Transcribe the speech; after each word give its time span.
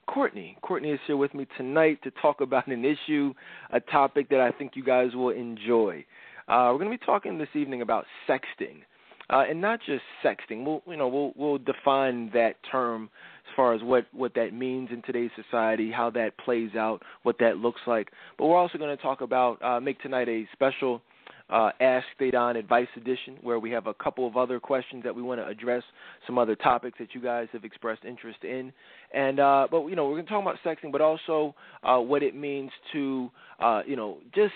Courtney. 0.06 0.56
Courtney 0.62 0.91
is 0.91 1.00
here 1.06 1.17
with 1.17 1.34
me 1.34 1.47
tonight 1.56 2.00
to 2.03 2.11
talk 2.23 2.41
about 2.41 2.67
an 2.67 2.84
issue, 2.84 3.33
a 3.73 3.81
topic 3.81 4.28
that 4.31 4.41
I 4.41 4.50
think 4.50 4.73
you 4.75 4.84
guys 4.84 5.15
will 5.15 5.31
enjoy. 5.31 6.05
Uh, 6.48 6.70
we're 6.73 6.78
going 6.78 6.91
to 6.91 6.98
be 6.98 7.05
talking 7.05 7.39
this 7.39 7.48
evening 7.55 7.83
about 7.83 8.06
sexting, 8.28 8.83
uh, 9.31 9.45
and 9.48 9.61
not 9.61 9.81
just 9.84 10.03
sexting. 10.25 10.65
We'll, 10.65 10.83
you 10.87 10.97
know, 10.97 11.09
we'll 11.09 11.33
we'll 11.37 11.59
define 11.59 12.31
that 12.33 12.55
term 12.70 13.11
as 13.47 13.55
far 13.55 13.75
as 13.75 13.83
what 13.83 14.06
what 14.12 14.34
that 14.34 14.55
means 14.55 14.89
in 14.91 15.03
today's 15.03 15.31
society, 15.37 15.91
how 15.91 16.11
that 16.11 16.39
plays 16.39 16.75
out, 16.75 17.03
what 17.22 17.39
that 17.41 17.59
looks 17.59 17.83
like. 17.87 18.11
But 18.39 18.47
we're 18.47 18.56
also 18.56 18.78
going 18.78 18.97
to 18.97 19.03
talk 19.03 19.20
about 19.20 19.62
uh, 19.62 19.81
make 19.81 20.00
tonight 20.00 20.28
a 20.28 20.47
special 20.55 21.03
uh, 21.50 21.70
Ask 21.80 22.06
Dedan 22.20 22.56
Advice 22.56 22.88
Edition, 22.96 23.38
where 23.42 23.58
we 23.58 23.70
have 23.70 23.86
a 23.86 23.94
couple 23.94 24.27
of 24.27 24.36
other 24.36 24.60
questions 24.60 25.02
that 25.04 25.14
we 25.14 25.22
want 25.22 25.41
to 25.41 25.46
address, 25.46 25.82
some 26.27 26.38
other 26.38 26.54
topics 26.54 26.98
that 26.98 27.14
you 27.14 27.20
guys 27.20 27.48
have 27.52 27.64
expressed 27.64 28.04
interest 28.04 28.44
in, 28.44 28.72
and 29.14 29.41
uh, 29.41 29.66
but 29.70 29.86
you 29.86 29.96
know 29.96 30.06
we're 30.06 30.14
going 30.14 30.26
to 30.26 30.30
talk 30.30 30.42
about 30.42 30.56
sexting, 30.64 30.92
but 30.92 31.00
also 31.00 31.54
uh, 31.82 31.98
what 31.98 32.22
it 32.22 32.34
means 32.34 32.70
to 32.92 33.30
uh, 33.60 33.82
you 33.86 33.96
know 33.96 34.19
just 34.34 34.52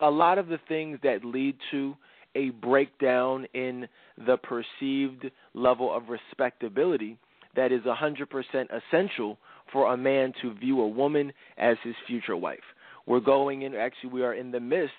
a 0.00 0.10
lot 0.10 0.38
of 0.38 0.48
the 0.48 0.58
things 0.68 0.98
that 1.02 1.24
lead 1.24 1.56
to 1.70 1.94
a 2.34 2.50
breakdown 2.50 3.46
in 3.54 3.86
the 4.26 4.36
perceived 4.38 5.30
level 5.54 5.94
of 5.94 6.08
respectability 6.08 7.16
that 7.56 7.72
is 7.72 7.82
100% 7.82 8.26
essential 8.70 9.38
for 9.72 9.92
a 9.92 9.96
man 9.96 10.32
to 10.42 10.54
view 10.54 10.80
a 10.80 10.88
woman 10.88 11.32
as 11.56 11.76
his 11.84 11.94
future 12.06 12.36
wife. 12.36 12.58
We're 13.06 13.20
going 13.20 13.62
in, 13.62 13.74
actually, 13.74 14.10
we 14.10 14.22
are 14.22 14.34
in 14.34 14.50
the 14.50 14.60
midst 14.60 14.92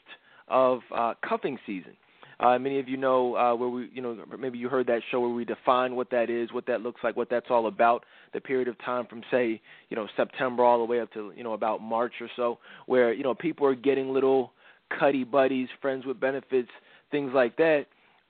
of 0.48 0.80
uh, 0.96 1.14
cuffing 1.28 1.58
season. 1.66 1.94
Uh, 2.40 2.60
many 2.60 2.80
of 2.80 2.90
you 2.90 2.98
know 2.98 3.36
uh, 3.36 3.56
where 3.56 3.70
we, 3.70 3.90
you 3.94 4.02
know, 4.02 4.18
maybe 4.38 4.58
you 4.58 4.68
heard 4.68 4.88
that 4.88 5.02
show 5.10 5.22
where 5.22 5.30
we 5.30 5.46
define 5.46 5.96
what 5.96 6.10
that 6.10 6.30
is, 6.30 6.52
what 6.52 6.66
that 6.66 6.82
looks 6.82 7.00
like, 7.02 7.16
what 7.16 7.30
that's 7.30 7.46
all 7.50 7.68
about. 7.68 8.04
The 8.34 8.42
period 8.42 8.68
of 8.68 8.78
time 8.84 9.06
from 9.08 9.22
say, 9.32 9.62
you 9.90 9.96
know, 9.96 10.08
September 10.18 10.64
all 10.64 10.80
the 10.80 10.84
way 10.84 11.00
up 11.00 11.12
to 11.14 11.32
you 11.36 11.44
know 11.44 11.54
about 11.54 11.82
March 11.82 12.14
or 12.20 12.30
so, 12.36 12.60
where 12.88 13.14
you 13.14 13.24
know 13.24 13.34
people 13.34 13.66
are 13.66 13.76
getting 13.76 14.10
little 14.10 14.52
cuddy 15.00 15.24
buddies, 15.24 15.70
friends 15.82 16.06
with 16.06 16.20
benefits, 16.20 16.70
things 17.10 17.32
like 17.34 17.56
that. 17.56 17.86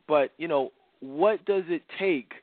But 0.08 0.32
you 0.38 0.48
know, 0.48 0.72
what 1.00 1.44
does 1.46 1.64
it 1.68 1.82
take 1.98 2.34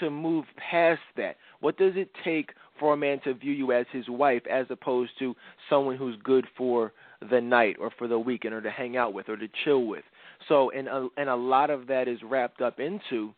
to 0.00 0.10
move 0.10 0.44
past 0.70 1.00
that? 1.16 1.36
What 1.60 1.78
does 1.78 1.92
it 1.94 2.10
take 2.24 2.50
for 2.80 2.94
a 2.94 2.96
man 2.96 3.20
to 3.22 3.34
view 3.34 3.52
you 3.52 3.72
as 3.72 3.86
his 3.92 4.08
wife 4.08 4.42
as 4.50 4.66
opposed 4.70 5.12
to 5.20 5.34
someone 5.70 5.96
who's 5.96 6.16
good 6.24 6.46
for 6.56 6.92
the 7.30 7.40
night 7.40 7.76
or 7.80 7.90
for 7.98 8.08
the 8.08 8.18
weekend 8.18 8.54
or 8.54 8.60
to 8.60 8.70
hang 8.70 8.96
out 8.96 9.12
with 9.12 9.28
or 9.28 9.36
to 9.36 9.48
chill 9.64 9.84
with. 9.84 10.04
So 10.48 10.70
and 10.70 10.88
a, 10.88 11.08
and 11.16 11.28
a 11.28 11.36
lot 11.36 11.70
of 11.70 11.86
that 11.88 12.08
is 12.08 12.18
wrapped 12.22 12.60
up 12.60 12.80
into, 12.80 13.32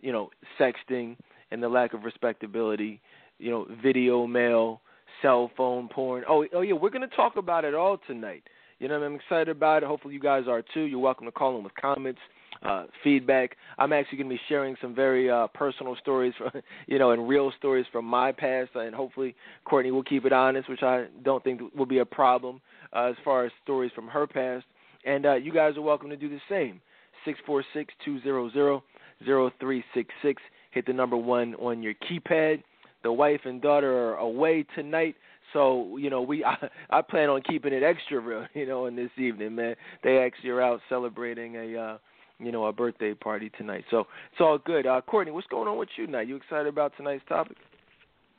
you 0.00 0.12
know, 0.12 0.30
sexting 0.58 1.16
and 1.50 1.62
the 1.62 1.68
lack 1.68 1.94
of 1.94 2.04
respectability, 2.04 3.00
you 3.38 3.50
know, 3.50 3.66
video 3.82 4.26
mail, 4.26 4.80
cell 5.22 5.50
phone 5.56 5.88
porn. 5.88 6.24
Oh, 6.28 6.46
oh 6.54 6.60
yeah, 6.60 6.74
we're 6.74 6.90
going 6.90 7.08
to 7.08 7.16
talk 7.16 7.36
about 7.36 7.64
it 7.64 7.74
all 7.74 7.98
tonight. 8.06 8.42
You 8.78 8.88
know, 8.88 9.02
I'm 9.02 9.14
excited 9.14 9.48
about 9.48 9.82
it. 9.82 9.86
Hopefully, 9.86 10.14
you 10.14 10.20
guys 10.20 10.44
are 10.48 10.62
too. 10.74 10.82
You're 10.82 10.98
welcome 10.98 11.26
to 11.26 11.32
call 11.32 11.56
in 11.56 11.64
with 11.64 11.74
comments, 11.80 12.20
uh, 12.64 12.84
feedback. 13.02 13.56
I'm 13.78 13.92
actually 13.92 14.18
going 14.18 14.30
to 14.30 14.34
be 14.34 14.40
sharing 14.48 14.76
some 14.80 14.94
very 14.94 15.30
uh, 15.30 15.48
personal 15.48 15.96
stories, 16.00 16.34
from, 16.38 16.50
you 16.86 16.98
know, 16.98 17.10
and 17.10 17.28
real 17.28 17.52
stories 17.58 17.86
from 17.92 18.04
my 18.04 18.32
past, 18.32 18.70
and 18.74 18.94
hopefully 18.94 19.34
Courtney 19.64 19.90
will 19.90 20.02
keep 20.02 20.24
it 20.24 20.32
honest, 20.32 20.68
which 20.68 20.82
I 20.82 21.06
don't 21.22 21.42
think 21.44 21.60
will 21.74 21.86
be 21.86 21.98
a 21.98 22.06
problem 22.06 22.60
uh, 22.94 23.06
as 23.06 23.16
far 23.24 23.44
as 23.44 23.52
stories 23.62 23.92
from 23.94 24.08
her 24.08 24.26
past. 24.26 24.64
And 25.04 25.26
uh, 25.26 25.34
you 25.34 25.52
guys 25.52 25.76
are 25.76 25.82
welcome 25.82 26.08
to 26.10 26.16
do 26.16 26.28
the 26.28 26.40
same. 26.48 26.80
Six 27.24 27.38
four 27.46 27.64
six 27.72 27.92
two 28.04 28.20
zero 28.22 28.50
zero 28.50 28.82
zero 29.24 29.50
three 29.60 29.84
six 29.94 30.12
six. 30.22 30.42
Hit 30.72 30.86
the 30.86 30.92
number 30.92 31.16
one 31.16 31.54
on 31.56 31.82
your 31.82 31.94
keypad. 31.94 32.62
The 33.02 33.12
wife 33.12 33.40
and 33.44 33.60
daughter 33.60 33.92
are 33.92 34.16
away 34.16 34.64
tonight. 34.74 35.14
So 35.52 35.96
you 35.98 36.10
know 36.10 36.22
we 36.22 36.44
I, 36.44 36.56
I 36.90 37.02
plan 37.02 37.28
on 37.28 37.42
keeping 37.42 37.72
it 37.72 37.82
extra 37.82 38.20
real 38.20 38.46
you 38.54 38.66
know 38.66 38.86
in 38.86 38.96
this 38.96 39.10
evening 39.16 39.54
man 39.54 39.76
they 40.02 40.18
actually 40.18 40.50
are 40.50 40.62
out 40.62 40.80
celebrating 40.88 41.56
a 41.56 41.78
uh 41.78 41.98
you 42.38 42.52
know 42.52 42.66
a 42.66 42.72
birthday 42.72 43.14
party 43.14 43.50
tonight 43.56 43.84
so 43.90 44.00
it's 44.00 44.40
all 44.40 44.58
good 44.58 44.86
uh 44.86 45.00
Courtney 45.02 45.32
what's 45.32 45.46
going 45.48 45.68
on 45.68 45.78
with 45.78 45.88
you 45.96 46.06
tonight 46.06 46.28
you 46.28 46.36
excited 46.36 46.66
about 46.66 46.92
tonight's 46.96 47.24
topic 47.28 47.56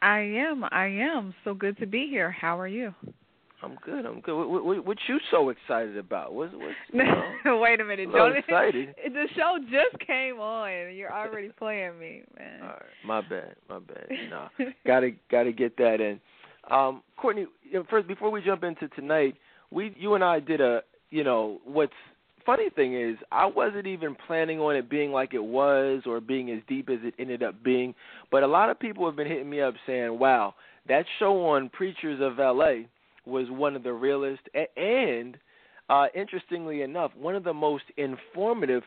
I 0.01 0.19
am 0.19 0.63
I 0.71 0.87
am 0.87 1.33
so 1.43 1.53
good 1.53 1.77
to 1.79 1.85
be 1.85 2.07
here 2.09 2.31
how 2.31 2.59
are 2.59 2.67
you 2.67 2.93
I'm 3.65 3.77
good. 3.83 4.05
I'm 4.05 4.21
good. 4.21 4.37
What, 4.37 4.65
what, 4.65 4.85
what 4.85 4.97
you 5.07 5.19
so 5.31 5.49
excited 5.49 5.97
about? 5.97 6.33
What's, 6.33 6.53
what's 6.53 6.75
you 6.91 7.03
know, 7.03 7.57
Wait 7.59 7.79
a 7.79 7.85
minute, 7.85 8.09
so 8.11 8.17
don't 8.17 8.37
excited. 8.37 8.93
The 9.03 9.27
show 9.35 9.57
just 9.63 10.05
came 10.05 10.39
on. 10.39 10.93
You're 10.93 11.11
already 11.11 11.49
playing 11.57 11.97
me, 11.97 12.23
man. 12.37 12.61
All 12.61 12.67
right, 12.67 12.81
my 13.05 13.21
bad, 13.21 13.55
my 13.67 13.79
bad. 13.79 14.07
No, 14.29 14.47
gotta 14.85 15.11
gotta 15.31 15.51
get 15.51 15.77
that 15.77 15.99
in. 16.01 16.19
Um, 16.69 17.01
Courtney, 17.17 17.45
first 17.89 18.07
before 18.07 18.29
we 18.29 18.41
jump 18.41 18.63
into 18.63 18.87
tonight, 18.89 19.35
we 19.71 19.95
you 19.97 20.13
and 20.13 20.23
I 20.23 20.39
did 20.39 20.61
a 20.61 20.81
you 21.09 21.23
know 21.23 21.59
what's 21.65 21.93
funny 22.45 22.69
thing 22.69 22.99
is 22.99 23.17
I 23.31 23.45
wasn't 23.45 23.87
even 23.87 24.15
planning 24.27 24.59
on 24.59 24.75
it 24.75 24.89
being 24.89 25.11
like 25.11 25.33
it 25.33 25.43
was 25.43 26.03
or 26.05 26.19
being 26.19 26.51
as 26.51 26.59
deep 26.67 26.89
as 26.89 26.99
it 27.03 27.13
ended 27.19 27.43
up 27.43 27.63
being, 27.63 27.93
but 28.31 28.43
a 28.43 28.47
lot 28.47 28.69
of 28.69 28.79
people 28.79 29.05
have 29.05 29.15
been 29.15 29.27
hitting 29.27 29.49
me 29.49 29.61
up 29.61 29.73
saying, 29.85 30.17
"Wow, 30.17 30.55
that 30.87 31.05
show 31.19 31.45
on 31.47 31.69
Preachers 31.69 32.19
of 32.21 32.39
L.A." 32.39 32.87
was 33.25 33.49
one 33.49 33.75
of 33.75 33.81
the 33.81 33.91
realest 33.91 34.43
and 34.77 35.37
uh, 35.89 36.07
interestingly 36.15 36.81
enough, 36.81 37.11
one 37.15 37.35
of 37.35 37.43
the 37.43 37.53
most 37.53 37.83
informative, 37.97 38.83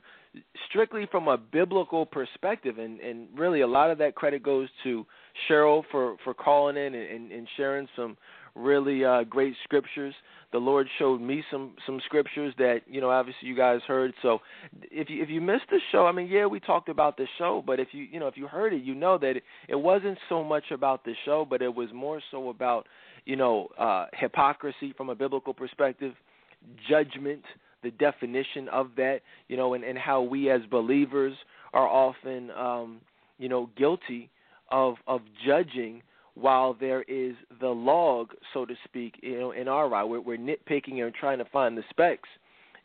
strictly 0.68 1.06
from 1.10 1.28
a 1.28 1.36
biblical 1.36 2.04
perspective, 2.04 2.78
and, 2.78 3.00
and 3.00 3.28
really 3.36 3.60
a 3.60 3.66
lot 3.66 3.90
of 3.90 3.98
that 3.98 4.14
credit 4.14 4.42
goes 4.42 4.68
to 4.82 5.06
Cheryl 5.48 5.84
for, 5.90 6.16
for 6.24 6.34
calling 6.34 6.76
in 6.76 6.94
and, 6.94 7.10
and, 7.10 7.32
and 7.32 7.48
sharing 7.56 7.88
some 7.94 8.16
really 8.54 9.04
uh, 9.04 9.24
great 9.24 9.54
scriptures. 9.64 10.14
The 10.52 10.58
Lord 10.58 10.86
showed 10.98 11.20
me 11.20 11.44
some 11.50 11.72
some 11.86 12.00
scriptures 12.06 12.54
that 12.58 12.80
you 12.86 13.00
know 13.00 13.10
obviously 13.10 13.48
you 13.48 13.56
guys 13.56 13.80
heard. 13.86 14.12
So 14.22 14.38
if 14.90 15.10
you 15.10 15.22
if 15.22 15.28
you 15.28 15.40
missed 15.40 15.70
the 15.70 15.80
show, 15.92 16.06
I 16.06 16.12
mean 16.12 16.28
yeah 16.28 16.46
we 16.46 16.60
talked 16.60 16.88
about 16.88 17.16
the 17.16 17.26
show, 17.36 17.62
but 17.66 17.80
if 17.80 17.88
you 17.92 18.04
you 18.04 18.18
know 18.18 18.28
if 18.28 18.36
you 18.36 18.46
heard 18.46 18.72
it, 18.72 18.82
you 18.82 18.94
know 18.94 19.18
that 19.18 19.36
it, 19.36 19.42
it 19.68 19.76
wasn't 19.76 20.18
so 20.28 20.42
much 20.42 20.64
about 20.70 21.04
the 21.04 21.14
show, 21.24 21.46
but 21.48 21.62
it 21.62 21.74
was 21.74 21.88
more 21.92 22.20
so 22.30 22.48
about 22.48 22.86
you 23.28 23.36
know, 23.36 23.68
uh, 23.78 24.06
hypocrisy 24.14 24.94
from 24.96 25.10
a 25.10 25.14
biblical 25.14 25.52
perspective, 25.52 26.14
judgment, 26.88 27.42
the 27.82 27.90
definition 27.92 28.68
of 28.72 28.88
that, 28.96 29.20
you 29.48 29.56
know, 29.56 29.74
and, 29.74 29.84
and 29.84 29.98
how 29.98 30.22
we 30.22 30.50
as 30.50 30.62
believers 30.70 31.34
are 31.74 31.86
often, 31.86 32.50
um, 32.52 33.00
you 33.38 33.48
know, 33.48 33.68
guilty 33.76 34.30
of 34.70 34.94
of 35.06 35.20
judging 35.46 36.02
while 36.38 36.74
there 36.74 37.02
is 37.02 37.34
the 37.60 37.68
log, 37.68 38.30
so 38.54 38.64
to 38.64 38.74
speak, 38.84 39.18
you 39.22 39.38
know, 39.38 39.50
in 39.50 39.68
our 39.68 39.92
eye. 39.94 40.04
We're, 40.04 40.20
we're 40.20 40.38
nitpicking 40.38 41.02
and 41.02 41.14
trying 41.14 41.38
to 41.38 41.44
find 41.46 41.76
the 41.76 41.82
specks, 41.90 42.28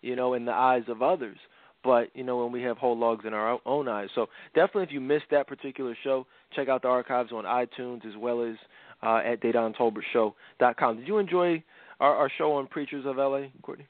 you 0.01 0.15
know, 0.15 0.33
in 0.33 0.45
the 0.45 0.51
eyes 0.51 0.83
of 0.87 1.01
others. 1.01 1.37
But 1.83 2.09
you 2.15 2.23
know, 2.23 2.43
when 2.43 2.51
we 2.51 2.61
have 2.63 2.77
whole 2.77 2.97
logs 2.97 3.25
in 3.25 3.33
our 3.33 3.59
own 3.65 3.87
eyes. 3.89 4.07
So 4.15 4.27
definitely, 4.55 4.83
if 4.83 4.91
you 4.91 5.01
missed 5.01 5.25
that 5.31 5.47
particular 5.47 5.97
show, 6.03 6.25
check 6.55 6.69
out 6.69 6.81
the 6.81 6.87
archives 6.87 7.31
on 7.33 7.43
iTunes 7.43 8.05
as 8.05 8.15
well 8.17 8.41
as 8.41 8.55
uh, 9.01 9.17
at 9.17 9.41
DedanTolbertShow.com. 9.41 10.97
Did 10.97 11.07
you 11.07 11.17
enjoy 11.17 11.61
our, 11.99 12.15
our 12.15 12.31
show 12.37 12.53
on 12.53 12.67
Preachers 12.67 13.05
of 13.05 13.17
LA, 13.17 13.47
Courtney? 13.61 13.85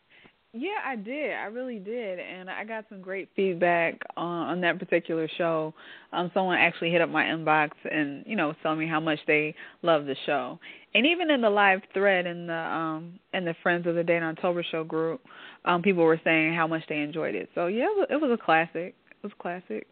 Yeah, 0.55 0.77
I 0.85 0.95
did. 0.95 1.33
I 1.33 1.45
really 1.45 1.79
did, 1.79 2.19
and 2.19 2.47
I 2.47 2.63
got 2.63 2.85
some 2.87 3.01
great 3.01 3.27
feedback 3.35 3.99
on, 4.15 4.49
on 4.49 4.61
that 4.61 4.77
particular 4.77 5.27
show. 5.35 5.73
Um, 6.11 6.29
someone 6.31 6.59
actually 6.59 6.91
hit 6.91 7.01
up 7.01 7.09
my 7.09 7.23
inbox 7.23 7.71
and 7.91 8.23
you 8.27 8.35
know 8.35 8.53
tell 8.61 8.75
me 8.75 8.87
how 8.87 8.99
much 8.99 9.17
they 9.25 9.55
love 9.81 10.05
the 10.05 10.15
show, 10.27 10.59
and 10.93 11.07
even 11.07 11.31
in 11.31 11.41
the 11.41 11.49
live 11.49 11.81
thread 11.95 12.27
in 12.27 12.45
the 12.45 12.53
um 12.53 13.19
in 13.33 13.45
the 13.45 13.55
Friends 13.63 13.87
of 13.87 13.95
the 13.95 14.03
Dedan 14.03 14.39
Tolbert 14.39 14.65
Show 14.69 14.83
group, 14.83 15.21
um, 15.65 15.81
people 15.81 16.03
were 16.03 16.21
saying 16.23 16.53
how 16.53 16.67
much 16.67 16.83
they 16.87 16.99
enjoyed 16.99 17.33
it. 17.33 17.49
So 17.55 17.65
yeah, 17.65 17.87
it 18.11 18.21
was 18.21 18.29
a 18.31 18.37
classic. 18.37 18.93
It 19.09 19.23
was 19.23 19.31
classic. 19.39 19.87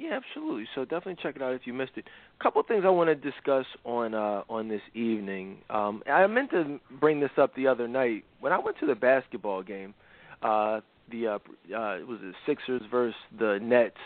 Yeah, 0.00 0.16
absolutely. 0.16 0.66
So 0.74 0.84
definitely 0.84 1.16
check 1.22 1.36
it 1.36 1.42
out 1.42 1.52
if 1.52 1.66
you 1.66 1.74
missed 1.74 1.92
it. 1.96 2.06
A 2.38 2.42
couple 2.42 2.58
of 2.58 2.66
things 2.66 2.84
I 2.86 2.88
want 2.88 3.08
to 3.10 3.14
discuss 3.14 3.66
on 3.84 4.14
uh, 4.14 4.44
on 4.48 4.66
this 4.66 4.80
evening. 4.94 5.58
Um, 5.68 6.02
I 6.10 6.26
meant 6.26 6.50
to 6.52 6.80
bring 6.98 7.20
this 7.20 7.32
up 7.36 7.54
the 7.54 7.66
other 7.66 7.86
night 7.86 8.24
when 8.40 8.50
I 8.50 8.58
went 8.58 8.78
to 8.80 8.86
the 8.86 8.94
basketball 8.94 9.62
game. 9.62 9.92
Uh, 10.42 10.80
the 11.10 11.26
uh, 11.26 11.34
uh, 11.76 11.98
it 11.98 12.08
was 12.08 12.18
the 12.22 12.32
Sixers 12.46 12.80
versus 12.90 13.14
the 13.38 13.58
Nets. 13.60 13.98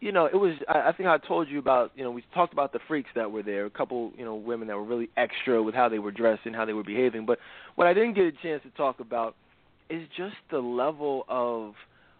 You 0.00 0.12
know, 0.12 0.24
it 0.24 0.36
was. 0.36 0.54
I, 0.66 0.88
I 0.88 0.92
think 0.92 1.10
I 1.10 1.18
told 1.18 1.50
you 1.50 1.58
about. 1.58 1.92
You 1.94 2.04
know, 2.04 2.10
we 2.10 2.24
talked 2.32 2.54
about 2.54 2.72
the 2.72 2.80
freaks 2.88 3.10
that 3.14 3.30
were 3.30 3.42
there. 3.42 3.66
A 3.66 3.70
couple, 3.70 4.12
you 4.16 4.24
know, 4.24 4.34
women 4.34 4.66
that 4.68 4.76
were 4.76 4.84
really 4.84 5.10
extra 5.18 5.62
with 5.62 5.74
how 5.74 5.90
they 5.90 5.98
were 5.98 6.10
dressed 6.10 6.46
and 6.46 6.56
how 6.56 6.64
they 6.64 6.72
were 6.72 6.84
behaving. 6.84 7.26
But 7.26 7.38
what 7.74 7.86
I 7.86 7.92
didn't 7.92 8.14
get 8.14 8.24
a 8.24 8.32
chance 8.32 8.62
to 8.62 8.70
talk 8.78 8.98
about 8.98 9.36
is 9.90 10.08
just 10.16 10.36
the 10.50 10.60
level 10.60 11.26
of 11.28 11.74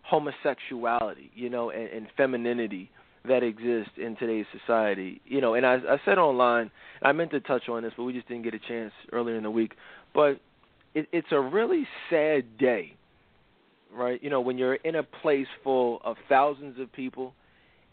homosexuality, 0.09 1.31
you 1.35 1.51
know, 1.51 1.71
and, 1.71 1.89
and 1.89 2.07
femininity 2.17 2.91
that 3.27 3.43
exists 3.43 3.93
in 3.97 4.17
today's 4.17 4.47
society. 4.59 5.21
You 5.27 5.41
know, 5.41 5.55
and 5.55 5.67
I, 5.67 5.75
I 5.75 5.99
said 6.05 6.19
online, 6.19 6.71
I 7.03 7.13
meant 7.13 7.31
to 7.33 7.41
touch 7.41 7.69
on 7.69 7.83
this, 7.83 7.93
but 7.97 8.05
we 8.05 8.13
just 8.13 8.29
didn't 8.29 8.45
get 8.45 8.55
a 8.55 8.59
chance 8.59 8.93
earlier 9.13 9.37
in 9.37 9.43
the 9.43 9.51
week. 9.51 9.73
But 10.15 10.41
it, 10.95 11.09
it's 11.13 11.29
a 11.31 11.41
really 11.41 11.87
sad 12.11 12.59
day 12.59 12.95
right? 13.95 14.23
You 14.23 14.31
know, 14.31 14.41
when 14.41 14.59
you're 14.59 14.75
in 14.75 14.97
a 14.97 15.03
place 15.03 15.47
full 15.65 16.01
of 16.05 16.17
thousands 16.29 16.79
of 16.81 16.93
people 16.93 17.35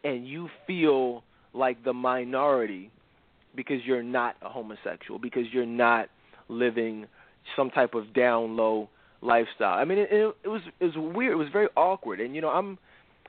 and 0.03 0.27
you 0.27 0.49
feel 0.67 1.23
like 1.53 1.83
the 1.83 1.93
minority 1.93 2.91
because 3.55 3.77
you're 3.85 4.03
not 4.03 4.35
a 4.41 4.49
homosexual, 4.49 5.19
because 5.19 5.45
you're 5.51 5.65
not 5.65 6.09
living 6.49 7.07
some 7.55 7.69
type 7.69 7.93
of 7.93 8.13
down 8.13 8.57
low 8.57 8.89
lifestyle. 9.25 9.77
I 9.77 9.85
mean, 9.85 9.99
it, 9.99 10.09
it, 10.11 10.35
it 10.43 10.47
was 10.47 10.61
it 10.79 10.85
was 10.85 10.95
weird. 10.97 11.33
It 11.33 11.35
was 11.35 11.49
very 11.51 11.67
awkward. 11.75 12.19
And 12.19 12.35
you 12.35 12.41
know, 12.41 12.49
I'm 12.49 12.77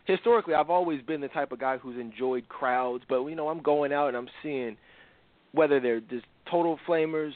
historically 0.04 0.54
I've 0.54 0.70
always 0.70 1.02
been 1.02 1.20
the 1.20 1.28
type 1.28 1.52
of 1.52 1.58
guy 1.58 1.78
who's 1.78 1.98
enjoyed 1.98 2.48
crowds, 2.48 3.04
but 3.08 3.24
you 3.24 3.34
know, 3.34 3.48
I'm 3.48 3.62
going 3.62 3.92
out 3.92 4.08
and 4.08 4.16
I'm 4.16 4.28
seeing 4.42 4.76
whether 5.52 5.80
they're 5.80 6.00
just 6.00 6.26
total 6.50 6.78
flamers, 6.86 7.32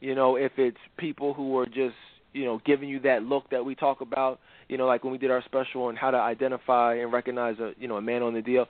you 0.00 0.14
know, 0.14 0.36
if 0.36 0.52
it's 0.56 0.78
people 0.98 1.34
who 1.34 1.56
are 1.58 1.66
just 1.66 1.96
you 2.32 2.44
know 2.44 2.60
giving 2.64 2.88
you 2.88 3.00
that 3.00 3.22
look 3.22 3.50
that 3.50 3.64
we 3.64 3.74
talk 3.74 4.00
about, 4.00 4.40
you 4.68 4.78
know, 4.78 4.86
like 4.86 5.04
when 5.04 5.12
we 5.12 5.18
did 5.18 5.30
our 5.30 5.42
special 5.44 5.84
on 5.84 5.96
how 5.96 6.10
to 6.10 6.18
identify 6.18 6.94
and 6.94 7.12
recognize 7.12 7.58
a 7.58 7.72
you 7.78 7.88
know 7.88 7.96
a 7.96 8.02
man 8.02 8.22
on 8.22 8.34
the 8.34 8.42
deal, 8.42 8.66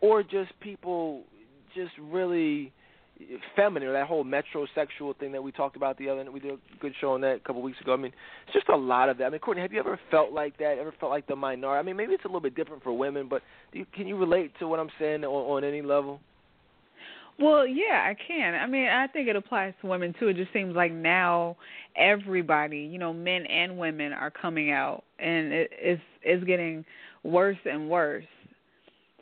or 0.00 0.22
just 0.22 0.58
people 0.60 1.22
just 1.74 1.92
really 2.00 2.72
feminine 3.56 3.88
or 3.88 3.92
that 3.92 4.06
whole 4.06 4.24
metrosexual 4.24 5.16
thing 5.18 5.32
that 5.32 5.42
we 5.42 5.52
talked 5.52 5.76
about 5.76 5.98
the 5.98 6.08
other 6.08 6.24
night. 6.24 6.32
we 6.32 6.40
did 6.40 6.52
a 6.52 6.58
good 6.80 6.92
show 7.00 7.12
on 7.12 7.20
that 7.20 7.36
a 7.36 7.40
couple 7.40 7.62
weeks 7.62 7.80
ago. 7.80 7.92
I 7.92 7.96
mean, 7.96 8.12
it's 8.46 8.54
just 8.54 8.68
a 8.68 8.76
lot 8.76 9.08
of 9.08 9.18
that. 9.18 9.24
I 9.24 9.30
mean, 9.30 9.40
Courtney, 9.40 9.62
have 9.62 9.72
you 9.72 9.80
ever 9.80 9.98
felt 10.10 10.32
like 10.32 10.58
that? 10.58 10.78
Ever 10.78 10.94
felt 10.98 11.10
like 11.10 11.26
the 11.26 11.36
minority? 11.36 11.80
I 11.80 11.82
mean, 11.82 11.96
maybe 11.96 12.12
it's 12.12 12.24
a 12.24 12.28
little 12.28 12.40
bit 12.40 12.54
different 12.54 12.82
for 12.82 12.92
women, 12.92 13.28
but 13.28 13.42
do 13.72 13.78
you, 13.80 13.86
can 13.94 14.06
you 14.06 14.16
relate 14.16 14.52
to 14.58 14.68
what 14.68 14.80
I'm 14.80 14.90
saying 14.98 15.24
on, 15.24 15.30
on 15.30 15.64
any 15.64 15.82
level? 15.82 16.20
Well, 17.38 17.66
yeah, 17.66 18.04
I 18.06 18.14
can. 18.26 18.54
I 18.54 18.66
mean, 18.66 18.86
I 18.86 19.06
think 19.06 19.28
it 19.28 19.34
applies 19.34 19.72
to 19.80 19.86
women 19.86 20.14
too. 20.20 20.28
It 20.28 20.36
just 20.36 20.52
seems 20.52 20.76
like 20.76 20.92
now 20.92 21.56
everybody, 21.96 22.80
you 22.80 22.98
know, 22.98 23.14
men 23.14 23.46
and 23.46 23.78
women 23.78 24.12
are 24.12 24.30
coming 24.30 24.72
out, 24.72 25.04
and 25.18 25.50
it, 25.50 25.70
it's 25.72 26.02
it's 26.22 26.44
getting 26.44 26.84
worse 27.22 27.56
and 27.64 27.88
worse. 27.88 28.26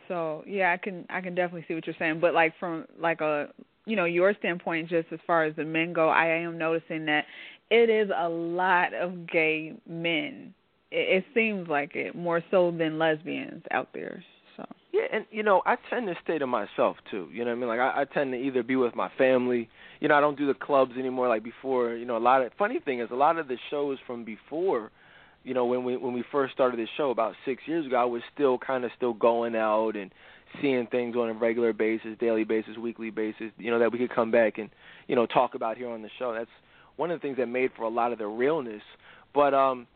So 0.08 0.42
yeah, 0.48 0.72
I 0.72 0.78
can 0.78 1.06
I 1.10 1.20
can 1.20 1.36
definitely 1.36 1.64
see 1.68 1.74
what 1.74 1.86
you're 1.86 1.94
saying. 1.96 2.18
But 2.18 2.34
like 2.34 2.54
from 2.58 2.86
like 3.00 3.20
a 3.20 3.50
you 3.88 3.96
know 3.96 4.04
your 4.04 4.34
standpoint, 4.34 4.88
just 4.88 5.08
as 5.12 5.18
far 5.26 5.44
as 5.44 5.56
the 5.56 5.64
men 5.64 5.92
go, 5.92 6.08
I 6.08 6.26
am 6.26 6.58
noticing 6.58 7.06
that 7.06 7.24
it 7.70 7.90
is 7.90 8.10
a 8.16 8.28
lot 8.28 8.94
of 8.94 9.26
gay 9.26 9.74
men. 9.88 10.54
It, 10.90 11.18
it 11.18 11.24
seems 11.34 11.68
like 11.68 11.96
it 11.96 12.14
more 12.14 12.42
so 12.50 12.70
than 12.70 12.98
lesbians 12.98 13.62
out 13.70 13.88
there. 13.92 14.22
So 14.56 14.64
yeah, 14.92 15.04
and 15.12 15.24
you 15.30 15.42
know 15.42 15.62
I 15.66 15.76
tend 15.90 16.06
to 16.08 16.14
stay 16.22 16.38
to 16.38 16.46
myself 16.46 16.96
too. 17.10 17.28
You 17.32 17.44
know 17.44 17.50
what 17.50 17.56
I 17.56 17.60
mean? 17.60 17.68
Like 17.68 17.80
I, 17.80 18.02
I 18.02 18.04
tend 18.04 18.32
to 18.32 18.38
either 18.38 18.62
be 18.62 18.76
with 18.76 18.94
my 18.94 19.10
family. 19.16 19.68
You 20.00 20.08
know 20.08 20.14
I 20.14 20.20
don't 20.20 20.38
do 20.38 20.46
the 20.46 20.54
clubs 20.54 20.92
anymore 20.98 21.28
like 21.28 21.42
before. 21.42 21.94
You 21.94 22.04
know 22.04 22.16
a 22.16 22.18
lot 22.18 22.42
of 22.42 22.52
funny 22.58 22.80
thing 22.80 23.00
is 23.00 23.08
a 23.10 23.16
lot 23.16 23.38
of 23.38 23.48
the 23.48 23.56
shows 23.70 23.98
from 24.06 24.24
before 24.24 24.90
you 25.44 25.54
know 25.54 25.64
when 25.64 25.84
we 25.84 25.96
when 25.96 26.12
we 26.12 26.24
first 26.30 26.52
started 26.52 26.78
this 26.78 26.88
show 26.96 27.10
about 27.10 27.34
six 27.44 27.62
years 27.66 27.86
ago, 27.86 27.96
I 27.96 28.04
was 28.04 28.22
still 28.34 28.58
kind 28.58 28.84
of 28.84 28.90
still 28.96 29.14
going 29.14 29.56
out 29.56 29.96
and 29.96 30.10
seeing 30.60 30.86
things 30.86 31.16
on 31.16 31.28
a 31.28 31.32
regular 31.32 31.72
basis, 31.72 32.16
daily 32.18 32.44
basis, 32.44 32.76
weekly 32.76 33.10
basis, 33.10 33.50
you 33.58 33.70
know, 33.70 33.78
that 33.78 33.92
we 33.92 33.98
could 33.98 34.14
come 34.14 34.30
back 34.30 34.58
and, 34.58 34.70
you 35.06 35.16
know, 35.16 35.26
talk 35.26 35.54
about 35.54 35.76
here 35.76 35.88
on 35.88 36.02
the 36.02 36.10
show. 36.18 36.34
That's 36.34 36.50
one 36.96 37.10
of 37.10 37.20
the 37.20 37.22
things 37.22 37.38
that 37.38 37.46
made 37.46 37.70
for 37.76 37.84
a 37.84 37.88
lot 37.88 38.12
of 38.12 38.18
the 38.18 38.26
realness. 38.26 38.82
But 39.34 39.54
um, 39.54 39.86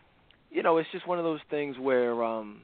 you 0.50 0.62
know, 0.62 0.78
it's 0.78 0.88
just 0.93 1.06
one 1.06 1.19
of 1.19 1.25
those 1.25 1.40
things 1.50 1.76
where 1.78 2.22
um 2.25 2.62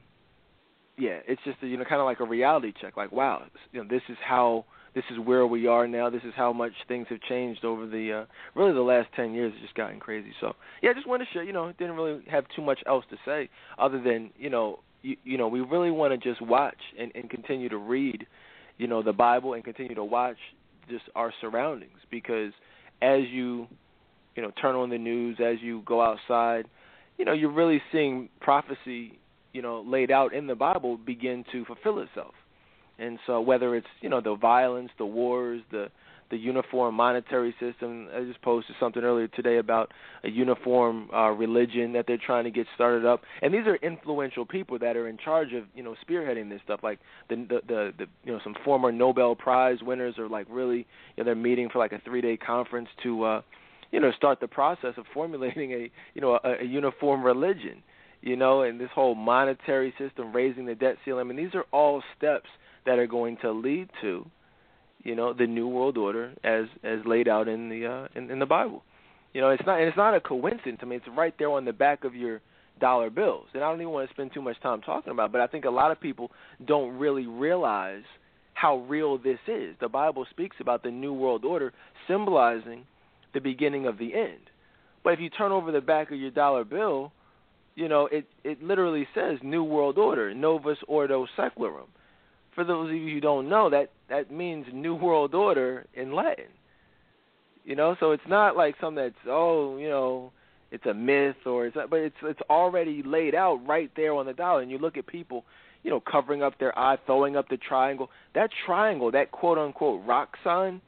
yeah, 0.97 1.19
it's 1.27 1.41
just 1.45 1.57
a, 1.61 1.67
you 1.67 1.77
know 1.77 1.83
kind 1.83 2.01
of 2.01 2.05
like 2.05 2.19
a 2.19 2.25
reality 2.25 2.73
check 2.81 2.97
like 2.97 3.11
wow, 3.11 3.43
you 3.71 3.81
know, 3.81 3.87
this 3.89 4.01
is 4.09 4.17
how 4.25 4.65
this 4.95 5.03
is 5.11 5.19
where 5.19 5.45
we 5.45 5.67
are 5.67 5.87
now. 5.87 6.09
This 6.09 6.23
is 6.23 6.33
how 6.35 6.51
much 6.51 6.71
things 6.87 7.07
have 7.09 7.21
changed 7.21 7.63
over 7.63 7.85
the 7.85 8.21
uh 8.21 8.25
really 8.55 8.73
the 8.73 8.81
last 8.81 9.09
10 9.15 9.33
years 9.33 9.51
it's 9.55 9.61
just 9.63 9.75
gotten 9.75 9.99
crazy. 9.99 10.31
So, 10.39 10.55
yeah, 10.81 10.91
I 10.91 10.93
just 10.93 11.07
wanted 11.07 11.25
to 11.25 11.31
share, 11.31 11.43
you 11.43 11.53
know, 11.53 11.71
didn't 11.77 11.95
really 11.95 12.23
have 12.29 12.45
too 12.55 12.61
much 12.61 12.79
else 12.87 13.05
to 13.11 13.17
say 13.25 13.49
other 13.77 14.01
than, 14.01 14.31
you 14.37 14.49
know, 14.49 14.79
you, 15.01 15.15
you 15.23 15.37
know, 15.37 15.47
we 15.47 15.61
really 15.61 15.91
want 15.91 16.11
to 16.11 16.29
just 16.29 16.41
watch 16.41 16.77
and, 16.97 17.11
and 17.15 17.29
continue 17.29 17.69
to 17.69 17.77
read, 17.77 18.25
you 18.77 18.87
know, 18.87 19.01
the 19.01 19.13
Bible 19.13 19.53
and 19.53 19.63
continue 19.63 19.95
to 19.95 20.03
watch 20.03 20.37
just 20.89 21.03
our 21.15 21.33
surroundings 21.41 21.99
because 22.09 22.51
as 23.01 23.21
you, 23.29 23.67
you 24.35 24.43
know, 24.43 24.51
turn 24.61 24.75
on 24.75 24.89
the 24.89 24.97
news, 24.97 25.37
as 25.43 25.57
you 25.61 25.81
go 25.85 26.01
outside, 26.01 26.67
you 27.17 27.25
know, 27.25 27.33
you're 27.33 27.51
really 27.51 27.81
seeing 27.91 28.29
prophecy, 28.39 29.19
you 29.53 29.61
know, 29.61 29.83
laid 29.85 30.11
out 30.11 30.33
in 30.33 30.47
the 30.47 30.55
Bible 30.55 30.97
begin 30.97 31.43
to 31.51 31.65
fulfill 31.65 31.99
itself. 31.99 32.33
And 32.97 33.19
so 33.25 33.39
whether 33.39 33.75
it's, 33.75 33.87
you 34.01 34.09
know, 34.09 34.21
the 34.21 34.35
violence, 34.35 34.91
the 34.97 35.05
wars, 35.05 35.61
the 35.71 35.89
the 36.29 36.37
uniform 36.37 36.95
monetary 36.95 37.55
system. 37.59 38.07
I 38.15 38.23
just 38.23 38.41
posted 38.41 38.75
something 38.79 39.03
earlier 39.03 39.27
today 39.27 39.57
about 39.57 39.91
a 40.23 40.29
uniform 40.29 41.09
uh, 41.13 41.29
religion 41.29 41.93
that 41.93 42.05
they're 42.07 42.19
trying 42.23 42.43
to 42.43 42.51
get 42.51 42.67
started 42.75 43.05
up, 43.05 43.21
and 43.41 43.53
these 43.53 43.65
are 43.65 43.75
influential 43.77 44.45
people 44.45 44.77
that 44.79 44.95
are 44.95 45.07
in 45.07 45.17
charge 45.17 45.53
of 45.53 45.63
you 45.75 45.83
know 45.83 45.95
spearheading 46.07 46.49
this 46.49 46.61
stuff. 46.63 46.81
Like 46.83 46.99
the 47.29 47.35
the 47.35 47.59
the, 47.67 47.93
the 47.97 48.05
you 48.23 48.31
know 48.31 48.39
some 48.43 48.55
former 48.63 48.91
Nobel 48.91 49.35
Prize 49.35 49.79
winners 49.81 50.17
are 50.17 50.29
like 50.29 50.47
really 50.49 50.77
you 50.77 50.85
know 51.17 51.23
they're 51.25 51.35
meeting 51.35 51.69
for 51.71 51.79
like 51.79 51.91
a 51.91 52.01
three 52.05 52.21
day 52.21 52.37
conference 52.37 52.89
to 53.03 53.23
uh, 53.23 53.41
you 53.91 53.99
know 53.99 54.11
start 54.11 54.39
the 54.39 54.47
process 54.47 54.93
of 54.97 55.05
formulating 55.13 55.73
a 55.73 55.91
you 56.13 56.21
know 56.21 56.39
a, 56.43 56.61
a 56.61 56.65
uniform 56.65 57.23
religion. 57.23 57.83
You 58.21 58.35
know, 58.35 58.63
and 58.63 58.81
this 58.81 58.89
whole 58.93 59.15
monetary 59.15 59.93
system, 59.97 60.33
raising 60.33 60.65
the 60.65 60.75
debt 60.75 60.97
ceiling. 61.05 61.21
I 61.21 61.23
mean, 61.23 61.37
these 61.37 61.55
are 61.55 61.63
all 61.71 62.03
steps 62.17 62.49
that 62.85 62.99
are 62.99 63.07
going 63.07 63.37
to 63.43 63.51
lead 63.53 63.89
to 64.01 64.29
you 65.03 65.15
know 65.15 65.33
the 65.33 65.47
new 65.47 65.67
world 65.67 65.97
order 65.97 66.33
as 66.43 66.65
as 66.83 66.99
laid 67.05 67.27
out 67.27 67.47
in 67.47 67.69
the 67.69 67.85
uh 67.85 68.07
in, 68.15 68.29
in 68.31 68.39
the 68.39 68.45
bible. 68.45 68.83
You 69.33 69.41
know 69.41 69.49
it's 69.49 69.63
not 69.65 69.79
and 69.79 69.87
it's 69.87 69.97
not 69.97 70.15
a 70.15 70.19
coincidence. 70.19 70.79
I 70.81 70.85
mean 70.85 70.99
it's 70.99 71.17
right 71.17 71.33
there 71.37 71.51
on 71.51 71.65
the 71.65 71.73
back 71.73 72.03
of 72.03 72.15
your 72.15 72.41
dollar 72.79 73.09
bills. 73.09 73.47
And 73.53 73.63
i 73.63 73.69
don't 73.69 73.81
even 73.81 73.93
want 73.93 74.09
to 74.09 74.13
spend 74.13 74.33
too 74.33 74.41
much 74.41 74.59
time 74.61 74.81
talking 74.81 75.11
about 75.11 75.27
it, 75.27 75.31
but 75.33 75.41
i 75.41 75.47
think 75.47 75.65
a 75.65 75.69
lot 75.69 75.91
of 75.91 75.99
people 75.99 76.31
don't 76.65 76.97
really 76.97 77.27
realize 77.27 78.03
how 78.53 78.79
real 78.89 79.17
this 79.17 79.39
is. 79.47 79.75
The 79.79 79.89
bible 79.89 80.25
speaks 80.29 80.57
about 80.59 80.83
the 80.83 80.91
new 80.91 81.13
world 81.13 81.45
order 81.45 81.73
symbolizing 82.07 82.85
the 83.33 83.39
beginning 83.39 83.85
of 83.85 83.97
the 83.97 84.13
end. 84.13 84.49
But 85.03 85.13
if 85.13 85.19
you 85.19 85.29
turn 85.29 85.51
over 85.51 85.71
the 85.71 85.81
back 85.81 86.11
of 86.11 86.19
your 86.19 86.31
dollar 86.31 86.63
bill 86.63 87.11
you 87.75 87.87
know 87.87 88.07
it 88.11 88.25
it 88.43 88.61
literally 88.61 89.07
says 89.13 89.37
new 89.43 89.63
world 89.63 89.97
order 89.97 90.33
novus 90.33 90.77
ordo 90.87 91.27
seclorum 91.37 91.87
for 92.59 92.65
those 92.65 92.89
of 92.89 92.95
you 92.95 93.13
who 93.13 93.21
don't 93.21 93.47
know, 93.47 93.69
that 93.69 93.91
that 94.09 94.31
means 94.31 94.65
New 94.73 94.95
World 94.95 95.33
Order 95.33 95.85
in 95.93 96.13
Latin. 96.13 96.45
You 97.65 97.75
know, 97.75 97.95
so 97.99 98.11
it's 98.11 98.23
not 98.27 98.57
like 98.57 98.75
something 98.81 99.03
that's 99.03 99.27
oh, 99.27 99.77
you 99.77 99.89
know, 99.89 100.31
it's 100.71 100.85
a 100.85 100.93
myth 100.93 101.35
or 101.45 101.67
it's 101.67 101.75
not, 101.75 101.89
but 101.89 101.99
it's 101.99 102.15
it's 102.23 102.41
already 102.49 103.03
laid 103.03 103.35
out 103.35 103.61
right 103.67 103.91
there 103.95 104.13
on 104.13 104.25
the 104.25 104.33
dollar. 104.33 104.61
And 104.61 104.71
you 104.71 104.77
look 104.77 104.97
at 104.97 105.07
people, 105.07 105.45
you 105.83 105.91
know, 105.91 105.99
covering 105.99 106.41
up 106.41 106.57
their 106.59 106.77
eye, 106.77 106.97
throwing 107.05 107.35
up 107.35 107.47
the 107.49 107.57
triangle. 107.57 108.09
That 108.35 108.49
triangle, 108.65 109.11
that 109.11 109.31
quote 109.31 109.57
unquote 109.57 110.05
rock 110.05 110.35
sign, 110.43 110.81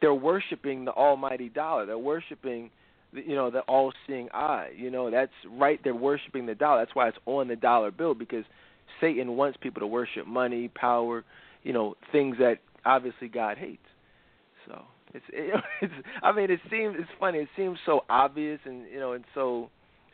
they're 0.00 0.14
worshiping 0.14 0.84
the 0.84 0.92
almighty 0.92 1.48
dollar. 1.48 1.86
They're 1.86 1.98
worshiping 1.98 2.70
you 3.10 3.34
know 3.34 3.50
the 3.50 3.60
all-seeing 3.60 4.28
eye 4.34 4.68
you 4.76 4.90
know 4.90 5.10
that's 5.10 5.32
right 5.52 5.80
they're 5.82 5.94
worshiping 5.94 6.44
the 6.44 6.54
dollar 6.54 6.82
that's 6.82 6.94
why 6.94 7.08
it's 7.08 7.16
on 7.24 7.48
the 7.48 7.56
dollar 7.56 7.90
bill 7.90 8.12
because 8.12 8.44
Satan 9.00 9.36
wants 9.36 9.58
people 9.60 9.80
to 9.80 9.86
worship 9.86 10.26
money, 10.26 10.68
power, 10.68 11.24
you 11.62 11.72
know, 11.72 11.94
things 12.12 12.36
that 12.38 12.58
obviously 12.84 13.28
God 13.28 13.58
hates. 13.58 13.82
So 14.66 14.82
it's 15.14 15.24
it, 15.32 15.62
it's 15.82 15.92
I 16.22 16.32
mean 16.32 16.50
it 16.50 16.60
seems 16.70 16.96
it's 16.98 17.10
funny. 17.18 17.38
It 17.38 17.48
seems 17.56 17.78
so 17.86 18.04
obvious 18.08 18.60
and 18.64 18.86
you 18.90 18.98
know 18.98 19.12
and 19.12 19.24
so 19.34 19.70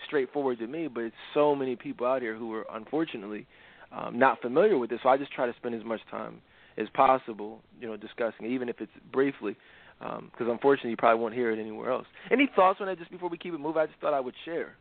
straightforward 0.06 0.58
to 0.58 0.66
me, 0.66 0.88
but 0.88 1.04
it's 1.04 1.16
so 1.32 1.54
many 1.54 1.76
people 1.76 2.06
out 2.06 2.22
here 2.22 2.36
who 2.36 2.52
are 2.52 2.66
unfortunately 2.72 3.46
um, 3.92 4.18
not 4.18 4.40
familiar 4.40 4.76
with 4.78 4.90
this. 4.90 5.00
So 5.02 5.08
I 5.08 5.16
just 5.16 5.32
try 5.32 5.46
to 5.46 5.54
spend 5.56 5.74
as 5.74 5.84
much 5.84 6.00
time 6.10 6.40
as 6.76 6.88
possible, 6.94 7.60
you 7.80 7.86
know, 7.86 7.96
discussing 7.96 8.46
it, 8.46 8.50
even 8.50 8.68
if 8.68 8.80
it's 8.80 8.92
briefly, 9.12 9.56
because 10.00 10.20
um, 10.40 10.50
unfortunately 10.50 10.90
you 10.90 10.96
probably 10.96 11.20
won't 11.20 11.34
hear 11.34 11.52
it 11.52 11.58
anywhere 11.60 11.90
else. 11.90 12.06
Any 12.30 12.50
thoughts 12.54 12.80
on 12.80 12.88
that? 12.88 12.98
Just 12.98 13.10
before 13.10 13.28
we 13.28 13.38
keep 13.38 13.54
it 13.54 13.60
moving, 13.60 13.80
I 13.80 13.86
just 13.86 14.00
thought 14.00 14.12
I 14.12 14.20
would 14.20 14.34
share. 14.44 14.76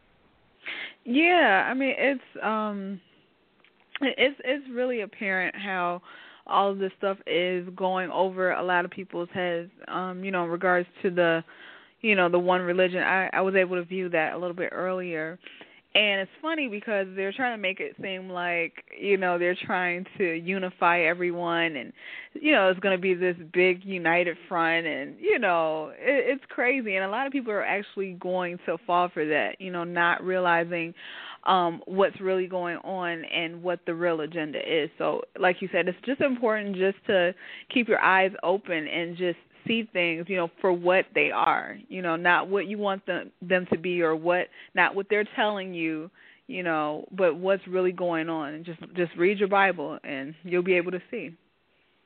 Yeah, 1.05 1.67
I 1.70 1.74
mean 1.74 1.93
it's 1.98 2.22
um 2.41 3.00
it's 4.01 4.39
it's 4.43 4.65
really 4.72 5.01
apparent 5.01 5.55
how 5.55 6.01
all 6.46 6.72
of 6.72 6.78
this 6.80 6.92
stuff 6.98 7.18
is 7.26 7.68
going 7.76 8.10
over 8.12 8.52
a 8.52 8.64
lot 8.64 8.86
of 8.86 8.92
people's 8.92 9.30
heads 9.34 9.70
um 9.88 10.24
you 10.24 10.32
know 10.32 10.44
in 10.44 10.50
regards 10.50 10.88
to 11.02 11.10
the 11.10 11.44
you 12.04 12.16
know 12.16 12.30
the 12.30 12.38
one 12.38 12.62
religion. 12.62 13.02
I 13.02 13.30
i 13.34 13.42
was 13.42 13.56
able 13.56 13.78
to 13.78 13.84
view 13.84 14.10
that 14.10 14.34
a 14.34 14.38
little 14.38 14.56
bit 14.56 14.70
earlier. 14.72 15.40
And 15.96 16.22
it's 16.22 16.32
funny 16.42 16.68
because 16.68 17.06
they're 17.16 17.32
trying 17.32 17.56
to 17.56 17.62
make 17.62 17.80
it 17.80 17.96
seem 18.02 18.28
like 18.28 18.74
you 19.00 19.16
know 19.18 19.40
they're 19.40 19.58
trying 19.66 20.06
to 20.18 20.34
unify 20.34 21.02
everyone 21.02 21.76
and 21.76 21.94
you 22.34 22.52
know 22.52 22.70
it's 22.70 22.80
going 22.80 22.96
to 22.96 23.02
be 23.02 23.14
this 23.14 23.36
big 23.54 23.86
united 23.86 24.36
front 24.50 24.86
and 24.86 25.16
you 25.20 25.40
know 25.40 25.92
it, 25.98 26.36
it's 26.36 26.44
crazy. 26.50 26.96
And 26.96 27.06
a 27.06 27.10
lot 27.10 27.26
of 27.26 27.32
people 27.32 27.52
are 27.52 27.66
actually 27.66 28.14
going 28.20 28.60
to 28.66 28.78
fall 28.86 29.10
for 29.14 29.26
that 29.26 29.56
you 29.60 29.72
know 29.72 29.84
not 29.84 30.24
realizing 30.24 30.94
um 31.46 31.82
what's 31.86 32.20
really 32.22 32.48
going 32.48 32.78
on 32.78 33.24
and 33.26 33.62
what 33.62 33.80
the 33.86 33.94
real 33.94 34.22
agenda 34.22 34.60
is. 34.60 34.90
So 34.98 35.22
like 35.40 35.62
you 35.62 35.70
said, 35.72 35.88
it's 35.88 35.98
just 36.06 36.22
important 36.22 36.76
just 36.76 36.98
to 37.08 37.34
keep 37.74 37.88
your 37.88 38.00
eyes 38.00 38.32
open 38.44 38.88
and 38.88 39.18
just 39.18 39.38
see 39.68 39.88
things, 39.94 40.26
you 40.28 40.36
know, 40.36 40.50
for 40.62 40.74
what 40.74 41.06
they 41.16 41.32
are. 41.32 41.78
You 41.90 42.02
know, 42.02 42.16
not 42.16 42.48
what 42.50 42.68
you 42.68 42.78
want 42.78 43.06
them 43.06 43.32
them 43.42 43.68
to 43.72 43.78
be 43.78 44.02
or 44.02 44.16
what 44.16 44.48
not 44.76 44.96
what 44.96 45.08
they're 45.10 45.28
telling 45.36 45.74
you, 45.74 46.10
you 46.48 46.64
know, 46.64 47.06
but 47.12 47.36
what's 47.36 47.66
really 47.68 47.92
going 47.92 48.30
on. 48.30 48.54
And 48.54 48.66
just 48.66 48.80
just 48.96 49.12
read 49.18 49.40
your 49.40 49.50
Bible 49.50 50.00
and 50.04 50.34
you'll 50.44 50.64
be 50.64 50.76
able 50.76 50.92
to 50.92 51.02
see. 51.12 51.36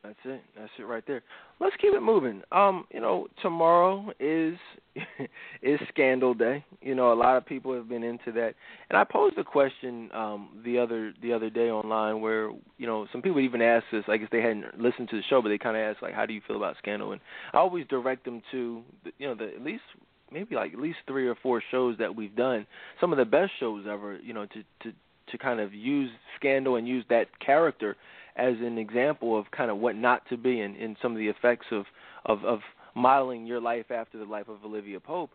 That's 0.08 0.20
it. 0.24 0.42
That's 0.58 0.72
it 0.80 0.84
right 0.84 1.04
there. 1.06 1.22
Let's 1.60 1.76
keep 1.82 1.94
it 1.94 2.02
moving. 2.02 2.42
Um, 2.54 2.86
you 2.94 3.02
know, 3.02 3.28
tomorrow 3.42 4.10
is 4.22 4.58
is 5.62 5.80
scandal 5.90 6.34
day. 6.34 6.64
You 6.82 6.96
know, 6.96 7.12
a 7.12 7.14
lot 7.14 7.36
of 7.36 7.46
people 7.46 7.74
have 7.74 7.90
been 7.90 8.04
into 8.04 8.32
that. 8.32 8.54
And 8.90 8.98
I 8.98 9.04
posed 9.04 9.38
a 9.38 9.44
question 9.44 10.10
um 10.14 10.62
the 10.64 10.80
other 10.80 11.14
the 11.22 11.34
other 11.34 11.50
day 11.50 11.70
online 11.70 12.22
where, 12.22 12.52
you 12.78 12.88
know, 12.88 13.06
some 13.12 13.22
people 13.22 13.42
even 13.42 13.62
asked 13.62 13.88
us, 13.92 14.06
I 14.08 14.16
guess 14.16 14.30
they 14.32 14.42
hadn't 14.42 14.80
listened 14.80 15.10
to 15.10 15.18
the 15.18 15.24
show, 15.30 15.42
but 15.42 15.50
they 15.50 15.58
kind 15.58 15.76
of 15.76 15.84
asked 15.84 16.02
like 16.02 16.14
how 16.14 16.26
do 16.26 16.34
you 16.34 16.42
feel 16.48 16.56
about 16.56 16.78
scandal? 16.78 17.12
And 17.12 17.20
I 17.54 17.58
always 17.58 17.86
direct 17.88 18.24
them 18.24 18.42
to 18.52 18.84
you 19.18 19.28
know, 19.28 19.36
the 19.36 19.54
at 19.54 19.62
least 19.62 19.84
maybe 20.32 20.56
like 20.56 20.74
at 20.74 20.80
least 20.80 21.00
3 21.08 21.28
or 21.28 21.36
4 21.36 21.62
shows 21.70 21.98
that 22.00 22.16
we've 22.16 22.36
done. 22.36 22.66
Some 23.02 23.12
of 23.12 23.18
the 23.18 23.26
best 23.26 23.52
shows 23.60 23.86
ever, 23.90 24.18
you 24.24 24.34
know, 24.34 24.46
to 24.46 24.64
to 24.84 24.94
to 25.32 25.38
kind 25.38 25.60
of 25.60 25.74
use 25.74 26.10
scandal 26.40 26.78
and 26.78 26.88
use 26.88 27.04
that 27.10 27.28
character 27.46 27.98
as 28.38 28.54
an 28.62 28.78
example 28.78 29.38
of 29.38 29.50
kind 29.52 29.72
of 29.72 29.78
what 29.78 29.96
not 29.96 30.22
to 30.30 30.38
be 30.38 30.62
and, 30.62 30.76
and 30.78 30.96
some 31.02 31.12
of 31.12 31.18
the 31.18 31.28
effects 31.28 31.66
of, 31.72 31.86
of, 32.26 32.44
of 32.46 32.60
modeling 32.96 33.46
your 33.46 33.60
life 33.60 33.92
after 33.92 34.18
the 34.18 34.26
life 34.26 34.48
of 34.48 34.64
Olivia 34.64 35.00
Pope. 35.00 35.32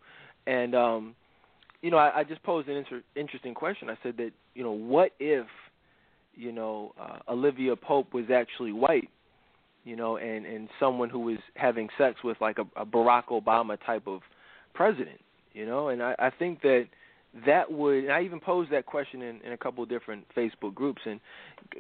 And, 0.47 0.75
um, 0.75 1.15
you 1.83 1.91
know, 1.91 1.97
I, 1.97 2.21
I 2.21 2.25
just 2.25 2.43
posed 2.43 2.69
an 2.69 2.77
inter- 2.77 3.03
interesting 3.17 3.55
question. 3.55 3.91
I 3.91 3.97
said 4.03 4.17
that, 4.19 4.31
you 4.55 4.63
know, 4.63 4.73
what 4.73 5.13
if, 5.19 5.47
you 6.35 6.53
know, 6.53 6.95
uh, 7.01 7.19
Olivia 7.29 7.77
Pope 7.77 8.15
was 8.15 8.27
actually 8.33 8.73
white, 8.73 9.11
you 9.85 9.97
know, 9.97 10.17
and, 10.17 10.47
and 10.47 10.69
someone 10.79 11.11
who 11.11 11.21
was 11.21 11.39
having 11.55 11.89
sex 11.99 12.17
with 12.23 12.37
like 12.41 12.59
a, 12.59 12.81
a 12.81 12.87
Barack 12.87 13.27
Obama 13.31 13.77
type 13.85 14.07
of 14.07 14.21
president, 14.75 15.21
you 15.53 15.67
know? 15.67 15.89
And 15.89 16.03
I, 16.03 16.15
I 16.19 16.31
think 16.31 16.63
that– 16.63 16.87
that 17.47 17.71
would 17.71 18.11
I 18.11 18.23
even 18.23 18.41
posed 18.41 18.71
that 18.73 18.87
question 18.87 19.23
in, 19.23 19.41
in 19.43 19.53
a 19.53 19.57
couple 19.57 19.83
of 19.83 19.89
different 19.89 20.25
Facebook 20.37 20.75
groups 20.75 21.03
and 21.07 21.19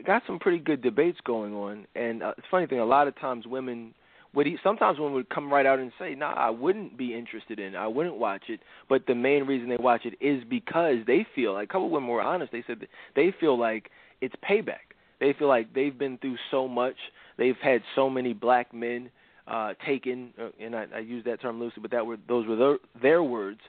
got 0.06 0.22
some 0.26 0.38
pretty 0.38 0.58
good 0.58 0.82
debates 0.82 1.18
going 1.24 1.54
on. 1.54 1.86
And 1.94 2.22
uh, 2.22 2.32
it's 2.38 2.46
funny 2.50 2.66
thing, 2.66 2.78
a 2.78 2.84
lot 2.84 3.08
of 3.08 3.18
times 3.18 3.46
women 3.46 3.94
would 4.34 4.46
sometimes 4.62 4.98
women 4.98 5.14
would 5.14 5.28
come 5.28 5.52
right 5.52 5.66
out 5.66 5.78
and 5.78 5.92
say, 5.98 6.14
"Nah, 6.14 6.32
I 6.32 6.48
wouldn't 6.48 6.96
be 6.96 7.14
interested 7.14 7.58
in. 7.58 7.76
I 7.76 7.86
wouldn't 7.86 8.16
watch 8.16 8.44
it." 8.48 8.60
But 8.88 9.06
the 9.06 9.14
main 9.14 9.44
reason 9.44 9.68
they 9.68 9.76
watch 9.76 10.06
it 10.06 10.14
is 10.20 10.42
because 10.48 10.96
they 11.06 11.26
feel 11.34 11.52
like 11.52 11.68
a 11.68 11.72
couple 11.72 11.86
of 11.86 11.92
women 11.92 12.08
were 12.08 12.22
honest. 12.22 12.50
They 12.50 12.64
said 12.66 12.80
that 12.80 12.88
they 13.14 13.34
feel 13.38 13.58
like 13.58 13.90
it's 14.22 14.34
payback. 14.48 14.96
They 15.20 15.34
feel 15.38 15.48
like 15.48 15.74
they've 15.74 15.96
been 15.96 16.16
through 16.18 16.36
so 16.50 16.66
much. 16.66 16.96
They've 17.36 17.56
had 17.62 17.82
so 17.94 18.08
many 18.08 18.32
black 18.32 18.72
men 18.72 19.10
uh 19.48 19.74
taken, 19.84 20.32
uh, 20.40 20.48
and 20.60 20.74
I, 20.74 20.86
I 20.94 20.98
use 21.00 21.24
that 21.24 21.42
term 21.42 21.60
loosely, 21.60 21.82
but 21.82 21.90
that 21.90 22.06
were 22.06 22.16
those 22.26 22.46
were 22.46 22.56
their, 22.56 22.78
their 23.02 23.22
words 23.22 23.60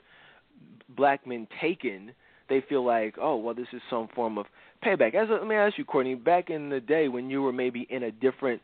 black 0.96 1.26
men 1.26 1.46
taken, 1.60 2.12
they 2.48 2.62
feel 2.68 2.84
like, 2.84 3.16
oh, 3.20 3.36
well, 3.36 3.54
this 3.54 3.66
is 3.72 3.80
some 3.90 4.08
form 4.14 4.38
of 4.38 4.46
payback. 4.84 5.14
As 5.14 5.28
a, 5.30 5.34
let 5.34 5.46
me 5.46 5.54
ask 5.54 5.78
you, 5.78 5.84
Courtney, 5.84 6.14
back 6.14 6.50
in 6.50 6.68
the 6.68 6.80
day 6.80 7.08
when 7.08 7.30
you 7.30 7.42
were 7.42 7.52
maybe 7.52 7.86
in 7.90 8.04
a 8.04 8.10
different 8.10 8.60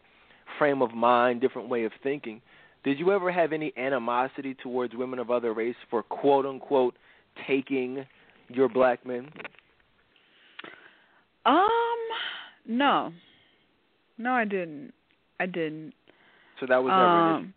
frame 0.58 0.82
of 0.82 0.92
mind, 0.92 1.40
different 1.40 1.68
way 1.68 1.84
of 1.84 1.92
thinking, 2.02 2.40
did 2.84 2.98
you 2.98 3.12
ever 3.12 3.30
have 3.30 3.52
any 3.52 3.72
animosity 3.76 4.54
towards 4.62 4.94
women 4.94 5.18
of 5.18 5.30
other 5.30 5.52
race 5.52 5.76
for 5.90 6.02
quote 6.02 6.46
unquote 6.46 6.96
taking 7.46 8.04
your 8.48 8.68
black 8.68 9.04
men? 9.06 9.30
Um, 11.46 11.58
no, 12.66 13.12
no, 14.18 14.32
I 14.32 14.44
didn't. 14.44 14.92
I 15.38 15.46
didn't. 15.46 15.94
So 16.58 16.66
that 16.66 16.82
was 16.82 16.90
never 16.90 17.02
um. 17.02 17.54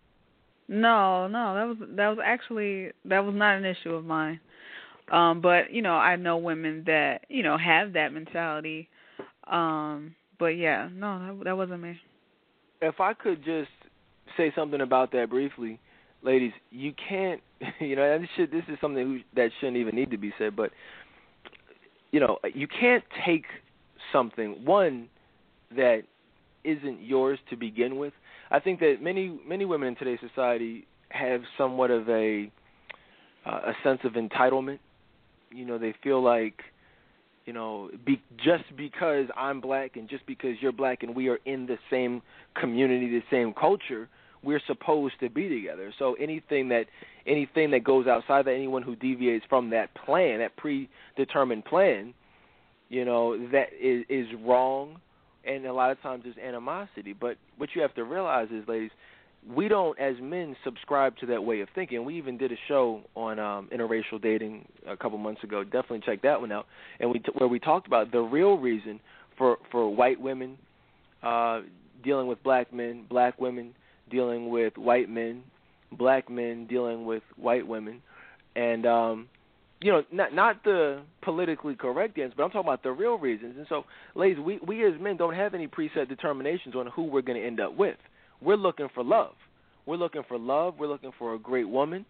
No, 0.67 1.27
no, 1.27 1.55
that 1.55 1.67
was 1.67 1.89
that 1.95 2.07
was 2.09 2.17
actually 2.23 2.91
that 3.05 3.19
was 3.19 3.35
not 3.35 3.57
an 3.57 3.65
issue 3.65 3.93
of 3.93 4.05
mine. 4.05 4.39
Um, 5.11 5.41
but 5.41 5.71
you 5.71 5.81
know, 5.81 5.93
I 5.93 6.15
know 6.15 6.37
women 6.37 6.83
that 6.87 7.25
you 7.29 7.43
know 7.43 7.57
have 7.57 7.93
that 7.93 8.13
mentality. 8.13 8.89
Um, 9.47 10.15
but 10.39 10.57
yeah, 10.57 10.89
no, 10.93 11.19
that, 11.19 11.43
that 11.45 11.57
wasn't 11.57 11.81
me. 11.81 11.99
If 12.81 12.99
I 12.99 13.13
could 13.13 13.43
just 13.43 13.69
say 14.37 14.51
something 14.55 14.81
about 14.81 15.11
that 15.11 15.29
briefly, 15.29 15.79
ladies, 16.21 16.53
you 16.69 16.93
can't. 17.09 17.41
You 17.79 17.95
know, 17.95 18.19
this 18.19 18.27
should 18.35 18.51
this 18.51 18.63
is 18.67 18.77
something 18.81 19.23
that 19.35 19.49
shouldn't 19.59 19.77
even 19.77 19.95
need 19.95 20.11
to 20.11 20.17
be 20.17 20.33
said, 20.37 20.53
but 20.53 20.71
you 22.11 22.19
know, 22.19 22.37
you 22.53 22.67
can't 22.67 23.03
take 23.25 23.45
something 24.11 24.65
one 24.65 25.07
that 25.75 26.03
isn't 26.63 27.01
yours 27.01 27.39
to 27.49 27.55
begin 27.55 27.97
with. 27.97 28.13
I 28.53 28.59
think 28.59 28.79
that 28.79 28.97
many 29.01 29.37
many 29.47 29.65
women 29.65 29.89
in 29.89 29.95
today's 29.95 30.19
society 30.19 30.85
have 31.09 31.41
somewhat 31.57 31.89
of 31.89 32.07
a 32.07 32.51
uh, 33.45 33.49
a 33.49 33.73
sense 33.83 33.99
of 34.03 34.13
entitlement. 34.13 34.77
You 35.51 35.65
know 35.65 35.79
they 35.79 35.95
feel 36.03 36.23
like 36.23 36.61
you 37.45 37.51
know 37.51 37.89
be 38.05 38.21
just 38.37 38.63
because 38.77 39.25
I'm 39.35 39.59
black 39.59 39.97
and 39.97 40.07
just 40.07 40.25
because 40.27 40.55
you're 40.61 40.71
black 40.71 41.01
and 41.01 41.15
we 41.15 41.29
are 41.29 41.39
in 41.45 41.65
the 41.65 41.79
same 41.89 42.21
community 42.59 43.09
the 43.09 43.23
same 43.31 43.53
culture 43.53 44.07
we're 44.43 44.61
supposed 44.67 45.15
to 45.21 45.29
be 45.29 45.47
together. 45.49 45.91
So 45.97 46.13
anything 46.15 46.69
that 46.69 46.85
anything 47.25 47.71
that 47.71 47.83
goes 47.83 48.05
outside 48.05 48.45
that 48.45 48.53
anyone 48.53 48.83
who 48.83 48.95
deviates 48.95 49.45
from 49.49 49.71
that 49.71 49.89
plan 49.95 50.39
that 50.39 50.55
predetermined 50.57 51.65
plan 51.65 52.13
you 52.89 53.03
know 53.03 53.35
that 53.49 53.69
is 53.81 54.05
is 54.09 54.27
wrong 54.45 54.99
and 55.45 55.65
a 55.65 55.73
lot 55.73 55.91
of 55.91 56.01
times 56.01 56.23
there's 56.23 56.37
animosity 56.37 57.13
but 57.13 57.37
what 57.57 57.69
you 57.75 57.81
have 57.81 57.93
to 57.93 58.03
realize 58.03 58.47
is 58.51 58.67
ladies 58.67 58.91
we 59.51 59.67
don't 59.67 59.99
as 59.99 60.15
men 60.21 60.55
subscribe 60.63 61.17
to 61.17 61.25
that 61.27 61.43
way 61.43 61.61
of 61.61 61.67
thinking. 61.75 62.05
We 62.05 62.17
even 62.17 62.37
did 62.37 62.51
a 62.51 62.57
show 62.67 63.01
on 63.15 63.39
um, 63.39 63.69
interracial 63.73 64.21
dating 64.21 64.65
a 64.87 64.95
couple 64.95 65.17
months 65.17 65.43
ago. 65.43 65.63
Definitely 65.63 66.01
check 66.05 66.21
that 66.21 66.39
one 66.39 66.51
out. 66.51 66.65
And 66.99 67.11
we 67.11 67.19
t- 67.19 67.31
where 67.33 67.47
we 67.47 67.59
talked 67.59 67.87
about 67.87 68.11
the 68.11 68.21
real 68.21 68.57
reason 68.57 68.99
for 69.37 69.57
for 69.71 69.93
white 69.93 70.19
women 70.19 70.57
uh, 71.21 71.61
dealing 72.03 72.27
with 72.27 72.41
black 72.43 72.73
men, 72.73 73.05
black 73.09 73.39
women 73.39 73.73
dealing 74.09 74.49
with 74.49 74.77
white 74.77 75.09
men, 75.09 75.43
black 75.91 76.29
men 76.29 76.67
dealing 76.67 77.05
with 77.05 77.23
white 77.35 77.67
women, 77.67 78.01
and 78.55 78.85
um, 78.85 79.27
you 79.83 79.91
know, 79.91 80.03
not 80.11 80.33
not 80.33 80.63
the 80.63 81.01
politically 81.21 81.75
correct 81.75 82.17
answer, 82.17 82.33
but 82.37 82.43
I'm 82.43 82.49
talking 82.51 82.67
about 82.67 82.83
the 82.83 82.91
real 82.91 83.17
reasons. 83.17 83.55
And 83.57 83.65
so, 83.67 83.83
ladies, 84.15 84.39
we 84.39 84.59
we 84.65 84.85
as 84.85 84.93
men 84.99 85.17
don't 85.17 85.35
have 85.35 85.53
any 85.53 85.67
preset 85.67 86.07
determinations 86.07 86.73
on 86.75 86.87
who 86.87 87.03
we're 87.03 87.21
going 87.21 87.39
to 87.39 87.45
end 87.45 87.59
up 87.59 87.75
with. 87.75 87.97
We're 88.41 88.55
looking 88.55 88.87
for 88.95 89.03
love. 89.03 89.33
We're 89.85 89.97
looking 89.97 90.23
for 90.27 90.37
love. 90.37 90.75
We're 90.79 90.87
looking 90.87 91.11
for 91.19 91.33
a 91.35 91.39
great 91.39 91.67
woman. 91.67 92.05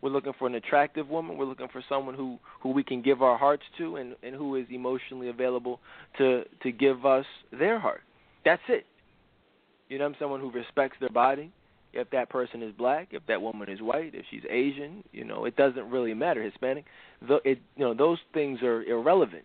We're 0.00 0.10
looking 0.10 0.32
for 0.38 0.46
an 0.46 0.54
attractive 0.54 1.08
woman. 1.08 1.36
We're 1.36 1.44
looking 1.44 1.68
for 1.70 1.84
someone 1.86 2.14
who 2.14 2.38
who 2.62 2.70
we 2.70 2.82
can 2.82 3.02
give 3.02 3.20
our 3.20 3.36
hearts 3.36 3.64
to 3.76 3.96
and 3.96 4.16
and 4.22 4.34
who 4.34 4.56
is 4.56 4.66
emotionally 4.70 5.28
available 5.28 5.80
to 6.16 6.44
to 6.62 6.72
give 6.72 7.04
us 7.04 7.26
their 7.52 7.78
heart. 7.78 8.00
That's 8.44 8.62
it. 8.68 8.86
You 9.90 9.98
know, 9.98 10.06
I'm 10.06 10.16
someone 10.18 10.40
who 10.40 10.50
respects 10.50 10.96
their 10.98 11.10
body. 11.10 11.52
If 11.98 12.10
that 12.10 12.30
person 12.30 12.62
is 12.62 12.72
black, 12.72 13.08
if 13.10 13.22
that 13.26 13.42
woman 13.42 13.68
is 13.68 13.80
white, 13.82 14.14
if 14.14 14.24
she's 14.30 14.42
Asian, 14.48 15.04
you 15.12 15.24
know, 15.24 15.44
it 15.44 15.56
doesn't 15.56 15.90
really 15.90 16.14
matter. 16.14 16.42
Hispanic, 16.42 16.84
the, 17.26 17.40
it 17.44 17.58
you 17.76 17.84
know 17.84 17.94
those 17.94 18.18
things 18.32 18.62
are 18.62 18.82
irrelevant. 18.84 19.44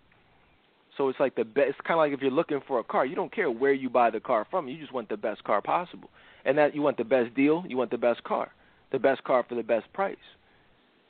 So 0.98 1.10
it's 1.10 1.20
like 1.20 1.36
the 1.36 1.44
best. 1.44 1.70
It's 1.70 1.80
kind 1.86 2.00
of 2.00 2.04
like 2.04 2.14
if 2.14 2.22
you're 2.22 2.32
looking 2.32 2.62
for 2.68 2.80
a 2.80 2.84
car, 2.84 3.06
you 3.06 3.16
don't 3.16 3.34
care 3.34 3.50
where 3.50 3.74
you 3.74 3.90
buy 3.90 4.10
the 4.12 4.20
car 4.20 4.46
from. 4.50 4.68
You 4.68 4.80
just 4.80 4.94
want 4.94 5.10
the 5.10 5.18
best 5.18 5.44
car 5.44 5.62
possible 5.62 6.10
and 6.46 6.58
that 6.58 6.76
you 6.76 6.82
want 6.82 6.98
the 6.98 7.04
best 7.04 7.34
deal, 7.36 7.64
you 7.68 7.78
want 7.78 7.92
the 7.92 7.98
best 7.98 8.24
car, 8.24 8.52
the 8.92 9.00
best 9.00 9.24
car 9.24 9.46
for 9.48 9.56
the 9.56 9.64
best 9.64 9.92
price. 9.94 10.16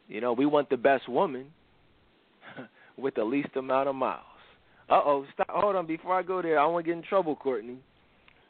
You 0.07 0.21
know, 0.21 0.33
we 0.33 0.45
want 0.45 0.69
the 0.69 0.77
best 0.77 1.09
woman 1.09 1.47
with 2.97 3.15
the 3.15 3.23
least 3.23 3.55
amount 3.55 3.89
of 3.89 3.95
miles. 3.95 4.21
Uh 4.89 5.01
oh, 5.05 5.25
stop. 5.33 5.47
Hold 5.50 5.75
on, 5.75 5.88
before 5.88 6.17
I 6.17 6.23
go 6.23 6.41
there, 6.41 6.59
I 6.59 6.65
want 6.65 6.85
to 6.85 6.91
get 6.91 6.97
in 6.97 7.03
trouble, 7.03 7.35
Courtney. 7.35 7.77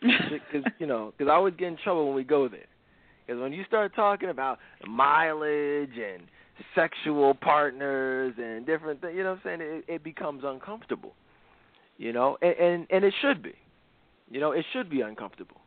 Because 0.02 0.70
you 0.80 0.88
know, 0.88 1.14
because 1.18 1.32
I 1.32 1.36
always 1.36 1.54
get 1.58 1.70
in 1.70 1.78
trouble 1.78 2.08
when 2.08 2.16
we 2.16 2.26
go 2.26 2.50
there. 2.50 2.66
Because 3.26 3.42
when 3.42 3.54
you 3.54 3.64
start 3.66 3.96
talking 3.96 4.30
about 4.30 4.60
mileage 4.88 5.98
and 5.98 6.24
sexual 6.76 7.34
partners 7.34 8.34
and 8.38 8.66
different 8.66 9.02
things, 9.02 9.14
you 9.16 9.24
know 9.24 9.32
what 9.32 9.52
I'm 9.52 9.60
saying? 9.60 9.62
It, 9.62 9.86
it 9.88 10.04
becomes 10.04 10.44
uncomfortable. 10.46 11.14
You 11.98 12.12
know, 12.12 12.38
and, 12.42 12.56
and 12.58 12.88
and 12.90 13.06
it 13.06 13.14
should 13.22 13.44
be. 13.44 13.54
You 14.30 14.40
know, 14.40 14.52
it 14.52 14.66
should 14.74 14.90
be 14.90 15.02
uncomfortable. 15.02 15.62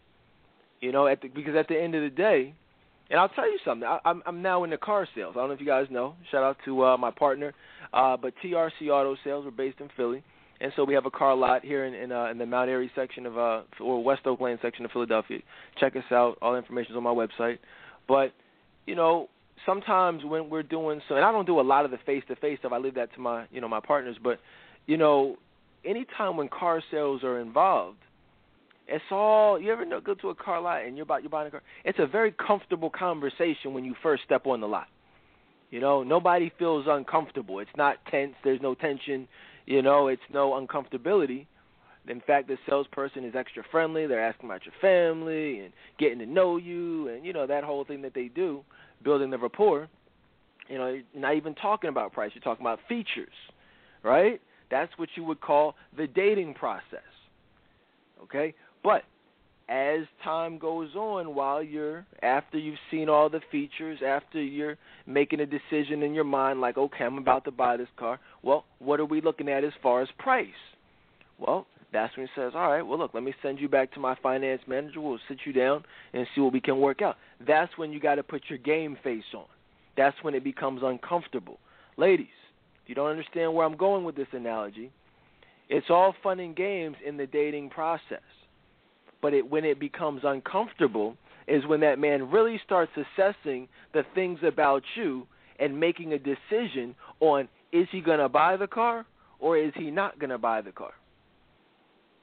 You 0.80 0.92
know, 0.92 1.06
at 1.06 1.22
the, 1.22 1.28
because 1.28 1.54
at 1.54 1.68
the 1.68 1.80
end 1.80 1.94
of 1.94 2.02
the 2.02 2.10
day, 2.10 2.54
and 3.08 3.20
I'll 3.20 3.28
tell 3.28 3.50
you 3.50 3.58
something. 3.64 3.88
I, 3.88 4.00
I'm 4.04 4.22
I'm 4.26 4.42
now 4.42 4.64
in 4.64 4.70
the 4.70 4.76
car 4.76 5.06
sales. 5.14 5.34
I 5.36 5.40
don't 5.40 5.48
know 5.48 5.54
if 5.54 5.60
you 5.60 5.66
guys 5.66 5.86
know. 5.90 6.14
Shout 6.30 6.42
out 6.42 6.56
to 6.64 6.84
uh, 6.84 6.96
my 6.96 7.10
partner, 7.10 7.54
uh, 7.92 8.16
but 8.16 8.34
TRC 8.44 8.90
Auto 8.90 9.16
Sales. 9.24 9.44
We're 9.44 9.52
based 9.52 9.80
in 9.80 9.88
Philly, 9.96 10.22
and 10.60 10.72
so 10.76 10.84
we 10.84 10.94
have 10.94 11.06
a 11.06 11.10
car 11.10 11.34
lot 11.34 11.64
here 11.64 11.84
in 11.84 11.94
in, 11.94 12.12
uh, 12.12 12.26
in 12.26 12.38
the 12.38 12.46
Mount 12.46 12.70
Airy 12.70 12.90
section 12.94 13.26
of 13.26 13.38
uh 13.38 13.62
or 13.80 14.02
West 14.02 14.22
Oak 14.26 14.40
Lane 14.40 14.58
section 14.62 14.84
of 14.84 14.90
Philadelphia. 14.90 15.40
Check 15.78 15.96
us 15.96 16.04
out. 16.10 16.38
All 16.40 16.56
information 16.56 16.92
is 16.92 16.96
on 16.96 17.02
my 17.02 17.10
website. 17.10 17.58
But 18.08 18.32
you 18.86 18.94
know, 18.94 19.28
sometimes 19.64 20.24
when 20.24 20.48
we're 20.48 20.62
doing 20.62 21.00
so, 21.08 21.16
and 21.16 21.24
I 21.24 21.32
don't 21.32 21.46
do 21.46 21.60
a 21.60 21.62
lot 21.62 21.84
of 21.84 21.90
the 21.90 21.98
face 22.06 22.22
to 22.28 22.36
face 22.36 22.58
stuff. 22.60 22.72
I 22.72 22.78
leave 22.78 22.94
that 22.94 23.12
to 23.14 23.20
my 23.20 23.46
you 23.50 23.60
know 23.60 23.68
my 23.68 23.80
partners. 23.80 24.16
But 24.22 24.40
you 24.86 24.96
know, 24.96 25.36
anytime 25.84 26.36
when 26.36 26.48
car 26.48 26.82
sales 26.90 27.22
are 27.24 27.40
involved, 27.40 27.98
it's 28.88 29.04
all 29.10 29.60
you 29.60 29.72
ever 29.72 29.84
know, 29.84 30.00
go 30.00 30.14
to 30.14 30.30
a 30.30 30.34
car 30.34 30.60
lot 30.60 30.84
and 30.84 30.96
you're 30.96 31.04
about 31.04 31.22
you're 31.22 31.30
buying 31.30 31.48
a 31.48 31.50
car. 31.50 31.62
It's 31.84 31.98
a 31.98 32.06
very 32.06 32.32
comfortable 32.32 32.90
conversation 32.90 33.74
when 33.74 33.84
you 33.84 33.94
first 34.02 34.22
step 34.24 34.46
on 34.46 34.60
the 34.60 34.68
lot. 34.68 34.86
You 35.70 35.80
know, 35.80 36.04
nobody 36.04 36.52
feels 36.58 36.86
uncomfortable. 36.88 37.58
It's 37.58 37.70
not 37.76 37.96
tense. 38.10 38.34
There's 38.44 38.60
no 38.62 38.74
tension. 38.74 39.26
You 39.66 39.82
know, 39.82 40.06
it's 40.06 40.22
no 40.32 40.52
uncomfortability. 40.52 41.46
In 42.08 42.20
fact, 42.20 42.46
the 42.46 42.56
salesperson 42.68 43.24
is 43.24 43.34
extra 43.34 43.64
friendly. 43.70 44.06
They're 44.06 44.24
asking 44.24 44.48
about 44.48 44.64
your 44.64 44.74
family 44.80 45.60
and 45.60 45.72
getting 45.98 46.20
to 46.20 46.26
know 46.26 46.56
you, 46.56 47.08
and 47.08 47.26
you 47.26 47.32
know 47.32 47.46
that 47.46 47.64
whole 47.64 47.84
thing 47.84 48.00
that 48.02 48.14
they 48.14 48.28
do, 48.28 48.62
building 49.02 49.30
the 49.30 49.38
rapport. 49.38 49.88
You 50.68 50.78
know, 50.78 50.86
you're 50.86 51.20
not 51.20 51.34
even 51.34 51.54
talking 51.54 51.90
about 51.90 52.12
price. 52.12 52.30
You're 52.34 52.42
talking 52.42 52.64
about 52.64 52.78
features, 52.88 53.34
right? 54.04 54.40
That's 54.70 54.92
what 54.98 55.08
you 55.16 55.24
would 55.24 55.40
call 55.40 55.74
the 55.96 56.06
dating 56.06 56.54
process. 56.54 57.00
Okay, 58.22 58.54
but 58.84 59.02
as 59.68 60.02
time 60.22 60.58
goes 60.58 60.94
on, 60.94 61.34
while 61.34 61.62
you're 61.62 62.06
after 62.22 62.56
you've 62.56 62.78
seen 62.90 63.08
all 63.08 63.28
the 63.28 63.40
features, 63.50 63.98
after 64.06 64.40
you're 64.40 64.76
making 65.06 65.40
a 65.40 65.46
decision 65.46 66.02
in 66.02 66.14
your 66.14 66.24
mind, 66.24 66.60
like, 66.60 66.78
okay, 66.78 67.04
I'm 67.04 67.18
about 67.18 67.44
to 67.46 67.50
buy 67.50 67.76
this 67.76 67.88
car. 67.98 68.20
Well, 68.42 68.64
what 68.78 69.00
are 69.00 69.04
we 69.04 69.20
looking 69.20 69.48
at 69.48 69.64
as 69.64 69.72
far 69.82 70.02
as 70.02 70.08
price? 70.18 70.46
Well, 71.38 71.66
that's 71.92 72.16
when 72.16 72.26
he 72.26 72.40
says, 72.40 72.52
all 72.54 72.70
right, 72.70 72.82
well, 72.82 72.98
look, 72.98 73.14
let 73.14 73.22
me 73.22 73.34
send 73.42 73.58
you 73.58 73.68
back 73.68 73.92
to 73.94 74.00
my 74.00 74.16
finance 74.22 74.62
manager. 74.66 75.00
We'll 75.00 75.18
sit 75.28 75.38
you 75.44 75.52
down 75.52 75.84
and 76.12 76.26
see 76.34 76.40
what 76.40 76.52
we 76.52 76.60
can 76.60 76.78
work 76.78 77.02
out. 77.02 77.16
That's 77.46 77.76
when 77.76 77.92
you 77.92 78.00
got 78.00 78.16
to 78.16 78.22
put 78.22 78.42
your 78.48 78.58
game 78.58 78.96
face 79.02 79.24
on. 79.34 79.46
That's 79.96 80.16
when 80.22 80.34
it 80.34 80.44
becomes 80.44 80.82
uncomfortable. 80.84 81.58
Ladies, 81.96 82.26
if 82.82 82.88
you 82.88 82.94
don't 82.94 83.10
understand 83.10 83.54
where 83.54 83.66
I'm 83.66 83.76
going 83.76 84.04
with 84.04 84.14
this 84.14 84.28
analogy, 84.32 84.90
it's 85.68 85.86
all 85.90 86.14
fun 86.22 86.38
and 86.38 86.54
games 86.54 86.96
in 87.04 87.16
the 87.16 87.26
dating 87.26 87.70
process. 87.70 88.20
But 89.26 89.34
it, 89.34 89.50
when 89.50 89.64
it 89.64 89.80
becomes 89.80 90.20
uncomfortable 90.22 91.16
is 91.48 91.66
when 91.66 91.80
that 91.80 91.98
man 91.98 92.30
really 92.30 92.60
starts 92.64 92.92
assessing 92.94 93.66
the 93.92 94.04
things 94.14 94.38
about 94.46 94.84
you 94.94 95.26
and 95.58 95.80
making 95.80 96.12
a 96.12 96.16
decision 96.16 96.94
on 97.18 97.48
is 97.72 97.88
he 97.90 98.00
going 98.00 98.20
to 98.20 98.28
buy 98.28 98.56
the 98.56 98.68
car 98.68 99.04
or 99.40 99.58
is 99.58 99.72
he 99.74 99.90
not 99.90 100.20
going 100.20 100.30
to 100.30 100.38
buy 100.38 100.60
the 100.60 100.70
car? 100.70 100.92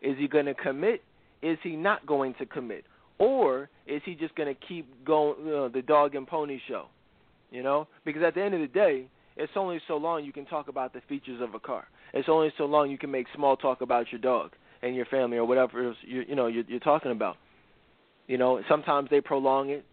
Is 0.02 0.16
he 0.18 0.30
going 0.30 0.46
to 0.46 0.54
commit? 0.54 1.04
Is 1.42 1.58
he 1.62 1.76
not 1.76 2.06
going 2.06 2.36
to 2.36 2.46
commit? 2.46 2.86
Or 3.20 3.68
is 3.86 4.02
he 4.06 4.16
just 4.16 4.34
going 4.36 4.56
to 4.56 4.62
keep 4.66 5.04
going 5.04 5.36
you 5.46 5.52
know, 5.52 5.68
the 5.68 5.82
dog 5.82 6.16
and 6.16 6.26
pony 6.26 6.62
show? 6.70 6.86
You 7.52 7.64
know, 7.64 7.86
because 8.06 8.24
at 8.24 8.34
the 8.34 8.42
end 8.42 8.54
of 8.54 8.62
the 8.62 8.68
day, 8.68 9.08
it's 9.36 9.52
only 9.58 9.82
so 9.90 9.98
long 9.98 10.24
you 10.24 10.32
can 10.32 10.46
talk 10.46 10.70
about 10.70 10.94
the 10.94 11.02
features 11.10 11.42
of 11.42 11.54
a 11.54 11.60
car. 11.60 11.86
It's 12.14 12.30
only 12.30 12.54
so 12.58 12.64
long 12.64 12.90
you 12.90 12.98
can 12.98 13.12
make 13.12 13.28
small 13.36 13.58
talk 13.58 13.82
about 13.82 14.10
your 14.10 14.22
dog 14.22 14.52
and 14.84 14.96
your 14.96 15.06
family 15.06 15.38
or 15.38 15.46
whatever 15.46 15.96
you 16.02 16.24
you 16.28 16.36
know 16.36 16.48
you're, 16.48 16.66
you're 16.68 16.80
talking 16.80 17.12
about. 17.12 17.38
You 18.28 18.38
know, 18.38 18.62
sometimes 18.70 19.10
they 19.10 19.22
prolong 19.22 19.70
it, 19.70 19.86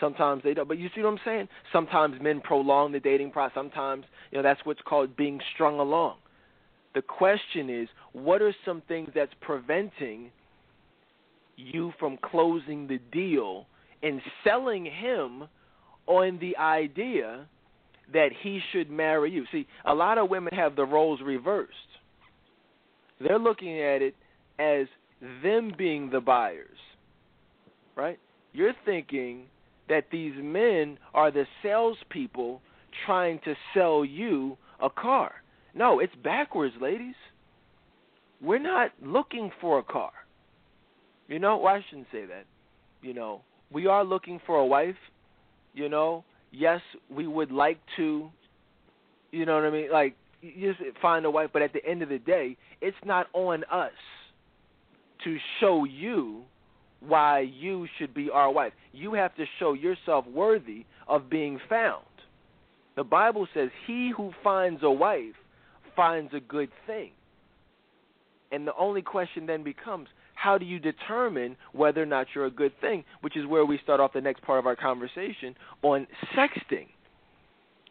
sometimes 0.00 0.42
they 0.44 0.54
don't. 0.54 0.68
But 0.68 0.78
you 0.78 0.88
see 0.94 1.02
what 1.02 1.10
I'm 1.10 1.18
saying? 1.24 1.48
Sometimes 1.72 2.20
men 2.20 2.40
prolong 2.40 2.92
the 2.92 3.00
dating 3.00 3.30
process. 3.30 3.54
Sometimes 3.54 4.04
you 4.30 4.38
know 4.38 4.42
that's 4.42 4.60
what's 4.64 4.80
called 4.84 5.16
being 5.16 5.40
strung 5.54 5.78
along. 5.78 6.16
The 6.94 7.02
question 7.02 7.70
is, 7.70 7.88
what 8.12 8.42
are 8.42 8.54
some 8.66 8.82
things 8.86 9.08
that's 9.14 9.32
preventing 9.40 10.30
you 11.56 11.92
from 11.98 12.18
closing 12.18 12.86
the 12.86 12.98
deal 13.12 13.66
and 14.02 14.20
selling 14.44 14.84
him 14.84 15.44
on 16.06 16.38
the 16.38 16.56
idea 16.58 17.46
that 18.12 18.28
he 18.42 18.60
should 18.72 18.90
marry 18.90 19.30
you? 19.30 19.44
See, 19.50 19.66
a 19.86 19.94
lot 19.94 20.18
of 20.18 20.28
women 20.28 20.52
have 20.54 20.76
the 20.76 20.84
roles 20.84 21.20
reversed. 21.22 21.72
They're 23.22 23.38
looking 23.38 23.80
at 23.80 24.02
it 24.02 24.14
as 24.58 24.86
them 25.42 25.72
being 25.76 26.10
the 26.10 26.20
buyers, 26.20 26.78
right? 27.96 28.18
You're 28.52 28.74
thinking 28.84 29.44
that 29.88 30.04
these 30.10 30.34
men 30.36 30.98
are 31.14 31.30
the 31.30 31.46
salespeople 31.62 32.60
trying 33.06 33.40
to 33.44 33.54
sell 33.74 34.04
you 34.04 34.56
a 34.82 34.90
car. 34.90 35.32
No, 35.74 36.00
it's 36.00 36.14
backwards, 36.22 36.74
ladies. 36.80 37.14
We're 38.40 38.58
not 38.58 38.90
looking 39.02 39.50
for 39.60 39.78
a 39.78 39.82
car. 39.82 40.12
You 41.28 41.38
know, 41.38 41.56
well, 41.58 41.74
I 41.74 41.84
shouldn't 41.88 42.08
say 42.12 42.26
that. 42.26 42.44
You 43.00 43.14
know, 43.14 43.42
we 43.70 43.86
are 43.86 44.04
looking 44.04 44.40
for 44.46 44.58
a 44.58 44.66
wife. 44.66 44.96
You 45.74 45.88
know, 45.88 46.24
yes, 46.50 46.80
we 47.10 47.26
would 47.26 47.50
like 47.50 47.78
to. 47.96 48.28
You 49.30 49.46
know 49.46 49.54
what 49.54 49.64
I 49.64 49.70
mean? 49.70 49.90
Like, 49.90 50.16
you 50.42 50.74
just 50.74 50.98
find 51.00 51.24
a 51.24 51.30
wife, 51.30 51.50
but 51.52 51.62
at 51.62 51.72
the 51.72 51.84
end 51.84 52.02
of 52.02 52.08
the 52.08 52.18
day, 52.18 52.56
it's 52.80 52.96
not 53.04 53.28
on 53.32 53.64
us 53.70 53.92
to 55.24 55.38
show 55.60 55.84
you 55.84 56.42
why 57.00 57.40
you 57.40 57.86
should 57.98 58.12
be 58.12 58.28
our 58.30 58.50
wife. 58.50 58.72
You 58.92 59.14
have 59.14 59.34
to 59.36 59.44
show 59.58 59.72
yourself 59.72 60.26
worthy 60.26 60.84
of 61.08 61.30
being 61.30 61.58
found. 61.68 62.04
The 62.96 63.04
Bible 63.04 63.48
says, 63.54 63.70
He 63.86 64.12
who 64.16 64.32
finds 64.44 64.82
a 64.82 64.90
wife 64.90 65.34
finds 65.96 66.34
a 66.34 66.40
good 66.40 66.70
thing. 66.86 67.10
And 68.50 68.66
the 68.66 68.74
only 68.78 69.02
question 69.02 69.46
then 69.46 69.62
becomes 69.62 70.08
how 70.34 70.58
do 70.58 70.64
you 70.64 70.78
determine 70.78 71.56
whether 71.72 72.02
or 72.02 72.06
not 72.06 72.26
you're 72.34 72.46
a 72.46 72.50
good 72.50 72.72
thing, 72.80 73.04
which 73.20 73.36
is 73.36 73.46
where 73.46 73.64
we 73.64 73.78
start 73.82 74.00
off 74.00 74.12
the 74.12 74.20
next 74.20 74.42
part 74.42 74.58
of 74.58 74.66
our 74.66 74.76
conversation 74.76 75.54
on 75.82 76.06
sexting. 76.36 76.86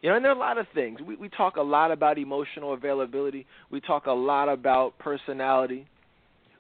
You 0.01 0.09
know, 0.09 0.15
and 0.15 0.25
there 0.25 0.31
are 0.31 0.35
a 0.35 0.39
lot 0.39 0.57
of 0.57 0.65
things. 0.73 0.99
We, 0.99 1.15
we 1.15 1.29
talk 1.29 1.57
a 1.57 1.61
lot 1.61 1.91
about 1.91 2.17
emotional 2.17 2.73
availability, 2.73 3.45
we 3.69 3.81
talk 3.81 4.07
a 4.07 4.11
lot 4.11 4.49
about 4.49 4.97
personality. 4.99 5.87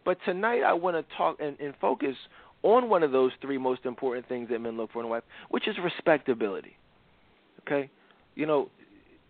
But 0.03 0.17
tonight 0.25 0.61
I 0.63 0.73
want 0.73 0.97
to 0.97 1.15
talk 1.15 1.37
and, 1.39 1.59
and 1.59 1.73
focus 1.79 2.15
on 2.63 2.89
one 2.89 3.03
of 3.03 3.11
those 3.11 3.31
three 3.41 3.57
most 3.57 3.85
important 3.85 4.27
things 4.27 4.49
that 4.49 4.59
men 4.59 4.77
look 4.77 4.91
for 4.91 4.99
in 4.99 5.05
a 5.05 5.09
wife, 5.09 5.23
which 5.49 5.67
is 5.67 5.75
respectability. 5.83 6.75
Okay? 7.61 7.89
You 8.35 8.45
know, 8.45 8.69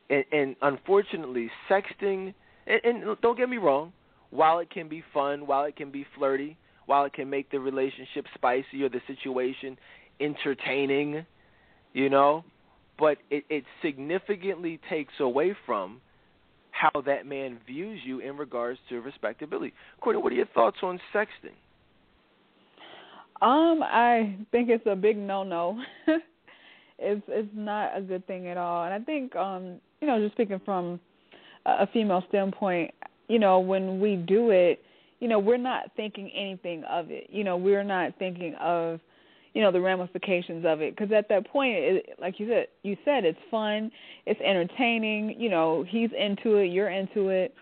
and, 0.09 0.25
and 0.31 0.55
unfortunately, 0.61 1.49
sexting. 1.69 2.33
And, 2.67 2.81
and 2.83 3.17
don't 3.21 3.37
get 3.37 3.49
me 3.49 3.57
wrong, 3.57 3.93
while 4.29 4.59
it 4.59 4.69
can 4.69 4.87
be 4.87 5.03
fun, 5.13 5.47
while 5.47 5.65
it 5.65 5.75
can 5.75 5.91
be 5.91 6.05
flirty, 6.17 6.57
while 6.85 7.05
it 7.05 7.13
can 7.13 7.29
make 7.29 7.51
the 7.51 7.59
relationship 7.59 8.25
spicy 8.33 8.83
or 8.83 8.89
the 8.89 9.01
situation 9.07 9.77
entertaining, 10.19 11.25
you 11.93 12.09
know, 12.09 12.43
but 13.01 13.17
it, 13.31 13.43
it 13.49 13.65
significantly 13.81 14.79
takes 14.87 15.13
away 15.19 15.55
from 15.65 15.99
how 16.69 17.01
that 17.01 17.25
man 17.25 17.57
views 17.65 17.99
you 18.05 18.19
in 18.19 18.37
regards 18.37 18.79
to 18.89 19.01
respectability. 19.01 19.73
Courtney, 19.99 20.21
what 20.21 20.31
are 20.31 20.35
your 20.35 20.45
thoughts 20.45 20.77
on 20.83 20.99
sexting? 21.13 21.57
Um, 23.41 23.81
I 23.83 24.37
think 24.51 24.69
it's 24.69 24.85
a 24.85 24.95
big 24.95 25.17
no-no. 25.17 25.81
it's 26.99 27.23
it's 27.27 27.49
not 27.55 27.97
a 27.97 28.01
good 28.01 28.25
thing 28.27 28.47
at 28.47 28.57
all, 28.57 28.85
and 28.85 28.93
I 28.93 28.99
think 28.99 29.35
um, 29.35 29.81
you 29.99 30.07
know, 30.07 30.19
just 30.19 30.35
speaking 30.35 30.61
from 30.63 30.99
a 31.65 31.87
female 31.87 32.23
standpoint, 32.29 32.93
you 33.27 33.39
know, 33.39 33.59
when 33.59 33.99
we 33.99 34.15
do 34.15 34.51
it, 34.51 34.83
you 35.19 35.27
know, 35.27 35.39
we're 35.39 35.57
not 35.57 35.91
thinking 35.95 36.31
anything 36.35 36.83
of 36.83 37.09
it. 37.09 37.27
You 37.31 37.43
know, 37.43 37.57
we're 37.57 37.83
not 37.83 38.13
thinking 38.19 38.55
of, 38.59 38.99
you 39.53 39.61
know, 39.61 39.71
the 39.71 39.81
ramifications 39.81 40.65
of 40.65 40.81
it 40.81 40.95
because 40.95 41.11
at 41.11 41.27
that 41.29 41.47
point, 41.47 41.75
it, 41.75 42.09
like 42.19 42.39
you 42.39 42.47
said, 42.47 42.67
you 42.83 42.95
said 43.03 43.25
it's 43.25 43.39
fun, 43.49 43.91
it's 44.25 44.39
entertaining. 44.41 45.35
You 45.39 45.49
know, 45.49 45.85
he's 45.87 46.09
into 46.17 46.55
it, 46.57 46.67
you're 46.67 46.89
into 46.89 47.29
it, 47.29 47.53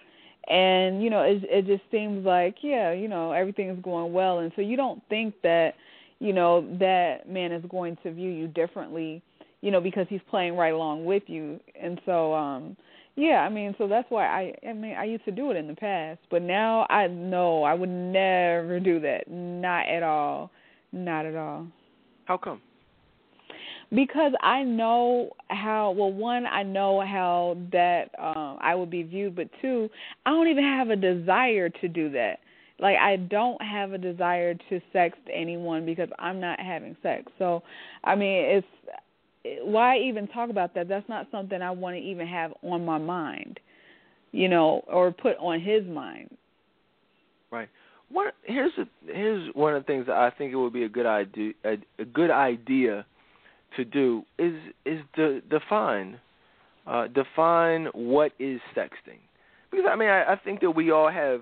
and 0.48 1.04
you 1.04 1.10
know, 1.10 1.22
it 1.22 1.44
it 1.44 1.66
just 1.66 1.84
seems 1.92 2.26
like 2.26 2.58
yeah, 2.62 2.92
you 2.92 3.08
know, 3.08 3.32
everything 3.32 3.70
is 3.70 3.80
going 3.82 4.14
well, 4.14 4.40
and 4.40 4.52
so 4.56 4.62
you 4.62 4.78
don't 4.78 5.02
think 5.10 5.34
that, 5.44 5.74
you 6.20 6.34
know, 6.34 6.62
that 6.80 7.28
man 7.30 7.52
is 7.52 7.64
going 7.70 7.98
to 8.04 8.12
view 8.12 8.30
you 8.30 8.48
differently 8.48 9.24
you 9.62 9.72
know, 9.72 9.82
because 9.82 10.08
he's 10.10 10.22
playing 10.30 10.56
right 10.56 10.74
along 10.74 11.06
with 11.06 11.24
you. 11.28 11.60
And 11.80 12.00
so, 12.06 12.34
um, 12.34 12.78
yeah, 13.16 13.42
I 13.42 13.50
mean, 13.50 13.76
so 13.78 13.88
that's 13.88 14.10
why 14.10 14.26
I 14.28 14.54
I 14.68 14.74
mean, 14.74 14.96
I 14.96 15.04
used 15.04 15.26
to 15.26 15.32
do 15.32 15.52
it 15.52 15.58
in 15.58 15.68
the 15.68 15.76
past, 15.76 16.20
but 16.32 16.42
now 16.42 16.86
I 16.90 17.08
know 17.08 17.64
I 17.64 17.74
would 17.74 17.90
never 17.90 18.80
do 18.80 19.00
that. 19.02 19.30
Not 19.30 19.88
at 19.90 20.04
all. 20.04 20.52
Not 20.92 21.26
at 21.26 21.36
all. 21.36 21.68
How 22.30 22.38
come? 22.38 22.62
Because 23.90 24.34
I 24.44 24.62
know 24.62 25.32
how 25.50 25.90
well 25.92 26.14
one, 26.14 26.46
I 26.46 26.62
know 26.62 27.02
how 27.02 27.58
that 27.72 28.12
um 28.20 28.60
I 28.62 28.76
would 28.76 28.92
be 28.92 29.02
viewed, 29.02 29.36
but 29.36 29.50
two, 29.62 29.90
I 30.28 30.30
don't 30.30 30.48
even 30.48 30.64
have 30.64 30.92
a 30.92 30.96
desire 30.96 31.70
to 31.70 31.88
do 31.88 32.12
that 32.12 32.38
like 32.80 32.98
I 32.98 33.18
don't 33.18 33.62
have 33.62 33.94
a 33.94 33.98
desire 33.98 34.54
to 34.54 34.80
sex 34.94 35.18
anyone 35.34 35.86
because 35.86 36.08
I'm 36.18 36.40
not 36.40 36.60
having 36.60 36.96
sex. 37.04 37.32
So, 37.40 37.64
I 38.04 38.16
mean, 38.16 38.46
it's 38.46 38.68
why 39.64 39.98
even 39.98 40.28
talk 40.28 40.52
about 40.52 40.76
that? 40.76 40.88
That's 40.88 41.10
not 41.10 41.28
something 41.32 41.62
I 41.62 41.72
want 41.72 41.96
to 41.96 42.02
even 42.02 42.28
have 42.28 42.54
on 42.62 42.86
my 42.86 43.00
mind, 43.00 43.60
you 44.32 44.48
know, 44.50 44.84
or 44.88 45.12
put 45.12 45.36
on 45.40 45.60
his 45.60 45.84
mind. 45.86 46.30
Right. 47.52 47.70
What 48.12 48.34
here's 48.44 48.72
a, 48.78 48.86
here's 49.06 49.54
one 49.54 49.76
of 49.76 49.84
the 49.84 49.88
things 49.88 50.08
that 50.08 50.16
I 50.16 50.32
think 50.32 50.52
it 50.52 50.56
would 50.56 50.74
be 50.74 50.84
a 50.84 50.90
good 50.90 51.06
idea 51.06 51.54
a, 51.64 51.78
a 52.00 52.06
good 52.06 52.32
idea 52.32 53.06
to 53.76 53.86
do 53.86 54.24
is 54.38 54.56
is 54.86 55.00
to 55.16 55.42
define 55.42 56.20
uh, 56.88 57.08
define 57.08 57.88
what 57.94 58.32
is 58.40 58.60
sexting 58.76 59.20
because 59.70 59.86
I 59.88 59.96
mean 59.96 60.10
I, 60.10 60.34
I 60.34 60.36
think 60.44 60.62
that 60.62 60.72
we 60.72 60.92
all 60.92 61.12
have 61.12 61.42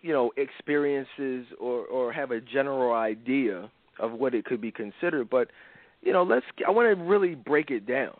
you 0.00 0.12
know 0.12 0.30
experiences 0.36 1.46
or 1.58 1.84
or 1.86 2.12
have 2.12 2.30
a 2.30 2.40
general 2.40 2.94
idea 2.94 3.68
of 3.98 4.12
what 4.12 4.34
it 4.34 4.44
could 4.44 4.60
be 4.60 4.70
considered 4.70 5.28
but 5.28 5.48
you 6.02 6.12
know, 6.12 6.22
let's. 6.22 6.46
I 6.66 6.70
want 6.70 6.96
to 6.96 7.02
really 7.02 7.34
break 7.34 7.70
it 7.70 7.86
down. 7.86 8.16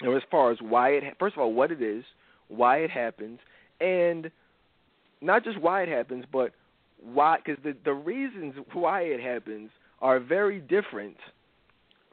You 0.00 0.10
know, 0.10 0.16
as 0.16 0.22
far 0.30 0.50
as 0.52 0.58
why 0.60 0.90
it. 0.90 1.04
First 1.18 1.36
of 1.36 1.42
all, 1.42 1.52
what 1.52 1.70
it 1.70 1.82
is, 1.82 2.04
why 2.48 2.78
it 2.78 2.90
happens, 2.90 3.40
and 3.80 4.30
not 5.20 5.44
just 5.44 5.60
why 5.60 5.82
it 5.82 5.88
happens, 5.88 6.24
but 6.30 6.52
why 7.02 7.38
because 7.44 7.62
the 7.62 7.74
the 7.84 7.92
reasons 7.92 8.54
why 8.72 9.02
it 9.02 9.20
happens 9.20 9.70
are 10.00 10.18
very 10.20 10.60
different 10.60 11.16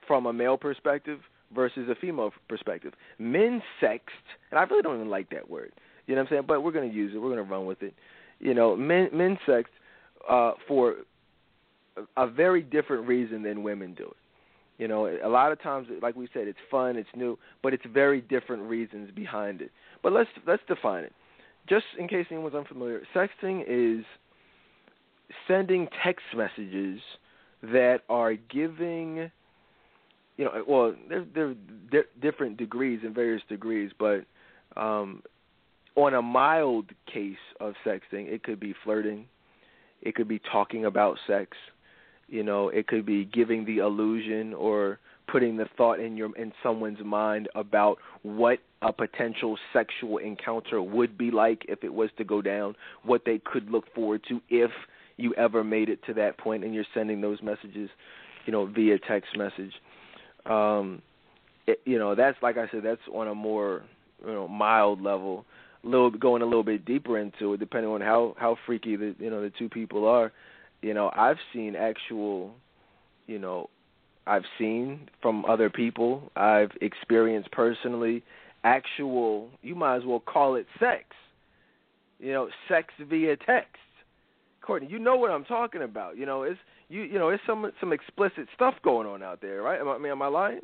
from 0.07 0.25
a 0.25 0.33
male 0.33 0.57
perspective 0.57 1.19
versus 1.53 1.87
a 1.89 1.95
female 1.95 2.31
perspective. 2.49 2.93
Men 3.19 3.61
sext, 3.81 3.99
and 4.51 4.59
I 4.59 4.63
really 4.63 4.81
don't 4.81 4.95
even 4.95 5.09
like 5.09 5.29
that 5.31 5.49
word. 5.49 5.71
You 6.05 6.15
know 6.15 6.21
what 6.21 6.27
I'm 6.27 6.35
saying? 6.35 6.43
But 6.47 6.63
we're 6.63 6.71
going 6.71 6.89
to 6.89 6.95
use 6.95 7.13
it. 7.13 7.17
We're 7.17 7.33
going 7.33 7.45
to 7.45 7.51
run 7.51 7.65
with 7.65 7.81
it. 7.83 7.93
You 8.39 8.53
know, 8.53 8.75
men 8.75 9.09
men 9.13 9.37
sext 9.47 9.65
uh, 10.29 10.53
for 10.67 10.95
a 12.15 12.27
very 12.27 12.61
different 12.61 13.07
reason 13.07 13.43
than 13.43 13.63
women 13.63 13.93
do 13.93 14.05
it. 14.05 14.17
You 14.77 14.87
know, 14.87 15.07
a 15.07 15.27
lot 15.27 15.51
of 15.51 15.61
times, 15.61 15.87
like 16.03 16.15
we 16.15 16.27
said, 16.33 16.47
it's 16.47 16.59
fun, 16.69 16.97
it's 16.97 17.09
new, 17.15 17.39
but 17.63 17.73
it's 17.73 17.83
very 17.91 18.21
different 18.21 18.63
reasons 18.63 19.09
behind 19.15 19.61
it. 19.61 19.71
But 20.03 20.13
let's 20.13 20.29
let's 20.45 20.61
define 20.67 21.03
it. 21.03 21.13
Just 21.67 21.85
in 21.97 22.07
case 22.07 22.27
anyone's 22.29 22.55
unfamiliar, 22.55 23.01
sexting 23.15 23.63
is 23.67 24.05
sending 25.47 25.87
text 26.03 26.25
messages 26.35 26.99
that 27.61 28.01
are 28.09 28.35
giving, 28.35 29.31
you 30.37 30.45
know, 30.45 30.63
well, 30.67 30.95
there 31.09 31.25
there 31.33 31.55
are 31.99 32.03
different 32.21 32.57
degrees 32.57 32.99
and 33.03 33.13
various 33.13 33.41
degrees, 33.49 33.91
but 33.97 34.25
um, 34.75 35.23
on 35.95 36.13
a 36.13 36.21
mild 36.21 36.91
case 37.11 37.35
of 37.59 37.73
sexting, 37.85 38.27
it 38.27 38.43
could 38.43 38.59
be 38.59 38.73
flirting, 38.83 39.25
it 40.01 40.15
could 40.15 40.27
be 40.27 40.39
talking 40.51 40.85
about 40.85 41.17
sex, 41.25 41.57
you 42.27 42.43
know, 42.43 42.69
it 42.69 42.87
could 42.87 43.05
be 43.05 43.25
giving 43.25 43.65
the 43.65 43.79
illusion 43.79 44.53
or 44.53 44.99
putting 45.27 45.57
the 45.57 45.65
thought 45.75 45.99
in 45.99 46.15
your 46.15 46.35
in 46.37 46.53
someone's 46.63 47.03
mind 47.03 47.49
about 47.55 47.97
what 48.21 48.59
a 48.81 48.93
potential 48.93 49.57
sexual 49.73 50.17
encounter 50.19 50.81
would 50.81 51.17
be 51.17 51.31
like 51.31 51.65
if 51.67 51.83
it 51.83 51.93
was 51.93 52.09
to 52.17 52.23
go 52.23 52.41
down, 52.41 52.75
what 53.03 53.23
they 53.25 53.39
could 53.43 53.69
look 53.69 53.93
forward 53.93 54.21
to 54.29 54.39
if 54.49 54.71
you 55.17 55.33
ever 55.35 55.63
made 55.63 55.89
it 55.89 55.99
to 56.05 56.13
that 56.13 56.37
point 56.37 56.63
and 56.63 56.73
you're 56.73 56.85
sending 56.93 57.21
those 57.21 57.41
messages, 57.41 57.89
you 58.45 58.53
know, 58.53 58.65
via 58.65 58.97
text 58.99 59.35
message. 59.37 59.73
Um 60.45 61.01
it, 61.65 61.81
you 61.85 61.99
know, 61.99 62.15
that's 62.15 62.37
like 62.41 62.57
I 62.57 62.69
said, 62.71 62.81
that's 62.83 63.01
on 63.13 63.27
a 63.27 63.35
more, 63.35 63.83
you 64.25 64.31
know, 64.31 64.47
mild 64.47 65.01
level. 65.01 65.45
A 65.83 65.87
little 65.87 66.09
going 66.09 66.41
a 66.41 66.45
little 66.45 66.63
bit 66.63 66.85
deeper 66.85 67.17
into 67.17 67.53
it 67.53 67.59
depending 67.59 67.91
on 67.91 68.01
how 68.01 68.35
how 68.37 68.57
freaky 68.65 68.95
the 68.95 69.15
you 69.19 69.29
know 69.29 69.41
the 69.41 69.51
two 69.57 69.69
people 69.69 70.07
are 70.07 70.31
you 70.81 70.93
know 70.93 71.11
i've 71.15 71.37
seen 71.53 71.75
actual 71.75 72.51
you 73.27 73.39
know 73.39 73.69
i've 74.25 74.43
seen 74.57 75.09
from 75.21 75.45
other 75.45 75.69
people 75.69 76.31
i've 76.35 76.71
experienced 76.81 77.51
personally 77.51 78.23
actual 78.63 79.49
you 79.61 79.75
might 79.75 79.97
as 79.97 80.03
well 80.05 80.19
call 80.19 80.55
it 80.55 80.65
sex 80.79 81.03
you 82.19 82.33
know 82.33 82.49
sex 82.67 82.93
via 83.09 83.35
text 83.37 83.77
courtney 84.67 84.87
you 84.89 84.99
know 84.99 85.15
what 85.15 85.31
i'm 85.31 85.45
talking 85.45 85.81
about 85.81 86.17
you 86.17 86.25
know 86.25 86.43
it's 86.43 86.59
you 86.89 87.03
you 87.03 87.17
know 87.17 87.29
it's 87.29 87.43
some 87.47 87.71
some 87.79 87.93
explicit 87.93 88.47
stuff 88.53 88.75
going 88.83 89.07
on 89.07 89.23
out 89.23 89.41
there 89.41 89.61
right 89.61 89.79
am 89.79 89.87
i, 89.87 89.93
I 89.93 89.97
mean 89.97 90.11
am 90.11 90.21
i 90.21 90.27
lying 90.27 90.61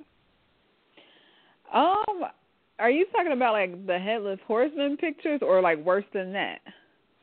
um 1.74 2.26
are 2.80 2.92
you 2.92 3.06
talking 3.12 3.32
about 3.32 3.54
like 3.54 3.88
the 3.88 3.98
headless 3.98 4.40
horseman 4.46 4.98
pictures 4.98 5.40
or 5.42 5.62
like 5.62 5.84
worse 5.84 6.06
than 6.14 6.34
that 6.34 6.60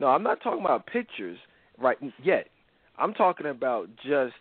no 0.00 0.08
i'm 0.08 0.22
not 0.22 0.42
talking 0.42 0.64
about 0.64 0.86
pictures 0.86 1.38
right 1.78 1.98
yet 2.22 2.48
I'm 3.00 3.14
talking 3.14 3.46
about 3.46 3.88
just. 3.96 4.34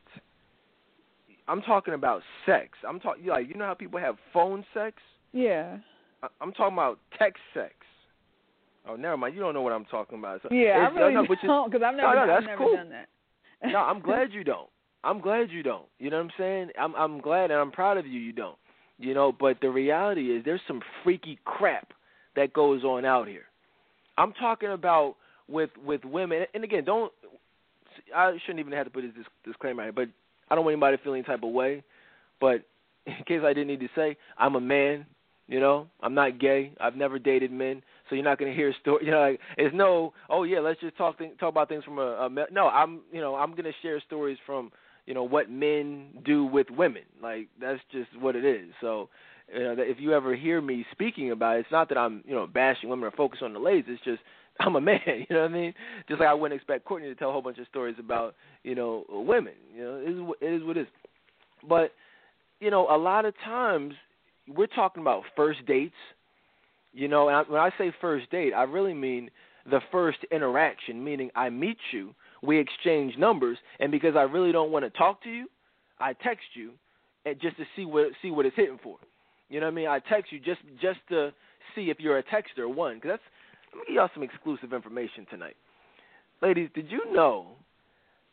I'm 1.48 1.62
talking 1.64 1.96
about 1.96 2.22
sex. 2.46 2.78
I'm 2.88 3.00
talking 3.00 3.26
like 3.26 3.48
you 3.48 3.56
know 3.56 3.66
how 3.66 3.74
people 3.74 4.00
have 4.00 4.18
phone 4.34 4.64
sex. 4.74 4.98
Yeah. 5.32 5.78
I, 6.22 6.28
I'm 6.42 6.52
talking 6.52 6.74
about 6.74 7.00
text 7.18 7.42
sex. 7.54 7.74
Oh, 8.90 8.96
never 8.96 9.18
mind. 9.18 9.36
You 9.36 9.42
don't 9.42 9.54
know 9.54 9.62
what 9.62 9.74
I'm 9.74 9.86
talking 9.86 10.18
about. 10.18 10.42
So, 10.42 10.50
yeah, 10.52 10.88
I 10.90 10.94
really 10.94 11.14
no, 11.14 11.26
don't 11.26 11.72
because 11.72 11.86
I've 11.86 11.96
never, 11.96 12.16
no, 12.16 12.26
no, 12.26 12.34
I've 12.34 12.44
never 12.44 12.58
cool. 12.58 12.76
done 12.76 12.90
that. 12.90 13.08
no, 13.64 13.80
I'm 13.80 14.00
glad 14.02 14.34
you 14.34 14.44
don't. 14.44 14.70
I'm 15.04 15.22
glad 15.22 15.52
you 15.52 15.64
don't. 15.64 15.86
You 16.00 16.10
know 16.10 16.18
what 16.18 16.24
I'm 16.24 16.32
saying? 16.38 16.70
I'm 16.80 16.96
I'm 16.96 17.22
glad 17.22 17.52
and 17.52 17.60
I'm 17.60 17.72
proud 17.72 17.98
of 17.98 18.06
you. 18.08 18.20
You 18.20 18.34
don't. 18.34 18.58
You 18.98 19.14
know, 19.14 19.32
but 19.32 19.58
the 19.62 19.70
reality 19.70 20.36
is 20.36 20.44
there's 20.44 20.62
some 20.68 20.82
freaky 21.04 21.40
crap 21.46 21.94
that 22.36 22.52
goes 22.52 22.84
on 22.84 23.06
out 23.06 23.28
here. 23.28 23.46
I'm 24.18 24.34
talking 24.34 24.72
about 24.72 25.16
with 25.48 25.70
with 25.86 26.04
women, 26.04 26.46
and 26.54 26.64
again, 26.64 26.84
don't 26.84 27.12
I 28.16 28.38
shouldn't 28.46 28.60
even 28.60 28.74
have 28.74 28.86
to 28.86 28.92
put 28.92 29.04
this 29.04 29.26
disclaimer 29.46 29.84
here, 29.84 29.92
but 29.92 30.10
I 30.50 30.56
don't 30.56 30.66
want 30.66 30.74
anybody 30.74 30.98
to 30.98 31.04
feel 31.04 31.14
any 31.14 31.24
type 31.24 31.44
of 31.44 31.52
way. 31.52 31.84
But 32.42 32.64
in 33.06 33.14
case 33.28 33.42
I 33.44 33.54
didn't 33.54 33.68
need 33.68 33.80
to 33.82 33.90
say, 33.96 34.18
I'm 34.38 34.56
a 34.56 34.62
man. 34.62 35.06
You 35.48 35.60
know, 35.60 35.88
I'm 36.02 36.14
not 36.14 36.40
gay. 36.40 36.74
I've 36.80 36.96
never 36.96 37.18
dated 37.18 37.52
men, 37.52 37.82
so 38.10 38.16
you're 38.16 38.24
not 38.24 38.38
going 38.40 38.52
to 38.52 38.56
hear 38.56 38.74
story. 38.82 39.06
You 39.06 39.12
know, 39.12 39.22
like 39.22 39.40
it's 39.58 39.76
no, 39.76 40.14
oh 40.30 40.44
yeah, 40.44 40.60
let's 40.60 40.80
just 40.82 40.98
talk 40.98 41.18
th- 41.18 41.38
talk 41.40 41.50
about 41.50 41.70
things 41.70 41.84
from 41.84 42.00
a, 42.00 42.28
a 42.28 42.30
no. 42.52 42.68
I'm 42.68 43.02
you 43.12 43.22
know 43.22 43.36
I'm 43.36 43.52
going 43.52 43.66
to 43.66 43.74
share 43.82 44.02
stories 44.06 44.38
from 44.46 44.72
you 45.06 45.14
know 45.14 45.24
what 45.24 45.50
men 45.50 46.10
do 46.26 46.46
with 46.46 46.68
women. 46.70 47.04
Like 47.22 47.48
that's 47.60 47.82
just 47.92 48.10
what 48.20 48.36
it 48.36 48.46
is. 48.46 48.70
So 48.82 49.10
you 49.54 49.64
know, 49.64 49.76
if 49.78 49.98
you 50.00 50.14
ever 50.14 50.36
hear 50.36 50.62
me 50.62 50.86
speaking 50.92 51.32
about 51.32 51.58
it, 51.58 51.60
it's 51.62 51.72
not 51.72 51.90
that 51.90 51.98
I'm 51.98 52.24
you 52.26 52.36
know 52.36 52.48
bashing 52.48 52.90
women 52.90 53.06
or 53.06 53.12
focus 53.12 53.40
on 53.42 53.54
the 53.54 53.60
ladies. 53.60 53.86
It's 53.88 54.04
just 54.04 54.22
I'm 54.60 54.76
a 54.76 54.82
man, 54.82 55.00
you 55.08 55.26
know 55.30 55.42
what 55.42 55.52
I 55.52 55.54
mean? 55.54 55.74
Just 56.08 56.20
like 56.20 56.30
I 56.30 56.34
wouldn't 56.34 56.60
expect 56.60 56.86
Courtney 56.86 57.08
to 57.08 57.16
tell 57.16 57.30
a 57.30 57.32
whole 57.32 57.42
bunch 57.42 57.58
of 57.60 57.68
stories 57.68 57.96
about, 57.98 58.36
you 58.64 58.76
know, 58.76 59.06
women. 59.10 59.54
You 59.76 59.84
know, 59.84 59.96
it 59.96 60.10
is, 60.10 60.36
it 60.42 60.62
is 60.62 60.68
What 60.68 60.78
it 60.78 60.82
is. 60.82 60.88
But, 61.68 61.92
you 62.60 62.72
know, 62.72 62.88
a 62.90 62.98
lot 62.98 63.26
of 63.26 63.34
times 63.44 63.94
we're 64.48 64.68
talking 64.68 65.02
about 65.02 65.24
first 65.36 65.66
dates. 65.66 65.94
You 66.94 67.08
know, 67.08 67.30
and 67.30 67.48
when 67.48 67.62
I 67.62 67.70
say 67.78 67.94
first 68.02 68.30
date, 68.32 68.54
I 68.54 68.64
really 68.64 68.94
mean 68.94 69.30
the 69.70 69.82
first 69.92 70.20
interaction, 70.32 71.04
meaning 71.04 71.30
I 71.36 71.50
meet 71.50 71.78
you, 71.92 72.16
we 72.42 72.58
exchange 72.58 73.16
numbers, 73.18 73.58
and 73.80 73.92
because 73.92 74.16
I 74.16 74.24
really 74.24 74.52
don't 74.52 74.72
want 74.72 74.86
to 74.86 74.98
talk 74.98 75.22
to 75.24 75.30
you, 75.30 75.48
I 76.00 76.14
text 76.14 76.46
you, 76.54 76.72
and 77.26 77.40
just 77.40 77.58
to 77.58 77.64
see 77.76 77.86
what 77.86 78.08
see 78.22 78.32
what 78.32 78.46
it's 78.46 78.56
hitting 78.56 78.80
for. 78.82 78.98
You 79.50 79.60
know 79.60 79.68
what 79.68 79.74
I 79.74 79.76
mean? 79.76 79.88
I 79.88 80.00
text 80.00 80.32
you 80.32 80.40
just 80.40 80.62
just 80.82 81.00
to 81.10 81.32
see 81.76 81.90
if 81.90 82.00
you're 82.00 82.18
a 82.18 82.24
texter. 82.24 82.74
One, 82.74 82.96
because 82.96 83.12
that's 83.12 83.24
let 83.74 83.80
me 83.80 83.84
give 83.88 83.96
y'all 83.96 84.10
some 84.14 84.24
exclusive 84.24 84.74
information 84.74 85.28
tonight. 85.30 85.56
Ladies, 86.42 86.70
did 86.74 86.90
you 86.90 87.14
know 87.14 87.48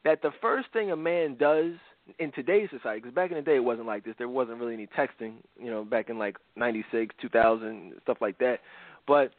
that 0.04 0.22
the 0.22 0.30
first 0.40 0.68
thing 0.72 0.92
a 0.92 0.96
man 0.96 1.36
does 1.36 1.72
in 2.18 2.32
today's 2.32 2.68
society, 2.70 3.00
because 3.00 3.14
back 3.14 3.30
in 3.30 3.36
the 3.36 3.42
day 3.42 3.56
it 3.56 3.64
wasn't 3.64 3.86
like 3.86 4.04
this, 4.04 4.14
there 4.18 4.28
wasn't 4.28 4.58
really 4.58 4.74
any 4.74 4.86
texting, 4.86 5.34
you 5.60 5.70
know, 5.70 5.84
back 5.84 6.08
in 6.08 6.18
like 6.18 6.36
96, 6.56 7.14
2000, 7.20 7.94
stuff 8.02 8.18
like 8.20 8.38
that. 8.38 8.60
But 9.06 9.32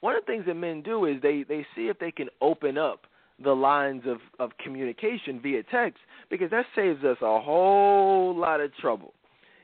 one 0.00 0.14
of 0.14 0.22
the 0.24 0.32
things 0.32 0.46
that 0.46 0.54
men 0.54 0.82
do 0.82 1.04
is 1.04 1.20
they, 1.22 1.44
they 1.48 1.66
see 1.74 1.88
if 1.88 1.98
they 1.98 2.10
can 2.10 2.28
open 2.40 2.78
up 2.78 3.02
the 3.42 3.52
lines 3.52 4.02
of, 4.06 4.18
of 4.38 4.50
communication 4.62 5.40
via 5.40 5.62
text 5.64 6.00
because 6.30 6.50
that 6.50 6.66
saves 6.74 7.04
us 7.04 7.18
a 7.20 7.40
whole 7.40 8.34
lot 8.36 8.60
of 8.60 8.74
trouble. 8.76 9.12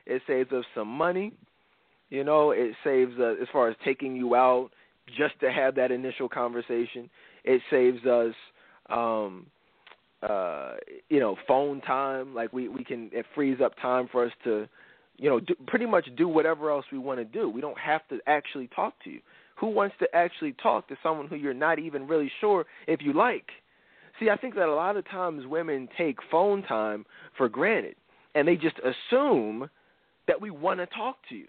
It 0.06 0.22
saves 0.26 0.52
us 0.52 0.64
some 0.74 0.88
money. 0.88 1.32
You 2.10 2.24
know, 2.24 2.50
it 2.50 2.74
saves 2.84 3.18
us 3.18 3.36
as 3.40 3.48
far 3.52 3.68
as 3.68 3.76
taking 3.84 4.14
you 4.14 4.34
out 4.34 4.70
just 5.16 5.38
to 5.40 5.50
have 5.50 5.74
that 5.76 5.90
initial 5.90 6.28
conversation. 6.28 7.10
It 7.44 7.60
saves 7.70 8.04
us 8.06 8.34
um 8.90 9.46
uh 10.28 10.74
you 11.08 11.20
know 11.20 11.36
phone 11.46 11.80
time. 11.82 12.34
Like 12.34 12.52
we 12.52 12.68
we 12.68 12.84
can 12.84 13.10
it 13.12 13.26
frees 13.34 13.58
up 13.62 13.72
time 13.80 14.08
for 14.10 14.24
us 14.24 14.32
to 14.44 14.68
you 15.16 15.30
know 15.30 15.40
do, 15.40 15.54
pretty 15.66 15.86
much 15.86 16.08
do 16.16 16.28
whatever 16.28 16.70
else 16.70 16.84
we 16.92 16.98
want 16.98 17.18
to 17.20 17.24
do. 17.24 17.48
We 17.48 17.60
don't 17.60 17.78
have 17.78 18.06
to 18.08 18.18
actually 18.26 18.68
talk 18.68 18.94
to 19.04 19.10
you. 19.10 19.20
Who 19.56 19.68
wants 19.68 19.94
to 20.00 20.08
actually 20.14 20.54
talk 20.62 20.88
to 20.88 20.96
someone 21.02 21.28
who 21.28 21.36
you're 21.36 21.54
not 21.54 21.78
even 21.78 22.06
really 22.08 22.30
sure 22.40 22.66
if 22.86 23.00
you 23.02 23.12
like? 23.12 23.46
See 24.20 24.30
i 24.30 24.36
think 24.36 24.54
that 24.54 24.68
a 24.68 24.74
lot 24.74 24.96
of 24.96 25.04
times 25.08 25.44
women 25.46 25.88
take 25.98 26.18
phone 26.30 26.62
time 26.62 27.04
for 27.36 27.48
granted 27.48 27.96
and 28.34 28.46
they 28.46 28.56
just 28.56 28.76
assume 28.78 29.68
that 30.26 30.40
we 30.40 30.50
want 30.50 30.80
to 30.80 30.86
talk 30.86 31.16
to 31.28 31.34
you. 31.34 31.46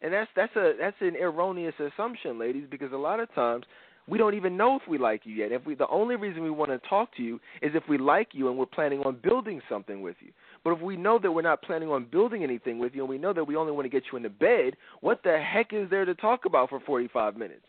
And 0.00 0.12
that's 0.12 0.30
that's 0.36 0.54
a 0.54 0.74
that's 0.78 0.96
an 1.00 1.16
erroneous 1.16 1.74
assumption, 1.80 2.38
ladies, 2.38 2.64
because 2.70 2.92
a 2.92 2.96
lot 2.96 3.18
of 3.18 3.32
times 3.34 3.64
we 4.08 4.18
don't 4.18 4.34
even 4.34 4.56
know 4.56 4.76
if 4.76 4.82
we 4.88 4.98
like 4.98 5.22
you 5.24 5.34
yet. 5.34 5.52
If 5.52 5.66
we 5.66 5.74
the 5.74 5.88
only 5.88 6.16
reason 6.16 6.42
we 6.42 6.50
want 6.50 6.70
to 6.70 6.88
talk 6.88 7.14
to 7.16 7.22
you 7.22 7.40
is 7.60 7.72
if 7.74 7.82
we 7.88 7.98
like 7.98 8.28
you 8.32 8.48
and 8.48 8.56
we're 8.56 8.66
planning 8.66 9.00
on 9.00 9.18
building 9.22 9.60
something 9.68 10.00
with 10.00 10.16
you. 10.20 10.32
But 10.64 10.72
if 10.72 10.80
we 10.80 10.96
know 10.96 11.18
that 11.22 11.30
we're 11.30 11.42
not 11.42 11.62
planning 11.62 11.90
on 11.90 12.06
building 12.10 12.42
anything 12.42 12.78
with 12.78 12.94
you 12.94 13.02
and 13.02 13.10
we 13.10 13.18
know 13.18 13.32
that 13.32 13.44
we 13.44 13.56
only 13.56 13.72
want 13.72 13.84
to 13.84 13.90
get 13.90 14.04
you 14.10 14.16
into 14.16 14.30
bed, 14.30 14.74
what 15.00 15.22
the 15.22 15.38
heck 15.38 15.72
is 15.72 15.90
there 15.90 16.04
to 16.04 16.14
talk 16.14 16.46
about 16.46 16.70
for 16.70 16.80
45 16.80 17.36
minutes? 17.36 17.66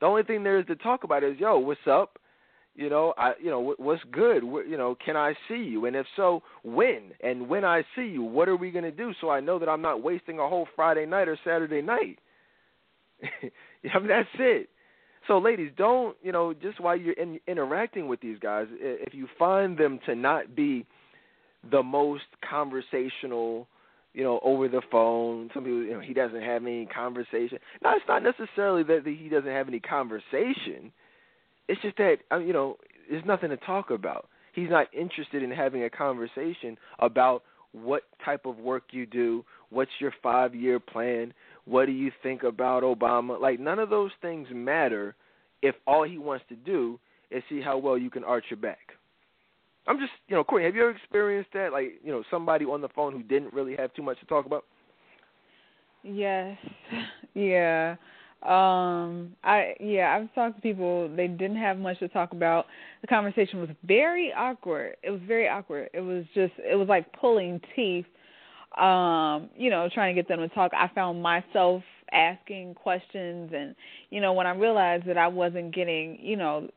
The 0.00 0.06
only 0.06 0.24
thing 0.24 0.42
there 0.42 0.58
is 0.58 0.66
to 0.66 0.76
talk 0.76 1.04
about 1.04 1.22
is, 1.24 1.38
yo, 1.38 1.58
what's 1.58 1.80
up? 1.88 2.18
you 2.78 2.90
know 2.90 3.14
i 3.16 3.32
you 3.42 3.50
know 3.50 3.74
what's 3.78 4.02
good 4.12 4.42
you 4.68 4.76
know 4.76 4.96
can 5.02 5.16
i 5.16 5.32
see 5.48 5.56
you 5.56 5.86
and 5.86 5.96
if 5.96 6.06
so 6.14 6.42
when 6.62 7.04
and 7.22 7.48
when 7.48 7.64
i 7.64 7.82
see 7.96 8.04
you 8.04 8.22
what 8.22 8.48
are 8.48 8.56
we 8.56 8.70
going 8.70 8.84
to 8.84 8.90
do 8.90 9.12
so 9.20 9.30
i 9.30 9.40
know 9.40 9.58
that 9.58 9.68
i'm 9.68 9.80
not 9.80 10.02
wasting 10.02 10.38
a 10.38 10.46
whole 10.46 10.68
friday 10.76 11.06
night 11.06 11.26
or 11.26 11.38
saturday 11.42 11.80
night 11.80 12.18
I 13.22 13.98
mean, 13.98 14.08
that's 14.08 14.28
it 14.38 14.68
so 15.26 15.38
ladies 15.38 15.70
don't 15.76 16.16
you 16.22 16.32
know 16.32 16.54
just 16.54 16.80
while 16.80 16.96
you're 16.96 17.14
in, 17.14 17.38
interacting 17.46 18.08
with 18.08 18.20
these 18.20 18.38
guys 18.38 18.66
if 18.70 19.14
you 19.14 19.28
find 19.38 19.78
them 19.78 19.98
to 20.06 20.14
not 20.14 20.54
be 20.54 20.86
the 21.70 21.82
most 21.82 22.24
conversational 22.48 23.66
you 24.16 24.24
know, 24.24 24.40
over 24.42 24.66
the 24.66 24.80
phone. 24.90 25.50
Some 25.52 25.64
people, 25.64 25.82
you 25.82 25.92
know, 25.92 26.00
he 26.00 26.14
doesn't 26.14 26.40
have 26.40 26.62
any 26.62 26.86
conversation. 26.86 27.58
No, 27.84 27.90
it's 27.94 28.04
not 28.08 28.22
necessarily 28.22 28.82
that 28.84 29.02
he 29.04 29.28
doesn't 29.28 29.50
have 29.50 29.68
any 29.68 29.78
conversation. 29.78 30.90
It's 31.68 31.80
just 31.82 31.98
that, 31.98 32.16
uh, 32.32 32.38
you 32.38 32.54
know, 32.54 32.78
there's 33.10 33.26
nothing 33.26 33.50
to 33.50 33.58
talk 33.58 33.90
about. 33.90 34.28
He's 34.54 34.70
not 34.70 34.86
interested 34.94 35.42
in 35.42 35.50
having 35.50 35.84
a 35.84 35.90
conversation 35.90 36.78
about 36.98 37.42
what 37.72 38.04
type 38.24 38.46
of 38.46 38.56
work 38.56 38.84
you 38.92 39.04
do, 39.04 39.44
what's 39.68 39.90
your 40.00 40.14
five 40.22 40.54
year 40.54 40.80
plan, 40.80 41.34
what 41.66 41.86
do 41.86 41.92
you 41.92 42.10
think 42.22 42.42
about 42.42 42.82
Obama. 42.82 43.40
Like, 43.40 43.60
none 43.60 43.78
of 43.78 43.90
those 43.90 44.12
things 44.22 44.48
matter 44.52 45.14
if 45.62 45.74
all 45.86 46.04
he 46.04 46.16
wants 46.16 46.44
to 46.48 46.56
do 46.56 46.98
is 47.30 47.42
see 47.48 47.60
how 47.60 47.76
well 47.76 47.98
you 47.98 48.08
can 48.08 48.24
arch 48.24 48.44
your 48.50 48.58
back. 48.58 48.92
I'm 49.88 49.98
just, 49.98 50.12
you 50.28 50.36
know, 50.36 50.44
Courtney, 50.44 50.66
have 50.66 50.74
you 50.74 50.82
ever 50.82 50.90
experienced 50.90 51.50
that? 51.54 51.72
Like, 51.72 52.00
you 52.02 52.10
know, 52.10 52.22
somebody 52.30 52.64
on 52.64 52.80
the 52.80 52.88
phone 52.88 53.12
who 53.12 53.22
didn't 53.22 53.52
really 53.52 53.76
have 53.76 53.92
too 53.94 54.02
much 54.02 54.18
to 54.20 54.26
talk 54.26 54.46
about? 54.46 54.64
Yes. 56.02 56.56
Yeah. 57.34 57.96
Um 58.42 59.34
I 59.44 59.74
yeah, 59.78 60.16
I've 60.16 60.34
talked 60.34 60.56
to 60.56 60.62
people 60.62 61.14
they 61.14 61.26
didn't 61.26 61.58
have 61.58 61.76
much 61.76 61.98
to 61.98 62.08
talk 62.08 62.32
about. 62.32 62.64
The 63.02 63.06
conversation 63.08 63.60
was 63.60 63.68
very 63.84 64.32
awkward. 64.32 64.96
It 65.02 65.10
was 65.10 65.20
very 65.26 65.48
awkward. 65.48 65.90
It 65.92 66.00
was 66.00 66.24
just 66.34 66.54
it 66.58 66.76
was 66.76 66.88
like 66.88 67.12
pulling 67.12 67.60
teeth 67.74 68.06
um, 68.76 69.48
you 69.56 69.70
know, 69.70 69.88
trying 69.92 70.14
to 70.14 70.20
get 70.20 70.28
them 70.28 70.40
to 70.40 70.54
talk. 70.54 70.72
I 70.74 70.90
found 70.94 71.22
myself 71.22 71.82
asking 72.12 72.74
questions 72.74 73.50
and 73.54 73.74
you 74.10 74.20
know, 74.20 74.32
when 74.32 74.46
I 74.46 74.54
realized 74.54 75.06
that 75.06 75.18
I 75.18 75.28
wasn't 75.28 75.74
getting, 75.74 76.18
you 76.20 76.36
know, 76.36 76.68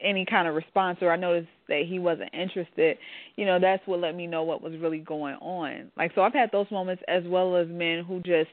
any 0.00 0.24
kind 0.24 0.46
of 0.46 0.54
response 0.54 0.98
or 1.02 1.12
I 1.12 1.16
noticed 1.16 1.48
that 1.68 1.82
he 1.88 1.98
wasn't 1.98 2.32
interested, 2.32 2.96
you 3.36 3.44
know, 3.44 3.58
that's 3.60 3.82
what 3.86 4.00
let 4.00 4.14
me 4.14 4.26
know 4.26 4.44
what 4.44 4.62
was 4.62 4.74
really 4.80 5.00
going 5.00 5.34
on. 5.36 5.90
Like 5.96 6.12
so 6.14 6.22
I've 6.22 6.32
had 6.32 6.50
those 6.52 6.70
moments 6.70 7.02
as 7.08 7.24
well 7.26 7.56
as 7.56 7.66
men 7.68 8.04
who 8.04 8.20
just 8.20 8.50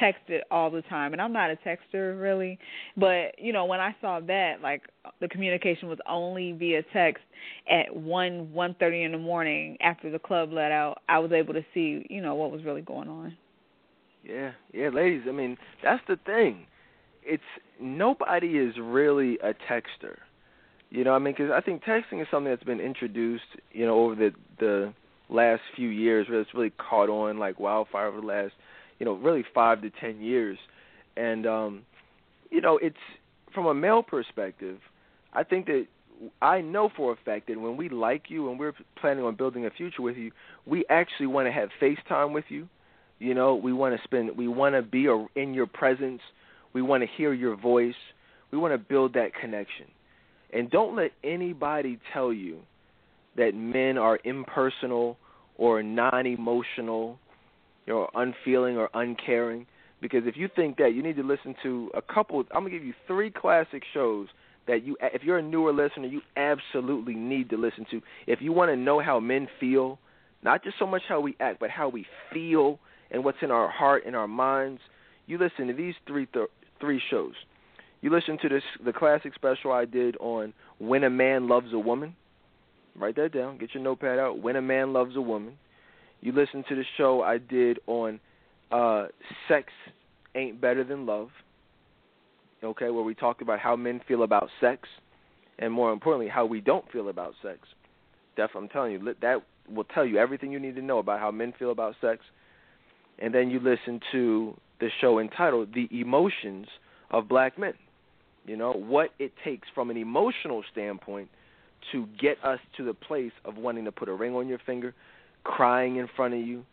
texted 0.00 0.40
all 0.50 0.70
the 0.70 0.82
time 0.82 1.12
and 1.12 1.22
I'm 1.22 1.32
not 1.32 1.50
a 1.50 1.56
texter 1.56 2.20
really, 2.20 2.58
but 2.96 3.38
you 3.38 3.52
know, 3.52 3.64
when 3.64 3.80
I 3.80 3.94
saw 4.00 4.20
that 4.20 4.60
like 4.62 4.82
the 5.20 5.28
communication 5.28 5.88
was 5.88 5.98
only 6.08 6.52
via 6.52 6.82
text 6.92 7.22
at 7.70 7.94
1 7.94 8.52
1:30 8.52 9.04
in 9.04 9.12
the 9.12 9.18
morning 9.18 9.76
after 9.80 10.10
the 10.10 10.18
club 10.18 10.52
let 10.52 10.72
out, 10.72 11.02
I 11.08 11.18
was 11.18 11.32
able 11.32 11.54
to 11.54 11.64
see, 11.74 12.06
you 12.08 12.22
know, 12.22 12.34
what 12.34 12.50
was 12.50 12.64
really 12.64 12.82
going 12.82 13.08
on. 13.08 13.36
Yeah, 14.24 14.52
yeah, 14.72 14.90
ladies, 14.90 15.22
I 15.28 15.32
mean, 15.32 15.56
that's 15.82 16.02
the 16.08 16.16
thing. 16.26 16.66
It's 17.22 17.42
nobody 17.80 18.58
is 18.58 18.74
really 18.80 19.38
a 19.38 19.54
texter. 19.70 20.16
You 20.90 21.04
know, 21.04 21.12
I 21.14 21.18
mean, 21.18 21.34
because 21.36 21.52
I 21.54 21.60
think 21.60 21.82
texting 21.84 22.20
is 22.22 22.26
something 22.30 22.50
that's 22.50 22.62
been 22.62 22.80
introduced, 22.80 23.44
you 23.72 23.86
know, 23.86 24.04
over 24.04 24.14
the 24.14 24.30
the 24.58 24.92
last 25.28 25.60
few 25.76 25.88
years, 25.88 26.28
where 26.28 26.40
it's 26.40 26.54
really 26.54 26.70
caught 26.70 27.10
on 27.10 27.38
like 27.38 27.60
wildfire 27.60 28.06
over 28.06 28.20
the 28.20 28.26
last, 28.26 28.54
you 28.98 29.06
know, 29.06 29.14
really 29.14 29.44
five 29.54 29.82
to 29.82 29.90
ten 29.90 30.20
years, 30.20 30.58
and 31.16 31.46
um, 31.46 31.82
you 32.50 32.60
know, 32.60 32.78
it's 32.78 32.96
from 33.54 33.66
a 33.66 33.74
male 33.74 34.02
perspective. 34.02 34.78
I 35.32 35.44
think 35.44 35.66
that 35.66 35.86
I 36.42 36.60
know 36.60 36.90
for 36.96 37.12
a 37.12 37.16
fact 37.24 37.48
that 37.48 37.60
when 37.60 37.76
we 37.76 37.88
like 37.88 38.24
you 38.28 38.50
and 38.50 38.58
we're 38.58 38.74
planning 39.00 39.24
on 39.24 39.36
building 39.36 39.66
a 39.66 39.70
future 39.70 40.02
with 40.02 40.16
you, 40.16 40.32
we 40.66 40.84
actually 40.90 41.26
want 41.26 41.46
to 41.46 41.52
have 41.52 41.68
FaceTime 41.80 42.32
with 42.32 42.44
you. 42.48 42.68
You 43.18 43.34
know, 43.34 43.54
we 43.54 43.72
want 43.72 43.96
to 43.96 44.02
spend, 44.04 44.36
we 44.36 44.48
want 44.48 44.74
to 44.74 44.82
be 44.82 45.08
in 45.40 45.54
your 45.54 45.66
presence. 45.66 46.20
We 46.72 46.82
want 46.82 47.02
to 47.02 47.08
hear 47.16 47.32
your 47.32 47.56
voice. 47.56 47.94
We 48.50 48.58
want 48.58 48.74
to 48.74 48.78
build 48.78 49.14
that 49.14 49.34
connection. 49.34 49.86
And 50.52 50.70
don't 50.70 50.96
let 50.96 51.12
anybody 51.22 51.98
tell 52.12 52.32
you 52.32 52.60
that 53.36 53.54
men 53.54 53.98
are 53.98 54.18
impersonal 54.24 55.18
or 55.56 55.82
non-emotional 55.82 57.18
or 57.90 58.10
unfeeling 58.14 58.76
or 58.76 58.88
uncaring. 58.94 59.66
Because 60.00 60.22
if 60.26 60.36
you 60.36 60.48
think 60.54 60.76
that, 60.78 60.94
you 60.94 61.02
need 61.02 61.16
to 61.16 61.22
listen 61.22 61.54
to 61.62 61.90
a 61.94 62.02
couple. 62.02 62.40
I'm 62.52 62.62
gonna 62.62 62.70
give 62.70 62.84
you 62.84 62.94
three 63.06 63.30
classic 63.30 63.82
shows 63.92 64.28
that 64.68 64.84
you, 64.84 64.96
if 65.00 65.22
you're 65.22 65.38
a 65.38 65.42
newer 65.42 65.72
listener, 65.72 66.06
you 66.06 66.20
absolutely 66.36 67.14
need 67.14 67.50
to 67.50 67.56
listen 67.56 67.86
to. 67.90 68.00
If 68.26 68.40
you 68.40 68.52
want 68.52 68.70
to 68.70 68.76
know 68.76 69.00
how 69.00 69.18
men 69.18 69.48
feel, 69.58 69.98
not 70.42 70.62
just 70.62 70.78
so 70.78 70.86
much 70.86 71.02
how 71.08 71.20
we 71.20 71.36
act, 71.40 71.58
but 71.58 71.70
how 71.70 71.88
we 71.88 72.06
feel 72.32 72.78
and 73.10 73.24
what's 73.24 73.38
in 73.42 73.50
our 73.50 73.68
heart 73.68 74.04
and 74.06 74.14
our 74.14 74.28
minds, 74.28 74.80
you 75.26 75.38
listen 75.38 75.66
to 75.66 75.72
these 75.72 75.94
three 76.06 76.26
th- 76.26 76.48
three 76.80 77.02
shows. 77.10 77.34
You 78.00 78.10
listen 78.10 78.38
to 78.42 78.48
this 78.48 78.62
the 78.84 78.92
classic 78.92 79.34
special 79.34 79.72
I 79.72 79.84
did 79.84 80.16
on 80.18 80.52
when 80.78 81.02
a 81.02 81.10
man 81.10 81.48
loves 81.48 81.72
a 81.72 81.78
woman. 81.78 82.14
Write 82.94 83.16
that 83.16 83.32
down. 83.32 83.58
Get 83.58 83.74
your 83.74 83.82
notepad 83.82 84.18
out. 84.18 84.40
When 84.40 84.56
a 84.56 84.62
man 84.62 84.92
loves 84.92 85.16
a 85.16 85.20
woman. 85.20 85.54
You 86.20 86.32
listen 86.32 86.64
to 86.68 86.74
the 86.74 86.84
show 86.96 87.22
I 87.22 87.38
did 87.38 87.78
on 87.86 88.20
uh, 88.70 89.06
sex 89.48 89.72
ain't 90.34 90.60
better 90.60 90.84
than 90.84 91.06
love. 91.06 91.28
Okay, 92.62 92.90
where 92.90 93.04
we 93.04 93.14
talked 93.14 93.40
about 93.40 93.60
how 93.60 93.76
men 93.76 94.00
feel 94.08 94.24
about 94.24 94.48
sex, 94.60 94.88
and 95.58 95.72
more 95.72 95.92
importantly, 95.92 96.28
how 96.28 96.44
we 96.44 96.60
don't 96.60 96.90
feel 96.90 97.08
about 97.08 97.34
sex. 97.40 97.60
Definitely, 98.36 98.62
I'm 98.62 98.68
telling 98.68 98.92
you, 98.92 99.14
that 99.20 99.42
will 99.72 99.84
tell 99.84 100.04
you 100.04 100.18
everything 100.18 100.50
you 100.50 100.58
need 100.58 100.74
to 100.74 100.82
know 100.82 100.98
about 100.98 101.20
how 101.20 101.30
men 101.30 101.52
feel 101.56 101.70
about 101.70 101.94
sex. 102.00 102.20
And 103.20 103.32
then 103.32 103.50
you 103.50 103.60
listen 103.60 104.00
to 104.12 104.56
the 104.80 104.88
show 105.00 105.18
entitled 105.18 105.74
"The 105.74 105.88
Emotions 106.00 106.66
of 107.10 107.28
Black 107.28 107.58
Men." 107.58 107.74
You 108.44 108.56
know, 108.56 108.72
what 108.72 109.10
it 109.18 109.32
takes 109.44 109.68
from 109.74 109.90
an 109.90 109.96
emotional 109.96 110.64
standpoint 110.72 111.28
to 111.92 112.06
get 112.20 112.42
us 112.42 112.58
to 112.76 112.84
the 112.84 112.94
place 112.94 113.32
of 113.44 113.56
wanting 113.56 113.84
to 113.84 113.92
put 113.92 114.08
a 114.08 114.12
ring 114.12 114.34
on 114.34 114.48
your 114.48 114.58
finger, 114.64 114.94
crying 115.44 115.96
in 115.96 116.08
front 116.16 116.34
of 116.34 116.40
you, 116.40 116.64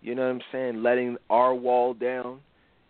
you 0.00 0.14
know 0.14 0.22
what 0.22 0.30
I'm 0.30 0.40
saying, 0.50 0.82
letting 0.82 1.16
our 1.30 1.54
wall 1.54 1.94
down, 1.94 2.40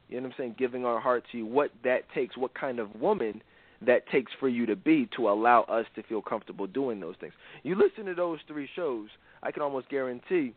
you 0.08 0.16
know 0.16 0.24
what 0.24 0.32
I'm 0.32 0.34
saying, 0.38 0.56
giving 0.58 0.84
our 0.84 1.00
heart 1.00 1.24
to 1.32 1.38
you, 1.38 1.46
what 1.46 1.70
that 1.84 2.02
takes, 2.14 2.36
what 2.36 2.54
kind 2.54 2.78
of 2.78 2.94
woman 2.96 3.42
that 3.84 4.06
takes 4.08 4.30
for 4.38 4.48
you 4.48 4.64
to 4.66 4.76
be 4.76 5.08
to 5.16 5.28
allow 5.28 5.62
us 5.62 5.86
to 5.96 6.02
feel 6.04 6.22
comfortable 6.22 6.66
doing 6.66 7.00
those 7.00 7.16
things. 7.20 7.32
You 7.62 7.74
listen 7.74 8.06
to 8.06 8.14
those 8.14 8.38
three 8.46 8.68
shows, 8.76 9.08
I 9.42 9.50
can 9.50 9.62
almost 9.62 9.88
guarantee 9.88 10.54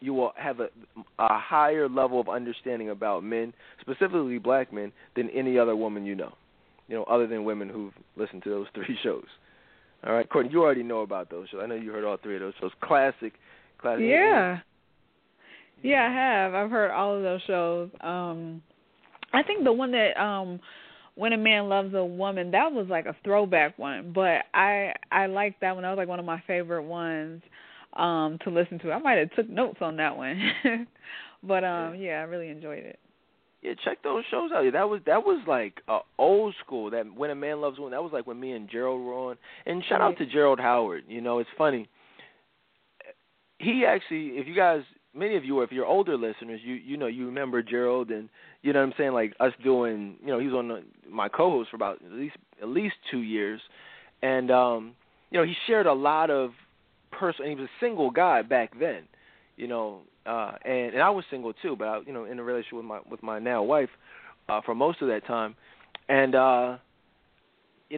you 0.00 0.14
will 0.14 0.32
have 0.36 0.60
a, 0.60 0.68
a 1.18 1.38
higher 1.38 1.88
level 1.88 2.20
of 2.20 2.28
understanding 2.28 2.90
about 2.90 3.24
men, 3.24 3.52
specifically 3.80 4.38
black 4.38 4.72
men, 4.72 4.92
than 5.16 5.28
any 5.30 5.58
other 5.58 5.76
woman 5.76 6.06
you 6.06 6.14
know 6.14 6.32
you 6.88 6.96
know, 6.96 7.04
other 7.04 7.26
than 7.26 7.44
women 7.44 7.68
who've 7.68 7.92
listened 8.16 8.42
to 8.42 8.50
those 8.50 8.66
three 8.74 8.98
shows. 9.02 9.26
All 10.06 10.12
right, 10.12 10.28
Courtney, 10.28 10.52
you 10.52 10.62
already 10.62 10.82
know 10.82 11.00
about 11.00 11.30
those 11.30 11.48
shows. 11.48 11.60
I 11.62 11.66
know 11.66 11.74
you 11.74 11.92
heard 11.92 12.04
all 12.04 12.16
three 12.16 12.36
of 12.36 12.40
those 12.40 12.54
shows. 12.60 12.72
Classic, 12.82 13.34
classic. 13.78 14.04
Yeah. 14.06 14.58
Yeah, 15.82 16.08
I 16.08 16.12
have. 16.12 16.54
I've 16.54 16.70
heard 16.70 16.90
all 16.90 17.16
of 17.16 17.22
those 17.22 17.40
shows. 17.46 17.90
Um 18.00 18.62
I 19.32 19.42
think 19.42 19.64
the 19.64 19.72
one 19.72 19.92
that 19.92 20.20
um 20.20 20.60
when 21.14 21.32
a 21.32 21.38
man 21.38 21.68
loves 21.68 21.92
a 21.94 22.04
woman, 22.04 22.52
that 22.52 22.70
was 22.72 22.86
like 22.88 23.06
a 23.06 23.16
throwback 23.24 23.78
one, 23.78 24.12
but 24.14 24.44
I 24.54 24.92
I 25.10 25.26
liked 25.26 25.60
that 25.60 25.74
one. 25.74 25.82
That 25.82 25.90
was 25.90 25.98
like 25.98 26.08
one 26.08 26.20
of 26.20 26.26
my 26.26 26.42
favorite 26.46 26.84
ones 26.84 27.42
um 27.94 28.38
to 28.44 28.50
listen 28.50 28.78
to. 28.80 28.92
I 28.92 28.98
might 28.98 29.18
have 29.18 29.32
took 29.32 29.48
notes 29.48 29.78
on 29.80 29.96
that 29.96 30.16
one. 30.16 30.40
but 31.42 31.64
um 31.64 31.94
yeah, 31.96 32.20
I 32.20 32.22
really 32.22 32.48
enjoyed 32.48 32.84
it 32.84 32.98
yeah, 33.62 33.72
check 33.84 34.02
those 34.02 34.24
shows 34.30 34.50
out. 34.52 34.64
That 34.72 34.88
was 34.88 35.00
that 35.06 35.24
was 35.24 35.42
like 35.48 35.80
uh, 35.88 36.00
old 36.16 36.54
school. 36.64 36.90
That 36.90 37.12
when 37.14 37.30
a 37.30 37.34
man 37.34 37.60
loves 37.60 37.78
a 37.78 37.82
woman. 37.82 37.96
That 37.96 38.02
was 38.02 38.12
like 38.12 38.26
when 38.26 38.38
me 38.38 38.52
and 38.52 38.70
Gerald 38.70 39.04
were 39.04 39.14
on. 39.14 39.36
And 39.66 39.82
shout 39.88 40.00
out 40.00 40.16
to 40.18 40.26
Gerald 40.26 40.60
Howard. 40.60 41.04
You 41.08 41.20
know, 41.20 41.40
it's 41.40 41.50
funny. 41.58 41.88
He 43.58 43.84
actually, 43.86 44.38
if 44.38 44.46
you 44.46 44.54
guys, 44.54 44.82
many 45.14 45.36
of 45.36 45.44
you, 45.44 45.60
if 45.62 45.72
you're 45.72 45.86
older 45.86 46.16
listeners, 46.16 46.60
you 46.62 46.74
you 46.74 46.96
know 46.96 47.06
you 47.06 47.26
remember 47.26 47.62
Gerald, 47.62 48.10
and 48.10 48.28
you 48.62 48.72
know 48.72 48.80
what 48.80 48.86
I'm 48.86 48.94
saying, 48.96 49.12
like 49.12 49.34
us 49.40 49.52
doing. 49.62 50.16
You 50.20 50.28
know, 50.28 50.38
he 50.38 50.46
was 50.46 50.54
on 50.54 50.68
the, 50.68 50.82
my 51.08 51.28
co-host 51.28 51.70
for 51.70 51.76
about 51.76 52.00
at 52.04 52.12
least 52.12 52.36
at 52.62 52.68
least 52.68 52.94
two 53.10 53.20
years, 53.20 53.60
and 54.22 54.50
um, 54.50 54.94
you 55.30 55.38
know 55.38 55.44
he 55.44 55.54
shared 55.66 55.86
a 55.86 55.92
lot 55.92 56.30
of 56.30 56.50
personal. 57.10 57.48
He 57.50 57.56
was 57.56 57.64
a 57.64 57.84
single 57.84 58.10
guy 58.10 58.42
back 58.42 58.78
then. 58.78 59.02
You 59.56 59.66
know, 59.66 60.00
uh, 60.24 60.52
and 60.64 60.94
and 60.94 61.02
I 61.02 61.10
was 61.10 61.24
single 61.30 61.52
too, 61.52 61.74
but 61.76 61.88
I, 61.88 62.00
you 62.06 62.12
know, 62.12 62.24
in 62.24 62.38
a 62.38 62.42
relationship 62.44 62.76
with 62.76 62.84
my 62.84 63.00
with 63.10 63.22
my 63.22 63.38
now 63.40 63.62
wife 63.62 63.90
uh, 64.48 64.60
for 64.64 64.74
most 64.74 65.02
of 65.02 65.08
that 65.08 65.26
time, 65.26 65.56
and 66.08 66.34
uh, 66.34 66.76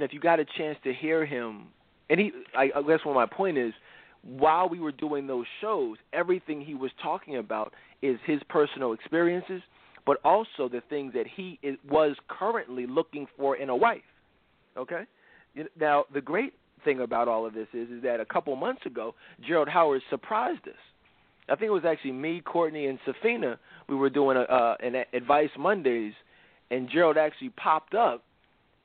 know, 0.01 0.05
if 0.05 0.12
you 0.12 0.20
got 0.20 0.40
a 0.40 0.44
chance 0.57 0.79
to 0.85 0.92
hear 0.92 1.25
him, 1.27 1.66
and 2.09 2.20
he, 2.20 2.33
I, 2.57 2.70
I 2.75 2.83
guess 2.83 3.01
what 3.05 3.14
my 3.14 3.27
point 3.27 3.59
is, 3.59 3.73
while 4.22 4.68
we 4.68 4.80
were 4.80 4.92
doing 4.92 5.26
those 5.26 5.46
shows, 5.61 5.96
everything 6.12 6.61
he 6.61 6.74
was 6.74 6.90
talking 7.02 7.37
about 7.37 7.72
is 8.02 8.18
his 8.26 8.40
personal 8.48 8.92
experiences, 8.92 9.62
but 10.06 10.18
also 10.24 10.68
the 10.68 10.83
things 10.88 11.12
that 11.14 11.26
he 11.26 11.59
is, 11.62 11.76
was 11.88 12.16
currently 12.28 12.87
looking 12.87 13.26
for 13.37 13.56
in 13.56 13.70
a 13.70 13.76
wife. 13.76 14.02
Okay, 14.76 15.04
now 15.78 16.04
the 16.12 16.20
great 16.20 16.54
thing 16.85 17.00
about 17.00 17.28
all 17.28 17.44
of 17.44 17.52
this 17.52 17.66
is 17.74 17.90
is 17.90 18.02
that 18.02 18.20
a 18.20 18.24
couple 18.24 18.54
months 18.56 18.87
ago, 18.87 19.14
Gerald 19.46 19.68
Howard 19.68 20.00
surprised 20.11 20.66
us 20.68 20.74
I 21.50 21.56
think 21.56 21.68
it 21.68 21.72
was 21.72 21.85
actually 21.85 22.12
me, 22.12 22.40
Courtney, 22.40 22.87
and 22.87 22.98
Safina. 23.06 23.59
We 23.88 23.96
were 23.96 24.11
doing 24.11 24.37
a, 24.37 24.42
uh, 24.42 24.76
an 24.80 25.04
Advice 25.12 25.50
Mondays, 25.59 26.12
and 26.70 26.88
Gerald 26.88 27.16
actually 27.16 27.50
popped 27.50 27.94
up, 27.94 28.22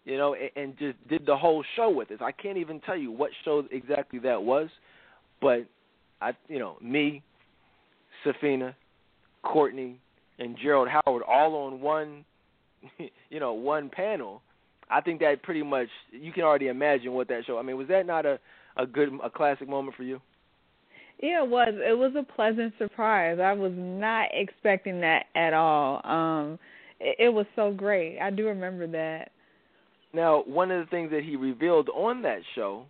you 0.03 0.17
know, 0.17 0.33
and, 0.33 0.49
and 0.55 0.77
just 0.77 1.07
did 1.07 1.25
the 1.25 1.37
whole 1.37 1.63
show 1.75 1.89
with 1.89 2.11
us. 2.11 2.17
I 2.21 2.31
can't 2.31 2.57
even 2.57 2.79
tell 2.81 2.97
you 2.97 3.11
what 3.11 3.29
show 3.43 3.63
exactly 3.71 4.19
that 4.19 4.41
was, 4.41 4.69
but 5.41 5.65
I, 6.21 6.31
you 6.47 6.59
know, 6.59 6.77
me, 6.81 7.21
Safina, 8.25 8.73
Courtney, 9.43 9.99
and 10.39 10.57
Gerald 10.61 10.87
Howard 10.89 11.23
all 11.27 11.55
on 11.67 11.81
one, 11.81 12.25
you 13.29 13.39
know, 13.39 13.53
one 13.53 13.89
panel. 13.89 14.41
I 14.89 15.01
think 15.01 15.19
that 15.21 15.41
pretty 15.43 15.63
much 15.63 15.87
you 16.11 16.31
can 16.31 16.43
already 16.43 16.67
imagine 16.67 17.13
what 17.13 17.27
that 17.29 17.45
show. 17.45 17.57
I 17.57 17.63
mean, 17.63 17.77
was 17.77 17.87
that 17.87 18.05
not 18.05 18.25
a 18.25 18.39
a 18.77 18.85
good 18.85 19.09
a 19.23 19.29
classic 19.29 19.69
moment 19.69 19.95
for 19.95 20.03
you? 20.03 20.21
Yeah, 21.21 21.43
it 21.43 21.49
was. 21.49 21.69
It 21.69 21.97
was 21.97 22.13
a 22.17 22.23
pleasant 22.23 22.73
surprise. 22.77 23.39
I 23.41 23.53
was 23.53 23.71
not 23.73 24.27
expecting 24.33 24.99
that 25.01 25.25
at 25.35 25.53
all. 25.53 26.01
Um 26.03 26.59
it, 26.99 27.15
it 27.19 27.29
was 27.29 27.45
so 27.55 27.71
great. 27.71 28.19
I 28.19 28.29
do 28.29 28.47
remember 28.47 28.87
that. 28.87 29.31
Now, 30.13 30.43
one 30.45 30.71
of 30.71 30.85
the 30.85 30.89
things 30.89 31.11
that 31.11 31.23
he 31.23 31.35
revealed 31.35 31.89
on 31.89 32.21
that 32.21 32.39
show 32.53 32.85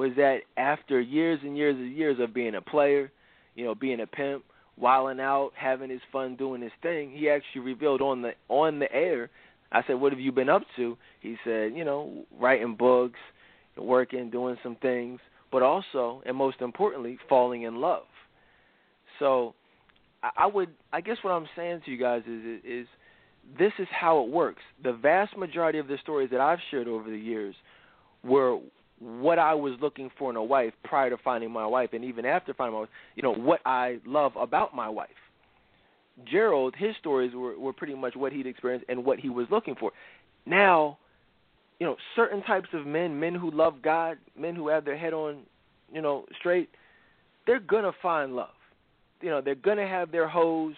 was 0.00 0.12
that 0.16 0.38
after 0.56 0.98
years 0.98 1.40
and 1.42 1.58
years 1.58 1.76
and 1.76 1.94
years 1.94 2.16
of 2.20 2.32
being 2.32 2.54
a 2.54 2.60
player, 2.62 3.12
you 3.54 3.66
know, 3.66 3.74
being 3.74 4.00
a 4.00 4.06
pimp, 4.06 4.42
wilding 4.78 5.20
out, 5.20 5.50
having 5.54 5.90
his 5.90 6.00
fun 6.10 6.36
doing 6.36 6.62
his 6.62 6.72
thing, 6.80 7.10
he 7.10 7.28
actually 7.28 7.60
revealed 7.60 8.00
on 8.00 8.22
the 8.22 8.32
on 8.48 8.78
the 8.78 8.90
air. 8.94 9.28
I 9.72 9.82
said, 9.86 10.00
"What 10.00 10.12
have 10.12 10.20
you 10.20 10.32
been 10.32 10.48
up 10.48 10.62
to?" 10.76 10.96
He 11.20 11.36
said, 11.44 11.74
"You 11.76 11.84
know, 11.84 12.24
writing 12.40 12.76
books, 12.76 13.18
working, 13.76 14.30
doing 14.30 14.56
some 14.62 14.76
things, 14.76 15.20
but 15.52 15.62
also, 15.62 16.22
and 16.24 16.34
most 16.34 16.62
importantly, 16.62 17.18
falling 17.28 17.62
in 17.62 17.76
love." 17.76 18.06
So, 19.18 19.54
I 20.22 20.46
would, 20.46 20.70
I 20.94 21.02
guess, 21.02 21.18
what 21.20 21.32
I'm 21.32 21.48
saying 21.54 21.82
to 21.84 21.90
you 21.90 21.98
guys 21.98 22.22
is, 22.26 22.62
is 22.64 22.86
this 23.58 23.72
is 23.78 23.88
how 23.90 24.24
it 24.24 24.30
works. 24.30 24.62
The 24.82 24.94
vast 24.94 25.36
majority 25.36 25.78
of 25.78 25.88
the 25.88 25.98
stories 25.98 26.30
that 26.30 26.40
I've 26.40 26.58
shared 26.70 26.88
over 26.88 27.10
the 27.10 27.18
years 27.18 27.54
were 28.24 28.58
what 29.00 29.38
I 29.38 29.54
was 29.54 29.74
looking 29.80 30.10
for 30.18 30.30
in 30.30 30.36
a 30.36 30.44
wife 30.44 30.74
prior 30.84 31.10
to 31.10 31.16
finding 31.16 31.50
my 31.50 31.66
wife, 31.66 31.90
and 31.92 32.04
even 32.04 32.24
after 32.26 32.52
finding 32.54 32.74
my 32.74 32.80
wife, 32.80 32.90
you 33.16 33.22
know, 33.22 33.34
what 33.34 33.60
I 33.64 33.98
love 34.06 34.32
about 34.36 34.74
my 34.74 34.88
wife. 34.88 35.08
Gerald, 36.30 36.74
his 36.76 36.94
stories 36.98 37.34
were, 37.34 37.58
were 37.58 37.72
pretty 37.72 37.94
much 37.94 38.14
what 38.14 38.32
he'd 38.32 38.46
experienced 38.46 38.84
and 38.88 39.04
what 39.04 39.18
he 39.18 39.30
was 39.30 39.46
looking 39.50 39.74
for. 39.74 39.90
Now, 40.44 40.98
you 41.78 41.86
know, 41.86 41.96
certain 42.14 42.42
types 42.42 42.68
of 42.74 42.86
men, 42.86 43.18
men 43.18 43.34
who 43.34 43.50
love 43.50 43.80
God, 43.82 44.18
men 44.38 44.54
who 44.54 44.68
have 44.68 44.84
their 44.84 44.98
head 44.98 45.14
on, 45.14 45.38
you 45.92 46.02
know, 46.02 46.26
straight, 46.38 46.68
they're 47.46 47.58
gonna 47.58 47.92
find 48.02 48.36
love. 48.36 48.48
You 49.22 49.30
know, 49.30 49.40
they're 49.40 49.54
gonna 49.54 49.88
have 49.88 50.12
their 50.12 50.28
hoes 50.28 50.74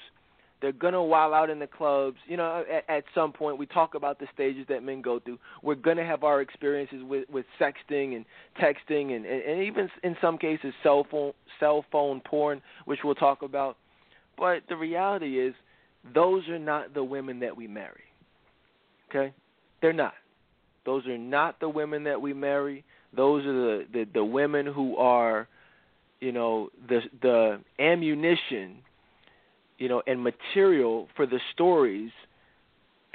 they're 0.63 0.73
gonna 0.73 1.03
wild 1.03 1.35
out 1.35 1.51
in 1.51 1.59
the 1.59 1.67
clubs. 1.67 2.17
You 2.27 2.37
know, 2.37 2.65
at, 2.71 2.89
at 2.89 3.05
some 3.15 3.33
point 3.33 3.59
we 3.59 3.67
talk 3.67 3.95
about 3.95 4.21
the 4.21 4.27
stages 4.33 4.65
that 4.69 4.83
men 4.83 5.03
go 5.03 5.19
through. 5.19 5.39
We're 5.63 5.75
gonna 5.75 6.07
have 6.07 6.23
our 6.23 6.41
experiences 6.41 7.03
with 7.03 7.29
with 7.29 7.45
sexting 7.61 8.17
and 8.17 8.25
texting 8.59 9.15
and, 9.15 9.27
and, 9.27 9.43
and 9.43 9.63
even 9.65 9.91
in 10.05 10.17
some 10.23 10.39
cases 10.39 10.73
cell 10.83 11.05
phone 11.11 11.33
cell 11.61 11.85
phone 11.91 12.21
porn, 12.21 12.63
which 12.85 13.01
we'll 13.05 13.17
talk 13.17 13.43
about. 13.43 13.77
But 14.39 14.63
the 14.69 14.77
reality 14.77 15.41
is, 15.41 15.53
those 16.15 16.49
are 16.49 16.59
not 16.59 16.95
the 16.95 17.05
women 17.05 17.41
that 17.41 17.57
we 17.57 17.67
marry. 17.67 18.05
Okay, 19.11 19.35
they're 19.83 19.93
not. 19.93 20.15
Those 20.87 21.07
are 21.07 21.19
not 21.19 21.61
the 21.61 21.69
women 21.69 22.05
that 22.05 22.21
we 22.21 22.33
marry. 22.33 22.85
Those 23.15 23.45
are 23.45 23.53
the 23.53 23.87
the, 23.93 24.07
the 24.15 24.25
women 24.25 24.65
who 24.67 24.97
are, 24.97 25.49
you 26.21 26.31
know, 26.31 26.71
the 26.89 27.01
the 27.21 27.61
ammunition 27.81 28.79
you 29.83 29.89
know, 29.89 30.01
and 30.07 30.23
material 30.23 31.09
for 31.17 31.27
the 31.27 31.41
stories 31.53 32.13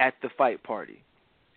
at 0.00 0.12
the 0.20 0.28
fight 0.36 0.62
party, 0.62 1.02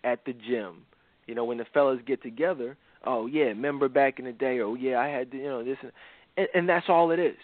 at 0.04 0.24
the 0.24 0.32
gym. 0.32 0.86
You 1.26 1.34
know, 1.34 1.44
when 1.44 1.58
the 1.58 1.66
fellas 1.74 2.00
get 2.06 2.22
together, 2.22 2.78
oh 3.04 3.26
yeah, 3.26 3.44
remember 3.44 3.90
back 3.90 4.18
in 4.18 4.24
the 4.24 4.32
day, 4.32 4.60
oh 4.60 4.74
yeah, 4.74 4.96
I 4.96 5.08
had 5.08 5.30
to, 5.32 5.36
you 5.36 5.44
know 5.44 5.62
this, 5.62 5.76
and, 5.82 5.92
and, 6.38 6.48
and 6.54 6.68
that's 6.68 6.86
all 6.88 7.10
it 7.10 7.18
is. 7.18 7.36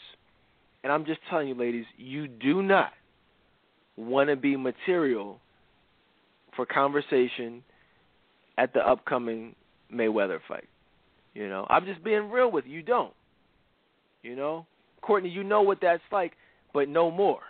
And 0.82 0.90
I'm 0.90 1.04
just 1.04 1.20
telling 1.28 1.46
you, 1.46 1.54
ladies, 1.54 1.84
you 1.98 2.26
do 2.26 2.62
not 2.62 2.92
want 3.98 4.30
to 4.30 4.36
be 4.36 4.56
material 4.56 5.38
for 6.56 6.64
conversation 6.64 7.62
at 8.56 8.72
the 8.72 8.80
upcoming 8.80 9.54
Mayweather 9.92 10.38
fight. 10.48 10.68
You 11.34 11.50
know, 11.50 11.66
I'm 11.68 11.84
just 11.84 12.02
being 12.02 12.30
real 12.30 12.50
with 12.50 12.64
you. 12.64 12.76
You 12.76 12.82
don't. 12.82 13.12
You 14.22 14.36
know, 14.36 14.64
Courtney, 15.02 15.28
you 15.28 15.44
know 15.44 15.60
what 15.60 15.80
that's 15.82 16.02
like, 16.10 16.32
but 16.72 16.88
no 16.88 17.10
more 17.10 17.40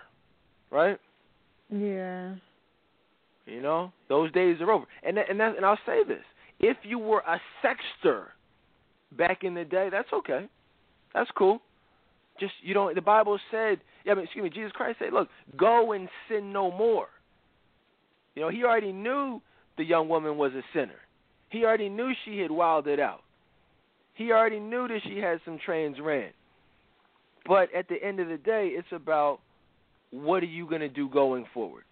right? 0.71 0.99
Yeah. 1.71 2.35
You 3.47 3.63
know, 3.63 3.93
those 4.09 4.31
days 4.33 4.61
are 4.61 4.71
over. 4.71 4.85
And 5.03 5.19
and 5.19 5.41
that, 5.41 5.57
and 5.57 5.65
I'll 5.65 5.79
say 5.87 6.05
this: 6.07 6.23
if 6.61 6.77
you 6.83 6.99
were 6.99 7.21
a 7.21 7.41
sexter 7.63 8.29
back 9.17 9.45
in 9.45 9.55
the 9.55 9.65
day, 9.65 9.89
that's 9.91 10.13
okay. 10.13 10.49
That's 11.15 11.31
cool. 11.37 11.61
Just 12.39 12.53
you 12.63 12.75
don't. 12.75 12.95
the 12.95 13.01
Bible 13.01 13.39
said, 13.51 13.81
yeah, 14.05 14.13
I 14.13 14.15
mean, 14.15 14.25
excuse 14.25 14.45
me, 14.45 14.51
Jesus 14.51 14.73
Christ 14.73 14.99
said, 14.99 15.13
look, 15.13 15.29
go 15.57 15.93
and 15.93 16.09
sin 16.29 16.53
no 16.53 16.71
more. 16.71 17.09
You 18.35 18.43
know, 18.43 18.49
he 18.51 18.63
already 18.65 18.93
knew 18.93 19.41
the 19.77 19.85
young 19.85 20.09
woman 20.09 20.37
was 20.37 20.53
a 20.53 20.63
sinner. 20.73 21.01
He 21.51 21.65
already 21.65 21.89
knew 21.89 22.13
she 22.25 22.39
had 22.39 22.51
wilded 22.51 23.01
out. 23.01 23.23
He 24.15 24.33
already 24.33 24.61
knew 24.61 24.87
that 24.89 25.01
she 25.05 25.19
had 25.19 25.41
some 25.45 25.59
trains 25.65 25.97
ran. 26.01 26.31
But 27.47 27.75
at 27.75 27.89
the 27.89 27.97
end 28.03 28.21
of 28.21 28.29
the 28.29 28.37
day, 28.37 28.71
it's 28.73 28.89
about 28.93 29.41
what 30.11 30.43
are 30.43 30.47
you 30.47 30.67
going 30.67 30.81
to 30.81 30.89
do 30.89 31.09
going 31.09 31.45
forward? 31.53 31.85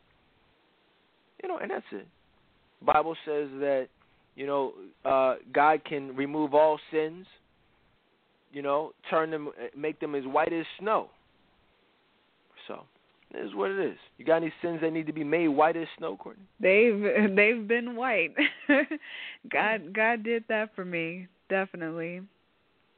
You 1.43 1.49
know, 1.49 1.59
and 1.59 1.71
that's 1.71 1.85
it. 1.93 2.07
Bible 2.85 3.17
says 3.25 3.49
that 3.61 3.89
you 4.35 4.47
know 4.47 4.73
uh, 5.05 5.37
God 5.53 5.85
can 5.85 6.15
remove 6.17 6.55
all 6.55 6.79
sins. 6.91 7.27
You 8.53 8.63
know, 8.63 8.93
turn 9.11 9.31
them, 9.31 9.51
make 9.77 10.01
them 10.01 10.15
as 10.15 10.25
white 10.25 10.53
as 10.53 10.65
snow. 10.79 11.11
So, 12.69 12.85
is 13.35 13.55
what 13.55 13.71
it 13.71 13.79
is. 13.79 13.99
You 14.19 14.25
got 14.25 14.37
any 14.37 14.53
sins 14.63 14.81
that 14.83 14.93
need 14.93 15.07
to 15.07 15.13
be 15.13 15.25
made 15.25 15.49
white 15.49 15.77
as 15.77 15.87
snow, 15.99 16.17
Courtney? 16.17 16.45
They've 16.61 17.01
they've 17.37 17.67
been 17.67 17.97
white. 17.97 18.35
God 19.53 19.93
God 19.93 20.23
did 20.23 20.45
that 20.49 20.75
for 20.75 20.85
me, 20.85 21.29
definitely. 21.49 22.23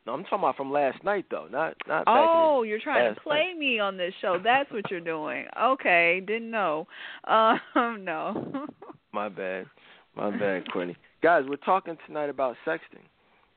No, 0.09 0.15
I'm 0.15 0.23
talking 0.23 0.39
about 0.39 0.57
from 0.57 0.73
last 0.73 1.05
night 1.05 1.27
though, 1.31 1.49
not 1.51 1.75
not. 1.87 2.05
Oh, 2.07 2.63
you're 2.63 2.81
trying 2.81 3.15
to 3.15 3.21
play 3.21 3.49
night. 3.53 3.59
me 3.59 3.79
on 3.79 3.99
this 3.99 4.15
show. 4.23 4.39
That's 4.43 4.73
what 4.73 4.91
you're 4.91 5.01
doing. 5.01 5.45
Okay, 5.63 6.23
didn't 6.27 6.51
know. 6.51 6.87
Um, 7.25 7.61
no. 8.05 8.67
My 9.13 9.29
bad, 9.29 9.67
my 10.15 10.31
bad, 10.31 10.71
Courtney. 10.71 10.97
Guys, 11.23 11.45
we're 11.47 11.57
talking 11.57 11.97
tonight 12.07 12.31
about 12.31 12.57
sexting. 12.67 13.05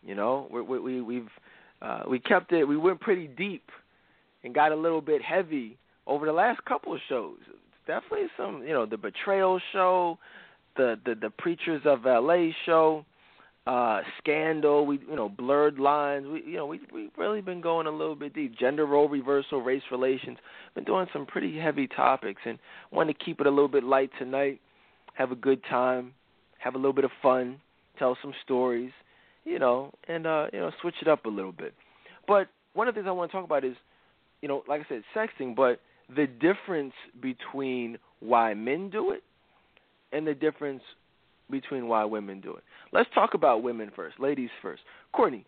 You 0.03 0.15
know, 0.15 0.49
we 0.51 0.61
we, 0.61 0.79
we 0.79 1.01
we've 1.01 1.29
uh, 1.81 2.03
we 2.09 2.19
kept 2.19 2.51
it. 2.51 2.65
We 2.65 2.75
went 2.75 2.99
pretty 2.99 3.27
deep 3.27 3.69
and 4.43 4.53
got 4.53 4.73
a 4.73 4.75
little 4.75 5.01
bit 5.01 5.21
heavy 5.21 5.77
over 6.05 6.25
the 6.25 6.33
last 6.33 6.63
couple 6.65 6.93
of 6.93 6.99
shows. 7.07 7.37
Definitely 7.87 8.27
some, 8.35 8.63
you 8.63 8.73
know, 8.73 8.85
the 8.85 8.97
betrayal 8.97 9.61
show, 9.71 10.17
the 10.75 10.99
the 11.05 11.15
the 11.15 11.29
preachers 11.29 11.81
of 11.85 12.05
L.A. 12.05 12.53
show 12.65 13.05
uh 13.67 14.01
scandal 14.17 14.87
we 14.87 14.99
you 15.07 15.15
know 15.15 15.29
blurred 15.29 15.77
lines. 15.77 16.25
We 16.27 16.43
you 16.45 16.57
know 16.57 16.65
we 16.65 16.79
we've 16.93 17.11
really 17.17 17.41
been 17.41 17.61
going 17.61 17.87
a 17.87 17.91
little 17.91 18.15
bit 18.15 18.33
deep. 18.33 18.57
Gender 18.57 18.85
role 18.85 19.07
reversal 19.07 19.61
race 19.61 19.83
relations. 19.91 20.37
Been 20.73 20.83
doing 20.83 21.07
some 21.13 21.25
pretty 21.25 21.59
heavy 21.59 21.87
topics 21.87 22.41
and 22.45 22.57
want 22.91 23.09
to 23.09 23.25
keep 23.25 23.39
it 23.39 23.47
a 23.47 23.51
little 23.51 23.67
bit 23.67 23.83
light 23.83 24.09
tonight. 24.17 24.59
Have 25.13 25.31
a 25.31 25.35
good 25.35 25.61
time. 25.69 26.13
Have 26.59 26.75
a 26.75 26.77
little 26.77 26.93
bit 26.93 27.05
of 27.05 27.11
fun. 27.21 27.59
Tell 27.99 28.17
some 28.21 28.33
stories 28.43 28.91
you 29.43 29.59
know 29.59 29.91
and 30.07 30.27
uh 30.27 30.47
you 30.53 30.59
know 30.59 30.71
switch 30.81 30.95
it 31.01 31.07
up 31.07 31.25
a 31.25 31.29
little 31.29 31.51
bit. 31.51 31.73
But 32.27 32.47
one 32.73 32.87
of 32.87 32.95
the 32.95 32.99
things 32.99 33.07
i 33.07 33.11
want 33.11 33.31
to 33.31 33.37
talk 33.37 33.45
about 33.45 33.63
is 33.63 33.75
you 34.41 34.47
know 34.47 34.63
like 34.67 34.81
i 34.81 34.85
said 34.87 35.03
sexting 35.15 35.55
but 35.55 35.79
the 36.15 36.27
difference 36.27 36.93
between 37.21 37.97
why 38.19 38.53
men 38.53 38.89
do 38.89 39.11
it 39.11 39.23
and 40.11 40.27
the 40.27 40.33
difference 40.33 40.81
between 41.51 41.87
why 41.87 42.05
women 42.05 42.41
do 42.41 42.51
it. 42.55 42.63
Let's 42.91 43.09
talk 43.13 43.33
about 43.33 43.63
women 43.63 43.91
first, 43.95 44.19
ladies 44.19 44.49
first. 44.61 44.81
Courtney, 45.13 45.45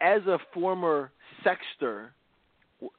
as 0.00 0.22
a 0.26 0.38
former 0.54 1.10
sexter, 1.42 2.12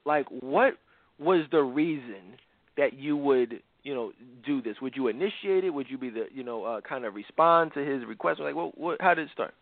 like 0.05 0.25
what 0.29 0.73
was 1.19 1.45
the 1.51 1.61
reason 1.61 2.37
that 2.77 2.93
you 2.93 3.15
would, 3.17 3.61
you 3.83 3.93
know, 3.93 4.11
do 4.45 4.61
this? 4.61 4.75
Would 4.81 4.95
you 4.95 5.07
initiate 5.07 5.63
it? 5.63 5.69
Would 5.69 5.89
you 5.89 5.97
be 5.97 6.09
the, 6.09 6.25
you 6.33 6.43
know, 6.43 6.63
uh, 6.63 6.81
kind 6.81 7.05
of 7.05 7.15
respond 7.15 7.71
to 7.75 7.79
his 7.79 8.05
request? 8.05 8.39
Like, 8.39 8.55
what, 8.55 8.77
what 8.77 9.01
how 9.01 9.13
did 9.13 9.27
it 9.27 9.31
start? 9.33 9.53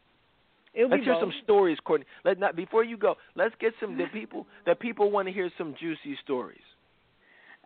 It'll 0.74 0.90
let's 0.90 1.04
hear 1.04 1.14
both. 1.14 1.24
some 1.24 1.34
stories, 1.44 1.78
Courtney. 1.84 2.06
Let 2.24 2.40
not 2.40 2.56
before 2.56 2.84
you 2.84 2.98
go. 2.98 3.16
Let's 3.36 3.56
get 3.60 3.74
some 3.80 3.98
the 3.98 4.06
people 4.14 4.46
that 4.66 4.80
people 4.80 5.10
want 5.12 5.28
to 5.28 5.34
hear 5.34 5.50
some 5.58 5.76
juicy 5.80 6.18
stories. 6.24 6.60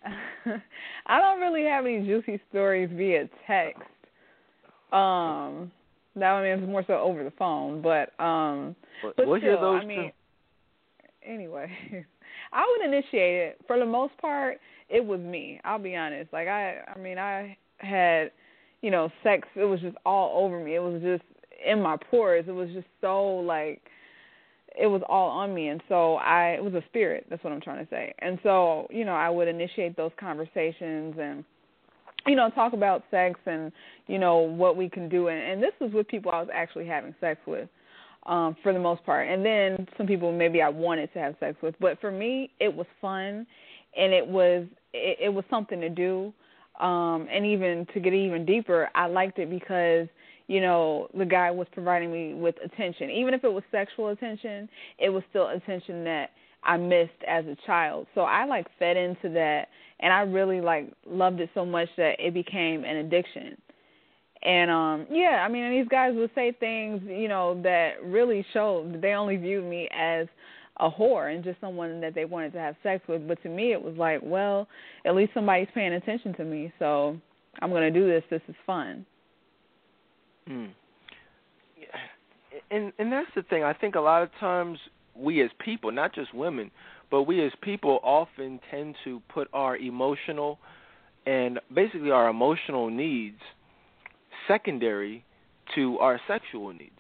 I 1.06 1.20
don't 1.20 1.40
really 1.40 1.64
have 1.66 1.86
any 1.86 2.06
juicy 2.06 2.42
stories 2.50 2.90
via 2.94 3.30
text. 3.46 3.84
Um, 4.92 5.72
that 6.16 6.26
I 6.26 6.44
mean 6.44 6.64
it's 6.64 6.70
more 6.70 6.84
so 6.86 6.94
over 6.94 7.24
the 7.24 7.32
phone, 7.32 7.82
but 7.82 8.20
um, 8.24 8.76
but, 9.02 9.16
but 9.16 9.28
we'll 9.28 9.40
still, 9.40 9.60
I 9.60 9.86
mean, 9.86 10.12
too. 10.12 11.32
anyway, 11.32 11.72
I 12.54 12.66
would 12.70 12.86
initiate 12.86 13.48
it. 13.48 13.62
For 13.68 13.80
the 13.80 13.86
most 13.86 14.18
part, 14.18 14.60
it 14.90 15.04
was 15.06 15.20
me. 15.22 15.62
I'll 15.64 15.80
be 15.80 15.96
honest. 15.96 16.34
Like 16.34 16.48
I, 16.48 16.80
I 16.94 17.00
mean, 17.00 17.18
I 17.18 17.58
had, 17.78 18.32
you 18.82 18.92
know, 18.92 19.10
sex. 19.24 19.48
It 19.56 19.64
was 19.64 19.80
just 19.80 19.96
all 20.06 20.44
over 20.44 20.62
me. 20.62 20.76
It 20.76 20.80
was 20.80 21.02
just 21.02 21.24
in 21.66 21.82
my 21.82 21.98
pores. 22.10 22.46
It 22.48 22.52
was 22.52 22.70
just 22.74 22.88
so 23.00 23.26
like 23.26 23.82
it 24.78 24.88
was 24.88 25.02
all 25.08 25.30
on 25.30 25.54
me 25.54 25.68
and 25.68 25.82
so 25.90 26.16
I 26.16 26.52
it 26.52 26.64
was 26.64 26.74
a 26.74 26.84
spirit, 26.88 27.26
that's 27.30 27.44
what 27.44 27.52
I'm 27.54 27.62
trying 27.62 27.86
to 27.86 27.90
say. 27.90 28.14
And 28.20 28.40
so, 28.44 28.88
you 28.90 29.06
know, 29.06 29.14
I 29.14 29.30
would 29.30 29.48
initiate 29.48 29.98
those 29.98 30.12
conversations 30.20 31.16
and 31.20 31.44
you 32.28 32.36
know, 32.36 32.50
talk 32.50 32.74
about 32.74 33.04
sex 33.12 33.40
and, 33.46 33.72
you 34.08 34.20
know, 34.20 34.38
what 34.38 34.78
we 34.78 34.90
can 34.90 35.10
do 35.10 35.28
and, 35.28 35.40
and 35.40 35.64
this 35.64 35.74
was 35.80 35.92
with 35.92 36.08
people 36.08 36.32
I 36.32 36.40
was 36.40 36.50
actually 36.54 36.88
having 36.88 37.16
sex 37.20 37.40
with. 37.46 37.70
Um, 38.28 38.56
for 38.62 38.72
the 38.72 38.78
most 38.78 39.04
part. 39.04 39.28
And 39.28 39.44
then 39.44 39.88
some 39.98 40.06
people 40.06 40.32
maybe 40.32 40.62
I 40.62 40.70
wanted 40.70 41.12
to 41.14 41.20
have 41.20 41.34
sex 41.40 41.58
with. 41.64 41.74
But 41.80 42.00
for 42.00 42.12
me 42.12 42.52
it 42.60 42.72
was 42.72 42.86
fun 43.02 43.48
and 43.98 44.14
it 44.14 44.28
was 44.28 44.68
it, 44.94 45.18
it 45.20 45.30
was 45.30 45.44
something 45.50 45.82
to 45.82 45.90
do. 45.90 46.32
Um, 46.80 47.28
and 47.32 47.44
even 47.48 47.88
to 47.96 48.00
get 48.00 48.14
even 48.14 48.46
deeper, 48.46 48.90
I 48.94 49.08
liked 49.08 49.40
it 49.40 49.50
because 49.50 50.08
you 50.52 50.60
know, 50.60 51.08
the 51.18 51.24
guy 51.24 51.50
was 51.50 51.66
providing 51.72 52.12
me 52.12 52.34
with 52.34 52.56
attention. 52.62 53.10
Even 53.10 53.34
if 53.34 53.46
it 53.46 53.54
was 53.54 53.64
sexual 53.72 54.10
attention, 54.10 54.68
it 55.00 55.10
was 55.10 55.24
still 55.30 55.48
attention 55.48 56.04
that 56.04 56.32
I 56.64 56.78
missed 56.78 57.12
as 57.28 57.46
a 57.46 57.58
child. 57.66 58.08
So 58.16 58.22
I 58.22 58.46
like 58.46 58.68
fed 58.78 58.98
into 58.98 59.30
that 59.30 59.68
and 60.00 60.14
I 60.14 60.22
really 60.22 60.62
like 60.62 60.92
loved 61.08 61.40
it 61.40 61.50
so 61.54 61.66
much 61.66 61.90
that 61.98 62.16
it 62.20 62.34
became 62.34 62.84
an 62.84 62.98
addiction. 62.98 63.58
And 64.44 64.72
um 64.72 65.08
yeah, 65.12 65.46
I 65.46 65.52
mean 65.52 65.72
these 65.72 65.88
guys 65.90 66.14
would 66.16 66.32
say 66.36 66.52
things, 66.60 67.02
you 67.06 67.28
know, 67.28 67.62
that 67.64 68.04
really 68.04 68.46
showed 68.54 69.02
they 69.02 69.14
only 69.14 69.38
viewed 69.38 69.66
me 69.66 69.88
as 69.92 70.28
a 70.78 70.90
whore 70.90 71.34
and 71.34 71.44
just 71.44 71.60
someone 71.62 72.02
that 72.02 72.16
they 72.16 72.26
wanted 72.26 72.54
to 72.54 72.60
have 72.60 72.76
sex 72.82 73.04
with. 73.08 73.28
But 73.28 73.42
to 73.44 73.50
me 73.50 73.72
it 73.72 73.82
was 73.82 73.96
like, 73.98 74.20
well, 74.24 74.68
at 75.06 75.16
least 75.16 75.34
somebody's 75.34 75.68
paying 75.74 75.94
attention 75.94 76.34
to 76.36 76.44
me, 76.44 76.72
so 76.80 77.18
I'm 77.62 77.72
gonna 77.72 77.92
do 77.92 78.08
this, 78.08 78.24
this 78.30 78.42
is 78.48 78.56
fun. 78.66 79.06
Mm. 80.50 80.72
And 82.70 82.94
and 82.98 83.12
that's 83.12 83.30
the 83.36 83.44
thing. 83.44 83.64
I 83.64 83.74
think 83.74 83.96
a 83.96 84.00
lot 84.00 84.24
of 84.24 84.30
times 84.40 84.80
we 85.22 85.42
as 85.42 85.50
people, 85.64 85.92
not 85.92 86.14
just 86.14 86.34
women, 86.34 86.72
but 87.10 87.24
we 87.24 87.46
as 87.46 87.52
people 87.62 88.00
often 88.04 88.60
tend 88.70 88.96
to 89.04 89.22
put 89.30 89.48
our 89.54 89.78
emotional 89.78 90.60
and 91.26 91.60
basically 91.74 92.12
our 92.12 92.30
emotional 92.30 92.90
needs 92.90 93.40
secondary 94.48 95.24
to 95.76 95.98
our 96.00 96.20
sexual 96.28 96.74
needs. 96.74 96.92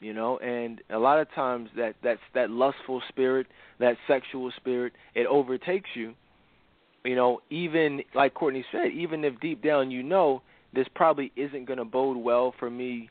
You 0.00 0.14
know, 0.14 0.38
and 0.38 0.80
a 0.90 0.98
lot 0.98 1.18
of 1.18 1.26
times 1.34 1.70
that 1.76 1.96
that's 2.04 2.20
that 2.34 2.50
lustful 2.50 3.02
spirit, 3.08 3.48
that 3.80 3.96
sexual 4.06 4.52
spirit, 4.56 4.92
it 5.16 5.26
overtakes 5.26 5.90
you. 5.94 6.14
You 7.04 7.16
know, 7.16 7.40
even 7.50 8.02
like 8.14 8.34
Courtney 8.34 8.64
said, 8.70 8.92
even 8.92 9.24
if 9.24 9.40
deep 9.40 9.60
down 9.62 9.90
you 9.90 10.04
know 10.04 10.42
this 10.72 10.86
probably 10.94 11.32
isn't 11.34 11.64
going 11.64 11.78
to 11.78 11.84
bode 11.84 12.16
well 12.16 12.54
for 12.60 12.70
me, 12.70 13.10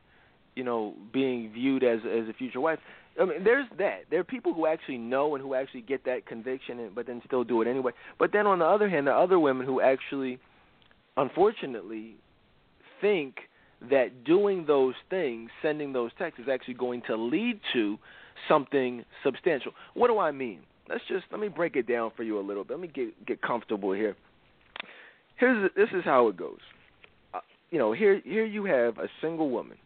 you 0.55 0.63
know, 0.63 0.93
being 1.11 1.51
viewed 1.51 1.83
as 1.83 1.99
as 2.05 2.29
a 2.29 2.33
future 2.33 2.61
wife. 2.61 2.79
I 3.19 3.25
mean, 3.25 3.43
there's 3.43 3.67
that. 3.77 4.01
There 4.09 4.19
are 4.19 4.23
people 4.23 4.53
who 4.53 4.67
actually 4.67 4.97
know 4.97 5.35
and 5.35 5.43
who 5.43 5.55
actually 5.55 5.81
get 5.81 6.05
that 6.05 6.25
conviction, 6.25 6.79
and, 6.79 6.95
but 6.95 7.07
then 7.07 7.21
still 7.25 7.43
do 7.43 7.61
it 7.61 7.67
anyway. 7.67 7.91
But 8.19 8.31
then 8.31 8.45
on 8.47 8.59
the 8.59 8.65
other 8.65 8.89
hand, 8.89 9.07
there 9.07 9.13
are 9.13 9.23
other 9.23 9.39
women 9.39 9.65
who 9.65 9.81
actually, 9.81 10.39
unfortunately, 11.15 12.15
think 13.01 13.35
that 13.89 14.23
doing 14.23 14.65
those 14.65 14.95
things, 15.09 15.49
sending 15.61 15.93
those 15.93 16.11
texts, 16.17 16.41
is 16.41 16.49
actually 16.51 16.75
going 16.75 17.01
to 17.07 17.15
lead 17.15 17.59
to 17.73 17.97
something 18.47 19.03
substantial. 19.23 19.71
What 19.93 20.07
do 20.07 20.19
I 20.19 20.31
mean? 20.31 20.61
Let's 20.89 21.03
just 21.07 21.25
let 21.31 21.39
me 21.39 21.49
break 21.49 21.75
it 21.75 21.87
down 21.87 22.11
for 22.15 22.23
you 22.23 22.39
a 22.39 22.41
little 22.41 22.63
bit. 22.63 22.73
Let 22.73 22.81
me 22.81 22.87
get 22.87 23.25
get 23.25 23.41
comfortable 23.41 23.91
here. 23.91 24.15
Here's 25.37 25.69
this 25.75 25.89
is 25.93 26.03
how 26.05 26.27
it 26.29 26.37
goes 26.37 26.59
uh, 27.33 27.39
you 27.71 27.77
know, 27.77 27.91
here 27.91 28.21
here 28.23 28.45
you 28.45 28.65
have 28.65 28.97
a 28.97 29.07
single 29.21 29.49
woman 29.49 29.77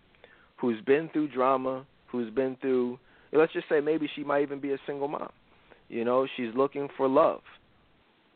who's 0.58 0.80
been 0.82 1.10
through 1.12 1.30
drama, 1.30 1.86
who's 2.12 2.32
been 2.32 2.56
through 2.62 3.00
let's 3.34 3.54
just 3.54 3.70
say 3.70 3.80
maybe 3.80 4.10
she 4.16 4.24
might 4.24 4.42
even 4.42 4.60
be 4.60 4.72
a 4.72 4.78
single 4.86 5.08
mom. 5.08 5.30
You 5.90 6.06
know, 6.06 6.28
she's 6.38 6.54
looking 6.56 6.88
for 6.98 7.08
love. 7.08 7.42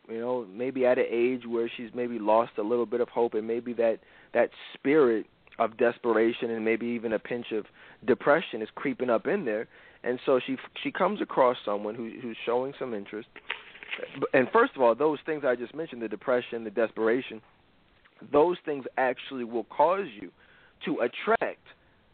You 0.10 0.20
know, 0.20 0.46
maybe 0.54 0.86
at 0.86 1.00
an 1.00 1.06
age 1.10 1.42
where 1.48 1.72
she's 1.76 1.90
maybe 1.96 2.20
lost 2.20 2.52
a 2.58 2.62
little 2.62 2.86
bit 2.86 3.02
of 3.02 3.10
hope 3.10 3.34
and 3.34 3.48
maybe 3.48 3.74
that 3.74 4.00
that 4.34 4.50
spirit 4.74 5.26
of 5.58 5.78
desperation 5.78 6.52
and 6.52 6.64
maybe 6.64 6.86
even 6.86 7.14
a 7.14 7.20
pinch 7.20 7.48
of 7.52 7.66
depression 8.06 8.62
is 8.62 8.70
creeping 8.76 9.10
up 9.10 9.26
in 9.26 9.46
there 9.46 9.68
and 10.04 10.20
so 10.26 10.40
she 10.46 10.58
she 10.84 10.92
comes 10.92 11.22
across 11.22 11.58
someone 11.66 11.96
who 11.96 12.12
who's 12.22 12.38
showing 12.46 12.74
some 12.78 12.94
interest 12.94 13.28
and 14.34 14.48
first 14.52 14.74
of 14.76 14.82
all 14.82 14.94
those 14.94 15.18
things 15.26 15.44
i 15.46 15.56
just 15.56 15.74
mentioned 15.74 16.02
the 16.02 16.08
depression 16.08 16.64
the 16.64 16.70
desperation 16.70 17.42
those 18.32 18.58
things 18.66 18.86
actually 18.98 19.44
will 19.44 19.64
cause 19.66 20.08
you 20.20 20.30
to 20.84 21.00
attract 21.00 21.64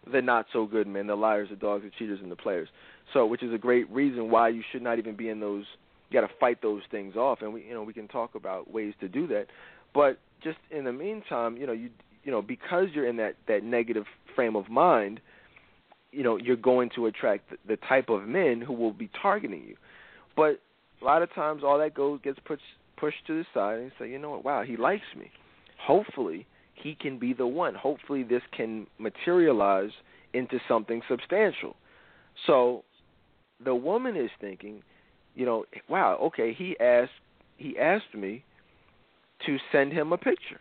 the 0.10 0.22
not 0.22 0.46
so 0.52 0.66
good 0.66 0.88
men, 0.88 1.08
the 1.08 1.16
liars, 1.16 1.50
the 1.50 1.56
dogs, 1.56 1.84
the 1.84 1.92
cheaters, 1.98 2.20
and 2.22 2.32
the 2.32 2.36
players. 2.36 2.70
So, 3.14 3.26
which 3.26 3.44
is 3.44 3.54
a 3.54 3.58
great 3.58 3.90
reason 3.92 4.32
why 4.32 4.50
you 4.50 4.64
should 4.72 4.82
not 4.82 5.00
even 5.00 5.16
be 5.16 5.30
in 5.30 5.40
those. 5.40 5.66
You 6.10 6.20
got 6.20 6.28
to 6.28 6.34
fight 6.40 6.62
those 6.62 6.82
things 6.92 7.16
off, 7.16 7.40
and 7.42 7.54
we, 7.54 7.64
you 7.64 7.74
know, 7.74 7.84
we 7.84 7.94
can 7.94 8.08
talk 8.08 8.36
about 8.36 8.72
ways 8.72 8.94
to 9.00 9.08
do 9.08 9.28
that. 9.28 9.48
But 9.94 10.20
just 10.44 10.58
in 10.70 10.86
the 10.86 10.94
meantime, 10.94 11.58
you 11.58 11.68
know, 11.68 11.74
you, 11.74 11.90
you 12.24 12.32
know, 12.32 12.42
because 12.42 12.88
you're 12.94 13.08
in 13.08 13.18
that 13.18 13.36
that 13.48 13.64
negative 13.64 14.06
frame 14.36 14.56
of 14.56 14.70
mind, 14.70 15.20
you 16.12 16.24
know, 16.24 16.38
you're 16.38 16.56
going 16.56 16.90
to 16.96 17.06
attract 17.06 17.50
the, 17.50 17.58
the 17.68 17.78
type 17.88 18.10
of 18.10 18.28
men 18.28 18.62
who 18.62 18.74
will 18.74 18.94
be 18.94 19.10
targeting 19.22 19.64
you. 19.68 19.76
But 20.36 20.60
a 21.02 21.06
lot 21.06 21.22
of 21.22 21.34
times, 21.34 21.64
all 21.64 21.78
that 21.80 21.94
goes 21.94 22.20
gets 22.24 22.40
pushed 22.46 22.64
pushed 22.98 23.26
to 23.28 23.38
the 23.38 23.46
side, 23.54 23.80
and 23.80 23.92
say, 24.00 24.10
you 24.10 24.20
know 24.20 24.32
what, 24.32 24.46
wow, 24.46 24.64
he 24.64 24.78
likes 24.78 25.06
me 25.18 25.32
hopefully 25.86 26.46
he 26.82 26.96
can 26.96 27.20
be 27.20 27.34
the 27.34 27.48
one. 27.48 27.76
Hopefully 27.76 28.24
this 28.24 28.42
can 28.56 28.88
materialize 28.98 29.92
into 30.34 30.60
something 30.68 31.02
substantial. 31.10 31.76
So 32.48 32.84
the 33.64 33.76
woman 33.76 34.16
is 34.16 34.30
thinking, 34.40 34.82
you 35.36 35.46
know, 35.46 35.66
wow, 35.90 36.18
okay, 36.22 36.54
he 36.54 36.78
asked 36.80 37.12
he 37.58 37.78
asked 37.78 38.16
me 38.16 38.44
to 39.46 39.58
send 39.72 39.94
him 39.94 40.12
a 40.12 40.18
picture. 40.18 40.60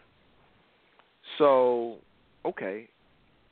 So, 1.38 1.96
okay, 2.44 2.88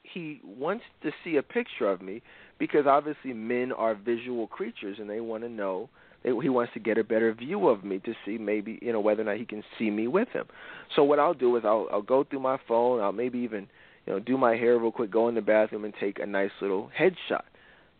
he 0.02 0.40
wants 0.44 0.84
to 1.02 1.10
see 1.24 1.36
a 1.36 1.42
picture 1.42 1.88
of 1.88 2.02
me 2.02 2.22
because 2.58 2.86
obviously 2.86 3.32
men 3.32 3.72
are 3.72 3.94
visual 3.94 4.46
creatures 4.46 4.98
and 4.98 5.08
they 5.08 5.20
want 5.20 5.42
to 5.44 5.48
know 5.48 5.88
he 6.22 6.48
wants 6.48 6.72
to 6.74 6.80
get 6.80 6.98
a 6.98 7.04
better 7.04 7.32
view 7.32 7.68
of 7.68 7.84
me 7.84 8.00
to 8.00 8.14
see 8.24 8.38
maybe 8.38 8.78
you 8.82 8.92
know 8.92 9.00
whether 9.00 9.22
or 9.22 9.26
not 9.26 9.36
he 9.36 9.44
can 9.44 9.62
see 9.78 9.90
me 9.90 10.06
with 10.06 10.28
him. 10.28 10.46
So 10.94 11.04
what 11.04 11.18
I'll 11.18 11.34
do 11.34 11.56
is 11.56 11.62
I'll 11.64 11.86
I'll 11.92 12.02
go 12.02 12.24
through 12.24 12.40
my 12.40 12.58
phone. 12.66 13.00
I'll 13.00 13.12
maybe 13.12 13.38
even 13.38 13.68
you 14.06 14.12
know 14.12 14.18
do 14.18 14.36
my 14.36 14.56
hair 14.56 14.78
real 14.78 14.92
quick, 14.92 15.10
go 15.10 15.28
in 15.28 15.34
the 15.34 15.40
bathroom 15.40 15.84
and 15.84 15.94
take 16.00 16.18
a 16.18 16.26
nice 16.26 16.50
little 16.60 16.90
headshot, 16.98 17.44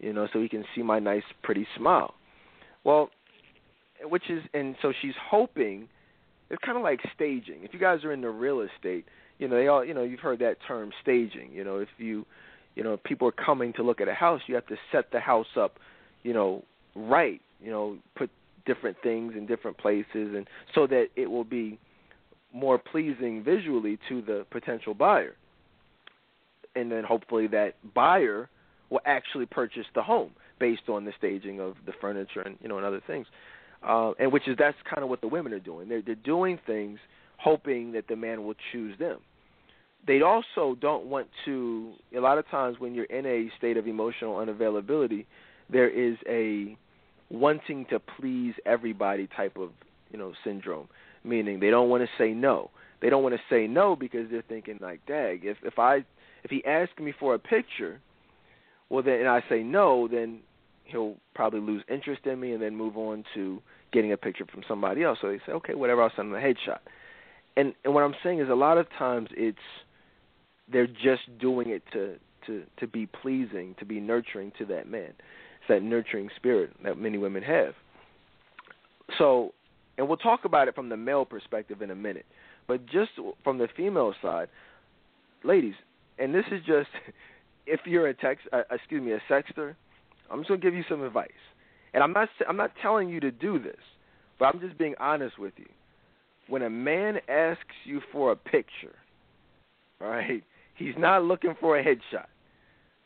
you 0.00 0.12
know, 0.12 0.26
so 0.32 0.40
he 0.40 0.48
can 0.48 0.64
see 0.74 0.82
my 0.82 0.98
nice 0.98 1.22
pretty 1.42 1.66
smile. 1.76 2.14
Well, 2.84 3.10
which 4.02 4.30
is 4.30 4.42
and 4.52 4.74
so 4.82 4.92
she's 5.00 5.14
hoping 5.30 5.88
it's 6.50 6.62
kind 6.64 6.76
of 6.76 6.82
like 6.82 7.00
staging. 7.14 7.62
If 7.62 7.72
you 7.72 7.78
guys 7.80 8.04
are 8.04 8.12
in 8.12 8.20
the 8.20 8.30
real 8.30 8.60
estate, 8.60 9.04
you 9.38 9.48
know 9.48 9.56
they 9.56 9.68
all 9.68 9.84
you 9.84 9.94
know 9.94 10.02
you've 10.02 10.20
heard 10.20 10.40
that 10.40 10.56
term 10.66 10.90
staging. 11.02 11.52
You 11.52 11.64
know 11.64 11.78
if 11.78 11.88
you 11.98 12.26
you 12.74 12.82
know 12.82 12.94
if 12.94 13.02
people 13.04 13.28
are 13.28 13.32
coming 13.32 13.72
to 13.74 13.82
look 13.82 14.00
at 14.00 14.08
a 14.08 14.14
house, 14.14 14.40
you 14.48 14.54
have 14.56 14.66
to 14.66 14.76
set 14.90 15.12
the 15.12 15.20
house 15.20 15.56
up, 15.56 15.78
you 16.24 16.32
know 16.32 16.64
right 16.96 17.40
you 17.62 17.70
know, 17.70 17.98
put 18.16 18.30
different 18.66 18.96
things 19.02 19.34
in 19.36 19.46
different 19.46 19.78
places, 19.78 20.06
and 20.14 20.46
so 20.74 20.86
that 20.86 21.09
it 21.16 21.30
will 21.30 21.44
be 21.44 21.78
more 22.52 22.78
pleasing 22.78 23.42
visually 23.44 23.98
to 24.09 24.22
the 24.22 24.46
potential 24.50 24.94
buyer. 24.94 25.34
And 26.74 26.90
then 26.90 27.04
hopefully 27.04 27.46
that 27.48 27.74
buyer 27.94 28.48
will 28.90 29.00
actually 29.04 29.46
purchase 29.46 29.86
the 29.94 30.02
home 30.02 30.30
based 30.59 30.88
on 30.88 31.04
the 31.04 31.12
staging 31.18 31.61
of 31.61 31.74
the 31.86 31.92
furniture 32.00 32.40
and 32.40 32.56
you 32.61 32.68
know 32.68 32.76
and 32.76 32.86
other 32.86 33.02
things. 33.06 33.26
Uh, 33.86 34.12
and 34.18 34.32
which 34.32 34.48
is 34.48 34.56
that's 34.59 34.76
kind 34.92 35.02
of 35.02 35.09
what 35.09 35.20
the 35.20 35.28
women 35.28 35.52
are 35.52 35.61
doing. 35.61 35.88
They're 35.88 36.02
they're 36.02 36.14
doing 36.14 36.59
things 36.66 36.98
hoping 37.36 37.92
that 37.92 38.09
the 38.09 38.16
man 38.16 38.44
will 38.44 38.56
choose 38.72 38.98
them. 38.98 39.18
They 40.06 40.22
also 40.22 40.76
don't 40.80 41.06
want 41.06 41.28
to. 41.44 41.92
A 42.16 42.20
lot 42.20 42.38
of 42.38 42.48
times 42.48 42.76
when 42.78 42.94
you're 42.94 43.04
in 43.04 43.26
a 43.26 43.50
state 43.59 43.76
of 43.76 43.86
emotional 43.86 44.36
unavailability, 44.36 45.26
there 45.70 45.88
is 45.88 46.16
a 46.28 46.76
wanting 47.31 47.87
to 47.91 47.99
please 47.99 48.55
everybody 48.64 49.29
type 49.37 49.57
of 49.57 49.70
you 50.11 50.18
know 50.18 50.33
syndrome, 50.45 50.89
meaning 51.24 51.61
they 51.61 51.70
don't 51.70 51.89
want 51.89 52.03
to 52.03 52.09
say 52.22 52.33
no. 52.33 52.70
They 53.01 53.11
don't 53.11 53.22
want 53.22 53.35
to 53.35 53.41
say 53.51 53.66
no 53.66 53.95
because 53.97 54.31
they're 54.31 54.43
thinking 54.43 54.79
like, 54.81 55.05
"Dag, 55.07 55.45
if 55.45 55.59
if 55.62 55.79
I 55.79 56.05
if 56.45 56.51
he 56.51 56.64
asks 56.64 56.99
me 56.99 57.12
for 57.18 57.35
a 57.35 57.39
picture, 57.39 58.01
well 58.89 59.03
then 59.03 59.20
and 59.20 59.29
I 59.29 59.43
say 59.49 59.62
no, 59.62 60.09
then 60.09 60.41
he'll 60.85 61.16
probably 61.35 61.61
lose 61.61 61.83
interest 61.89 62.24
in 62.26 62.41
me 62.41 62.53
and 62.53 62.62
then 62.62 62.74
move 62.74 62.97
on 62.97 63.24
to 63.35 63.61
getting 63.93 64.12
a 64.12 64.16
picture 64.16 64.47
from 64.51 64.62
somebody 64.66 65.03
else. 65.03 65.18
So 65.20 65.29
they 65.29 65.39
say, 65.47 65.53
okay, 65.53 65.74
whatever, 65.74 66.03
I'll 66.03 66.12
send 66.16 66.29
him 66.29 66.35
a 66.35 66.41
headshot. 66.41 66.81
And 67.57 67.74
and 67.85 67.95
what 67.95 68.03
I'm 68.03 68.14
saying 68.22 68.41
is 68.41 68.49
a 68.49 68.55
lot 68.55 68.79
of 68.79 68.87
times 68.99 69.29
it's 69.33 69.59
they're 70.70 70.87
just 70.87 71.39
doing 71.39 71.68
it 71.68 71.83
to 71.93 72.16
to 72.47 72.64
to 72.79 72.87
be 72.87 73.07
pleasing, 73.07 73.74
to 73.79 73.85
be 73.85 74.01
nurturing 74.01 74.53
to 74.59 74.64
that 74.66 74.89
man 74.89 75.12
that 75.68 75.82
nurturing 75.82 76.28
spirit 76.36 76.70
that 76.84 76.98
many 76.98 77.18
women 77.18 77.42
have. 77.42 77.74
So, 79.16 79.52
and 79.96 80.08
we'll 80.08 80.16
talk 80.16 80.44
about 80.44 80.68
it 80.68 80.74
from 80.74 80.88
the 80.88 80.96
male 80.96 81.24
perspective 81.24 81.82
in 81.82 81.90
a 81.90 81.94
minute, 81.94 82.26
but 82.66 82.84
just 82.86 83.10
from 83.42 83.58
the 83.58 83.68
female 83.76 84.14
side, 84.20 84.48
ladies, 85.44 85.74
and 86.18 86.34
this 86.34 86.44
is 86.50 86.60
just 86.66 86.88
if 87.66 87.80
you're 87.84 88.08
a 88.08 88.14
text, 88.14 88.46
uh, 88.52 88.62
excuse 88.70 89.02
me, 89.02 89.12
a 89.12 89.22
sexter, 89.28 89.76
I'm 90.30 90.40
just 90.40 90.48
gonna 90.48 90.60
give 90.60 90.74
you 90.74 90.84
some 90.88 91.02
advice, 91.02 91.30
and 91.94 92.02
I'm 92.02 92.12
not 92.12 92.28
I'm 92.48 92.56
not 92.56 92.72
telling 92.82 93.08
you 93.08 93.20
to 93.20 93.30
do 93.30 93.58
this, 93.58 93.80
but 94.38 94.46
I'm 94.46 94.60
just 94.60 94.78
being 94.78 94.94
honest 95.00 95.38
with 95.38 95.54
you. 95.56 95.68
When 96.48 96.62
a 96.62 96.70
man 96.70 97.18
asks 97.28 97.74
you 97.84 98.00
for 98.10 98.32
a 98.32 98.36
picture, 98.36 98.96
right, 100.00 100.42
he's 100.74 100.94
not 100.98 101.24
looking 101.24 101.54
for 101.60 101.78
a 101.78 101.84
headshot. 101.84 102.26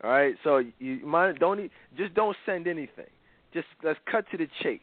All 0.02 0.10
right, 0.10 0.34
so 0.42 0.62
you 0.78 1.00
might 1.04 1.38
don't 1.38 1.70
just 1.96 2.14
don't 2.14 2.36
send 2.44 2.66
anything. 2.66 3.06
Just 3.54 3.66
let's 3.84 3.98
cut 4.10 4.24
to 4.32 4.36
the 4.36 4.48
chase. 4.62 4.80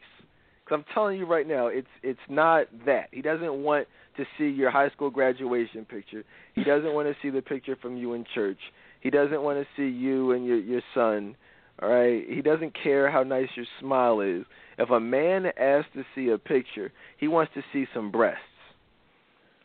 Cause 0.66 0.78
I'm 0.78 0.84
telling 0.94 1.18
you 1.18 1.26
right 1.26 1.46
now, 1.46 1.66
it's 1.66 1.88
it's 2.02 2.20
not 2.28 2.66
that. 2.86 3.08
He 3.12 3.22
doesn't 3.22 3.62
want 3.62 3.86
to 4.16 4.24
see 4.38 4.48
your 4.48 4.70
high 4.70 4.88
school 4.90 5.10
graduation 5.10 5.84
picture. 5.84 6.24
He 6.54 6.64
doesn't 6.64 6.92
want 6.92 7.08
to 7.08 7.14
see 7.22 7.30
the 7.30 7.42
picture 7.42 7.76
from 7.76 7.96
you 7.96 8.14
in 8.14 8.24
church. 8.34 8.58
He 9.00 9.10
doesn't 9.10 9.42
want 9.42 9.58
to 9.58 9.66
see 9.76 9.94
you 9.94 10.32
and 10.32 10.46
your 10.46 10.58
your 10.58 10.82
son. 10.94 11.36
All 11.82 11.88
right. 11.88 12.24
He 12.28 12.40
doesn't 12.40 12.74
care 12.82 13.10
how 13.10 13.22
nice 13.22 13.48
your 13.56 13.66
smile 13.80 14.20
is. 14.20 14.44
If 14.78 14.90
a 14.90 15.00
man 15.00 15.46
asks 15.58 15.90
to 15.94 16.04
see 16.14 16.30
a 16.30 16.38
picture, 16.38 16.92
he 17.18 17.28
wants 17.28 17.52
to 17.54 17.62
see 17.72 17.86
some 17.92 18.10
breasts. 18.10 18.40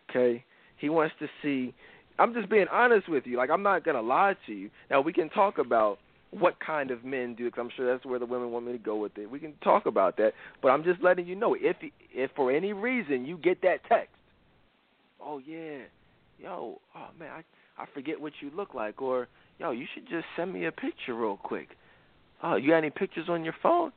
Okay? 0.09 0.43
He 0.77 0.89
wants 0.89 1.15
to 1.19 1.27
see 1.41 1.73
I'm 2.17 2.33
just 2.33 2.49
being 2.49 2.67
honest 2.71 3.09
with 3.09 3.25
you. 3.25 3.37
Like 3.37 3.49
I'm 3.49 3.63
not 3.63 3.83
to 3.83 4.01
lie 4.01 4.35
to 4.47 4.53
you. 4.53 4.69
Now 4.89 5.01
we 5.01 5.13
can 5.13 5.29
talk 5.29 5.57
about 5.57 5.99
what 6.31 6.55
kind 6.59 6.91
of 6.91 7.05
men 7.05 7.35
do 7.35 7.45
because 7.45 7.59
I'm 7.59 7.69
sure 7.75 7.91
that's 7.91 8.05
where 8.05 8.19
the 8.19 8.25
women 8.25 8.51
want 8.51 8.65
me 8.65 8.71
to 8.73 8.77
go 8.77 8.97
with 8.97 9.17
it. 9.17 9.29
We 9.29 9.39
can 9.39 9.53
talk 9.63 9.85
about 9.85 10.17
that, 10.17 10.33
but 10.61 10.69
I'm 10.69 10.83
just 10.83 11.01
letting 11.01 11.25
you 11.25 11.35
know 11.35 11.55
if 11.59 11.77
if 12.13 12.31
for 12.35 12.51
any 12.51 12.73
reason 12.73 13.25
you 13.25 13.37
get 13.37 13.61
that 13.61 13.79
text, 13.87 14.15
oh 15.21 15.39
yeah, 15.45 15.79
yo, 16.39 16.79
oh 16.95 17.07
man, 17.19 17.29
I 17.31 17.81
I 17.81 17.85
forget 17.93 18.19
what 18.19 18.33
you 18.41 18.51
look 18.55 18.73
like, 18.73 19.01
or 19.01 19.27
yo, 19.59 19.71
you 19.71 19.85
should 19.93 20.07
just 20.09 20.25
send 20.35 20.53
me 20.53 20.65
a 20.65 20.71
picture 20.71 21.15
real 21.15 21.37
quick. 21.37 21.69
Oh, 22.43 22.55
you 22.55 22.69
got 22.69 22.77
any 22.77 22.89
pictures 22.89 23.27
on 23.29 23.43
your 23.43 23.55
phone? 23.63 23.91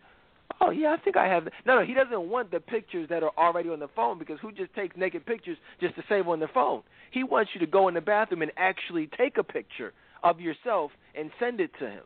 Oh 0.61 0.70
yeah, 0.70 0.96
I 0.98 1.02
think 1.02 1.16
I 1.16 1.28
have. 1.28 1.44
No, 1.66 1.80
no, 1.80 1.86
he 1.86 1.94
doesn't 1.94 2.28
want 2.28 2.50
the 2.50 2.61
pictures 2.61 3.09
that 3.11 3.22
are 3.22 3.32
already 3.38 3.68
on 3.68 3.78
the 3.78 3.88
phone 3.94 4.18
because 4.18 4.38
who 4.40 4.50
just 4.50 4.74
takes 4.74 4.96
naked 4.96 5.24
pictures 5.24 5.56
just 5.80 5.94
to 5.96 6.02
save 6.09 6.26
on 6.26 6.40
the 6.40 6.48
phone? 6.52 6.82
He 7.11 7.22
wants 7.22 7.52
you 7.54 7.61
to 7.61 7.66
go 7.66 7.88
in 7.88 7.94
the 7.94 8.00
bathroom 8.00 8.42
and 8.42 8.52
actually 8.56 9.09
take 9.16 9.38
a 9.38 9.44
picture 9.44 9.92
of 10.22 10.40
yourself 10.40 10.90
and 11.14 11.30
send 11.38 11.61
it 11.61 11.70
to 11.78 11.88
him. 11.88 12.02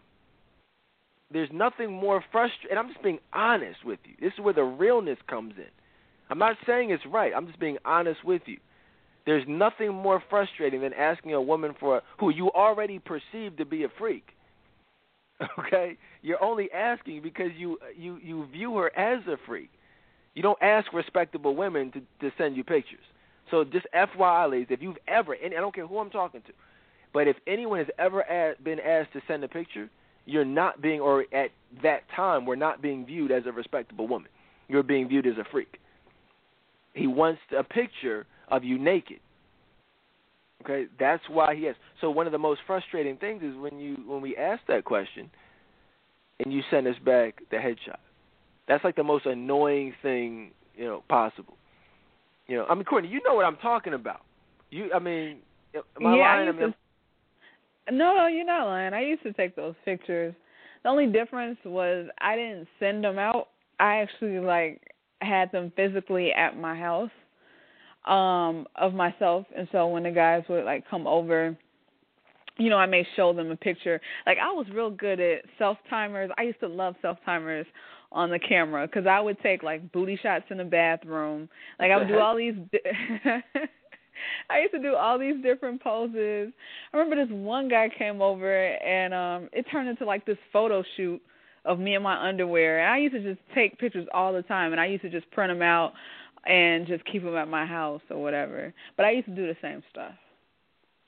There's 1.33 1.49
nothing 1.53 1.91
more 1.91 2.23
frustrating. 2.31 2.71
And 2.71 2.79
I'm 2.79 2.89
just 2.89 3.03
being 3.03 3.19
honest 3.33 3.85
with 3.85 4.01
you. 4.05 4.15
This 4.21 4.35
is 4.35 4.45
where 4.45 4.53
the 4.53 4.65
realness 4.65 5.19
comes 5.29 5.55
in. 5.57 5.71
I'm 6.29 6.39
not 6.39 6.57
saying 6.67 6.91
it's 6.91 7.05
right. 7.11 7.33
I'm 7.35 7.47
just 7.47 7.59
being 7.59 7.79
honest 7.85 8.23
with 8.25 8.43
you. 8.47 8.59
There's 9.25 9.45
nothing 9.49 9.95
more 9.95 10.23
frustrating 10.29 10.81
than 10.83 10.93
asking 10.93 11.33
a 11.33 11.41
woman 11.41 11.75
for 11.79 11.99
a, 11.99 12.03
who 12.19 12.31
you 12.31 12.51
already 12.51 12.99
perceive 12.99 13.57
to 13.57 13.65
be 13.65 13.85
a 13.85 13.89
freak. 13.99 14.25
Okay, 15.59 15.97
you're 16.23 16.43
only 16.43 16.71
asking 16.73 17.23
because 17.23 17.51
you 17.57 17.79
you 17.97 18.19
you 18.23 18.47
view 18.47 18.77
her 18.77 18.97
as 18.97 19.27
a 19.27 19.37
freak. 19.47 19.71
You 20.35 20.43
don't 20.43 20.61
ask 20.63 20.93
respectable 20.93 21.57
women 21.57 21.91
to 21.93 22.01
to 22.21 22.35
send 22.39 22.57
you 22.57 22.65
pictures. 22.65 23.05
So 23.51 23.65
just 23.65 23.87
FYI, 23.95 24.51
ladies, 24.51 24.69
if 24.71 24.81
you've 24.81 24.97
ever, 25.09 25.35
and 25.35 25.53
I 25.53 25.59
don't 25.61 25.75
care 25.75 25.87
who 25.87 25.99
I'm 25.99 26.11
talking 26.11 26.41
to, 26.43 26.53
but 27.13 27.29
if 27.29 27.37
anyone 27.47 27.79
has 27.79 27.89
ever 27.99 28.23
asked, 28.25 28.65
been 28.65 28.81
asked 28.81 29.13
to 29.13 29.21
send 29.29 29.45
a 29.45 29.49
picture, 29.49 29.91
you're 30.25 30.45
not 30.45 30.81
being, 30.81 31.01
or 31.01 31.25
at 31.33 31.51
that 31.83 32.03
time, 32.15 32.47
we're 32.47 32.57
not 32.57 32.81
being 32.81 33.05
viewed 33.05 33.31
as 33.31 33.45
a 33.47 33.53
respectable 33.53 34.09
woman. 34.09 34.29
You're 34.69 34.83
being 34.83 35.09
viewed 35.09 35.27
as 35.27 35.37
a 35.39 35.45
freak. 35.51 35.79
He 36.95 37.07
wants 37.07 37.41
a 37.57 37.63
picture 37.63 38.27
of 38.49 38.65
you 38.65 38.79
naked. 38.79 39.21
Okay, 40.63 40.87
that's 40.99 41.23
why 41.29 41.57
he 41.57 41.65
has. 41.65 41.75
So 42.01 42.11
one 42.11 42.27
of 42.27 42.33
the 42.33 42.39
most 42.39 42.61
frustrating 42.67 43.17
things 43.17 43.43
is 43.43 43.57
when 43.57 43.79
you 43.81 43.97
when 44.07 44.21
we 44.21 44.37
ask 44.37 44.63
that 44.69 44.85
question, 44.85 45.29
and 46.39 46.53
you 46.53 46.63
send 46.71 46.87
us 46.87 46.95
back 47.05 47.41
the 47.51 47.57
headshot. 47.57 47.99
That's 48.69 48.85
like 48.85 48.95
the 48.95 49.03
most 49.03 49.27
annoying 49.27 49.95
thing 50.03 50.53
you 50.77 50.85
know 50.85 51.03
possible. 51.09 51.57
You 52.47 52.59
know, 52.59 52.67
I 52.69 52.75
mean, 52.75 52.85
Courtney, 52.85 53.09
you 53.09 53.21
know 53.25 53.35
what 53.35 53.45
I'm 53.45 53.57
talking 53.57 53.95
about. 53.95 54.21
You, 54.71 54.91
I 54.95 54.99
mean, 54.99 55.39
am 55.75 56.07
I 56.07 56.17
yeah, 56.17 56.23
lying? 56.23 56.25
I 56.25 56.45
used 56.45 56.59
I 56.59 56.61
mean, 56.61 56.75
to, 57.89 57.95
no, 57.95 58.17
no, 58.17 58.27
you're 58.27 58.45
not 58.45 58.67
lying. 58.67 58.95
I 58.95 59.03
used 59.03 59.23
to 59.23 59.33
take 59.33 59.57
those 59.57 59.75
pictures. 59.85 60.35
The 60.83 60.89
only 60.89 61.07
difference 61.07 61.59
was 61.65 62.07
I 62.21 62.37
didn't 62.37 62.69
send 62.79 63.05
them 63.05 63.19
out. 63.19 63.49
I 63.81 63.97
actually 63.97 64.39
like 64.39 64.81
had 65.21 65.51
them 65.53 65.73
physically 65.77 66.33
at 66.33 66.59
my 66.59 66.77
house 66.77 67.11
um 68.07 68.67
of 68.75 68.95
myself 68.95 69.47
and 69.57 69.69
so 69.71 69.87
when 69.87 70.03
the 70.03 70.11
guys 70.11 70.43
would 70.49 70.65
like 70.65 70.89
come 70.91 71.07
over 71.07 71.57
you 72.59 72.71
know, 72.71 72.77
I 72.77 72.87
may 72.87 73.07
show 73.17 73.33
them 73.33 73.51
a 73.51 73.57
picture. 73.57 74.01
Like 74.27 74.39
I 74.39 74.53
was 74.53 74.67
real 74.73 74.91
good 74.91 75.21
at 75.21 75.43
self 75.59 75.79
timers. 75.89 76.31
I 76.37 76.43
used 76.43 76.61
to 76.61 76.69
love 76.69 76.95
self 77.03 77.19
timers 77.25 77.67
on 78.11 78.31
the 78.31 78.39
camera 78.39 78.87
because 78.87 79.07
I 79.07 79.21
would 79.21 79.41
take 79.41 79.63
like 79.63 79.91
booty 79.93 80.19
shots 80.23 80.45
in 80.51 80.59
the 80.59 80.65
bathroom. 80.65 81.49
Like 81.79 81.91
I 81.91 81.97
would 81.97 82.09
do 82.09 82.19
all 82.19 82.37
these. 82.37 82.55
I 84.51 84.61
used 84.61 84.73
to 84.73 84.79
do 84.79 84.95
all 84.95 85.19
these 85.19 85.43
different 85.43 85.83
poses. 85.83 86.53
I 86.93 86.97
remember 86.97 87.25
this 87.25 87.33
one 87.35 87.69
guy 87.69 87.89
came 87.97 88.21
over 88.21 88.67
and 88.67 89.15
um 89.15 89.49
it 89.53 89.67
turned 89.71 89.89
into 89.89 90.05
like 90.05 90.27
this 90.27 90.39
photo 90.53 90.85
shoot 90.97 91.21
of 91.65 91.79
me 91.79 91.95
in 91.95 92.03
my 92.03 92.29
underwear. 92.29 92.81
And 92.81 92.93
I 92.93 92.99
used 92.99 93.15
to 93.15 93.23
just 93.23 93.41
take 93.55 93.79
pictures 93.79 94.07
all 94.13 94.33
the 94.33 94.43
time 94.43 94.73
and 94.73 94.81
I 94.81 94.87
used 94.87 95.03
to 95.03 95.11
just 95.11 95.31
print 95.31 95.51
them 95.51 95.63
out 95.63 95.93
and 96.47 96.87
just 96.87 97.05
keep 97.05 97.23
them 97.23 97.37
at 97.37 97.49
my 97.49 97.67
house 97.67 98.03
or 98.11 98.21
whatever. 98.23 98.73
But 98.97 99.07
I 99.07 99.11
used 99.11 99.27
to 99.27 99.35
do 99.35 99.47
the 99.47 99.57
same 99.63 99.83
stuff. 99.91 100.13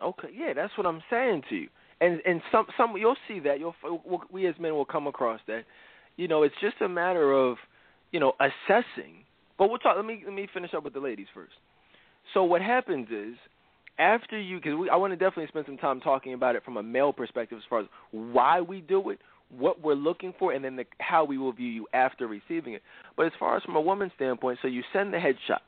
Okay, 0.03 0.29
yeah, 0.35 0.53
that's 0.55 0.77
what 0.77 0.87
I'm 0.87 1.03
saying 1.11 1.43
to 1.51 1.57
you. 1.57 1.69
And 2.01 2.21
and 2.27 2.43
some 2.51 2.67
some 2.77 2.97
you'll 2.97 3.17
see 3.29 3.41
that 3.41 3.59
you'll 3.61 3.75
we 4.31 4.47
as 4.47 4.55
men 4.59 4.75
will 4.75 4.85
come 4.85 5.07
across 5.07 5.41
that. 5.47 5.65
You 6.17 6.29
know, 6.29 6.43
it's 6.43 6.55
just 6.61 6.77
a 6.81 6.89
matter 6.89 7.33
of 7.33 7.57
you 8.11 8.21
know 8.21 8.33
assessing. 8.41 9.25
But 9.57 9.69
we'll 9.69 9.79
talk. 9.79 9.97
Let 9.97 10.05
me 10.05 10.23
let 10.25 10.35
me 10.35 10.49
finish 10.53 10.75
up 10.75 10.85
with 10.85 10.95
the 10.95 11.01
ladies 11.01 11.29
first. 11.33 11.53
So 12.33 12.43
what 12.43 12.63
happens 12.63 13.09
is 13.11 13.37
after 13.99 14.41
you, 14.41 14.57
because 14.57 14.89
I 14.91 14.97
want 14.97 15.13
to 15.13 15.17
definitely 15.17 15.47
spend 15.49 15.67
some 15.67 15.77
time 15.77 16.01
talking 16.01 16.35
about 16.35 16.57
it 16.57 16.65
from 16.65 16.77
a 16.77 16.83
male 16.83 17.13
perspective 17.13 17.59
as 17.59 17.65
far 17.69 17.81
as 17.81 17.87
why 18.11 18.61
we 18.61 18.81
do 18.81 19.11
it, 19.11 19.21
what 19.57 19.81
we're 19.81 19.95
looking 19.95 20.35
for, 20.39 20.53
and 20.53 20.65
then 20.65 20.77
the, 20.77 20.85
how 20.99 21.25
we 21.25 21.39
will 21.39 21.53
view 21.53 21.69
you 21.69 21.87
after 21.93 22.27
receiving 22.27 22.75
it. 22.75 22.83
But 23.17 23.27
as 23.27 23.33
far 23.39 23.57
as 23.57 23.63
from 23.63 23.77
a 23.77 23.81
woman's 23.81 24.13
standpoint, 24.17 24.59
so 24.63 24.69
you 24.69 24.83
send 24.93 25.13
the 25.13 25.19
headshot. 25.19 25.61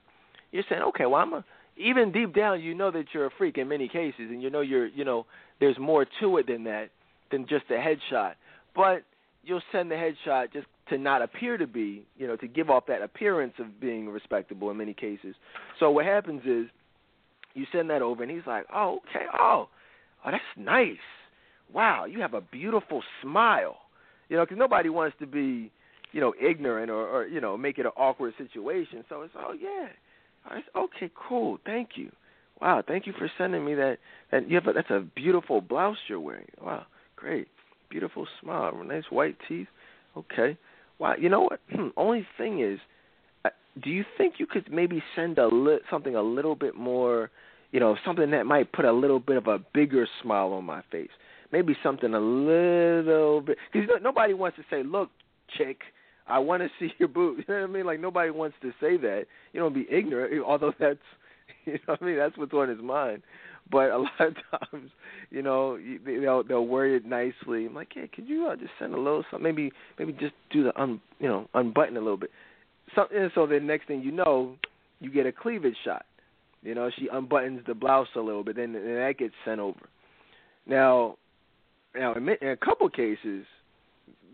You're 0.52 0.64
saying, 0.68 0.82
okay, 0.82 1.06
well 1.06 1.20
I'm 1.20 1.32
a 1.32 1.44
even 1.76 2.10
deep 2.12 2.34
down 2.34 2.60
you 2.60 2.74
know 2.74 2.90
that 2.90 3.06
you're 3.12 3.26
a 3.26 3.30
freak 3.36 3.58
in 3.58 3.68
many 3.68 3.88
cases 3.88 4.14
and 4.30 4.42
you 4.42 4.50
know 4.50 4.60
you're 4.60 4.86
you 4.88 5.04
know 5.04 5.26
there's 5.60 5.78
more 5.78 6.06
to 6.20 6.38
it 6.38 6.46
than 6.46 6.64
that 6.64 6.88
than 7.30 7.46
just 7.46 7.64
a 7.70 7.74
headshot 7.74 8.34
but 8.74 9.02
you'll 9.44 9.62
send 9.72 9.90
the 9.90 9.94
headshot 9.94 10.52
just 10.52 10.66
to 10.88 10.98
not 10.98 11.22
appear 11.22 11.56
to 11.56 11.66
be 11.66 12.06
you 12.16 12.26
know 12.26 12.36
to 12.36 12.46
give 12.46 12.70
off 12.70 12.86
that 12.86 13.02
appearance 13.02 13.54
of 13.58 13.80
being 13.80 14.08
respectable 14.08 14.70
in 14.70 14.76
many 14.76 14.94
cases 14.94 15.34
so 15.78 15.90
what 15.90 16.04
happens 16.04 16.42
is 16.46 16.66
you 17.54 17.66
send 17.72 17.90
that 17.90 18.02
over 18.02 18.22
and 18.22 18.32
he's 18.32 18.46
like 18.46 18.64
oh 18.74 18.98
okay 19.10 19.26
oh 19.38 19.68
oh 20.24 20.30
that's 20.30 20.42
nice 20.56 20.96
wow 21.72 22.04
you 22.04 22.20
have 22.20 22.34
a 22.34 22.40
beautiful 22.40 23.02
smile 23.22 23.76
you 24.28 24.36
know 24.36 24.44
because 24.44 24.58
nobody 24.58 24.88
wants 24.88 25.16
to 25.18 25.26
be 25.26 25.70
you 26.12 26.20
know 26.20 26.34
ignorant 26.40 26.90
or, 26.90 27.06
or 27.06 27.26
you 27.26 27.40
know 27.40 27.56
make 27.56 27.78
it 27.78 27.86
an 27.86 27.92
awkward 27.96 28.34
situation 28.38 29.04
so 29.08 29.22
it's 29.22 29.34
oh 29.36 29.52
yeah 29.52 29.88
I 30.48 30.56
said, 30.56 30.64
okay, 30.76 31.10
cool. 31.28 31.58
Thank 31.64 31.90
you. 31.96 32.10
Wow, 32.60 32.82
thank 32.86 33.06
you 33.06 33.12
for 33.18 33.30
sending 33.36 33.64
me 33.64 33.74
that. 33.74 33.98
That 34.32 34.48
you 34.48 34.56
have 34.56 34.66
a, 34.66 34.72
that's 34.72 34.90
a 34.90 35.04
beautiful 35.14 35.60
blouse 35.60 35.98
you're 36.08 36.20
wearing. 36.20 36.48
Wow, 36.62 36.86
great, 37.16 37.48
beautiful 37.90 38.26
smile, 38.40 38.82
nice 38.84 39.04
white 39.10 39.36
teeth. 39.48 39.68
Okay, 40.16 40.56
wow. 40.98 41.14
You 41.18 41.28
know 41.28 41.42
what? 41.42 41.60
Hmm, 41.70 41.88
only 41.96 42.26
thing 42.38 42.62
is, 42.62 42.78
uh, 43.44 43.50
do 43.82 43.90
you 43.90 44.04
think 44.16 44.34
you 44.38 44.46
could 44.46 44.72
maybe 44.72 45.02
send 45.14 45.38
a 45.38 45.48
li- 45.48 45.80
something 45.90 46.16
a 46.16 46.22
little 46.22 46.54
bit 46.54 46.74
more, 46.74 47.30
you 47.72 47.80
know, 47.80 47.96
something 48.04 48.30
that 48.30 48.46
might 48.46 48.72
put 48.72 48.86
a 48.86 48.92
little 48.92 49.20
bit 49.20 49.36
of 49.36 49.46
a 49.46 49.58
bigger 49.74 50.08
smile 50.22 50.52
on 50.52 50.64
my 50.64 50.82
face? 50.90 51.10
Maybe 51.52 51.76
something 51.82 52.12
a 52.12 52.20
little 52.20 53.40
bit 53.40 53.58
because 53.72 53.88
nobody 54.02 54.34
wants 54.34 54.56
to 54.56 54.64
say, 54.70 54.82
"Look, 54.82 55.10
chick, 55.56 55.78
I 56.26 56.38
want 56.38 56.62
to 56.62 56.68
see 56.78 56.92
your 56.98 57.08
boobs. 57.08 57.44
You 57.46 57.54
know 57.54 57.60
what 57.62 57.70
I 57.70 57.72
mean? 57.72 57.86
Like 57.86 58.00
nobody 58.00 58.30
wants 58.30 58.56
to 58.62 58.70
say 58.80 58.96
that. 58.96 59.24
You 59.52 59.60
don't 59.60 59.74
be 59.74 59.86
ignorant, 59.90 60.42
although 60.46 60.72
that's 60.78 60.98
you 61.64 61.74
know 61.74 61.78
what 61.86 62.02
I 62.02 62.04
mean. 62.04 62.16
That's 62.16 62.36
what's 62.36 62.52
on 62.52 62.68
his 62.68 62.80
mind. 62.80 63.22
But 63.68 63.90
a 63.90 63.98
lot 63.98 64.20
of 64.20 64.36
times, 64.70 64.90
you 65.30 65.42
know, 65.42 65.78
they'll 66.04 66.44
they'll 66.44 66.66
word 66.66 67.02
it 67.02 67.04
nicely. 67.04 67.66
I'm 67.66 67.74
like, 67.74 67.88
hey, 67.92 68.08
could 68.12 68.28
you 68.28 68.48
uh, 68.50 68.56
just 68.56 68.70
send 68.78 68.94
a 68.94 68.98
little 68.98 69.24
something? 69.30 69.42
Maybe 69.42 69.72
maybe 69.98 70.12
just 70.12 70.34
do 70.52 70.64
the 70.64 70.80
un 70.80 71.00
you 71.18 71.28
know 71.28 71.48
unbutton 71.54 71.96
a 71.96 72.00
little 72.00 72.16
bit. 72.16 72.30
Something. 72.94 73.28
So 73.34 73.46
the 73.46 73.58
next 73.58 73.88
thing 73.88 74.02
you 74.02 74.12
know, 74.12 74.54
you 75.00 75.10
get 75.10 75.26
a 75.26 75.32
cleavage 75.32 75.76
shot. 75.84 76.06
You 76.62 76.74
know, 76.74 76.90
she 76.96 77.08
unbuttons 77.08 77.64
the 77.66 77.74
blouse 77.74 78.08
a 78.16 78.20
little 78.20 78.42
bit, 78.42 78.56
then, 78.56 78.72
then 78.72 78.82
that 78.82 79.14
gets 79.18 79.34
sent 79.44 79.60
over. 79.60 79.88
Now, 80.66 81.16
now 81.98 82.14
in, 82.14 82.28
a 82.28 82.56
couple 82.56 82.88
cases, 82.88 83.44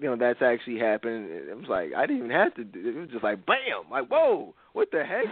you 0.00 0.08
know 0.08 0.16
that's 0.16 0.42
actually 0.42 0.78
happened. 0.78 1.28
It 1.30 1.56
was 1.56 1.68
like 1.68 1.90
I 1.96 2.06
didn't 2.06 2.18
even 2.18 2.30
have 2.30 2.54
to. 2.54 2.64
do 2.64 2.88
It 2.88 2.96
was 2.96 3.10
just 3.10 3.24
like 3.24 3.44
bam, 3.46 3.90
like 3.90 4.08
whoa, 4.08 4.54
what 4.72 4.90
the 4.90 5.04
heck? 5.04 5.24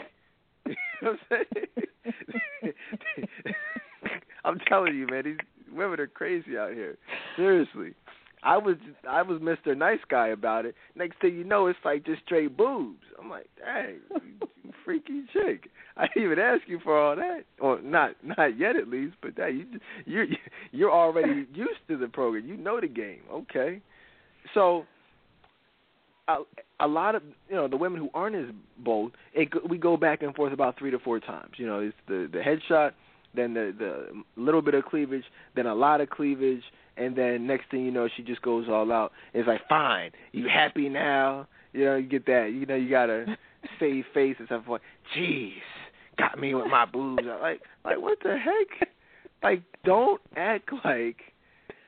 you 0.66 0.74
know 1.02 1.16
what 1.28 1.38
I'm 1.38 1.44
saying? 2.64 2.74
I'm 4.44 4.58
telling 4.68 4.96
you, 4.96 5.06
man, 5.06 5.24
these 5.24 5.36
women 5.72 6.00
are 6.00 6.06
crazy 6.06 6.56
out 6.56 6.72
here. 6.72 6.96
Seriously. 7.36 7.94
I 8.42 8.56
was 8.56 8.76
I 9.08 9.22
was 9.22 9.40
Mr. 9.40 9.76
Nice 9.76 10.00
Guy 10.08 10.28
about 10.28 10.64
it. 10.64 10.74
Next 10.94 11.20
thing 11.20 11.36
you 11.36 11.44
know, 11.44 11.66
it's 11.66 11.78
like 11.84 12.04
just 12.04 12.22
straight 12.24 12.56
boobs. 12.56 13.04
I'm 13.20 13.28
like, 13.28 13.48
dang, 13.58 14.00
you 14.10 14.72
freaky 14.84 15.24
chick. 15.32 15.68
I 15.96 16.06
didn't 16.08 16.24
even 16.24 16.38
ask 16.38 16.62
you 16.66 16.80
for 16.82 16.98
all 16.98 17.16
that, 17.16 17.42
or 17.60 17.80
not 17.82 18.12
not 18.24 18.58
yet 18.58 18.76
at 18.76 18.88
least. 18.88 19.16
But 19.22 19.36
that 19.36 19.54
you 19.54 19.66
you're 20.06 20.26
you're 20.72 20.92
already 20.92 21.46
used 21.52 21.80
to 21.88 21.96
the 21.96 22.08
program. 22.08 22.46
You 22.46 22.56
know 22.56 22.80
the 22.80 22.88
game. 22.88 23.20
Okay, 23.30 23.80
so 24.54 24.84
a, 26.28 26.38
a 26.80 26.86
lot 26.86 27.14
of 27.14 27.22
you 27.48 27.56
know 27.56 27.68
the 27.68 27.76
women 27.76 28.00
who 28.00 28.08
aren't 28.14 28.36
as 28.36 28.54
bold, 28.78 29.12
it, 29.34 29.48
we 29.68 29.78
go 29.78 29.96
back 29.96 30.22
and 30.22 30.34
forth 30.34 30.52
about 30.52 30.78
three 30.78 30.90
to 30.90 30.98
four 30.98 31.20
times. 31.20 31.52
You 31.56 31.66
know, 31.66 31.80
it's 31.80 31.96
the 32.08 32.28
the 32.32 32.38
headshot, 32.38 32.92
then 33.34 33.54
the 33.54 33.74
the 33.76 34.22
little 34.40 34.62
bit 34.62 34.74
of 34.74 34.84
cleavage, 34.84 35.24
then 35.54 35.66
a 35.66 35.74
lot 35.74 36.00
of 36.00 36.10
cleavage, 36.10 36.62
and 36.96 37.16
then 37.16 37.46
next 37.46 37.70
thing 37.70 37.84
you 37.84 37.90
know, 37.90 38.08
she 38.16 38.22
just 38.22 38.42
goes 38.42 38.66
all 38.68 38.90
out. 38.92 39.12
It's 39.32 39.46
like, 39.46 39.66
fine, 39.68 40.10
you 40.32 40.48
happy 40.48 40.88
now? 40.88 41.46
You 41.72 41.84
know, 41.84 41.96
you 41.96 42.08
get 42.08 42.26
that. 42.26 42.52
You 42.52 42.66
know, 42.66 42.74
you 42.74 42.90
gotta 42.90 43.36
save 43.80 44.04
face 44.12 44.36
at 44.40 44.48
some 44.48 44.62
point. 44.64 44.82
Jeez, 45.16 45.52
got 46.18 46.38
me 46.38 46.54
with 46.54 46.66
my 46.66 46.86
boobs. 46.86 47.22
Like, 47.40 47.60
like 47.84 48.00
what 48.00 48.18
the 48.22 48.36
heck? 48.36 48.88
Like, 49.42 49.62
don't 49.84 50.20
act 50.36 50.70
like 50.84 51.16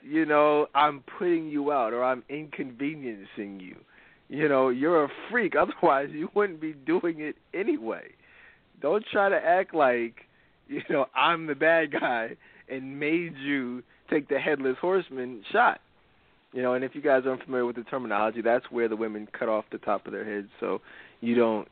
you 0.02 0.24
know 0.26 0.66
I'm 0.74 1.04
putting 1.18 1.48
you 1.48 1.72
out 1.72 1.92
or 1.92 2.04
I'm 2.04 2.22
inconveniencing 2.28 3.60
you. 3.60 3.76
You 4.28 4.48
know, 4.48 4.70
you're 4.70 5.04
a 5.04 5.08
freak. 5.30 5.54
Otherwise, 5.60 6.08
you 6.12 6.30
wouldn't 6.34 6.60
be 6.60 6.72
doing 6.72 7.20
it 7.20 7.36
anyway. 7.52 8.04
Don't 8.80 9.04
try 9.12 9.28
to 9.28 9.36
act 9.36 9.74
like 9.74 10.22
you 10.68 10.82
know 10.90 11.06
I'm 11.14 11.46
the 11.46 11.54
bad 11.54 11.92
guy 11.92 12.36
and 12.68 12.98
made 12.98 13.34
you 13.36 13.82
take 14.10 14.28
the 14.28 14.38
headless 14.38 14.76
horseman 14.80 15.42
shot. 15.52 15.80
You 16.52 16.60
know, 16.60 16.74
and 16.74 16.84
if 16.84 16.94
you 16.94 17.00
guys 17.00 17.22
aren't 17.26 17.44
familiar 17.44 17.64
with 17.64 17.76
the 17.76 17.84
terminology, 17.84 18.42
that's 18.42 18.66
where 18.70 18.88
the 18.88 18.96
women 18.96 19.26
cut 19.38 19.48
off 19.48 19.64
the 19.72 19.78
top 19.78 20.06
of 20.06 20.12
their 20.12 20.24
heads, 20.24 20.48
so 20.60 20.82
you 21.20 21.34
don't 21.34 21.66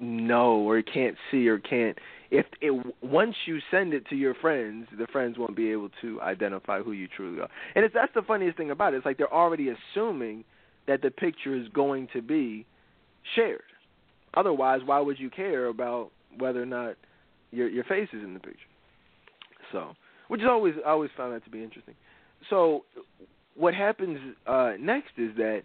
know 0.00 0.56
or 0.56 0.80
can't 0.82 1.16
see 1.30 1.46
or 1.48 1.58
can't. 1.58 1.98
If 2.30 2.46
it 2.60 2.94
once 3.02 3.36
you 3.46 3.58
send 3.70 3.94
it 3.94 4.08
to 4.08 4.16
your 4.16 4.34
friends, 4.34 4.88
the 4.98 5.06
friends 5.06 5.38
won't 5.38 5.54
be 5.54 5.70
able 5.70 5.90
to 6.00 6.20
identify 6.20 6.80
who 6.80 6.92
you 6.92 7.06
truly 7.06 7.40
are. 7.40 7.48
And 7.74 7.84
it's 7.84 7.94
that's 7.94 8.14
the 8.14 8.22
funniest 8.22 8.56
thing 8.56 8.70
about 8.70 8.94
it. 8.94 8.98
It's 8.98 9.06
like 9.06 9.18
they're 9.18 9.32
already 9.32 9.68
assuming 9.68 10.44
that 10.86 11.02
the 11.02 11.10
picture 11.10 11.54
is 11.54 11.68
going 11.68 12.08
to 12.12 12.22
be 12.22 12.66
shared. 13.34 13.62
Otherwise, 14.34 14.80
why 14.84 15.00
would 15.00 15.18
you 15.18 15.30
care 15.30 15.66
about 15.66 16.10
whether 16.38 16.62
or 16.62 16.66
not 16.66 16.96
your 17.54 17.68
your 17.68 17.84
face 17.84 18.08
is 18.12 18.22
in 18.22 18.34
the 18.34 18.40
picture? 18.40 18.58
So 19.72 19.94
which 20.28 20.40
is 20.40 20.46
always 20.48 20.74
I 20.84 20.90
always 20.90 21.10
found 21.16 21.34
that 21.34 21.44
to 21.44 21.50
be 21.50 21.62
interesting. 21.62 21.94
So 22.50 22.84
what 23.54 23.74
happens 23.74 24.18
uh, 24.46 24.72
next 24.78 25.12
is 25.16 25.36
that 25.36 25.62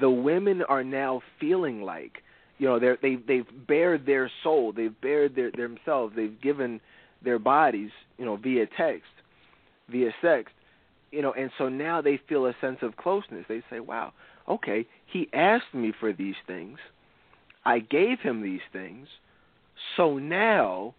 the 0.00 0.10
women 0.10 0.62
are 0.62 0.84
now 0.84 1.20
feeling 1.38 1.82
like 1.82 2.22
you 2.58 2.66
know 2.66 2.78
they 2.78 2.96
they 3.02 3.16
they've 3.16 3.66
bared 3.66 4.06
their 4.06 4.30
soul, 4.42 4.72
they've 4.72 4.98
bared 5.00 5.34
their 5.34 5.50
themselves, 5.50 6.14
they've 6.16 6.40
given 6.40 6.80
their 7.22 7.38
bodies 7.38 7.90
you 8.18 8.24
know 8.24 8.36
via 8.36 8.66
text, 8.76 9.10
via 9.88 10.10
sex, 10.22 10.50
you 11.10 11.22
know, 11.22 11.32
and 11.32 11.50
so 11.58 11.68
now 11.68 12.00
they 12.00 12.20
feel 12.28 12.46
a 12.46 12.54
sense 12.60 12.78
of 12.82 12.96
closeness. 12.96 13.44
They 13.48 13.62
say, 13.70 13.80
"Wow, 13.80 14.12
okay, 14.48 14.86
he 15.06 15.28
asked 15.32 15.74
me 15.74 15.92
for 15.98 16.12
these 16.12 16.36
things, 16.46 16.78
I 17.64 17.80
gave 17.80 18.20
him 18.20 18.42
these 18.42 18.60
things, 18.72 19.08
so 19.96 20.18
now 20.18 20.94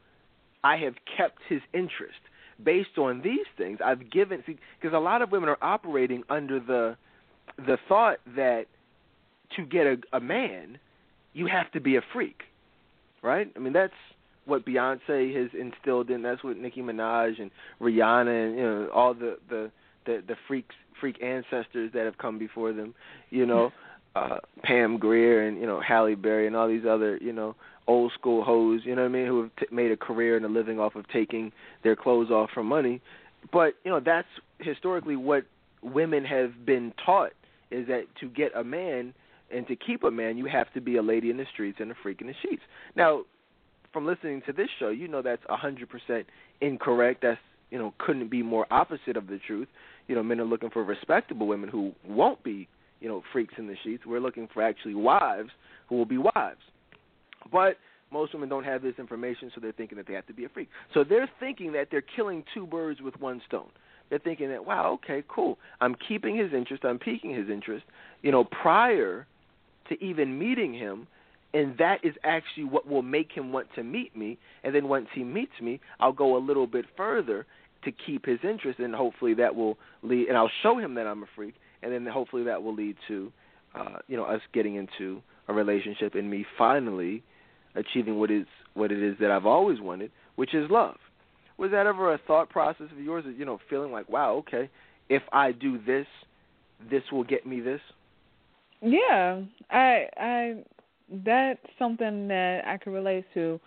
I 0.63 0.77
have 0.77 0.95
kept 1.17 1.39
his 1.47 1.61
interest." 1.73 2.19
based 2.63 2.97
on 2.97 3.21
these 3.21 3.45
things. 3.57 3.79
I've 3.83 4.11
given 4.11 4.43
because 4.45 4.93
a 4.95 4.99
lot 4.99 5.21
of 5.21 5.31
women 5.31 5.49
are 5.49 5.57
operating 5.61 6.23
under 6.29 6.59
the 6.59 6.95
the 7.57 7.77
thought 7.87 8.17
that 8.35 8.65
to 9.55 9.65
get 9.65 9.85
a, 9.85 9.97
a 10.13 10.19
man, 10.19 10.77
you 11.33 11.47
have 11.47 11.71
to 11.73 11.81
be 11.81 11.97
a 11.97 12.01
freak, 12.13 12.41
right? 13.21 13.51
I 13.55 13.59
mean 13.59 13.73
that's 13.73 13.93
what 14.45 14.65
Beyonce 14.65 15.35
has 15.35 15.49
instilled 15.59 16.09
in. 16.09 16.21
That's 16.21 16.43
what 16.43 16.57
Nicki 16.57 16.81
Minaj 16.81 17.39
and 17.39 17.51
Rihanna 17.79 18.47
and 18.47 18.55
you 18.57 18.63
know 18.63 18.89
all 18.93 19.13
the 19.13 19.37
the 19.49 19.71
the, 20.05 20.23
the 20.27 20.35
freaks 20.47 20.75
freak 20.99 21.21
ancestors 21.23 21.91
that 21.93 22.05
have 22.05 22.17
come 22.17 22.37
before 22.37 22.73
them. 22.73 22.93
You 23.29 23.45
know, 23.45 23.71
uh, 24.15 24.37
Pam 24.63 24.97
Grier 24.97 25.47
and 25.47 25.59
you 25.59 25.65
know 25.65 25.81
Halle 25.81 26.15
Berry 26.15 26.47
and 26.47 26.55
all 26.55 26.67
these 26.67 26.85
other 26.87 27.17
you 27.17 27.33
know 27.33 27.55
old 27.91 28.11
school 28.13 28.43
hoes, 28.43 28.81
you 28.85 28.95
know 28.95 29.01
what 29.01 29.09
I 29.09 29.11
mean, 29.11 29.27
who 29.27 29.41
have 29.43 29.51
t- 29.59 29.75
made 29.75 29.91
a 29.91 29.97
career 29.97 30.37
and 30.37 30.45
a 30.45 30.49
living 30.49 30.79
off 30.79 30.95
of 30.95 31.07
taking 31.09 31.51
their 31.83 31.95
clothes 31.95 32.31
off 32.31 32.49
for 32.53 32.63
money. 32.63 33.01
But 33.51 33.73
you 33.83 33.91
know 33.91 33.99
that's 33.99 34.27
historically 34.59 35.15
what 35.15 35.43
women 35.83 36.23
have 36.23 36.65
been 36.65 36.93
taught 37.03 37.31
is 37.71 37.87
that 37.87 38.03
to 38.19 38.29
get 38.29 38.51
a 38.55 38.63
man 38.63 39.13
and 39.51 39.67
to 39.67 39.75
keep 39.75 40.03
a 40.03 40.11
man, 40.11 40.37
you 40.37 40.45
have 40.45 40.71
to 40.73 40.81
be 40.81 40.95
a 40.95 41.01
lady 41.01 41.29
in 41.29 41.37
the 41.37 41.45
streets 41.51 41.79
and 41.81 41.91
a 41.91 41.95
freak 42.01 42.21
in 42.21 42.27
the 42.27 42.33
sheets. 42.41 42.61
Now, 42.95 43.23
from 43.91 44.05
listening 44.05 44.41
to 44.45 44.53
this 44.53 44.69
show, 44.79 44.89
you 44.89 45.07
know 45.07 45.21
that's 45.21 45.43
a 45.49 45.57
hundred 45.57 45.89
percent 45.89 46.27
incorrect. 46.61 47.21
That's 47.23 47.39
you 47.69 47.77
know 47.77 47.93
couldn't 47.97 48.29
be 48.29 48.41
more 48.41 48.65
opposite 48.71 49.17
of 49.17 49.27
the 49.27 49.39
truth. 49.45 49.67
You 50.07 50.15
know, 50.15 50.23
men 50.23 50.39
are 50.39 50.45
looking 50.45 50.69
for 50.69 50.83
respectable 50.83 51.47
women 51.47 51.69
who 51.69 51.91
won't 52.07 52.43
be 52.43 52.67
you 53.01 53.09
know 53.09 53.21
freaks 53.33 53.55
in 53.57 53.67
the 53.67 53.75
sheets. 53.83 54.05
We're 54.05 54.19
looking 54.19 54.47
for 54.53 54.63
actually 54.63 54.95
wives 54.95 55.49
who 55.89 55.95
will 55.95 56.05
be 56.05 56.17
wives. 56.17 56.61
But 57.51 57.77
most 58.11 58.33
women 58.33 58.49
don't 58.49 58.65
have 58.65 58.81
this 58.81 58.95
information, 58.97 59.51
so 59.55 59.61
they're 59.61 59.71
thinking 59.71 59.97
that 59.97 60.07
they 60.07 60.13
have 60.13 60.27
to 60.27 60.33
be 60.33 60.45
a 60.45 60.49
freak. 60.49 60.69
So 60.93 61.03
they're 61.03 61.29
thinking 61.39 61.71
that 61.73 61.87
they're 61.91 62.03
killing 62.15 62.43
two 62.53 62.67
birds 62.67 63.01
with 63.01 63.19
one 63.19 63.41
stone. 63.47 63.69
They're 64.09 64.19
thinking 64.19 64.49
that, 64.49 64.65
wow, 64.65 64.99
okay, 65.03 65.23
cool. 65.29 65.57
I'm 65.79 65.95
keeping 66.07 66.35
his 66.35 66.51
interest. 66.53 66.83
I'm 66.83 66.99
piquing 66.99 67.33
his 67.33 67.49
interest. 67.49 67.85
You 68.21 68.31
know, 68.31 68.43
prior 68.43 69.25
to 69.87 70.03
even 70.03 70.37
meeting 70.37 70.73
him, 70.73 71.07
and 71.53 71.77
that 71.77 71.99
is 72.03 72.13
actually 72.23 72.65
what 72.65 72.87
will 72.87 73.01
make 73.01 73.31
him 73.31 73.53
want 73.53 73.67
to 73.75 73.83
meet 73.83 74.15
me. 74.15 74.37
And 74.63 74.75
then 74.75 74.89
once 74.89 75.07
he 75.13 75.23
meets 75.23 75.53
me, 75.61 75.79
I'll 75.99 76.11
go 76.11 76.37
a 76.37 76.39
little 76.39 76.67
bit 76.67 76.85
further 76.97 77.45
to 77.85 77.91
keep 77.91 78.25
his 78.25 78.39
interest, 78.43 78.79
and 78.79 78.93
hopefully 78.93 79.33
that 79.35 79.55
will 79.55 79.77
lead. 80.03 80.27
And 80.27 80.37
I'll 80.37 80.51
show 80.61 80.77
him 80.77 80.95
that 80.95 81.07
I'm 81.07 81.23
a 81.23 81.27
freak, 81.35 81.55
and 81.81 81.91
then 81.91 82.05
hopefully 82.05 82.43
that 82.43 82.61
will 82.61 82.75
lead 82.75 82.97
to, 83.07 83.31
uh, 83.73 83.97
you 84.07 84.17
know, 84.17 84.25
us 84.25 84.41
getting 84.53 84.75
into 84.75 85.21
a 85.47 85.53
relationship 85.53 86.15
and 86.15 86.29
me 86.29 86.45
finally 86.57 87.23
achieving 87.75 88.19
what 88.19 88.31
is 88.31 88.45
what 88.73 88.91
it 88.91 89.01
is 89.01 89.15
that 89.19 89.31
I've 89.31 89.45
always 89.45 89.79
wanted, 89.79 90.11
which 90.35 90.53
is 90.53 90.69
love. 90.69 90.95
Was 91.57 91.71
that 91.71 91.85
ever 91.85 92.13
a 92.13 92.17
thought 92.25 92.49
process 92.49 92.87
of 92.91 92.99
yours? 92.99 93.25
You 93.37 93.45
know, 93.45 93.59
feeling 93.69 93.91
like, 93.91 94.09
wow, 94.09 94.33
okay, 94.35 94.69
if 95.09 95.21
I 95.31 95.51
do 95.51 95.77
this, 95.85 96.07
this 96.89 97.03
will 97.11 97.23
get 97.23 97.45
me 97.45 97.59
this. 97.59 97.81
Yeah, 98.81 99.41
I, 99.69 100.07
I, 100.17 100.63
that's 101.23 101.59
something 101.77 102.27
that 102.29 102.61
I 102.65 102.77
can 102.77 102.93
relate 102.93 103.25
to. 103.35 103.59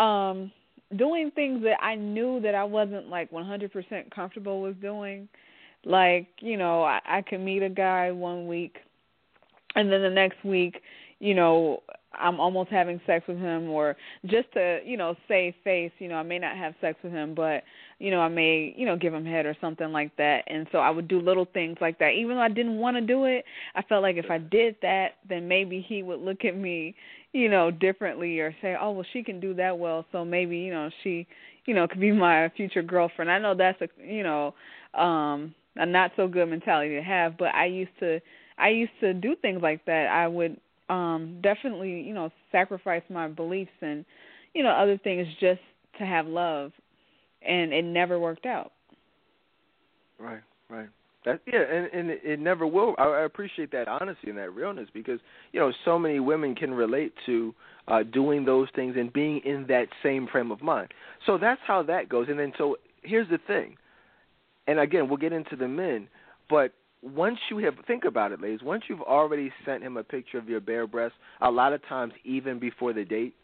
Um, 0.00 0.50
doing 0.96 1.30
things 1.34 1.62
that 1.62 1.82
I 1.82 1.94
knew 1.94 2.40
that 2.40 2.54
I 2.54 2.64
wasn't 2.64 3.08
like 3.08 3.30
100% 3.30 4.10
comfortable 4.14 4.62
with 4.62 4.80
doing. 4.80 5.28
Like, 5.84 6.28
you 6.40 6.56
know, 6.56 6.84
I, 6.84 7.00
I 7.06 7.22
could 7.22 7.40
meet 7.40 7.62
a 7.62 7.68
guy 7.68 8.10
one 8.10 8.46
week, 8.46 8.76
and 9.74 9.90
then 9.90 10.02
the 10.02 10.10
next 10.10 10.42
week, 10.44 10.80
you 11.18 11.34
know, 11.34 11.82
I'm 12.12 12.40
almost 12.40 12.70
having 12.70 13.00
sex 13.06 13.26
with 13.28 13.38
him 13.38 13.68
or 13.70 13.96
just 14.26 14.52
to, 14.54 14.80
you 14.84 14.96
know, 14.96 15.14
save 15.28 15.54
face, 15.64 15.92
you 15.98 16.08
know, 16.08 16.16
I 16.16 16.22
may 16.22 16.38
not 16.38 16.56
have 16.56 16.74
sex 16.80 16.98
with 17.02 17.12
him, 17.12 17.34
but, 17.34 17.62
you 17.98 18.10
know, 18.10 18.20
I 18.20 18.28
may, 18.28 18.74
you 18.76 18.84
know, 18.86 18.96
give 18.96 19.14
him 19.14 19.24
head 19.24 19.46
or 19.46 19.56
something 19.60 19.92
like 19.92 20.16
that. 20.16 20.44
And 20.48 20.66
so 20.72 20.78
I 20.78 20.90
would 20.90 21.08
do 21.08 21.20
little 21.20 21.46
things 21.52 21.78
like 21.80 21.98
that. 22.00 22.10
Even 22.10 22.36
though 22.36 22.42
I 22.42 22.48
didn't 22.48 22.78
want 22.78 22.96
to 22.96 23.00
do 23.00 23.24
it, 23.26 23.44
I 23.74 23.82
felt 23.82 24.02
like 24.02 24.16
if 24.16 24.30
I 24.30 24.38
did 24.38 24.76
that, 24.82 25.16
then 25.28 25.46
maybe 25.48 25.84
he 25.86 26.02
would 26.02 26.20
look 26.20 26.44
at 26.44 26.56
me, 26.56 26.94
you 27.32 27.48
know, 27.48 27.70
differently 27.70 28.40
or 28.40 28.54
say, 28.60 28.76
"Oh, 28.80 28.90
well, 28.92 29.06
she 29.12 29.22
can 29.22 29.38
do 29.40 29.54
that 29.54 29.78
well, 29.78 30.04
so 30.12 30.24
maybe, 30.24 30.58
you 30.58 30.72
know, 30.72 30.90
she, 31.02 31.26
you 31.66 31.74
know, 31.74 31.86
could 31.86 32.00
be 32.00 32.12
my 32.12 32.48
future 32.56 32.82
girlfriend." 32.82 33.30
I 33.30 33.38
know 33.38 33.54
that's 33.54 33.80
a, 33.82 33.88
you 34.04 34.22
know, 34.22 34.54
um 34.94 35.54
a 35.76 35.86
not 35.86 36.10
so 36.16 36.26
good 36.26 36.48
mentality 36.48 36.96
to 36.96 37.02
have, 37.02 37.38
but 37.38 37.54
I 37.54 37.66
used 37.66 37.96
to 38.00 38.20
I 38.58 38.70
used 38.70 38.92
to 39.00 39.14
do 39.14 39.36
things 39.36 39.62
like 39.62 39.84
that. 39.86 40.08
I 40.08 40.26
would 40.26 40.56
um 40.90 41.38
definitely 41.42 42.02
you 42.02 42.12
know 42.12 42.30
sacrifice 42.52 43.02
my 43.08 43.28
beliefs 43.28 43.70
and 43.80 44.04
you 44.54 44.62
know 44.62 44.70
other 44.70 44.98
things 44.98 45.26
just 45.40 45.60
to 45.98 46.04
have 46.04 46.26
love. 46.26 46.72
And 47.42 47.72
it 47.72 47.84
never 47.84 48.18
worked 48.18 48.44
out. 48.44 48.72
Right 50.18 50.42
right. 50.68 50.88
That 51.24 51.40
yeah 51.46 51.60
and 51.60 51.86
and 51.92 52.10
it, 52.22 52.40
never 52.40 52.66
will. 52.66 52.94
I, 52.98 53.04
I 53.04 53.22
appreciate 53.22 53.70
that 53.72 53.88
honesty 53.88 54.28
and 54.28 54.38
that 54.38 54.50
realness 54.50 54.88
because 54.92 55.20
you 55.52 55.60
know 55.60 55.72
so 55.84 55.98
many 55.98 56.20
women 56.20 56.54
can 56.54 56.74
relate 56.74 57.14
to 57.26 57.54
uh 57.88 58.02
doing 58.02 58.44
those 58.44 58.68
things 58.74 58.96
and 58.98 59.12
being 59.12 59.40
in 59.44 59.66
that 59.68 59.86
same 60.02 60.26
frame 60.26 60.50
of 60.50 60.60
mind. 60.60 60.92
So 61.24 61.38
that's 61.38 61.60
how 61.66 61.82
that 61.84 62.08
goes. 62.08 62.26
And 62.28 62.38
then 62.38 62.52
so 62.58 62.76
here's 63.02 63.28
the 63.28 63.38
thing. 63.46 63.76
And 64.66 64.80
again 64.80 65.08
we'll 65.08 65.18
get 65.18 65.32
into 65.32 65.56
the 65.56 65.68
men 65.68 66.08
but 66.50 66.72
once 67.02 67.38
you 67.50 67.58
have 67.58 67.74
think 67.86 68.04
about 68.04 68.32
it, 68.32 68.40
ladies, 68.40 68.62
once 68.62 68.84
you've 68.88 69.00
already 69.02 69.52
sent 69.64 69.82
him 69.82 69.96
a 69.96 70.04
picture 70.04 70.38
of 70.38 70.48
your 70.48 70.60
bare 70.60 70.86
breast, 70.86 71.14
a 71.40 71.50
lot 71.50 71.72
of 71.72 71.80
times 71.88 72.12
even 72.24 72.58
before 72.58 72.92
the 72.92 73.04
date, 73.04 73.34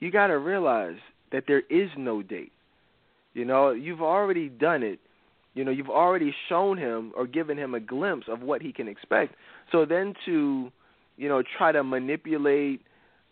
you 0.00 0.10
got 0.10 0.26
to 0.28 0.38
realize 0.38 0.98
that 1.32 1.44
there 1.46 1.62
is 1.70 1.88
no 1.96 2.22
date. 2.22 2.52
You 3.32 3.44
know, 3.44 3.70
you've 3.70 4.02
already 4.02 4.48
done 4.48 4.82
it 4.82 5.00
You 5.54 5.64
know, 5.64 5.70
you've 5.70 5.90
already 5.90 6.34
shown 6.48 6.78
him 6.78 7.12
or 7.16 7.26
given 7.26 7.56
him 7.56 7.74
a 7.74 7.80
glimpse 7.80 8.26
of 8.28 8.40
what 8.42 8.60
he 8.60 8.72
can 8.72 8.88
expect. 8.88 9.34
So 9.70 9.86
then 9.86 10.14
to, 10.26 10.70
you 11.16 11.28
know, 11.28 11.42
try 11.58 11.72
to 11.72 11.84
manipulate, 11.84 12.80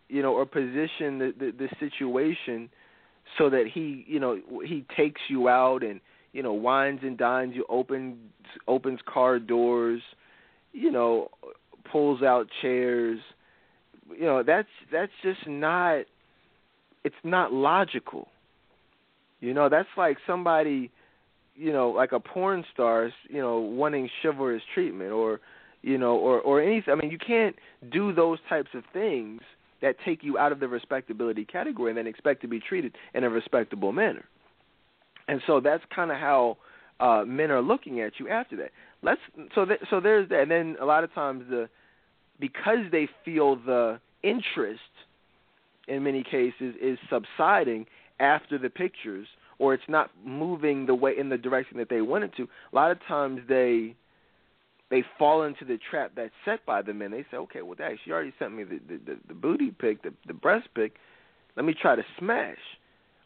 you 0.09 0.23
know, 0.23 0.33
or 0.33 0.47
position 0.47 1.19
the 1.19 1.35
the, 1.39 1.53
the 1.59 1.69
situation 1.81 2.71
so 3.39 3.51
that 3.51 3.65
he, 3.73 4.05
you 4.07 4.21
know, 4.21 4.39
he 4.65 4.85
takes 4.97 5.21
you 5.29 5.49
out 5.49 5.83
and 5.83 6.01
you 6.33 6.43
know 6.43 6.53
wines 6.53 7.01
and 7.03 7.17
dines 7.17 7.55
you, 7.55 7.65
opens 7.69 8.17
opens 8.67 9.01
car 9.07 9.39
doors, 9.39 10.01
you 10.73 10.91
know, 10.91 11.29
pulls 11.91 12.23
out 12.23 12.47
chairs. 12.61 13.19
You 14.19 14.25
know, 14.25 14.43
that's 14.43 14.69
that's 14.91 15.13
just 15.23 15.47
not. 15.47 16.05
It's 17.05 17.15
not 17.25 17.53
logical. 17.53 18.29
You 19.41 19.55
know, 19.55 19.69
that's 19.69 19.89
like 19.97 20.19
somebody, 20.25 20.91
you 21.57 21.73
know, 21.73 21.91
like 21.91 22.13
a 22.13 22.21
porn 22.21 22.65
star, 22.73 23.11
you 23.29 23.41
know, 23.41 23.59
wanting 23.59 24.09
chivalrous 24.23 24.63
treatment 24.73 25.11
or, 25.11 25.41
you 25.83 25.99
know, 25.99 26.17
or 26.17 26.41
or 26.41 26.63
anything. 26.63 26.93
I 26.93 26.97
mean, 26.97 27.11
you 27.11 27.19
can't 27.19 27.57
do 27.91 28.13
those 28.13 28.39
types 28.49 28.71
of 28.75 28.85
things 28.93 29.41
that 29.81 29.97
take 30.05 30.23
you 30.23 30.39
out 30.39 30.53
of 30.53 30.61
the 30.61 30.69
respectability 30.69 31.45
category 31.45 31.91
and 31.91 31.99
then 31.99 32.07
expect 32.07 32.41
to 32.43 32.49
be 32.49 32.61
treated 32.61 32.95
in 33.15 33.25
a 33.25 33.29
respectable 33.29 33.91
manner. 33.91 34.25
And 35.33 35.41
so 35.47 35.61
that's 35.61 35.83
kind 35.95 36.11
of 36.11 36.19
how 36.19 36.59
uh 37.01 37.25
men 37.27 37.51
are 37.51 37.63
looking 37.63 38.03
at 38.03 38.13
you 38.21 38.29
after 38.29 38.55
that. 38.57 38.71
Let's 39.03 39.21
so 39.55 39.65
th- 39.65 39.81
so 39.89 39.99
there's 39.99 40.29
that. 40.29 40.43
And 40.43 40.51
then 40.51 40.77
a 40.79 40.85
lot 40.85 41.05
of 41.05 41.15
times 41.15 41.45
the 41.49 41.71
because 42.39 42.85
they 42.93 43.09
feel 43.25 43.57
the 43.57 43.99
interest 44.23 44.81
in 45.89 46.05
many 46.05 46.23
cases 46.23 46.75
is 46.83 46.99
subsiding 47.09 47.87
after 48.21 48.59
the 48.59 48.69
pictures 48.69 49.27
or 49.59 49.73
it's 49.73 49.89
not 49.89 50.11
moving 50.23 50.85
the 50.85 50.95
way 50.95 51.17
in 51.19 51.31
the 51.31 51.39
direction 51.39 51.79
that 51.79 51.89
they 51.89 52.03
want 52.03 52.25
it 52.25 52.33
to 52.37 52.43
a 52.43 52.77
lot 52.77 52.91
of 52.91 52.99
times 53.09 53.41
they 53.49 53.95
they 54.91 55.03
fall 55.19 55.45
into 55.45 55.65
the 55.65 55.79
trap 55.91 56.13
that's 56.15 56.35
set 56.45 56.65
by 56.67 56.83
the 56.83 56.93
men. 56.93 57.11
They 57.11 57.25
say 57.31 57.39
okay 57.39 57.63
well 57.63 57.75
dang 57.75 57.97
she 58.05 58.13
already 58.13 58.35
sent 58.39 58.55
me 58.55 58.65
the 58.65 58.79
the, 58.87 58.99
the, 59.07 59.19
the 59.29 59.35
booty 59.35 59.71
pic 59.71 60.03
the 60.03 60.13
the 60.27 60.35
breast 60.35 60.69
pic. 60.75 60.97
Let 61.57 61.65
me 61.65 61.73
try 61.73 61.97
to 61.97 62.05
smash. 62.19 62.59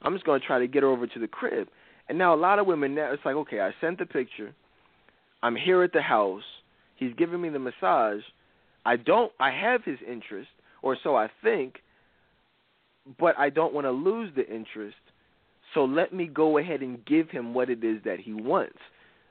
I'm 0.03 0.15
just 0.15 0.25
going 0.25 0.41
to 0.41 0.47
try 0.47 0.61
to 0.61 0.69
get 0.69 0.85
her 0.85 0.89
over 0.89 1.09
to 1.09 1.19
the 1.19 1.27
crib 1.27 1.69
and 2.09 2.19
now 2.19 2.35
a 2.35 2.37
lot 2.37 2.59
of 2.59 2.67
women 2.67 2.95
now 2.95 3.13
it's 3.13 3.25
like 3.25 3.37
okay 3.37 3.61
i 3.61 3.71
sent 3.81 3.99
the 3.99 4.07
picture 4.07 4.55
i'm 5.43 5.57
here 5.57 5.83
at 5.83 5.93
the 5.93 6.03
house 6.03 6.43
he's 6.97 7.13
giving 7.17 7.41
me 7.41 7.49
the 7.49 7.59
massage 7.59 8.21
i 8.85 8.97
don't 8.97 9.33
i 9.41 9.51
have 9.51 9.83
his 9.85 9.99
interest 10.09 10.49
or 10.83 10.97
so 11.03 11.17
i 11.17 11.29
think 11.43 11.77
but 13.19 13.39
I 13.39 13.51
don't 13.51 13.75
want 13.75 13.87
to 13.87 13.91
lose 13.91 14.31
the 14.35 14.47
interest. 14.47 14.97
So 15.75 15.85
let 15.85 16.13
me 16.13 16.27
go 16.27 16.59
ahead 16.59 16.81
and 16.81 17.05
give 17.05 17.31
him 17.31 17.55
what 17.55 17.71
it 17.71 17.85
is 17.85 17.99
that 18.05 18.21
he 18.21 18.33
wants. 18.33 18.79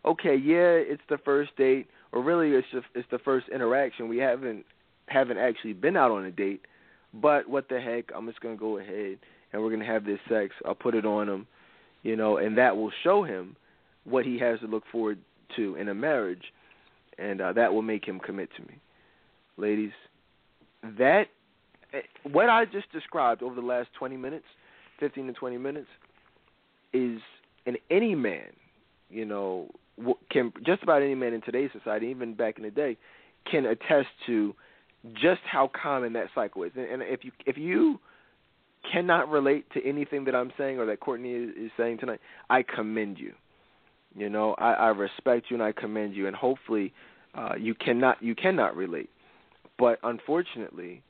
Okay, 0.05 0.36
yeah, 0.36 0.78
it's 0.78 1.01
the 1.09 1.17
first 1.17 1.55
date, 1.57 1.88
or 2.11 2.23
really 2.23 2.51
it's 2.51 2.67
just 2.71 2.86
it's 2.93 3.07
the 3.09 3.19
first 3.19 3.47
interaction. 3.53 4.07
We 4.07 4.17
haven't 4.17 4.65
haven't 5.07 5.38
actually 5.38 5.73
been 5.73 5.97
out 5.97 6.11
on 6.11 6.26
a 6.26 6.32
date, 6.32 6.61
but 7.13 7.49
what 7.49 7.69
the 7.69 7.80
heck? 7.80 8.05
I'm 8.15 8.28
just 8.28 8.39
gonna 8.41 8.55
go 8.55 8.78
ahead 8.78 9.17
and 9.51 9.61
we're 9.61 9.71
gonna 9.71 9.86
have 9.86 10.05
this 10.05 10.19
sex. 10.30 10.53
I'll 10.65 10.76
put 10.76 10.93
it 10.93 11.05
on 11.05 11.28
him, 11.28 11.47
you 12.06 12.16
know, 12.16 12.38
and 12.38 12.56
that 12.60 12.78
will 12.78 12.91
show 13.03 13.24
him 13.24 13.56
what 14.03 14.26
he 14.26 14.38
has 14.38 14.60
to 14.60 14.68
look 14.68 14.84
forward 14.91 15.18
to 15.56 15.76
in 15.76 15.89
a 15.89 15.95
marriage, 15.95 16.53
and 17.18 17.41
uh, 17.41 17.51
that 17.51 17.74
will 17.74 17.82
make 17.82 18.06
him 18.06 18.20
commit 18.20 18.47
to 18.56 18.62
me, 18.62 18.80
ladies. 19.58 19.91
That 20.99 21.24
what 22.22 22.47
I 22.47 22.66
just 22.66 22.91
described 22.91 23.41
over 23.41 23.56
the 23.56 23.66
last 23.66 23.89
20 23.97 24.18
minutes, 24.18 24.45
15 24.99 25.28
to 25.28 25.34
20 25.34 25.58
minutes, 25.58 25.88
is 26.93 27.20
in 27.66 27.76
any 27.89 28.14
man, 28.14 28.51
you 29.10 29.26
know, 29.26 29.68
can 30.30 30.53
just 30.64 30.84
about 30.84 31.01
any 31.01 31.16
man 31.16 31.34
in 31.34 31.41
today's 31.41 31.72
society, 31.74 32.06
even 32.08 32.36
back 32.36 32.58
in 32.58 32.64
the 32.64 32.70
day, 32.70 32.97
can 33.49 33.66
attest 33.66 34.10
to 34.28 34.53
just 35.16 35.41
how 35.51 35.72
common 35.82 36.14
that 36.14 36.28
cycle 36.36 36.62
is. 36.62 36.72
And, 36.76 36.86
and 36.86 37.01
if 37.01 37.26
you 37.26 37.32
if 37.47 37.58
you 37.58 37.99
cannot 38.92 39.30
relate 39.30 39.66
to 39.74 39.86
anything 39.86 40.26
that 40.26 40.36
I'm 40.36 40.52
saying 40.58 40.80
or 40.80 40.86
that 40.86 41.00
Courtney 41.00 41.32
is, 41.32 41.50
is 41.56 41.72
saying 41.78 42.00
tonight, 42.00 42.20
I 42.50 42.64
commend 42.64 43.18
you. 43.20 43.34
You 44.16 44.30
know, 44.30 44.56
I, 44.58 44.74
I 44.74 44.88
respect 44.90 45.48
you 45.50 45.56
and 45.56 45.64
I 45.64 45.72
commend 45.74 46.16
you, 46.16 46.28
and 46.28 46.36
hopefully, 46.36 46.94
uh, 47.34 47.56
you 47.60 47.76
cannot 47.76 48.22
you 48.24 48.34
cannot 48.34 48.76
relate. 48.76 49.10
But 49.78 50.00
unfortunately, 50.04 51.04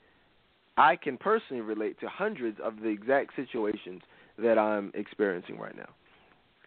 I 0.77 0.95
can 0.95 1.17
personally 1.17 1.61
relate 1.61 1.99
to 1.99 2.07
hundreds 2.07 2.59
of 2.63 2.81
the 2.81 2.89
exact 2.89 3.35
situations 3.35 4.01
that 4.39 4.57
I'm 4.57 4.91
experiencing 4.95 5.59
right 5.59 5.75
now. 5.77 5.89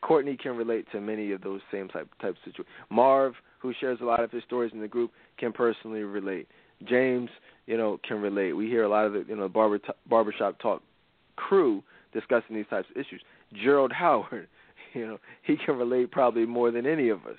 Courtney 0.01 0.37
can 0.37 0.57
relate 0.57 0.87
to 0.93 1.01
many 1.01 1.33
of 1.33 1.43
those 1.43 1.61
same 1.73 1.89
type 1.89 2.09
type 2.21 2.31
of 2.31 2.37
situations. 2.45 2.69
Marv, 2.89 3.35
who 3.59 3.73
shares 3.81 3.99
a 4.01 4.05
lot 4.05 4.23
of 4.23 4.31
his 4.31 4.45
stories 4.45 4.71
in 4.73 4.81
the 4.81 4.89
group, 4.89 5.11
can 5.39 5.53
personally 5.53 6.03
relate. 6.03 6.47
James, 6.85 7.31
you 7.67 7.77
know, 7.77 7.99
can 8.07 8.23
relate. 8.23 8.53
We 8.53 8.69
hear 8.69 8.85
a 8.85 8.89
lot 8.89 9.07
of 9.07 9.13
the 9.13 9.25
you 9.29 9.35
know 9.35 9.49
barber 9.49 9.79
t- 9.79 9.89
barbershop 10.09 10.61
talk 10.61 10.83
crew 11.49 11.83
discussing 12.13 12.57
these 12.57 12.67
types 12.69 12.89
of 12.91 12.97
issues. 12.97 13.23
Gerald 13.63 13.93
Howard, 13.99 14.49
you 14.95 15.07
know, 15.07 15.19
he 15.43 15.57
can 15.57 15.77
relate 15.77 16.11
probably 16.11 16.47
more 16.47 16.71
than 16.71 16.87
any 16.87 17.09
of 17.09 17.27
us 17.27 17.39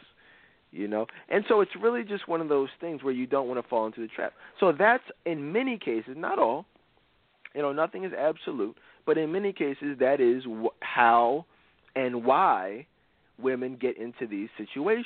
you 0.72 0.88
know? 0.88 1.08
And 1.30 1.44
so 1.48 1.62
it's 1.62 1.72
really 1.80 2.04
just 2.04 2.28
one 2.28 2.42
of 2.42 2.50
those 2.50 2.70
things 2.80 3.04
where 3.04 3.14
you 3.14 3.26
don't 3.26 3.48
want 3.48 3.60
to 3.60 3.68
fall 3.68 3.86
into 3.86 4.02
the 4.02 4.08
trap. 4.08 4.34
So 4.60 4.72
that's 4.72 5.04
in 5.26 5.52
many 5.52 5.78
cases 5.78 6.16
not 6.16 6.40
all 6.40 6.66
you 7.56 7.62
know 7.62 7.72
nothing 7.72 8.04
is 8.04 8.12
absolute 8.18 8.76
but 9.06 9.18
in 9.18 9.32
many 9.32 9.52
cases 9.52 9.98
that 10.00 10.22
is 10.22 10.44
wh- 10.44 10.76
how 10.82 11.46
and 11.96 12.24
why 12.24 12.86
women 13.42 13.78
get 13.80 13.98
into 13.98 14.28
these 14.28 14.50
situations 14.58 15.06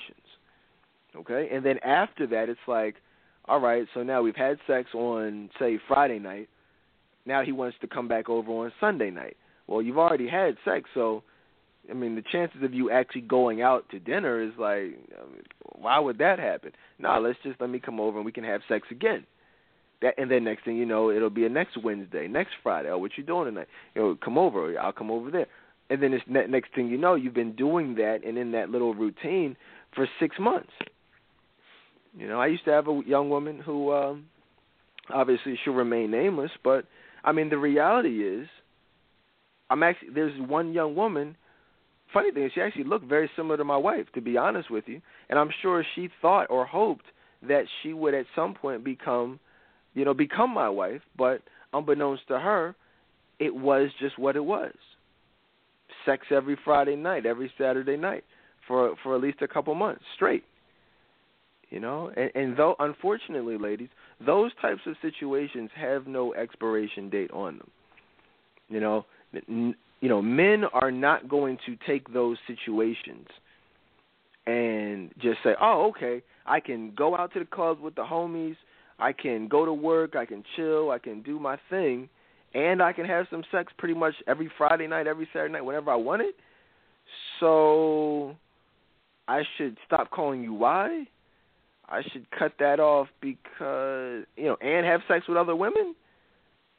okay? 1.15 1.49
And 1.51 1.65
then 1.65 1.77
after 1.83 2.27
that 2.27 2.49
it's 2.49 2.59
like 2.67 2.95
all 3.45 3.59
right 3.59 3.87
so 3.93 4.03
now 4.03 4.21
we've 4.21 4.35
had 4.35 4.57
sex 4.67 4.89
on 4.93 5.49
say 5.59 5.79
friday 5.87 6.19
night 6.19 6.49
now 7.25 7.43
he 7.43 7.51
wants 7.51 7.77
to 7.81 7.87
come 7.87 8.07
back 8.07 8.29
over 8.29 8.51
on 8.51 8.71
sunday 8.79 9.09
night 9.09 9.37
well 9.67 9.81
you've 9.81 9.97
already 9.97 10.27
had 10.27 10.55
sex 10.65 10.89
so 10.93 11.23
I 11.89 11.93
mean, 11.93 12.15
the 12.15 12.21
chances 12.21 12.63
of 12.63 12.73
you 12.73 12.91
actually 12.91 13.21
going 13.21 13.61
out 13.61 13.89
to 13.89 13.99
dinner 13.99 14.41
is 14.41 14.53
like, 14.57 14.97
why 15.75 15.99
would 15.99 16.17
that 16.19 16.39
happen? 16.39 16.71
No, 16.97 17.19
let's 17.19 17.39
just 17.43 17.59
let 17.59 17.69
me 17.69 17.79
come 17.79 17.99
over 17.99 18.17
and 18.17 18.25
we 18.25 18.31
can 18.31 18.45
have 18.45 18.61
sex 18.67 18.87
again. 18.89 19.25
That 20.01 20.15
and 20.17 20.31
then 20.31 20.45
next 20.45 20.63
thing 20.63 20.77
you 20.77 20.85
know, 20.85 21.11
it'll 21.11 21.29
be 21.29 21.45
a 21.45 21.49
next 21.49 21.77
Wednesday, 21.81 22.27
next 22.27 22.51
Friday. 22.61 22.89
Oh, 22.89 22.97
what 22.97 23.11
you 23.17 23.23
doing 23.23 23.45
tonight? 23.45 23.67
You 23.95 24.01
know, 24.01 24.17
come 24.23 24.37
over. 24.37 24.77
I'll 24.79 24.93
come 24.93 25.11
over 25.11 25.29
there. 25.29 25.47
And 25.89 26.01
then 26.01 26.13
it's 26.13 26.23
ne- 26.27 26.47
next 26.47 26.73
thing 26.73 26.87
you 26.87 26.97
know, 26.97 27.15
you've 27.15 27.33
been 27.33 27.55
doing 27.55 27.95
that 27.95 28.19
and 28.25 28.37
in 28.37 28.53
that 28.53 28.69
little 28.69 28.93
routine 28.93 29.57
for 29.93 30.07
six 30.19 30.37
months. 30.39 30.71
You 32.17 32.27
know, 32.27 32.39
I 32.39 32.47
used 32.47 32.65
to 32.65 32.71
have 32.71 32.87
a 32.87 33.01
young 33.05 33.29
woman 33.29 33.59
who, 33.59 33.91
um, 33.91 34.25
obviously, 35.13 35.59
she'll 35.63 35.73
remain 35.73 36.11
nameless, 36.11 36.51
but 36.63 36.85
I 37.23 37.31
mean, 37.31 37.49
the 37.49 37.57
reality 37.57 38.25
is, 38.27 38.47
I'm 39.69 39.83
actually 39.83 40.09
there's 40.13 40.39
one 40.39 40.73
young 40.73 40.95
woman 40.95 41.35
funny 42.13 42.31
thing 42.31 42.43
is 42.43 42.51
she 42.53 42.61
actually 42.61 42.83
looked 42.83 43.05
very 43.05 43.29
similar 43.35 43.57
to 43.57 43.63
my 43.63 43.75
wife, 43.75 44.05
to 44.13 44.21
be 44.21 44.37
honest 44.37 44.69
with 44.69 44.85
you. 44.87 45.01
And 45.29 45.39
I'm 45.39 45.49
sure 45.61 45.83
she 45.95 46.09
thought 46.21 46.45
or 46.49 46.65
hoped 46.65 47.05
that 47.41 47.63
she 47.81 47.91
would 47.91 48.13
at 48.13 48.25
some 48.35 48.53
point 48.53 48.83
become, 48.83 49.39
you 49.95 50.05
know, 50.05 50.13
become 50.13 50.53
my 50.53 50.69
wife. 50.69 51.01
But 51.17 51.41
unbeknownst 51.73 52.27
to 52.27 52.39
her, 52.39 52.75
it 53.39 53.53
was 53.53 53.89
just 53.99 54.17
what 54.19 54.35
it 54.35 54.45
was. 54.45 54.73
Sex 56.05 56.27
every 56.31 56.57
Friday 56.63 56.95
night, 56.95 57.25
every 57.25 57.51
Saturday 57.57 57.97
night, 57.97 58.23
for 58.67 58.95
for 59.01 59.15
at 59.15 59.21
least 59.21 59.41
a 59.41 59.47
couple 59.47 59.73
months 59.73 60.03
straight. 60.15 60.43
You 61.69 61.79
know, 61.79 62.11
and, 62.15 62.31
and 62.35 62.57
though 62.57 62.75
unfortunately, 62.79 63.57
ladies, 63.57 63.89
those 64.25 64.51
types 64.61 64.81
of 64.85 64.95
situations 65.01 65.69
have 65.75 66.07
no 66.07 66.33
expiration 66.33 67.09
date 67.09 67.31
on 67.31 67.57
them. 67.57 67.71
You 68.69 68.79
know, 68.79 69.05
you 69.47 70.09
know, 70.09 70.21
men 70.21 70.63
are 70.73 70.91
not 70.91 71.29
going 71.29 71.57
to 71.65 71.77
take 71.87 72.11
those 72.13 72.37
situations 72.47 73.27
and 74.45 75.11
just 75.19 75.39
say, 75.43 75.55
"Oh, 75.59 75.87
okay, 75.89 76.21
I 76.45 76.59
can 76.59 76.93
go 76.95 77.15
out 77.15 77.33
to 77.33 77.39
the 77.39 77.45
club 77.45 77.79
with 77.79 77.95
the 77.95 78.03
homies, 78.03 78.57
I 78.99 79.13
can 79.13 79.47
go 79.47 79.65
to 79.65 79.73
work, 79.73 80.15
I 80.15 80.25
can 80.25 80.43
chill, 80.55 80.91
I 80.91 80.99
can 80.99 81.21
do 81.21 81.39
my 81.39 81.57
thing, 81.69 82.09
and 82.53 82.81
I 82.81 82.93
can 82.93 83.05
have 83.05 83.27
some 83.29 83.43
sex 83.51 83.71
pretty 83.77 83.93
much 83.93 84.13
every 84.27 84.51
Friday 84.57 84.87
night, 84.87 85.07
every 85.07 85.27
Saturday 85.31 85.53
night, 85.53 85.65
whenever 85.65 85.91
I 85.91 85.95
want 85.95 86.21
it." 86.21 86.35
So 87.39 88.35
I 89.27 89.43
should 89.57 89.77
stop 89.85 90.11
calling 90.11 90.43
you 90.43 90.53
why? 90.53 91.07
I 91.89 92.01
should 92.11 92.29
cut 92.31 92.53
that 92.59 92.79
off 92.79 93.07
because, 93.21 94.25
you 94.35 94.45
know, 94.45 94.57
and 94.61 94.85
have 94.85 95.01
sex 95.07 95.27
with 95.27 95.37
other 95.37 95.55
women? 95.55 95.95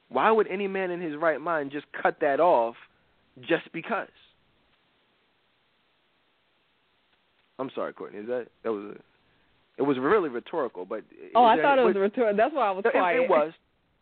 Why 0.09 0.31
would 0.31 0.47
any 0.49 0.67
man 0.67 0.91
in 0.91 1.01
his 1.01 1.17
right 1.17 1.41
mind 1.41 1.73
just 1.73 1.87
cut 2.01 2.19
that 2.21 2.41
off 2.41 2.75
just 3.41 3.71
because. 3.73 4.09
I'm 7.59 7.71
sorry, 7.75 7.93
Courtney. 7.93 8.21
Is 8.21 8.27
that 8.27 8.47
that 8.65 8.73
was 8.73 8.97
a, 8.97 8.99
it 9.79 9.83
was 9.83 9.99
really 9.99 10.29
rhetorical, 10.29 10.85
but 10.85 11.03
oh, 11.35 11.45
I 11.45 11.61
thought 11.61 11.79
it 11.79 11.85
was 11.85 11.97
rhetorical. 11.97 12.37
That's 12.37 12.55
why 12.55 12.69
I 12.69 12.71
was 12.71 12.85
it, 12.85 12.93
quiet. 12.93 13.23
It 13.23 13.31
was. 13.31 13.53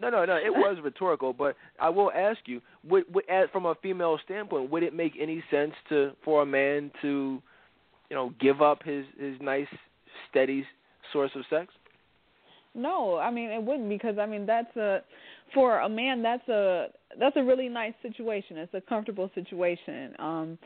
No, 0.01 0.11
no, 0.11 0.25
no. 0.25 0.37
It 0.37 0.51
was 0.51 0.79
rhetorical, 0.83 1.33
but 1.33 1.57
I 1.79 1.89
will 1.89 2.11
ask 2.13 2.41
you: 2.47 2.61
would, 2.89 3.05
would, 3.13 3.25
from 3.53 3.67
a 3.67 3.75
female 3.83 4.19
standpoint, 4.25 4.71
would 4.71 4.83
it 4.83 4.95
make 4.95 5.13
any 5.21 5.45
sense 5.51 5.75
to 5.91 6.13
for 6.25 6.43
a 6.43 6.47
man 6.47 6.91
to 7.03 7.43
you 8.13 8.17
know, 8.17 8.35
give 8.39 8.61
up 8.61 8.83
his 8.83 9.07
his 9.19 9.37
nice 9.41 9.67
steady 10.29 10.67
source 11.13 11.31
of 11.35 11.43
sex? 11.51 11.73
No, 12.75 13.19
I 13.19 13.31
mean 13.31 13.51
it 13.51 13.63
wouldn't 13.63 13.89
because 13.89 14.17
I 14.19 14.27
mean 14.27 14.47
that's 14.47 14.75
a 14.77 15.03
for 15.55 15.81
a 15.81 15.89
man 15.89 16.23
that's 16.23 16.49
a 16.49 16.89
that's 17.19 17.37
a 17.37 17.43
really 17.43 17.69
nice 17.69 17.93
situation. 18.01 18.57
It's 18.57 18.73
a 18.75 18.81
comfortable 18.81 19.31
situation. 19.35 20.15
Um 20.19 20.59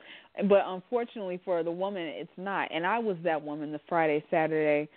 but 0.49 0.63
unfortunately 0.67 1.41
for 1.45 1.63
the 1.63 1.71
woman 1.71 2.03
it's 2.03 2.31
not. 2.37 2.69
And 2.73 2.87
I 2.87 2.99
was 2.99 3.17
that 3.25 3.43
woman 3.43 3.73
the 3.73 3.81
Friday, 3.89 4.25
Saturday 4.31 4.89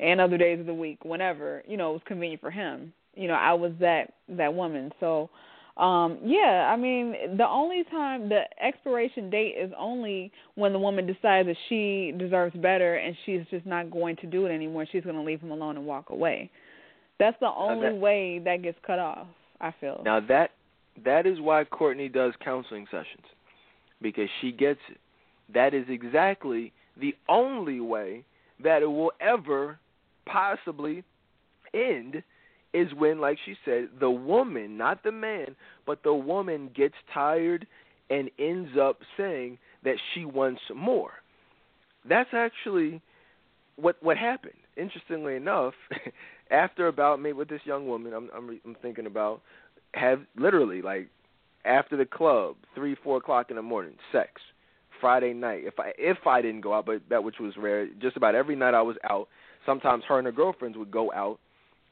and 0.00 0.20
other 0.20 0.36
days 0.36 0.60
of 0.60 0.66
the 0.66 0.74
week 0.74 1.04
whenever, 1.04 1.62
you 1.68 1.76
know, 1.76 1.90
it 1.90 1.94
was 1.94 2.02
convenient 2.04 2.40
for 2.40 2.50
him. 2.50 2.92
You 3.14 3.28
know, 3.28 3.34
I 3.34 3.52
was 3.52 3.72
that 3.80 4.14
that 4.28 4.52
woman. 4.52 4.90
So 4.98 5.30
um 5.76 6.18
yeah 6.24 6.70
i 6.72 6.76
mean 6.76 7.14
the 7.36 7.46
only 7.46 7.84
time 7.90 8.28
the 8.28 8.42
expiration 8.62 9.28
date 9.28 9.54
is 9.60 9.70
only 9.78 10.32
when 10.54 10.72
the 10.72 10.78
woman 10.78 11.06
decides 11.06 11.46
that 11.46 11.56
she 11.68 12.14
deserves 12.18 12.56
better 12.56 12.96
and 12.96 13.14
she's 13.26 13.42
just 13.50 13.66
not 13.66 13.90
going 13.90 14.16
to 14.16 14.26
do 14.26 14.46
it 14.46 14.50
anymore. 14.50 14.86
She's 14.90 15.04
going 15.04 15.16
to 15.16 15.22
leave 15.22 15.40
him 15.40 15.50
alone 15.50 15.76
and 15.76 15.86
walk 15.86 16.10
away. 16.10 16.50
That's 17.18 17.36
the 17.40 17.50
only 17.54 17.90
that, 17.90 17.96
way 17.96 18.40
that 18.44 18.62
gets 18.62 18.78
cut 18.86 18.98
off 18.98 19.26
i 19.60 19.72
feel. 19.80 20.02
Now 20.04 20.20
that 20.28 20.50
that 21.04 21.26
is 21.26 21.40
why 21.40 21.64
courtney 21.64 22.08
does 22.08 22.32
counseling 22.42 22.86
sessions 22.90 23.24
because 24.00 24.28
she 24.40 24.52
gets 24.52 24.80
it. 24.90 24.98
That 25.52 25.74
is 25.74 25.84
exactly 25.88 26.72
the 26.98 27.14
only 27.28 27.80
way 27.80 28.24
that 28.62 28.82
it 28.82 28.86
will 28.86 29.12
ever 29.20 29.78
possibly 30.26 31.04
end 31.74 32.22
is 32.76 32.92
when, 32.94 33.20
like 33.20 33.38
she 33.44 33.54
said, 33.64 33.88
the 33.98 34.10
woman, 34.10 34.76
not 34.76 35.02
the 35.02 35.12
man, 35.12 35.56
but 35.86 36.02
the 36.02 36.12
woman 36.12 36.70
gets 36.74 36.94
tired 37.12 37.66
and 38.10 38.30
ends 38.38 38.70
up 38.80 38.98
saying 39.16 39.58
that 39.84 39.96
she 40.12 40.24
wants 40.24 40.60
more. 40.74 41.12
That's 42.08 42.30
actually 42.32 43.00
what 43.76 43.96
what 44.02 44.16
happened. 44.16 44.54
Interestingly 44.76 45.36
enough, 45.36 45.74
after 46.50 46.86
about 46.86 47.20
maybe 47.20 47.32
with 47.32 47.48
this 47.48 47.62
young 47.64 47.88
woman, 47.88 48.12
I'm 48.12 48.28
I'm, 48.34 48.60
I'm 48.64 48.76
thinking 48.82 49.06
about 49.06 49.40
have 49.94 50.20
literally 50.36 50.82
like 50.82 51.08
after 51.64 51.96
the 51.96 52.04
club, 52.04 52.56
three 52.74 52.96
four 53.02 53.16
o'clock 53.16 53.50
in 53.50 53.56
the 53.56 53.62
morning, 53.62 53.94
sex. 54.12 54.30
Friday 55.00 55.34
night, 55.34 55.62
if 55.64 55.78
I 55.78 55.92
if 55.98 56.26
I 56.26 56.40
didn't 56.40 56.62
go 56.62 56.72
out, 56.72 56.86
but 56.86 57.02
that 57.10 57.22
which 57.22 57.36
was 57.38 57.54
rare, 57.58 57.86
just 58.00 58.16
about 58.16 58.34
every 58.34 58.56
night 58.56 58.74
I 58.74 58.82
was 58.82 58.96
out. 59.08 59.28
Sometimes 59.66 60.04
her 60.08 60.18
and 60.18 60.26
her 60.26 60.32
girlfriends 60.32 60.78
would 60.78 60.90
go 60.90 61.12
out 61.12 61.38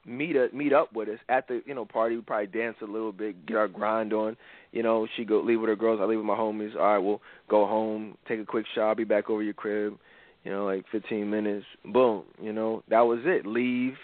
meet 0.06 0.36
a, 0.36 0.48
meet 0.52 0.72
up 0.72 0.92
with 0.94 1.08
us 1.08 1.18
at 1.28 1.48
the 1.48 1.62
you 1.66 1.74
know 1.74 1.84
party. 1.84 2.16
We 2.16 2.22
probably 2.22 2.46
dance 2.46 2.76
a 2.82 2.86
little 2.86 3.12
bit, 3.12 3.46
get 3.46 3.56
our 3.56 3.68
grind 3.68 4.12
on. 4.12 4.36
You 4.72 4.82
know, 4.82 5.06
she 5.16 5.24
go 5.24 5.40
leave 5.40 5.60
with 5.60 5.68
her 5.68 5.76
girls. 5.76 6.00
I 6.02 6.04
leave 6.04 6.18
with 6.18 6.26
my 6.26 6.36
homies. 6.36 6.74
All 6.74 6.82
right, 6.82 6.98
we'll 6.98 7.22
go 7.48 7.66
home, 7.66 8.16
take 8.26 8.40
a 8.40 8.44
quick 8.44 8.66
shower, 8.74 8.94
be 8.94 9.04
back 9.04 9.30
over 9.30 9.42
your 9.42 9.54
crib. 9.54 9.98
You 10.44 10.50
know, 10.50 10.66
like 10.66 10.84
15 10.92 11.28
minutes. 11.28 11.64
Boom. 11.86 12.24
You 12.40 12.52
know, 12.52 12.82
that 12.88 13.00
was 13.00 13.20
it. 13.24 13.46
Leave. 13.46 13.94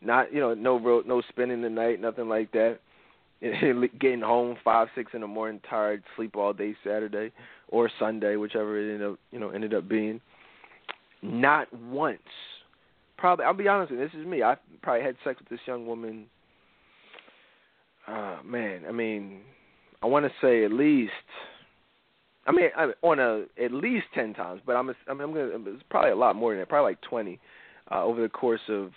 Not 0.00 0.32
you 0.32 0.40
know 0.40 0.54
no 0.54 0.76
real, 0.78 1.02
no 1.06 1.22
spending 1.28 1.62
the 1.62 1.70
night, 1.70 2.00
nothing 2.00 2.28
like 2.28 2.52
that. 2.52 2.78
Getting 3.40 4.20
home 4.20 4.56
five 4.62 4.88
six 4.94 5.12
in 5.14 5.20
the 5.22 5.26
morning, 5.26 5.60
tired, 5.68 6.02
sleep 6.16 6.36
all 6.36 6.52
day 6.52 6.74
Saturday 6.84 7.32
or 7.68 7.90
Sunday, 7.98 8.36
whichever 8.36 8.78
it 8.78 8.92
ended 8.92 9.10
up 9.10 9.18
you 9.30 9.40
know 9.40 9.50
ended 9.50 9.74
up 9.74 9.88
being. 9.88 10.20
Not 11.22 11.72
once 11.72 12.20
probably 13.16 13.44
I'll 13.44 13.54
be 13.54 13.68
honest 13.68 13.90
with 13.90 14.00
you, 14.00 14.06
this 14.06 14.14
is 14.18 14.26
me. 14.26 14.42
I 14.42 14.56
probably 14.82 15.04
had 15.04 15.16
sex 15.24 15.40
with 15.40 15.48
this 15.48 15.60
young 15.66 15.86
woman 15.86 16.26
uh 18.06 18.38
man, 18.44 18.82
I 18.88 18.92
mean, 18.92 19.40
I 20.02 20.06
want 20.06 20.26
to 20.26 20.32
say 20.40 20.64
at 20.64 20.72
least 20.72 21.12
I 22.46 22.52
mean, 22.52 22.68
I, 22.76 22.90
on 23.02 23.18
a 23.18 23.44
at 23.62 23.72
least 23.72 24.06
10 24.14 24.34
times, 24.34 24.60
but 24.66 24.76
I'm 24.76 24.90
I 25.08 25.14
mean, 25.14 25.22
I'm 25.22 25.32
going 25.32 25.64
to 25.64 25.70
it's 25.72 25.82
probably 25.88 26.10
a 26.10 26.16
lot 26.16 26.36
more 26.36 26.52
than 26.52 26.60
that, 26.60 26.68
probably 26.68 26.92
like 26.92 27.00
20 27.02 27.40
uh 27.90 28.02
over 28.04 28.20
the 28.20 28.28
course 28.28 28.60
of 28.68 28.90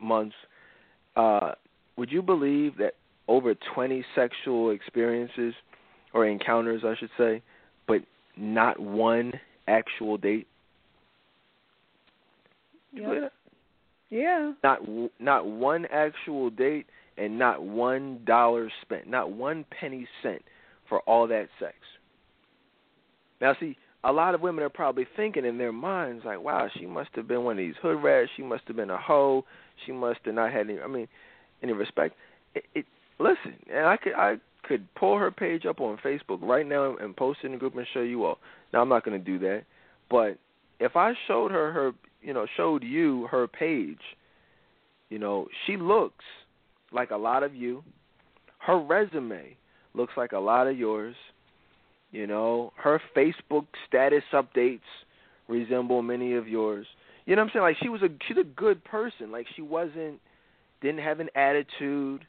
months. 0.00 0.34
Uh 1.16 1.52
would 1.96 2.10
you 2.10 2.22
believe 2.22 2.78
that 2.78 2.94
over 3.28 3.54
20 3.74 4.04
sexual 4.14 4.70
experiences 4.70 5.54
or 6.14 6.26
encounters, 6.26 6.82
I 6.84 6.96
should 6.98 7.10
say, 7.16 7.42
but 7.86 8.00
not 8.36 8.80
one 8.80 9.32
actual 9.68 10.16
date? 10.16 10.46
Yep. 12.92 13.32
Yeah. 14.12 14.52
Not 14.62 14.80
not 15.18 15.46
one 15.46 15.86
actual 15.86 16.50
date 16.50 16.84
and 17.16 17.38
not 17.38 17.62
one 17.62 18.20
dollar 18.26 18.70
spent, 18.82 19.08
not 19.08 19.32
one 19.32 19.64
penny 19.80 20.06
sent 20.22 20.42
for 20.86 21.00
all 21.00 21.26
that 21.28 21.48
sex. 21.58 21.74
Now, 23.40 23.56
see, 23.58 23.74
a 24.04 24.12
lot 24.12 24.34
of 24.34 24.42
women 24.42 24.64
are 24.64 24.68
probably 24.68 25.06
thinking 25.16 25.46
in 25.46 25.56
their 25.56 25.72
minds 25.72 26.26
like, 26.26 26.42
"Wow, 26.42 26.68
she 26.78 26.84
must 26.84 27.08
have 27.14 27.26
been 27.26 27.44
one 27.44 27.52
of 27.52 27.56
these 27.56 27.74
hood 27.80 28.02
rats. 28.02 28.30
She 28.36 28.42
must 28.42 28.64
have 28.66 28.76
been 28.76 28.90
a 28.90 28.98
hoe. 28.98 29.46
She 29.86 29.92
must 29.92 30.20
have 30.26 30.34
not 30.34 30.52
had 30.52 30.68
any. 30.68 30.78
I 30.78 30.88
mean, 30.88 31.08
any 31.62 31.72
respect." 31.72 32.14
It, 32.54 32.64
it 32.74 32.84
listen, 33.18 33.54
and 33.72 33.86
I 33.86 33.96
could 33.96 34.12
I 34.12 34.36
could 34.62 34.94
pull 34.94 35.16
her 35.16 35.30
page 35.30 35.64
up 35.64 35.80
on 35.80 35.96
Facebook 36.04 36.42
right 36.42 36.66
now 36.66 36.96
and 36.98 37.16
post 37.16 37.38
it 37.42 37.46
in 37.46 37.52
the 37.52 37.58
group 37.58 37.76
and 37.76 37.86
show 37.94 38.02
you 38.02 38.26
all. 38.26 38.38
Now 38.74 38.82
I'm 38.82 38.90
not 38.90 39.06
going 39.06 39.18
to 39.18 39.24
do 39.24 39.38
that, 39.38 39.62
but 40.10 40.36
if 40.80 40.96
I 40.96 41.14
showed 41.26 41.50
her 41.50 41.72
her 41.72 41.92
you 42.22 42.32
know, 42.32 42.46
showed 42.56 42.82
you 42.82 43.26
her 43.30 43.46
page, 43.46 44.00
you 45.10 45.18
know, 45.18 45.46
she 45.66 45.76
looks 45.76 46.24
like 46.92 47.10
a 47.10 47.16
lot 47.16 47.42
of 47.42 47.54
you. 47.54 47.82
Her 48.58 48.78
resume 48.78 49.56
looks 49.94 50.12
like 50.16 50.32
a 50.32 50.38
lot 50.38 50.66
of 50.66 50.78
yours. 50.78 51.14
You 52.10 52.26
know, 52.26 52.72
her 52.76 53.00
Facebook 53.16 53.66
status 53.88 54.22
updates 54.32 54.80
resemble 55.48 56.02
many 56.02 56.34
of 56.34 56.46
yours. 56.46 56.86
You 57.26 57.36
know 57.36 57.42
what 57.42 57.48
I'm 57.48 57.52
saying? 57.54 57.62
Like 57.62 57.76
she 57.82 57.88
was 57.88 58.02
a 58.02 58.08
she's 58.26 58.36
a 58.36 58.44
good 58.44 58.84
person. 58.84 59.32
Like 59.32 59.46
she 59.56 59.62
wasn't 59.62 60.20
didn't 60.80 61.00
have 61.00 61.20
an 61.20 61.28
attitude, 61.34 62.24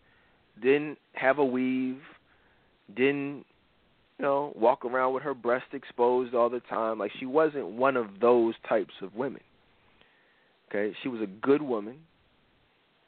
didn't 0.61 0.97
have 1.13 1.39
a 1.39 1.45
weave, 1.45 2.01
didn't 2.95 3.45
you 4.19 4.25
know, 4.25 4.53
walk 4.55 4.85
around 4.85 5.13
with 5.13 5.23
her 5.23 5.33
breast 5.33 5.65
exposed 5.73 6.33
all 6.33 6.49
the 6.49 6.61
time. 6.61 6.99
Like 6.99 7.11
she 7.19 7.25
wasn't 7.25 7.65
one 7.65 7.97
of 7.97 8.07
those 8.21 8.53
types 8.67 8.93
of 9.01 9.15
women. 9.15 9.41
Okay, 10.73 10.95
she 11.03 11.09
was 11.09 11.21
a 11.21 11.27
good 11.27 11.61
woman. 11.61 11.97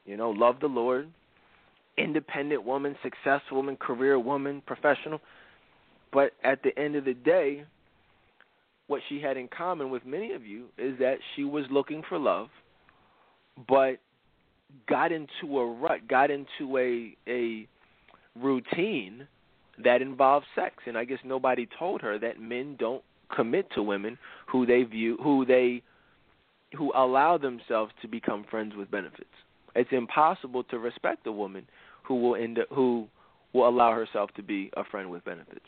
You 0.06 0.18
know, 0.18 0.30
loved 0.30 0.62
the 0.62 0.68
Lord, 0.68 1.10
independent 1.98 2.64
woman, 2.64 2.96
successful 3.02 3.58
woman, 3.58 3.76
career 3.76 4.20
woman, 4.20 4.62
professional. 4.68 5.20
But 6.14 6.34
at 6.44 6.62
the 6.64 6.78
end 6.80 6.96
of 6.96 7.06
the 7.06 7.16
day, 7.16 7.66
what 8.88 9.02
she 9.10 9.20
had 9.20 9.36
in 9.36 9.48
common 9.48 9.90
with 9.90 10.06
many 10.06 10.34
of 10.34 10.46
you 10.46 10.66
is 10.78 11.00
that 11.00 11.16
she 11.36 11.44
was 11.44 11.66
looking 11.72 12.04
for 12.08 12.20
love, 12.20 12.50
but 13.68 13.96
got 14.88 15.12
into 15.12 15.58
a 15.58 15.66
rut, 15.74 16.08
got 16.08 16.30
into 16.30 16.78
a 16.78 17.16
a 17.28 17.68
routine 18.40 19.28
that 19.84 20.02
involved 20.02 20.46
sex. 20.56 20.76
And 20.86 20.98
I 20.98 21.06
guess 21.06 21.20
nobody 21.26 21.68
told 21.80 22.02
her 22.02 22.20
that 22.20 22.40
men 22.40 22.76
don't 22.78 23.04
commit 23.36 23.68
to 23.74 23.82
women 23.82 24.20
who 24.46 24.68
they 24.68 24.84
view 24.84 25.18
who 25.24 25.46
they 25.46 25.82
who 26.78 26.92
allow 26.96 27.38
themselves 27.38 27.92
to 28.02 28.08
become 28.08 28.46
friends 28.50 28.74
with 28.76 28.92
benefits. 28.92 29.30
It's 29.76 29.92
impossible 29.92 30.64
to 30.66 30.80
respect 30.80 31.28
a 31.28 31.32
woman 31.32 31.68
who 32.04 32.16
will 32.22 32.36
end 32.36 32.60
up, 32.60 32.68
who 32.70 33.08
will 33.54 33.68
allow 33.68 33.92
herself 33.94 34.32
to 34.36 34.44
be 34.44 34.72
a 34.78 34.84
friend 34.84 35.10
with 35.10 35.24
benefits. 35.26 35.66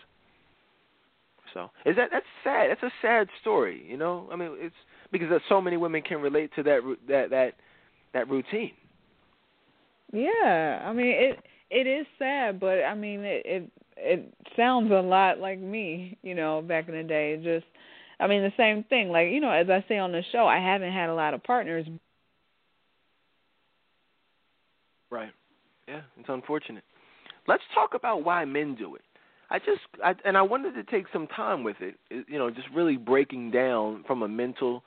So 1.53 1.69
is 1.85 1.95
that 1.95 2.09
that's 2.11 2.25
sad? 2.43 2.69
That's 2.69 2.83
a 2.83 2.91
sad 3.01 3.27
story, 3.41 3.83
you 3.87 3.97
know. 3.97 4.27
I 4.31 4.35
mean, 4.35 4.51
it's 4.55 4.75
because 5.11 5.27
so 5.49 5.61
many 5.61 5.77
women 5.77 6.01
can 6.01 6.21
relate 6.21 6.51
to 6.55 6.63
that 6.63 6.95
that 7.07 7.29
that 7.29 7.53
that 8.13 8.29
routine. 8.29 8.73
Yeah, 10.11 10.83
I 10.85 10.93
mean 10.93 11.07
it 11.07 11.39
it 11.69 11.87
is 11.87 12.05
sad, 12.19 12.59
but 12.59 12.83
I 12.83 12.95
mean 12.95 13.21
it 13.21 13.43
it 13.45 13.71
it 13.97 14.33
sounds 14.55 14.91
a 14.91 15.01
lot 15.01 15.39
like 15.39 15.59
me, 15.59 16.17
you 16.21 16.35
know, 16.35 16.61
back 16.61 16.87
in 16.87 16.95
the 16.95 17.03
day. 17.03 17.37
Just 17.43 17.65
I 18.19 18.27
mean, 18.27 18.41
the 18.41 18.53
same 18.57 18.83
thing. 18.83 19.09
Like 19.09 19.29
you 19.29 19.39
know, 19.39 19.51
as 19.51 19.69
I 19.69 19.83
say 19.87 19.97
on 19.97 20.11
the 20.11 20.23
show, 20.31 20.47
I 20.47 20.59
haven't 20.59 20.93
had 20.93 21.09
a 21.09 21.13
lot 21.13 21.33
of 21.33 21.43
partners. 21.43 21.85
Right. 25.09 25.31
Yeah, 25.87 26.01
it's 26.19 26.29
unfortunate. 26.29 26.83
Let's 27.47 27.63
talk 27.73 27.93
about 27.93 28.25
why 28.25 28.43
men 28.45 28.75
do 28.75 28.95
it. 28.95 29.01
I 29.49 29.59
just 29.59 29.81
I, 30.03 30.13
and 30.25 30.37
I 30.37 30.41
wanted 30.41 30.73
to 30.73 30.83
take 30.83 31.05
some 31.13 31.27
time 31.27 31.63
with 31.63 31.77
it. 31.79 31.95
You 32.09 32.37
know, 32.37 32.49
just 32.49 32.67
really 32.75 32.97
breaking 32.97 33.51
down 33.51 34.03
from 34.05 34.23
a 34.23 34.27
mental 34.27 34.83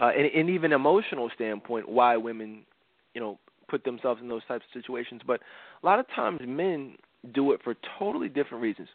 uh, 0.00 0.10
and, 0.16 0.26
and 0.26 0.50
even 0.50 0.72
emotional 0.72 1.30
standpoint 1.34 1.88
why 1.88 2.16
women, 2.16 2.62
you 3.14 3.20
know, 3.20 3.38
put 3.68 3.84
themselves 3.84 4.20
in 4.20 4.28
those 4.28 4.44
types 4.48 4.64
of 4.74 4.82
situations. 4.82 5.20
But 5.26 5.40
a 5.82 5.86
lot 5.86 6.00
of 6.00 6.06
times 6.14 6.40
men 6.44 6.94
do 7.34 7.52
it 7.52 7.60
for 7.62 7.76
totally 7.98 8.28
different 8.28 8.62
reasons. 8.62 8.88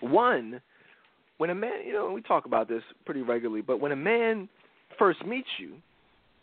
One 0.00 0.60
when 1.42 1.50
a 1.50 1.56
man, 1.56 1.84
you 1.84 1.92
know, 1.92 2.08
we 2.12 2.22
talk 2.22 2.46
about 2.46 2.68
this 2.68 2.84
pretty 3.04 3.20
regularly, 3.20 3.62
but 3.62 3.80
when 3.80 3.90
a 3.90 3.96
man 3.96 4.48
first 4.96 5.26
meets 5.26 5.48
you, 5.58 5.72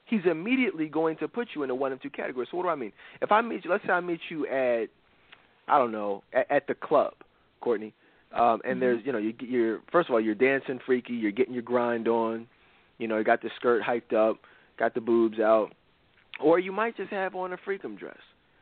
he's 0.03 0.25
immediately 0.29 0.87
going 0.89 1.15
to 1.15 1.27
put 1.29 1.47
you 1.55 1.63
in 1.63 1.69
a 1.69 1.75
one 1.83 1.93
of 1.93 2.01
two 2.01 2.09
categories. 2.09 2.49
So 2.51 2.57
what 2.57 2.63
do 2.63 2.69
I 2.69 2.75
mean? 2.75 2.91
If 3.21 3.31
I 3.31 3.39
meet 3.39 3.63
you, 3.63 3.71
let's 3.71 3.85
say 3.85 3.93
I 3.93 4.01
meet 4.01 4.19
you 4.29 4.45
at, 4.47 4.87
I 5.69 5.77
don't 5.77 5.93
know, 5.93 6.21
at, 6.33 6.51
at 6.51 6.67
the 6.67 6.73
club, 6.73 7.13
Courtney, 7.61 7.93
um, 8.33 8.41
and 8.41 8.73
mm-hmm. 8.73 8.79
there's, 8.81 9.05
you 9.05 9.13
know, 9.13 9.19
you, 9.19 9.33
you're 9.39 9.79
first 9.89 10.09
of 10.09 10.13
all 10.13 10.19
you're 10.19 10.35
dancing 10.35 10.81
freaky, 10.85 11.13
you're 11.13 11.31
getting 11.31 11.53
your 11.53 11.63
grind 11.63 12.09
on, 12.09 12.45
You 12.99 13.07
know, 13.07 13.17
you 13.17 13.23
got 13.23 13.41
the 13.41 13.49
skirt 13.55 13.81
hiked 13.81 14.13
up, 14.13 14.37
got 14.77 14.93
the 14.93 15.01
boobs 15.01 15.39
out, 15.39 15.69
or 16.43 16.59
you 16.59 16.71
might 16.71 16.95
just 16.97 17.09
have 17.11 17.33
on 17.33 17.53
a 17.53 17.57
freakum 17.57 17.97
dress, 17.97 18.19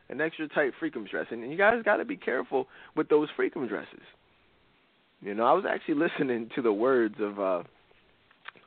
an 0.08 0.20
extra 0.20 0.48
tight 0.48 0.72
freakum 0.80 1.10
dress, 1.10 1.26
and 1.30 1.50
you 1.50 1.58
guys 1.58 1.82
got 1.84 1.96
to 1.96 2.04
be 2.04 2.16
careful 2.16 2.66
with 2.96 3.08
those 3.08 3.28
freakum 3.38 3.68
dresses. 3.68 4.06
You 5.20 5.34
know, 5.34 5.44
I 5.44 5.52
was 5.52 5.64
actually 5.68 5.94
listening 6.18 6.50
to 6.54 6.62
the 6.62 6.72
words 6.72 7.16
of 7.20 7.38
uh 7.38 7.62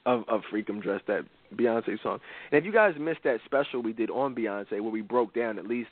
of 0.05 0.23
of 0.27 0.41
Freakum 0.51 0.81
Dress, 0.81 1.01
that 1.07 1.21
Beyonce 1.55 2.01
song. 2.01 2.19
And 2.51 2.59
if 2.59 2.65
you 2.65 2.73
guys 2.73 2.95
missed 2.99 3.23
that 3.23 3.39
special 3.45 3.81
we 3.81 3.93
did 3.93 4.09
on 4.09 4.33
Beyonce 4.35 4.71
where 4.81 4.91
we 4.91 5.01
broke 5.01 5.33
down 5.33 5.59
at 5.59 5.67
least 5.67 5.89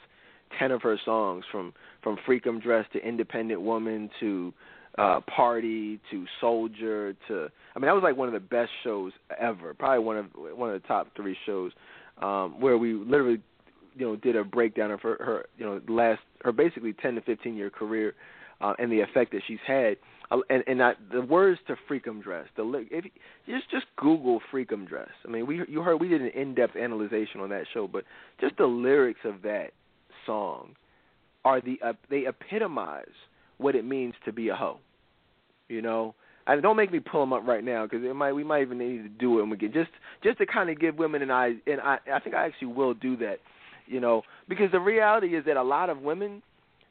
ten 0.57 0.71
of 0.71 0.81
her 0.81 0.97
songs 1.03 1.45
from 1.51 1.73
from 2.03 2.17
Freakum 2.27 2.61
Dress 2.61 2.85
to 2.93 2.99
Independent 2.99 3.61
Woman 3.61 4.09
to 4.19 4.53
uh 4.97 5.21
Party 5.21 5.99
to 6.11 6.25
Soldier 6.41 7.15
to 7.27 7.49
I 7.75 7.79
mean 7.79 7.87
that 7.87 7.93
was 7.93 8.03
like 8.03 8.17
one 8.17 8.27
of 8.27 8.33
the 8.33 8.39
best 8.39 8.71
shows 8.83 9.11
ever. 9.39 9.73
Probably 9.73 10.03
one 10.03 10.17
of 10.17 10.25
one 10.35 10.73
of 10.73 10.81
the 10.81 10.87
top 10.87 11.07
3 11.15 11.37
shows 11.45 11.71
um 12.21 12.59
where 12.59 12.77
we 12.77 12.93
literally 12.93 13.41
you 13.95 14.05
know 14.05 14.15
did 14.15 14.35
a 14.35 14.43
breakdown 14.43 14.91
of 14.91 15.01
her 15.01 15.17
her 15.19 15.45
you 15.57 15.65
know 15.65 15.81
last 15.87 16.21
her 16.43 16.51
basically 16.51 16.93
10 16.93 17.15
to 17.15 17.21
15 17.21 17.55
year 17.55 17.69
career 17.69 18.15
uh, 18.61 18.73
and 18.79 18.91
the 18.91 19.01
effect 19.01 19.31
that 19.31 19.41
she's 19.47 19.59
had 19.65 19.97
and 20.31 20.63
and 20.67 20.83
I, 20.83 20.93
the 21.11 21.21
words 21.21 21.59
to 21.67 21.75
freakum 21.89 22.21
dress. 22.21 22.45
The 22.55 22.85
if 22.91 23.05
just 23.47 23.69
just 23.71 23.85
Google 23.97 24.41
freakum 24.51 24.87
dress. 24.87 25.09
I 25.25 25.29
mean, 25.29 25.47
we 25.47 25.61
you 25.67 25.81
heard 25.81 25.99
we 25.99 26.07
did 26.07 26.21
an 26.21 26.29
in-depth 26.29 26.75
analysis 26.75 27.29
on 27.39 27.49
that 27.49 27.65
show, 27.73 27.87
but 27.87 28.03
just 28.39 28.57
the 28.57 28.65
lyrics 28.65 29.21
of 29.23 29.41
that 29.43 29.71
song 30.25 30.75
are 31.45 31.61
the 31.61 31.79
uh, 31.83 31.93
they 32.09 32.27
epitomize 32.27 33.05
what 33.57 33.75
it 33.75 33.85
means 33.85 34.13
to 34.25 34.31
be 34.31 34.49
a 34.49 34.55
hoe. 34.55 34.77
You 35.67 35.81
know, 35.81 36.15
and 36.47 36.61
don't 36.61 36.77
make 36.77 36.91
me 36.91 36.99
pull 36.99 37.21
them 37.21 37.33
up 37.33 37.45
right 37.47 37.63
now 37.63 37.85
because 37.85 38.03
it 38.03 38.15
might 38.15 38.33
we 38.33 38.43
might 38.43 38.61
even 38.61 38.77
need 38.77 39.03
to 39.03 39.09
do 39.09 39.37
it 39.37 39.41
when 39.41 39.49
we 39.49 39.57
get 39.57 39.73
just 39.73 39.91
just 40.23 40.37
to 40.39 40.45
kind 40.45 40.69
of 40.69 40.79
give 40.79 40.97
women 40.97 41.21
an 41.21 41.31
eye. 41.31 41.55
And 41.65 41.81
I 41.81 41.97
I 42.13 42.19
think 42.19 42.35
I 42.35 42.45
actually 42.45 42.69
will 42.69 42.93
do 42.93 43.17
that. 43.17 43.37
You 43.87 43.99
know, 43.99 44.21
because 44.47 44.71
the 44.71 44.79
reality 44.79 45.35
is 45.35 45.45
that 45.45 45.57
a 45.57 45.63
lot 45.63 45.89
of 45.89 45.99
women 46.01 46.43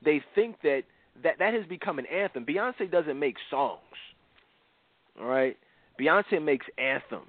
they 0.05 0.23
think 0.35 0.57
that 0.63 0.83
that 1.23 1.39
that 1.39 1.55
has 1.55 1.65
become 1.67 1.99
an 1.99 2.07
anthem. 2.07 2.45
Beyonce 2.45 2.91
doesn't 2.91 3.19
make 3.19 3.37
songs. 3.51 3.81
All 5.21 5.27
right? 5.27 5.57
Beyonce 6.01 6.43
makes 6.43 6.67
anthems. 6.79 7.25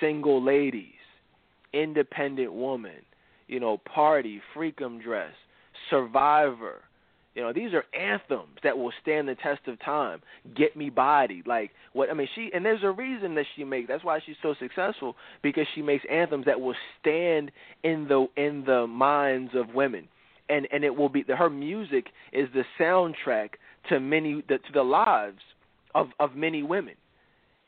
Single 0.00 0.42
ladies, 0.42 0.84
independent 1.72 2.52
woman, 2.52 3.02
you 3.48 3.60
know, 3.60 3.78
party, 3.78 4.40
freakum 4.54 5.02
dress, 5.02 5.32
survivor. 5.88 6.82
You 7.34 7.42
know, 7.42 7.52
these 7.52 7.72
are 7.72 7.84
anthems 7.98 8.58
that 8.64 8.76
will 8.76 8.92
stand 9.00 9.28
the 9.28 9.36
test 9.36 9.60
of 9.68 9.80
time. 9.80 10.20
Get 10.56 10.76
me 10.76 10.90
body, 10.90 11.42
like 11.46 11.70
what 11.92 12.10
I 12.10 12.14
mean. 12.14 12.28
She 12.34 12.50
and 12.52 12.64
there's 12.64 12.82
a 12.82 12.90
reason 12.90 13.34
that 13.36 13.46
she 13.56 13.64
makes. 13.64 13.88
That's 13.88 14.04
why 14.04 14.20
she's 14.26 14.36
so 14.42 14.54
successful 14.58 15.16
because 15.42 15.66
she 15.74 15.80
makes 15.80 16.04
anthems 16.10 16.46
that 16.46 16.60
will 16.60 16.74
stand 17.00 17.52
in 17.84 18.08
the 18.08 18.26
in 18.36 18.64
the 18.66 18.86
minds 18.86 19.52
of 19.54 19.74
women 19.74 20.08
and 20.50 20.66
and 20.72 20.84
it 20.84 20.94
will 20.94 21.08
be 21.08 21.24
her 21.28 21.48
music 21.48 22.08
is 22.32 22.48
the 22.52 22.64
soundtrack 22.78 23.50
to 23.88 24.00
many 24.00 24.42
the, 24.48 24.58
to 24.58 24.72
the 24.74 24.82
lives 24.82 25.40
of 25.94 26.08
of 26.18 26.34
many 26.34 26.62
women. 26.62 26.94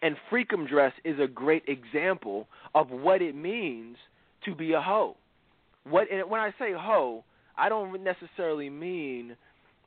And 0.03 0.17
freakum 0.31 0.69
dress 0.69 0.93
is 1.05 1.19
a 1.21 1.29
great 1.29 1.63
example 1.69 2.49
of 2.75 2.91
what 2.91 3.23
it 3.23 3.37
means 3.37 3.97
to 4.45 4.55
be 4.55 4.73
a 4.73 4.81
hoe. 4.81 5.17
What 5.89 6.11
and 6.11 6.29
when 6.29 6.41
i 6.41 6.51
say 6.59 6.73
hoe 6.73 7.25
i 7.57 7.69
don't 7.69 8.03
necessarily 8.03 8.69
mean 8.69 9.37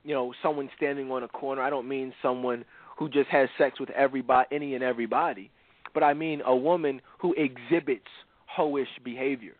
you 0.03 0.13
know 0.13 0.33
someone 0.41 0.69
standing 0.77 1.11
on 1.11 1.23
a 1.23 1.27
corner. 1.27 1.61
I 1.61 1.69
don't 1.69 1.87
mean 1.87 2.13
someone 2.21 2.65
who 2.97 3.09
just 3.09 3.29
has 3.29 3.49
sex 3.57 3.79
with 3.79 3.89
everybody 3.91 4.47
any 4.51 4.75
and 4.75 4.83
everybody. 4.83 5.51
But 5.93 6.03
i 6.03 6.13
mean 6.13 6.41
a 6.45 6.55
woman 6.55 7.01
who 7.19 7.35
exhibits 7.37 8.07
hoish 8.57 8.85
behavior. 9.03 9.55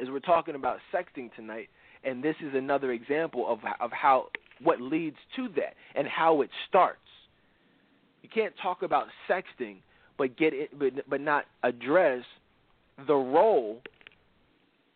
As 0.00 0.08
we're 0.10 0.20
talking 0.20 0.54
about 0.54 0.78
sexting 0.92 1.34
tonight 1.34 1.70
and 2.06 2.22
this 2.22 2.36
is 2.40 2.54
another 2.54 2.92
example 2.92 3.46
of 3.48 3.58
of 3.80 3.90
how 3.92 4.28
what 4.62 4.80
leads 4.80 5.16
to 5.36 5.48
that 5.56 5.74
and 5.94 6.06
how 6.06 6.40
it 6.40 6.50
starts. 6.68 7.00
You 8.22 8.28
can't 8.32 8.54
talk 8.62 8.82
about 8.82 9.08
sexting 9.28 9.76
but 10.16 10.36
get 10.36 10.54
it 10.54 10.78
but 10.78 11.08
but 11.08 11.20
not 11.20 11.44
address 11.62 12.24
the 13.06 13.14
role 13.14 13.82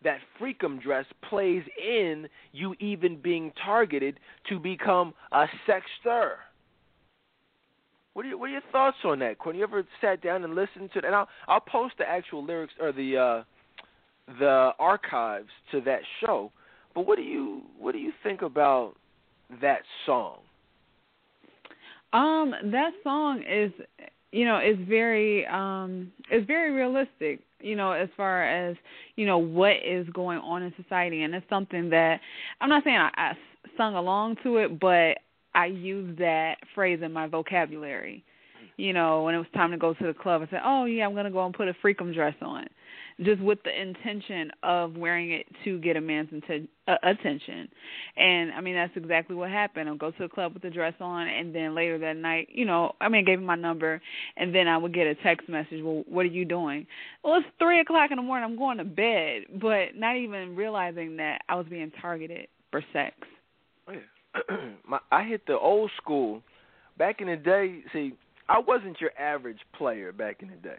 that 0.03 0.17
freakum 0.39 0.81
dress 0.81 1.05
plays 1.29 1.63
in 1.79 2.27
you 2.51 2.73
even 2.79 3.21
being 3.21 3.51
targeted 3.63 4.19
to 4.49 4.57
become 4.57 5.13
a 5.31 5.45
sexter. 5.67 6.37
What 8.13 8.25
are, 8.25 8.29
your, 8.29 8.37
what 8.39 8.49
are 8.49 8.53
your 8.53 8.61
thoughts 8.71 8.97
on 9.05 9.19
that? 9.19 9.37
Courtney, 9.37 9.59
you 9.59 9.63
ever 9.63 9.85
sat 10.01 10.21
down 10.21 10.43
and 10.43 10.55
listened 10.55 10.89
to 10.93 10.99
it? 10.99 11.05
And 11.05 11.13
I'll 11.13 11.29
I'll 11.47 11.61
post 11.61 11.95
the 11.97 12.09
actual 12.09 12.43
lyrics 12.43 12.73
or 12.81 12.91
the 12.91 13.17
uh, 13.17 13.43
the 14.39 14.71
archives 14.79 15.49
to 15.71 15.81
that 15.81 16.01
show 16.19 16.51
but 16.93 17.05
what 17.05 17.17
do 17.17 17.23
you 17.23 17.61
what 17.79 17.93
do 17.93 17.99
you 17.99 18.11
think 18.23 18.41
about 18.41 18.93
that 19.61 19.81
song? 20.05 20.39
Um, 22.13 22.53
that 22.71 22.91
song 23.03 23.43
is 23.49 23.71
you 24.31 24.45
know, 24.45 24.59
is 24.59 24.77
very 24.87 25.45
um 25.47 26.11
is 26.31 26.45
very 26.47 26.71
realistic, 26.71 27.41
you 27.59 27.75
know, 27.75 27.91
as 27.91 28.09
far 28.15 28.43
as, 28.43 28.75
you 29.15 29.25
know, 29.25 29.37
what 29.37 29.75
is 29.85 30.07
going 30.13 30.39
on 30.39 30.63
in 30.63 30.73
society 30.81 31.23
and 31.23 31.35
it's 31.35 31.45
something 31.49 31.89
that 31.89 32.19
I'm 32.59 32.69
not 32.69 32.83
saying 32.83 32.97
I, 32.97 33.11
I 33.17 33.31
sung 33.77 33.95
along 33.95 34.37
to 34.43 34.57
it, 34.57 34.79
but 34.79 35.17
I 35.53 35.65
use 35.65 36.17
that 36.19 36.55
phrase 36.73 36.99
in 37.03 37.11
my 37.11 37.27
vocabulary. 37.27 38.23
You 38.77 38.93
know, 38.93 39.23
when 39.23 39.35
it 39.35 39.37
was 39.37 39.47
time 39.53 39.71
to 39.71 39.77
go 39.77 39.93
to 39.93 40.07
the 40.07 40.13
club, 40.13 40.41
I 40.41 40.49
said, 40.49 40.61
"Oh 40.63 40.85
yeah, 40.85 41.05
I'm 41.05 41.13
gonna 41.13 41.29
go 41.29 41.45
and 41.45 41.53
put 41.53 41.67
a 41.67 41.73
freakum 41.83 42.13
dress 42.13 42.35
on." 42.41 42.67
Just 43.23 43.41
with 43.41 43.59
the 43.63 43.81
intention 43.81 44.51
of 44.63 44.95
wearing 44.95 45.31
it 45.31 45.45
to 45.63 45.77
get 45.79 45.95
a 45.95 46.01
man's 46.01 46.29
inten- 46.29 46.67
uh, 46.87 46.95
attention. 47.03 47.69
And 48.17 48.51
I 48.51 48.61
mean 48.61 48.75
that's 48.75 48.95
exactly 48.95 49.35
what 49.35 49.49
happened. 49.49 49.89
I'll 49.89 49.95
go 49.95 50.11
to 50.11 50.23
a 50.23 50.29
club 50.29 50.53
with 50.53 50.63
the 50.63 50.69
dress 50.69 50.93
on, 50.99 51.27
and 51.27 51.53
then 51.53 51.75
later 51.75 51.97
that 51.99 52.17
night, 52.17 52.49
you 52.51 52.65
know, 52.65 52.93
I 52.99 53.09
mean, 53.09 53.19
I 53.19 53.23
gave 53.23 53.39
him 53.39 53.45
my 53.45 53.55
number, 53.55 54.01
and 54.37 54.53
then 54.53 54.67
I 54.67 54.77
would 54.77 54.93
get 54.93 55.07
a 55.07 55.15
text 55.15 55.47
message. 55.49 55.81
Well, 55.83 56.03
what 56.07 56.23
are 56.23 56.29
you 56.29 56.45
doing? 56.45 56.87
Well, 57.23 57.37
it's 57.37 57.47
three 57.59 57.79
o'clock 57.79 58.11
in 58.11 58.17
the 58.17 58.23
morning. 58.23 58.49
I'm 58.49 58.57
going 58.57 58.77
to 58.77 58.83
bed, 58.83 59.43
but 59.61 59.95
not 59.95 60.17
even 60.17 60.55
realizing 60.55 61.17
that 61.17 61.41
I 61.49 61.55
was 61.55 61.65
being 61.69 61.91
targeted 62.01 62.47
for 62.71 62.83
sex. 62.93 63.15
Oh, 63.87 63.93
yeah. 63.93 64.57
my, 64.87 64.99
I 65.11 65.23
hit 65.23 65.45
the 65.45 65.57
old 65.57 65.91
school. 65.97 66.41
Back 66.97 67.21
in 67.21 67.27
the 67.27 67.35
day, 67.35 67.81
see, 67.93 68.13
I 68.47 68.59
wasn't 68.59 68.99
your 68.99 69.11
average 69.19 69.59
player 69.77 70.11
back 70.11 70.41
in 70.41 70.49
the 70.49 70.55
day. 70.55 70.77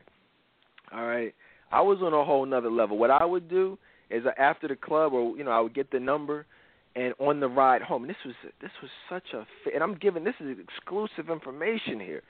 All 0.93 1.07
right. 1.07 1.35
I 1.73 1.81
was 1.81 1.99
on 2.03 2.13
a 2.13 2.25
whole 2.25 2.45
nother 2.45 2.71
level. 2.71 2.99
What 2.99 3.11
I 3.11 3.25
would 3.25 3.49
do 3.49 3.79
is 4.11 4.25
uh, 4.27 4.31
after 4.39 4.69
the 4.69 4.77
club, 4.77 5.13
or 5.15 5.37
you 5.37 5.45
know, 5.45 5.51
I 5.51 5.61
would 5.61 5.75
get 5.75 5.91
the 5.91 6.01
number, 6.01 6.47
and 6.95 7.15
on 7.19 7.41
the 7.41 7.49
ride 7.49 7.83
home. 7.83 8.03
And 8.03 8.11
this 8.11 8.17
was 8.25 8.35
this 8.61 8.71
was 8.83 8.91
such 9.09 9.35
a, 9.35 9.47
and 9.75 9.83
I'm 9.83 9.95
giving 9.95 10.25
this 10.25 10.35
is 10.41 10.57
exclusive 10.59 11.31
information 11.31 11.99
here. 11.99 12.23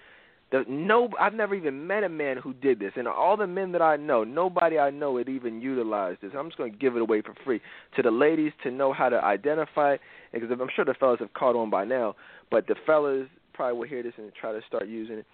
The, 0.52 0.64
no, 0.68 1.08
I've 1.18 1.32
never 1.32 1.54
even 1.54 1.86
met 1.86 2.04
a 2.04 2.10
man 2.10 2.36
who 2.36 2.52
did 2.52 2.78
this, 2.78 2.92
and 2.96 3.08
all 3.08 3.38
the 3.38 3.46
men 3.46 3.72
that 3.72 3.80
I 3.80 3.96
know, 3.96 4.22
nobody 4.22 4.78
I 4.78 4.90
know 4.90 5.16
had 5.16 5.28
even 5.28 5.62
utilized 5.62 6.20
this. 6.20 6.32
I'm 6.38 6.48
just 6.48 6.58
going 6.58 6.70
to 6.70 6.78
give 6.78 6.94
it 6.94 7.00
away 7.00 7.22
for 7.22 7.34
free 7.42 7.60
to 7.96 8.02
the 8.02 8.10
ladies 8.10 8.52
to 8.62 8.70
know 8.70 8.92
how 8.92 9.08
to 9.08 9.16
identify 9.24 9.96
because 10.30 10.50
I'm 10.50 10.68
sure 10.76 10.84
the 10.84 10.94
fellas 10.94 11.20
have 11.20 11.32
caught 11.32 11.56
on 11.56 11.70
by 11.70 11.86
now. 11.86 12.16
But 12.50 12.66
the 12.66 12.74
fellas 12.86 13.28
probably 13.54 13.78
will 13.78 13.88
hear 13.88 14.02
this 14.02 14.12
and 14.18 14.30
try 14.38 14.52
to 14.52 14.60
start 14.68 14.88
using 14.88 15.16
it. 15.18 15.26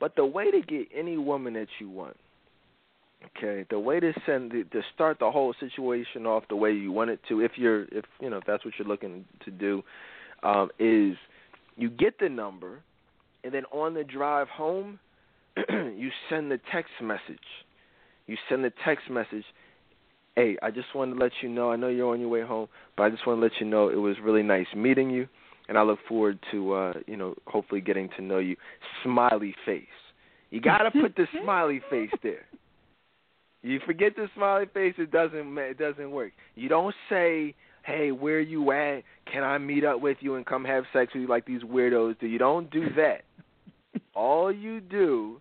But 0.00 0.16
the 0.16 0.26
way 0.26 0.50
to 0.50 0.60
get 0.60 0.88
any 0.92 1.18
woman 1.18 1.54
that 1.54 1.68
you 1.78 1.88
want 1.88 2.16
Okay, 3.24 3.64
the 3.70 3.78
way 3.78 4.00
to 4.00 4.12
send 4.26 4.52
the, 4.52 4.64
to 4.72 4.82
start 4.94 5.18
the 5.18 5.30
whole 5.30 5.54
situation 5.58 6.26
off 6.26 6.44
the 6.48 6.56
way 6.56 6.72
you 6.72 6.92
want 6.92 7.10
it 7.10 7.20
to, 7.28 7.40
if 7.40 7.52
you're 7.56 7.84
if 7.84 8.04
you 8.20 8.28
know 8.28 8.38
if 8.38 8.44
that's 8.46 8.64
what 8.64 8.74
you're 8.78 8.88
looking 8.88 9.24
to 9.44 9.50
do, 9.50 9.82
um, 10.42 10.70
is 10.78 11.16
you 11.76 11.90
get 11.90 12.18
the 12.18 12.28
number, 12.28 12.80
and 13.42 13.52
then 13.52 13.64
on 13.72 13.94
the 13.94 14.04
drive 14.04 14.48
home, 14.48 14.98
you 15.68 16.10
send 16.28 16.50
the 16.50 16.60
text 16.72 16.92
message. 17.02 17.38
You 18.26 18.36
send 18.48 18.64
the 18.64 18.72
text 18.84 19.10
message. 19.10 19.44
Hey, 20.36 20.56
I 20.62 20.70
just 20.70 20.94
wanted 20.94 21.14
to 21.14 21.20
let 21.20 21.32
you 21.42 21.48
know. 21.48 21.70
I 21.70 21.76
know 21.76 21.88
you're 21.88 22.12
on 22.12 22.20
your 22.20 22.28
way 22.28 22.42
home, 22.42 22.68
but 22.96 23.04
I 23.04 23.10
just 23.10 23.26
want 23.26 23.38
to 23.38 23.42
let 23.42 23.52
you 23.60 23.66
know 23.66 23.88
it 23.88 23.96
was 23.96 24.16
really 24.22 24.42
nice 24.42 24.66
meeting 24.76 25.10
you, 25.10 25.28
and 25.68 25.78
I 25.78 25.82
look 25.82 26.00
forward 26.08 26.38
to 26.50 26.74
uh, 26.74 26.92
you 27.06 27.16
know 27.16 27.34
hopefully 27.46 27.80
getting 27.80 28.08
to 28.16 28.22
know 28.22 28.38
you. 28.38 28.56
Smiley 29.02 29.54
face. 29.64 29.86
You 30.50 30.60
got 30.60 30.78
to 30.78 30.90
put 30.90 31.16
the 31.16 31.26
smiley 31.42 31.80
face 31.90 32.10
there. 32.22 32.46
You 33.64 33.80
forget 33.86 34.14
the 34.14 34.28
smiley 34.36 34.66
face, 34.72 34.94
it 34.98 35.10
doesn't 35.10 35.56
it 35.56 35.78
doesn't 35.78 36.10
work. 36.10 36.32
You 36.54 36.68
don't 36.68 36.94
say, 37.08 37.54
"Hey, 37.82 38.12
where 38.12 38.38
you 38.38 38.70
at? 38.72 39.04
Can 39.24 39.42
I 39.42 39.56
meet 39.56 39.86
up 39.86 40.02
with 40.02 40.18
you 40.20 40.34
and 40.34 40.44
come 40.44 40.66
have 40.66 40.84
sex 40.92 41.14
with 41.14 41.22
you 41.22 41.26
like 41.26 41.46
these 41.46 41.62
weirdos 41.62 42.18
do?" 42.20 42.26
You 42.26 42.38
don't 42.38 42.70
do 42.70 42.90
that. 42.96 43.24
All 44.14 44.52
you 44.52 44.80
do 44.82 45.40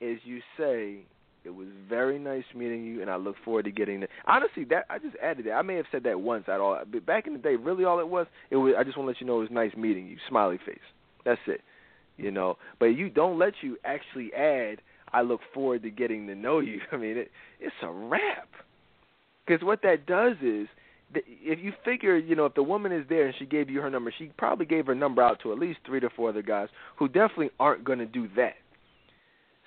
is 0.00 0.18
you 0.24 0.40
say, 0.56 1.00
"It 1.44 1.54
was 1.54 1.68
very 1.86 2.18
nice 2.18 2.44
meeting 2.54 2.82
you, 2.82 3.02
and 3.02 3.10
I 3.10 3.16
look 3.16 3.36
forward 3.44 3.66
to 3.66 3.70
getting 3.70 4.02
it." 4.02 4.10
Honestly, 4.26 4.64
that 4.70 4.86
I 4.88 4.98
just 4.98 5.16
added 5.22 5.44
that. 5.44 5.52
I 5.52 5.60
may 5.60 5.76
have 5.76 5.86
said 5.92 6.04
that 6.04 6.18
once 6.18 6.44
at 6.48 6.60
all, 6.60 6.80
but 6.90 7.04
back 7.04 7.26
in 7.26 7.34
the 7.34 7.38
day, 7.38 7.56
really 7.56 7.84
all 7.84 8.00
it 8.00 8.08
was, 8.08 8.26
it 8.48 8.56
was. 8.56 8.72
I 8.78 8.84
just 8.84 8.96
want 8.96 9.06
to 9.08 9.10
let 9.10 9.20
you 9.20 9.26
know 9.26 9.36
it 9.36 9.40
was 9.40 9.50
nice 9.50 9.76
meeting 9.76 10.06
you. 10.06 10.16
Smiley 10.30 10.58
face. 10.64 10.78
That's 11.26 11.40
it. 11.46 11.60
You 12.16 12.30
know, 12.30 12.56
but 12.78 12.86
you 12.86 13.10
don't 13.10 13.38
let 13.38 13.52
you 13.60 13.76
actually 13.84 14.32
add 14.32 14.80
I 15.12 15.22
look 15.22 15.40
forward 15.52 15.82
to 15.82 15.90
getting 15.90 16.26
to 16.26 16.34
know 16.34 16.60
you. 16.60 16.80
I 16.92 16.96
mean, 16.96 17.16
it, 17.16 17.30
it's 17.60 17.74
a 17.82 17.90
wrap. 17.90 18.48
Because 19.46 19.64
what 19.64 19.82
that 19.82 20.06
does 20.06 20.36
is, 20.42 20.68
if 21.12 21.58
you 21.58 21.72
figure, 21.84 22.16
you 22.16 22.36
know, 22.36 22.46
if 22.46 22.54
the 22.54 22.62
woman 22.62 22.92
is 22.92 23.04
there 23.08 23.26
and 23.26 23.34
she 23.36 23.46
gave 23.46 23.68
you 23.68 23.80
her 23.80 23.90
number, 23.90 24.14
she 24.16 24.30
probably 24.38 24.66
gave 24.66 24.86
her 24.86 24.94
number 24.94 25.22
out 25.22 25.40
to 25.42 25.52
at 25.52 25.58
least 25.58 25.80
three 25.84 25.98
to 25.98 26.08
four 26.10 26.28
other 26.28 26.42
guys 26.42 26.68
who 26.96 27.08
definitely 27.08 27.50
aren't 27.58 27.84
going 27.84 27.98
to 27.98 28.06
do 28.06 28.28
that. 28.36 28.54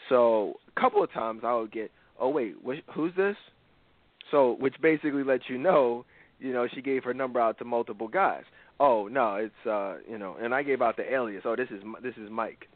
So 0.08 0.54
a 0.76 0.80
couple 0.80 1.04
of 1.04 1.12
times 1.12 1.42
I 1.44 1.54
would 1.56 1.72
get, 1.72 1.92
oh 2.20 2.30
wait, 2.30 2.56
who's 2.94 3.14
this? 3.18 3.36
So 4.32 4.56
which 4.60 4.76
basically 4.82 5.24
lets 5.24 5.44
you 5.50 5.58
know, 5.58 6.06
you 6.40 6.54
know, 6.54 6.68
she 6.74 6.82
gave 6.82 7.04
her 7.04 7.14
number 7.14 7.40
out 7.40 7.58
to 7.60 7.66
multiple 7.66 8.08
guys. 8.08 8.44
Oh 8.80 9.08
no, 9.08 9.36
it's 9.36 9.68
uh, 9.70 9.98
you 10.10 10.18
know, 10.18 10.36
and 10.42 10.54
I 10.54 10.64
gave 10.64 10.82
out 10.82 10.98
the 10.98 11.14
alias. 11.14 11.44
Oh, 11.46 11.56
this 11.56 11.70
is 11.70 11.84
this 12.02 12.16
is 12.16 12.30
Mike. 12.32 12.68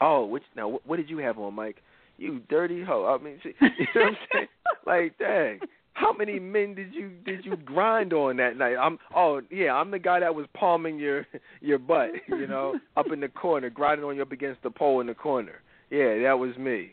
Oh, 0.00 0.26
which 0.26 0.42
now 0.54 0.78
what 0.84 0.96
did 0.96 1.10
you 1.10 1.18
have 1.18 1.38
on, 1.38 1.54
Mike? 1.54 1.82
You 2.18 2.40
dirty 2.48 2.82
hoe. 2.82 3.18
I 3.18 3.22
mean, 3.22 3.38
you 3.44 3.52
know 3.60 3.70
what 3.94 4.06
I'm 4.06 4.16
saying? 4.32 4.48
Like, 4.86 5.18
dang. 5.18 5.60
How 5.96 6.12
many 6.12 6.38
men 6.38 6.74
did 6.74 6.94
you 6.94 7.10
did 7.24 7.46
you 7.46 7.56
grind 7.56 8.12
on 8.12 8.36
that 8.36 8.58
night? 8.58 8.76
I'm 8.76 8.98
oh 9.14 9.40
yeah, 9.50 9.72
I'm 9.72 9.90
the 9.90 9.98
guy 9.98 10.20
that 10.20 10.34
was 10.34 10.46
palming 10.54 10.98
your 10.98 11.26
your 11.62 11.78
butt, 11.78 12.10
you 12.28 12.46
know, 12.46 12.78
up 12.98 13.06
in 13.10 13.20
the 13.20 13.28
corner, 13.28 13.70
grinding 13.70 14.04
on 14.04 14.16
you 14.16 14.22
up 14.22 14.30
against 14.30 14.62
the 14.62 14.70
pole 14.70 15.00
in 15.00 15.06
the 15.06 15.14
corner. 15.14 15.62
Yeah, 15.90 16.22
that 16.22 16.38
was 16.38 16.56
me. 16.58 16.90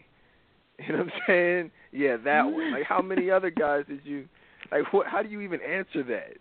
You 0.79 0.93
know 0.93 1.03
what 1.03 1.07
I'm 1.07 1.21
saying? 1.27 1.71
Yeah, 1.91 2.17
that 2.23 2.45
one. 2.45 2.71
Like 2.71 2.83
how 2.83 3.01
many 3.01 3.29
other 3.29 3.49
guys 3.51 3.83
did 3.87 3.99
you 4.05 4.25
like 4.71 4.91
what 4.93 5.05
how 5.05 5.21
do 5.21 5.29
you 5.29 5.41
even 5.41 5.59
answer 5.61 6.01
that? 6.03 6.37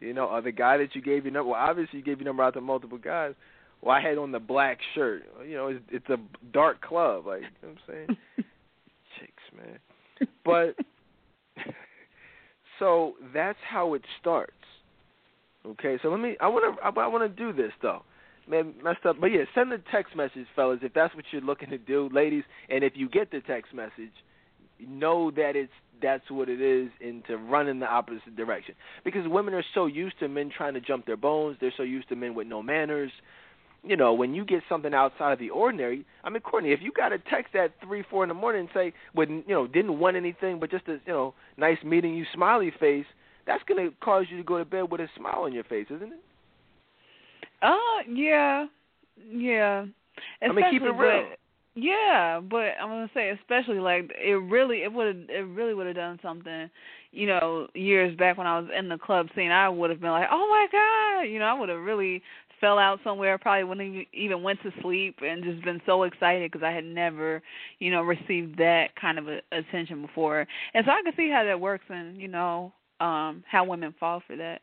You 0.00 0.14
know, 0.14 0.26
or 0.26 0.40
the 0.40 0.50
guy 0.50 0.78
that 0.78 0.94
you 0.94 1.02
gave 1.02 1.24
your 1.24 1.34
number 1.34 1.50
well 1.50 1.60
obviously 1.60 1.98
you 1.98 2.04
gave 2.04 2.18
your 2.18 2.26
number 2.26 2.42
out 2.42 2.54
to 2.54 2.60
multiple 2.60 2.98
guys. 2.98 3.34
Well, 3.82 3.94
I 3.94 4.00
had 4.00 4.18
on 4.18 4.32
the 4.32 4.40
black 4.40 4.78
shirt. 4.94 5.22
You 5.46 5.56
know, 5.56 5.68
it's, 5.68 5.84
it's 5.90 6.08
a 6.08 6.16
dark 6.52 6.80
club, 6.80 7.26
like 7.26 7.42
you 7.42 7.68
know 7.68 7.74
what 7.74 7.94
I'm 7.96 8.06
saying? 8.06 8.18
Chicks, 9.18 9.32
man. 9.56 10.28
But 10.44 10.74
so 12.78 13.14
that's 13.32 13.58
how 13.68 13.94
it 13.94 14.02
starts. 14.20 14.52
Okay, 15.66 15.98
so 16.02 16.08
let 16.08 16.20
me. 16.20 16.36
I 16.40 16.48
want 16.48 16.76
to. 16.76 16.82
I, 16.82 17.04
I 17.04 17.06
want 17.08 17.24
to 17.24 17.44
do 17.44 17.52
this 17.52 17.72
though. 17.82 18.02
Man, 18.48 18.74
messed 18.82 19.04
up. 19.04 19.16
But 19.20 19.26
yeah, 19.26 19.44
send 19.54 19.70
the 19.70 19.82
text 19.92 20.16
message, 20.16 20.46
fellas, 20.56 20.78
if 20.82 20.94
that's 20.94 21.14
what 21.14 21.24
you're 21.30 21.42
looking 21.42 21.70
to 21.70 21.78
do, 21.78 22.08
ladies. 22.12 22.44
And 22.70 22.82
if 22.82 22.94
you 22.96 23.08
get 23.08 23.30
the 23.30 23.40
text 23.40 23.74
message, 23.74 24.12
know 24.80 25.30
that 25.32 25.54
it's 25.54 25.72
that's 26.00 26.30
what 26.30 26.48
it 26.48 26.60
is, 26.60 26.90
and 27.00 27.24
to 27.26 27.36
run 27.36 27.68
in 27.68 27.80
the 27.80 27.86
opposite 27.86 28.36
direction. 28.36 28.74
Because 29.04 29.26
women 29.26 29.52
are 29.52 29.64
so 29.74 29.86
used 29.86 30.18
to 30.20 30.28
men 30.28 30.50
trying 30.56 30.74
to 30.74 30.80
jump 30.80 31.06
their 31.06 31.16
bones. 31.16 31.58
They're 31.60 31.74
so 31.76 31.82
used 31.82 32.08
to 32.08 32.16
men 32.16 32.34
with 32.34 32.46
no 32.46 32.62
manners. 32.62 33.10
You 33.88 33.96
know, 33.96 34.12
when 34.12 34.34
you 34.34 34.44
get 34.44 34.60
something 34.68 34.92
outside 34.92 35.32
of 35.32 35.38
the 35.38 35.48
ordinary, 35.48 36.04
I 36.22 36.28
mean, 36.28 36.42
Courtney, 36.42 36.72
if 36.72 36.80
you 36.82 36.92
got 36.92 37.10
a 37.10 37.18
text 37.18 37.54
at 37.54 37.72
three, 37.82 38.04
four 38.10 38.22
in 38.22 38.28
the 38.28 38.34
morning 38.34 38.60
and 38.60 38.68
say, 38.74 38.92
"With 39.14 39.30
you 39.30 39.42
know, 39.48 39.66
didn't 39.66 39.98
want 39.98 40.14
anything, 40.14 40.60
but 40.60 40.70
just 40.70 40.86
a 40.88 41.00
you 41.06 41.12
know, 41.12 41.32
nice 41.56 41.82
meeting 41.82 42.14
you, 42.14 42.26
smiley 42.34 42.70
face," 42.78 43.06
that's 43.46 43.62
gonna 43.64 43.88
cause 44.02 44.26
you 44.30 44.36
to 44.36 44.42
go 44.42 44.58
to 44.58 44.64
bed 44.66 44.90
with 44.90 45.00
a 45.00 45.08
smile 45.16 45.44
on 45.44 45.54
your 45.54 45.64
face, 45.64 45.86
isn't 45.90 46.12
it? 46.12 46.20
Uh, 47.62 48.02
yeah, 48.12 48.66
yeah. 49.26 49.86
Especially, 50.42 50.62
I 50.62 50.70
mean, 50.70 50.80
keep 50.80 50.82
it 50.82 50.90
real. 50.90 51.26
But, 51.30 51.38
yeah, 51.74 52.40
but 52.40 52.74
I'm 52.80 52.88
gonna 52.88 53.10
say, 53.14 53.30
especially 53.30 53.78
like 53.78 54.10
it 54.18 54.34
really, 54.34 54.82
it 54.82 54.92
would, 54.92 55.30
it 55.30 55.46
really 55.46 55.72
would 55.72 55.86
have 55.86 55.96
done 55.96 56.18
something. 56.22 56.68
You 57.10 57.26
know, 57.26 57.68
years 57.72 58.14
back 58.18 58.36
when 58.36 58.46
I 58.46 58.58
was 58.58 58.68
in 58.76 58.90
the 58.90 58.98
club 58.98 59.28
scene, 59.34 59.50
I 59.50 59.68
would 59.70 59.88
have 59.88 60.00
been 60.00 60.10
like, 60.10 60.28
"Oh 60.30 60.46
my 60.50 60.66
god!" 60.70 61.22
You 61.30 61.38
know, 61.38 61.46
I 61.46 61.54
would 61.54 61.70
have 61.70 61.80
really 61.80 62.22
fell 62.60 62.78
out 62.78 63.00
somewhere. 63.04 63.38
Probably 63.38 63.64
wouldn't 63.64 64.08
even 64.12 64.42
went 64.42 64.60
to 64.62 64.70
sleep 64.82 65.16
and 65.22 65.42
just 65.44 65.64
been 65.64 65.80
so 65.86 66.04
excited 66.04 66.50
because 66.50 66.64
I 66.64 66.72
had 66.72 66.84
never, 66.84 67.42
you 67.78 67.90
know, 67.90 68.02
received 68.02 68.58
that 68.58 68.88
kind 69.00 69.18
of 69.18 69.28
a, 69.28 69.40
attention 69.52 70.02
before. 70.02 70.46
And 70.74 70.84
so 70.84 70.92
I 70.92 71.02
can 71.02 71.12
see 71.16 71.30
how 71.30 71.44
that 71.44 71.60
works, 71.60 71.84
and 71.88 72.20
you 72.20 72.28
know, 72.28 72.72
um, 73.00 73.44
how 73.50 73.64
women 73.64 73.94
fall 73.98 74.22
for 74.26 74.36
that. 74.36 74.60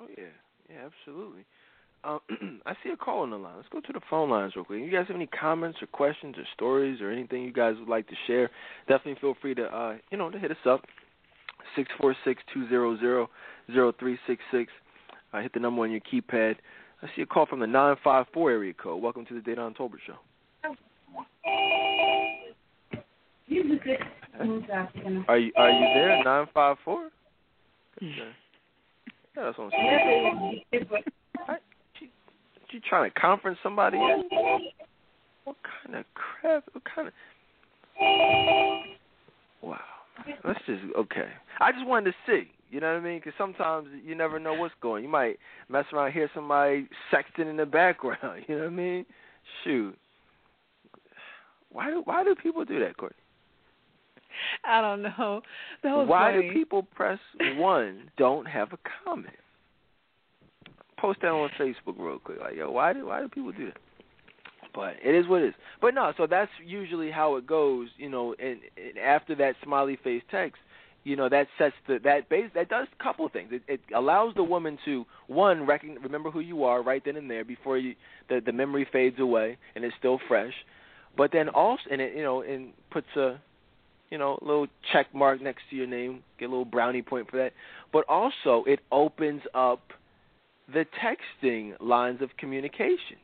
Oh 0.00 0.06
yeah, 0.16 0.24
yeah, 0.70 0.86
absolutely. 0.86 1.44
Um, 2.04 2.20
I 2.66 2.74
see 2.82 2.90
a 2.90 2.96
call 2.96 3.22
on 3.22 3.30
the 3.30 3.36
line. 3.36 3.56
Let's 3.56 3.68
go 3.68 3.80
to 3.80 3.92
the 3.92 4.00
phone 4.08 4.30
lines 4.30 4.54
real 4.54 4.64
quick. 4.64 4.80
You 4.80 4.90
guys 4.90 5.06
have 5.08 5.16
any 5.16 5.26
comments 5.26 5.78
or 5.82 5.86
questions 5.88 6.36
or 6.38 6.44
stories 6.54 7.00
or 7.00 7.10
anything 7.10 7.42
you 7.42 7.52
guys 7.52 7.74
would 7.78 7.88
like 7.88 8.06
to 8.08 8.14
share? 8.26 8.50
Definitely 8.88 9.20
feel 9.20 9.34
free 9.40 9.54
to, 9.56 9.64
uh, 9.64 9.96
you 10.10 10.18
know, 10.18 10.30
to 10.30 10.38
hit 10.38 10.50
us 10.50 10.56
up. 10.66 10.84
Six 11.76 11.90
four 12.00 12.14
six 12.24 12.40
two 12.54 12.68
zero 12.68 12.98
zero 12.98 13.28
zero 13.72 13.92
three 13.98 14.18
six 14.26 14.42
six. 14.52 14.70
Uh, 15.32 15.42
hit 15.42 15.52
the 15.52 15.60
number 15.60 15.82
on 15.82 15.90
your 15.90 16.00
keypad. 16.00 16.56
I 17.02 17.08
see 17.14 17.22
a 17.22 17.26
call 17.26 17.46
from 17.46 17.60
the 17.60 17.66
nine 17.66 17.96
five 18.02 18.26
four 18.34 18.50
area 18.50 18.74
code. 18.74 19.00
Welcome 19.02 19.24
to 19.26 19.34
the 19.34 19.40
Dedan 19.40 19.76
Tolbert 19.76 20.00
Show. 20.06 20.16
Are 25.28 25.38
you 25.38 25.52
are 25.56 25.70
you 25.70 25.86
there? 25.94 26.24
Nine 26.24 26.46
five 26.52 26.76
four. 26.84 27.10
Yeah, 28.00 28.24
that's 29.36 29.58
what 29.58 29.64
I'm 29.64 29.70
saying. 29.70 30.62
You 32.70 32.80
trying 32.86 33.10
to 33.10 33.18
conference 33.18 33.58
somebody 33.62 33.96
in? 33.96 34.28
What 35.44 35.56
kind 35.82 35.96
of 35.96 36.04
crap? 36.14 36.64
What 36.72 36.84
kind 36.94 37.08
of? 37.08 37.14
Wow. 39.62 39.78
Let's 40.44 40.60
just 40.66 40.82
okay. 40.98 41.28
I 41.60 41.72
just 41.72 41.86
wanted 41.86 42.12
to 42.12 42.16
see. 42.26 42.50
You 42.70 42.80
know 42.80 42.92
what 42.94 43.00
I 43.00 43.04
mean? 43.04 43.18
Because 43.18 43.32
sometimes 43.38 43.88
you 44.04 44.14
never 44.14 44.38
know 44.38 44.54
what's 44.54 44.74
going. 44.80 45.02
You 45.02 45.10
might 45.10 45.38
mess 45.68 45.86
around, 45.92 46.12
hear 46.12 46.30
somebody 46.34 46.88
sexting 47.12 47.48
in 47.48 47.56
the 47.56 47.66
background. 47.66 48.44
You 48.48 48.56
know 48.56 48.64
what 48.64 48.72
I 48.72 48.76
mean? 48.76 49.06
Shoot. 49.64 49.96
Why 51.70 51.90
do 51.90 52.02
why 52.04 52.24
do 52.24 52.34
people 52.34 52.64
do 52.64 52.78
that, 52.80 52.96
Courtney? 52.96 53.16
I 54.64 54.80
don't 54.80 55.02
know. 55.02 55.42
why 55.82 56.32
funny. 56.32 56.48
do 56.48 56.52
people 56.54 56.82
press 56.82 57.18
one? 57.56 58.10
Don't 58.16 58.46
have 58.46 58.72
a 58.72 58.78
comment 59.04 59.34
post 60.98 61.20
that 61.22 61.28
on 61.28 61.50
Facebook 61.58 61.94
real 61.98 62.18
quick. 62.18 62.38
Like, 62.40 62.56
yo, 62.56 62.70
why 62.70 62.92
do 62.92 63.06
why 63.06 63.20
do 63.20 63.28
people 63.28 63.52
do 63.52 63.66
that? 63.66 63.76
But 64.74 64.94
it 65.02 65.14
is 65.14 65.26
what 65.26 65.42
it 65.42 65.48
is. 65.48 65.54
But 65.80 65.94
no, 65.94 66.12
so 66.16 66.26
that's 66.26 66.50
usually 66.64 67.10
how 67.10 67.36
it 67.36 67.46
goes. 67.46 67.88
You 67.96 68.10
know, 68.10 68.34
and, 68.38 68.58
and 68.76 68.98
after 68.98 69.34
that 69.36 69.54
smiley 69.64 69.98
face 70.02 70.22
text, 70.30 70.60
you 71.08 71.16
know 71.16 71.28
that 71.30 71.46
sets 71.56 71.74
the 71.86 71.98
that 72.04 72.28
base 72.28 72.50
that 72.54 72.68
does 72.68 72.86
a 72.98 73.02
couple 73.02 73.24
of 73.24 73.32
things. 73.32 73.48
It, 73.50 73.62
it 73.66 73.80
allows 73.96 74.34
the 74.34 74.42
woman 74.42 74.78
to 74.84 75.06
one 75.26 75.66
recognize, 75.66 76.02
remember 76.02 76.30
who 76.30 76.40
you 76.40 76.64
are 76.64 76.82
right 76.82 77.02
then 77.02 77.16
and 77.16 77.30
there 77.30 77.46
before 77.46 77.78
you 77.78 77.94
the 78.28 78.42
the 78.44 78.52
memory 78.52 78.86
fades 78.92 79.18
away 79.18 79.56
and 79.74 79.84
it's 79.84 79.94
still 79.98 80.20
fresh. 80.28 80.52
But 81.16 81.32
then 81.32 81.48
also 81.48 81.82
and 81.90 82.02
it 82.02 82.14
you 82.14 82.22
know 82.22 82.42
and 82.42 82.72
puts 82.90 83.06
a 83.16 83.40
you 84.10 84.18
know 84.18 84.38
little 84.42 84.66
check 84.92 85.06
mark 85.14 85.40
next 85.40 85.62
to 85.70 85.76
your 85.76 85.86
name, 85.86 86.22
get 86.38 86.46
a 86.46 86.50
little 86.50 86.66
brownie 86.66 87.00
point 87.00 87.30
for 87.30 87.38
that. 87.38 87.52
But 87.90 88.04
also 88.06 88.64
it 88.66 88.80
opens 88.92 89.40
up 89.54 89.80
the 90.70 90.84
texting 91.02 91.72
lines 91.80 92.20
of 92.20 92.28
communication. 92.38 93.16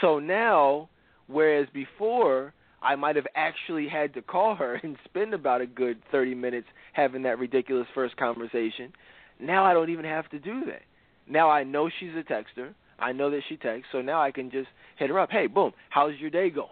So 0.00 0.18
now, 0.18 0.88
whereas 1.28 1.68
before 1.72 2.52
I 2.84 2.96
might 2.96 3.16
have 3.16 3.26
actually 3.34 3.88
had 3.88 4.14
to 4.14 4.22
call 4.22 4.54
her 4.56 4.74
and 4.82 4.96
spend 5.04 5.34
about 5.34 5.60
a 5.60 5.66
good 5.66 5.98
30 6.12 6.34
minutes 6.34 6.66
having 6.92 7.22
that 7.22 7.38
ridiculous 7.38 7.86
first 7.94 8.16
conversation, 8.16 8.92
now 9.40 9.64
I 9.64 9.72
don't 9.72 9.90
even 9.90 10.04
have 10.04 10.28
to 10.30 10.38
do 10.38 10.64
that. 10.66 10.82
Now 11.28 11.50
I 11.50 11.64
know 11.64 11.90
she's 12.00 12.10
a 12.10 12.22
texter. 12.22 12.74
I 12.98 13.12
know 13.12 13.30
that 13.30 13.40
she 13.48 13.56
texts, 13.56 13.88
so 13.90 14.00
now 14.00 14.22
I 14.22 14.30
can 14.30 14.50
just 14.50 14.68
hit 14.96 15.10
her 15.10 15.18
up. 15.18 15.30
Hey, 15.30 15.48
boom, 15.48 15.72
how's 15.90 16.12
your 16.20 16.30
day 16.30 16.50
going? 16.50 16.68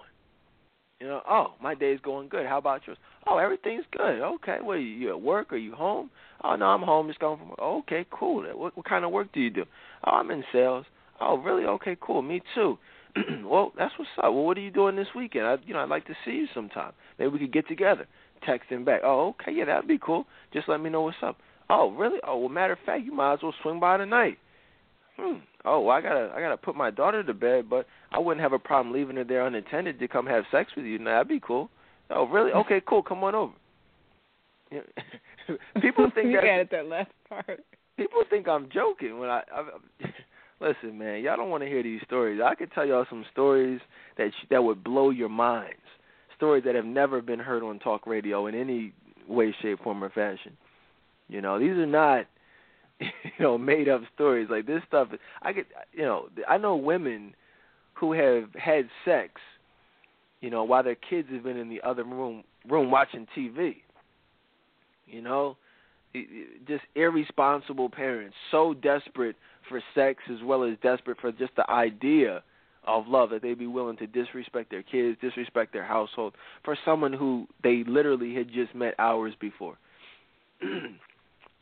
You 1.01 1.09
know, 1.09 1.21
oh, 1.29 1.55
my 1.61 1.75
day's 1.75 1.99
going 2.01 2.29
good. 2.29 2.47
How 2.47 2.59
about 2.59 2.83
yours? 2.87 2.99
Oh, 3.27 3.39
everything's 3.39 3.85
good. 3.91 4.21
Okay, 4.21 4.59
are 4.65 4.77
you, 4.77 5.09
at 5.09 5.21
work? 5.21 5.53
Are 5.53 5.57
you 5.57 5.75
home? 5.75 6.11
Oh 6.45 6.55
no, 6.55 6.67
I'm 6.67 6.83
home. 6.83 7.09
Just 7.09 7.19
going 7.19 7.39
from. 7.39 7.51
Oh, 7.59 7.79
okay, 7.79 8.07
cool. 8.11 8.45
What 8.55 8.77
what 8.77 8.87
kind 8.87 9.05
of 9.05 9.11
work 9.11 9.33
do 9.33 9.41
you 9.41 9.51
do? 9.51 9.65
Oh, 10.07 10.13
I'm 10.13 10.31
in 10.31 10.45
sales. 10.53 10.87
Oh, 11.21 11.39
really? 11.39 11.65
Okay, 11.65 11.97
cool. 12.01 12.23
Me 12.23 12.41
too. 12.55 12.79
well, 13.45 13.73
that's 13.77 13.93
what's 13.99 14.11
up. 14.19 14.33
Well, 14.33 14.45
what 14.45 14.57
are 14.57 14.63
you 14.63 14.71
doing 14.71 14.97
this 14.97 15.09
weekend? 15.15 15.47
I, 15.47 15.57
you 15.65 15.75
know, 15.75 15.81
I'd 15.81 15.89
like 15.89 16.07
to 16.07 16.15
see 16.25 16.33
you 16.33 16.47
sometime. 16.55 16.93
Maybe 17.19 17.31
we 17.31 17.39
could 17.41 17.53
get 17.53 17.69
together. 17.69 18.07
Texting 18.47 18.85
back. 18.85 19.03
Oh, 19.05 19.35
okay, 19.41 19.53
yeah, 19.53 19.67
that'd 19.67 19.87
be 19.87 19.99
cool. 19.99 20.27
Just 20.53 20.69
let 20.69 20.81
me 20.81 20.91
know 20.91 21.03
what's 21.03 21.17
up. 21.23 21.37
Oh, 21.71 21.91
really? 21.93 22.19
Oh, 22.27 22.39
well, 22.39 22.49
matter 22.49 22.73
of 22.73 22.79
fact, 22.85 23.05
you 23.05 23.15
might 23.15 23.35
as 23.35 23.39
well 23.43 23.55
swing 23.63 23.79
by 23.81 23.97
tonight. 23.97 24.39
Hmm. 25.17 25.39
Oh, 25.65 25.81
well, 25.81 25.97
I 25.97 26.01
gotta, 26.01 26.33
I 26.35 26.41
gotta 26.41 26.57
put 26.57 26.75
my 26.75 26.91
daughter 26.91 27.23
to 27.23 27.35
bed, 27.35 27.71
but 27.71 27.87
I 28.11 28.19
wouldn't 28.19 28.43
have 28.43 28.53
a 28.53 28.59
problem 28.59 28.95
leaving 28.95 29.17
her 29.17 29.25
there 29.25 29.47
unattended 29.47 29.99
to 29.99 30.09
come 30.09 30.27
have 30.27 30.45
sex 30.51 30.73
with 30.77 30.87
you. 30.87 30.99
Now, 30.99 31.19
that'd 31.19 31.29
be 31.29 31.41
cool. 31.41 31.71
Oh, 32.11 32.27
really? 32.27 32.53
Okay, 32.57 32.83
cool. 32.87 33.03
Come 33.03 33.23
on 33.25 33.35
over. 33.35 33.53
people 35.81 36.11
think 36.15 36.27
you 36.31 36.41
that 36.41 36.45
added 36.45 36.69
that 36.73 36.87
last 36.87 37.11
part. 37.29 37.61
People 37.97 38.23
think 38.31 38.49
I'm 38.49 38.69
joking 38.73 39.19
when 39.19 39.29
I, 39.29 39.43
I 39.55 39.65
listen, 40.63 40.99
man. 40.99 41.23
Y'all 41.23 41.37
don't 41.37 41.51
want 41.51 41.63
to 41.63 41.69
hear 41.69 41.83
these 41.83 42.01
stories. 42.05 42.41
I 42.45 42.55
could 42.55 42.73
tell 42.73 42.87
y'all 42.87 43.07
some 43.09 43.25
stories 43.33 43.81
that 44.17 44.31
that 44.51 44.63
would 44.63 44.83
blow 44.83 45.11
your 45.11 45.29
minds. 45.29 45.77
Stories 46.37 46.65
that 46.65 46.75
have 46.75 46.85
never 46.85 47.21
been 47.21 47.39
heard 47.39 47.63
on 47.63 47.79
talk 47.79 48.07
radio 48.07 48.47
in 48.47 48.55
any 48.55 48.93
way, 49.29 49.55
shape, 49.63 49.83
form, 49.83 50.03
or 50.03 50.11
fashion. 50.11 50.57
You 51.29 51.41
know, 51.41 51.59
these 51.59 51.71
are 51.71 51.87
not, 51.87 52.27
you 53.01 53.09
know, 53.41 53.59
made 53.59 53.89
up 53.89 54.03
stories. 54.15 54.49
Like 54.51 54.67
this 54.67 54.83
stuff. 54.87 55.09
I 55.43 55.53
get, 55.53 55.67
you 55.93 56.03
know, 56.03 56.29
I 56.49 56.59
know 56.59 56.77
women 56.77 57.35
who 57.95 58.13
have 58.13 58.49
had 58.55 58.89
sex 59.05 59.41
you 60.43 60.51
know, 60.51 60.65
while 60.65 60.83
their 60.83 60.97
kids 60.97 61.29
have 61.33 61.45
been 61.45 61.57
in 61.57 61.71
the 61.71 61.81
other 61.83 62.05
room 62.05 62.45
room 62.69 62.91
watching 62.91 63.27
TV. 63.35 63.77
You 65.07 65.23
know, 65.23 65.57
just 66.67 66.85
irresponsible 66.95 67.89
parents, 67.89 68.37
so 68.51 68.75
desperate 68.75 69.37
for 69.69 69.81
sex 69.95 70.23
as 70.31 70.39
well 70.45 70.65
as 70.65 70.77
desperate 70.83 71.19
for 71.21 71.33
just 71.33 71.55
the 71.57 71.69
idea 71.71 72.43
of 72.85 73.07
love 73.07 73.31
that 73.31 73.43
they'd 73.43 73.59
be 73.59 73.67
willing 73.67 73.97
to 73.97 74.07
disrespect 74.07 74.71
their 74.71 74.83
kids, 74.83 75.17
disrespect 75.21 75.73
their 75.73 75.85
household 75.85 76.35
for 76.65 76.77
someone 76.85 77.13
who 77.13 77.47
they 77.63 77.85
literally 77.87 78.35
had 78.35 78.49
just 78.53 78.75
met 78.75 78.95
hours 78.99 79.35
before. 79.41 79.77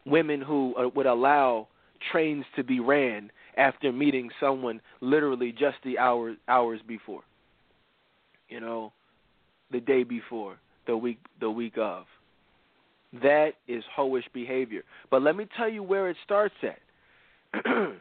Women 0.07 0.41
who 0.41 0.75
uh, 0.77 0.89
would 0.95 1.07
allow 1.07 1.69
trains 2.11 2.45
to 2.57 2.65
be 2.65 2.81
ran 2.81 3.31
after 3.57 3.93
meeting 3.93 4.31
someone 4.41 4.81
literally 5.01 5.53
just 5.53 5.77
the 5.85 5.99
hours 5.99 6.37
hours 6.49 6.81
before. 6.87 7.23
You 8.49 8.61
know, 8.61 8.93
the 9.71 9.81
day 9.81 10.03
before, 10.03 10.57
the 10.87 10.97
week 10.97 11.19
the 11.41 11.51
week 11.51 11.75
of. 11.77 12.05
That 13.23 13.53
is 13.67 13.83
hoish 13.97 14.25
behavior. 14.33 14.83
But 15.11 15.23
let 15.23 15.37
me 15.37 15.47
tell 15.57 15.69
you 15.69 15.83
where 15.83 16.09
it 16.09 16.17
starts 16.25 16.55
at. 16.63 17.65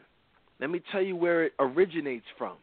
let 0.60 0.70
me 0.70 0.80
tell 0.92 1.02
you 1.02 1.16
where 1.16 1.44
it 1.44 1.52
originates 1.58 2.26
from. 2.38 2.54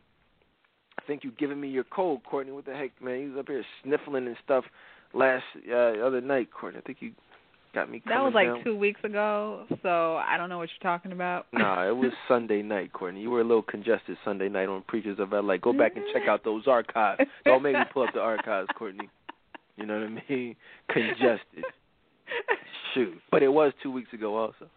I 0.98 1.03
think 1.06 1.24
you've 1.24 1.38
given 1.38 1.60
me 1.60 1.69
your 1.69 1.84
code, 1.84 2.22
Courtney. 2.24 2.52
What 2.52 2.65
the 2.65 2.74
heck, 2.74 2.91
man? 3.02 3.22
He 3.22 3.28
was 3.28 3.40
up 3.40 3.48
here 3.48 3.64
sniffling 3.84 4.28
and 4.28 4.38
stuff 4.44 4.64
last 5.14 5.44
uh, 5.69 5.76
other 6.06 6.22
night, 6.22 6.49
Courtney. 6.52 6.80
I 6.80 6.88
think 6.88 6.99
you 7.02 7.11
got 7.74 7.90
me. 7.90 8.02
That 8.07 8.22
was 8.22 8.34
like 8.34 8.48
down. 8.48 8.64
two 8.64 8.76
weeks 8.76 8.99
ago, 9.03 9.65
so 9.84 10.15
I 10.18 10.38
don't 10.38 10.49
know 10.49 10.57
what 10.57 10.69
you're 10.69 10.91
talking 10.91 11.11
about. 11.11 11.48
nah, 11.53 11.88
it 11.88 11.95
was 11.95 12.11
Sunday 12.28 12.61
night, 12.61 12.94
Courtney. 12.94 13.22
You 13.22 13.30
were 13.30 13.41
a 13.41 13.45
little 13.45 13.61
congested 13.61 14.18
Sunday 14.26 14.49
night 14.49 14.69
on 14.69 14.84
Preachers 14.88 15.19
of 15.19 15.32
LA. 15.32 15.57
Go 15.57 15.74
back 15.74 15.95
and 15.95 16.06
check 16.14 16.28
out 16.28 16.44
those 16.44 16.64
archives. 16.68 17.22
Don't 17.45 17.64
make 17.64 17.74
me 17.74 17.84
pull 17.94 18.03
up 18.03 18.14
the 18.14 18.22
archives, 18.22 18.69
Courtney. 18.78 19.10
You 19.76 19.86
know 19.86 19.99
what 19.99 20.03
I 20.07 20.34
mean? 20.34 20.56
Congested. 20.90 21.65
Shoot, 22.93 23.19
but 23.31 23.43
it 23.43 23.49
was 23.49 23.73
two 23.81 23.91
weeks 23.91 24.13
ago 24.13 24.35
also. 24.35 24.69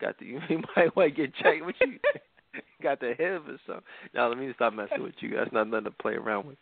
Got 0.00 0.18
the 0.18 0.26
you 0.48 0.62
might 0.76 0.94
want 0.96 1.14
to 1.14 1.22
get 1.22 1.34
checked. 1.36 1.64
What 1.64 1.74
you 1.80 1.98
got 2.82 3.00
the 3.00 3.14
head 3.18 3.40
or 3.48 3.58
something? 3.66 3.84
Now 4.14 4.28
let 4.28 4.38
me 4.38 4.50
stop 4.54 4.74
messing 4.74 5.02
with 5.02 5.14
you. 5.20 5.36
That's 5.36 5.52
not 5.52 5.68
nothing 5.68 5.84
to 5.84 5.90
play 5.90 6.14
around 6.14 6.46
with. 6.46 6.56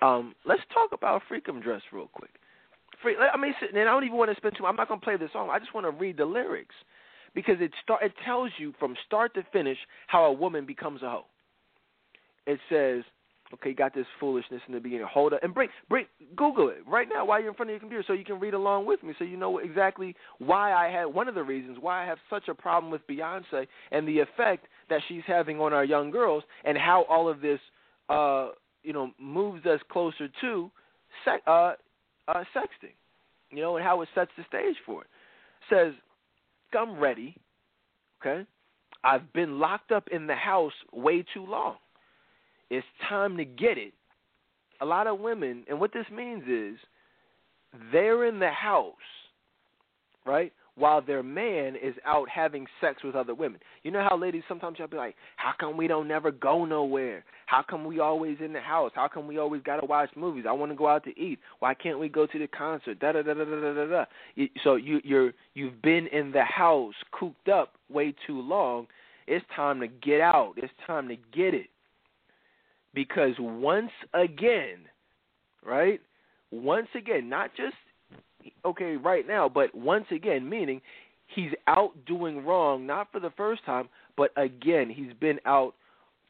Um, 0.00 0.34
let's 0.44 0.62
talk 0.72 0.90
about 0.92 1.22
Freakum 1.30 1.62
Dress 1.62 1.82
real 1.92 2.08
quick. 2.12 2.30
Free, 3.02 3.16
I 3.16 3.36
mean, 3.36 3.54
and 3.68 3.80
I 3.80 3.84
don't 3.84 4.04
even 4.04 4.16
want 4.16 4.30
to 4.30 4.36
spend 4.36 4.56
too. 4.56 4.62
Much. 4.62 4.70
I'm 4.70 4.76
not 4.76 4.88
gonna 4.88 5.00
play 5.00 5.16
the 5.16 5.28
song. 5.32 5.48
I 5.50 5.58
just 5.58 5.74
want 5.74 5.86
to 5.86 5.90
read 5.90 6.16
the 6.16 6.24
lyrics 6.24 6.74
because 7.34 7.56
it 7.60 7.72
start. 7.82 8.02
It 8.02 8.12
tells 8.24 8.50
you 8.58 8.74
from 8.78 8.94
start 9.06 9.34
to 9.34 9.44
finish 9.52 9.78
how 10.06 10.24
a 10.24 10.32
woman 10.32 10.66
becomes 10.66 11.02
a 11.02 11.10
hoe. 11.10 11.24
It 12.46 12.58
says, 12.68 13.04
okay, 13.54 13.70
you 13.70 13.74
got 13.74 13.94
this 13.94 14.06
foolishness 14.18 14.60
in 14.66 14.74
the 14.74 14.80
beginning. 14.80 15.06
Hold 15.10 15.32
up 15.32 15.42
and 15.42 15.52
bring, 15.54 15.68
bring, 15.88 16.06
Google 16.36 16.68
it 16.68 16.78
right 16.86 17.08
now 17.08 17.24
while 17.24 17.40
you're 17.40 17.50
in 17.50 17.54
front 17.54 17.70
of 17.70 17.72
your 17.72 17.80
computer, 17.80 18.04
so 18.06 18.12
you 18.12 18.24
can 18.24 18.40
read 18.40 18.54
along 18.54 18.86
with 18.86 19.02
me, 19.02 19.14
so 19.18 19.24
you 19.24 19.36
know 19.36 19.58
exactly 19.58 20.14
why 20.38 20.72
I 20.72 20.90
had 20.90 21.06
one 21.06 21.28
of 21.28 21.34
the 21.34 21.42
reasons 21.42 21.78
why 21.80 22.02
I 22.02 22.06
have 22.06 22.18
such 22.30 22.48
a 22.48 22.54
problem 22.54 22.90
with 22.90 23.06
Beyonce 23.06 23.66
and 23.90 24.06
the 24.06 24.18
effect 24.20 24.66
that 24.88 25.00
she's 25.08 25.22
having 25.26 25.60
on 25.60 25.72
our 25.72 25.84
young 25.84 26.10
girls, 26.10 26.44
and 26.64 26.76
how 26.76 27.04
all 27.08 27.28
of 27.28 27.40
this, 27.40 27.60
uh, 28.08 28.48
you 28.82 28.92
know, 28.92 29.12
moves 29.18 29.64
us 29.66 29.80
closer 29.90 30.28
to, 30.40 30.70
sec- 31.24 31.42
uh, 31.46 31.74
uh, 32.28 32.44
sexting, 32.54 32.94
you 33.50 33.62
know, 33.62 33.76
and 33.76 33.84
how 33.84 34.00
it 34.02 34.08
sets 34.14 34.30
the 34.36 34.44
stage 34.48 34.76
for 34.84 35.02
it. 35.02 35.08
Says, 35.70 35.92
I'm 36.78 36.98
ready, 36.98 37.36
okay? 38.20 38.46
I've 39.04 39.32
been 39.32 39.58
locked 39.58 39.92
up 39.92 40.08
in 40.10 40.26
the 40.26 40.34
house 40.34 40.72
way 40.92 41.24
too 41.34 41.44
long. 41.44 41.76
It's 42.72 42.86
time 43.06 43.36
to 43.36 43.44
get 43.44 43.76
it. 43.76 43.92
A 44.80 44.86
lot 44.86 45.06
of 45.06 45.20
women, 45.20 45.62
and 45.68 45.78
what 45.78 45.92
this 45.92 46.06
means 46.10 46.44
is 46.48 46.78
they're 47.92 48.24
in 48.24 48.38
the 48.38 48.50
house, 48.50 48.94
right? 50.24 50.54
While 50.74 51.02
their 51.02 51.22
man 51.22 51.76
is 51.76 51.94
out 52.06 52.30
having 52.30 52.66
sex 52.80 53.04
with 53.04 53.14
other 53.14 53.34
women. 53.34 53.60
You 53.82 53.90
know 53.90 54.04
how 54.08 54.16
ladies 54.16 54.42
sometimes 54.48 54.78
you'll 54.78 54.88
be 54.88 54.96
like, 54.96 55.16
How 55.36 55.52
come 55.60 55.76
we 55.76 55.86
don't 55.86 56.08
never 56.08 56.30
go 56.30 56.64
nowhere? 56.64 57.24
How 57.44 57.62
come 57.62 57.84
we 57.84 58.00
always 58.00 58.38
in 58.42 58.54
the 58.54 58.60
house? 58.60 58.92
How 58.94 59.06
come 59.06 59.26
we 59.26 59.36
always 59.36 59.60
gotta 59.62 59.84
watch 59.84 60.08
movies? 60.16 60.46
I 60.48 60.52
want 60.52 60.72
to 60.72 60.76
go 60.76 60.88
out 60.88 61.04
to 61.04 61.10
eat. 61.20 61.40
Why 61.58 61.74
can't 61.74 61.98
we 61.98 62.08
go 62.08 62.24
to 62.24 62.38
the 62.38 62.46
concert? 62.46 63.00
Da 63.00 63.12
da 63.12 63.20
da 63.20 63.34
da 63.34 63.44
da 63.44 63.74
da 63.74 63.86
da. 63.86 64.04
So 64.64 64.76
you 64.76 65.02
you're 65.04 65.34
you've 65.52 65.82
been 65.82 66.06
in 66.06 66.32
the 66.32 66.44
house 66.44 66.94
cooped 67.12 67.50
up 67.50 67.74
way 67.90 68.14
too 68.26 68.40
long. 68.40 68.86
It's 69.26 69.44
time 69.54 69.78
to 69.80 69.88
get 69.88 70.22
out. 70.22 70.54
It's 70.56 70.72
time 70.86 71.08
to 71.08 71.16
get 71.34 71.52
it 71.52 71.66
because 72.94 73.34
once 73.38 73.90
again, 74.14 74.78
right? 75.64 76.00
Once 76.50 76.88
again, 76.96 77.28
not 77.28 77.50
just 77.56 77.74
okay 78.64 78.96
right 78.96 79.26
now, 79.26 79.48
but 79.48 79.74
once 79.74 80.06
again, 80.10 80.48
meaning 80.48 80.80
he's 81.34 81.52
out 81.66 81.92
doing 82.06 82.44
wrong, 82.44 82.86
not 82.86 83.10
for 83.12 83.20
the 83.20 83.32
first 83.36 83.64
time, 83.64 83.88
but 84.16 84.30
again, 84.36 84.90
he's 84.90 85.12
been 85.20 85.38
out 85.46 85.74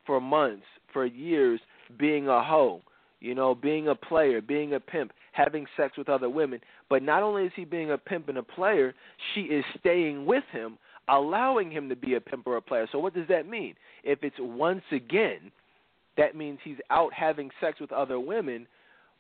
for 0.06 0.20
months, 0.20 0.64
for 0.93 1.06
years, 1.06 1.60
being 1.98 2.28
a 2.28 2.43
hoe, 2.43 2.80
you 3.20 3.34
know, 3.34 3.55
being 3.55 3.89
a 3.89 3.94
player, 3.94 4.40
being 4.40 4.74
a 4.74 4.80
pimp, 4.80 5.12
having 5.32 5.66
sex 5.76 5.97
with 5.97 6.09
other 6.09 6.28
women. 6.28 6.60
But 6.89 7.02
not 7.02 7.22
only 7.22 7.44
is 7.44 7.52
he 7.56 7.64
being 7.64 7.90
a 7.90 7.98
pimp 7.98 8.28
and 8.28 8.39
a 8.39 8.43
player, 8.43 8.94
she 9.34 9.43
is 9.43 9.64
staying 9.80 10.26
with 10.26 10.44
him, 10.52 10.78
allowing 11.09 11.70
him 11.70 11.89
to 11.89 11.97
be 11.97 12.14
a 12.14 12.20
pimp 12.20 12.47
or 12.47 12.56
a 12.56 12.62
player. 12.62 12.86
So 12.93 12.98
what 12.98 13.14
does 13.14 13.28
that 13.28 13.48
mean? 13.48 13.74
If 14.05 14.22
it's 14.22 14.36
once 14.39 14.82
again, 14.90 15.51
that 16.16 16.36
means 16.36 16.59
he's 16.62 16.76
out 16.90 17.12
having 17.12 17.51
sex 17.60 17.80
with 17.80 17.93
other 17.93 18.20
women, 18.20 18.66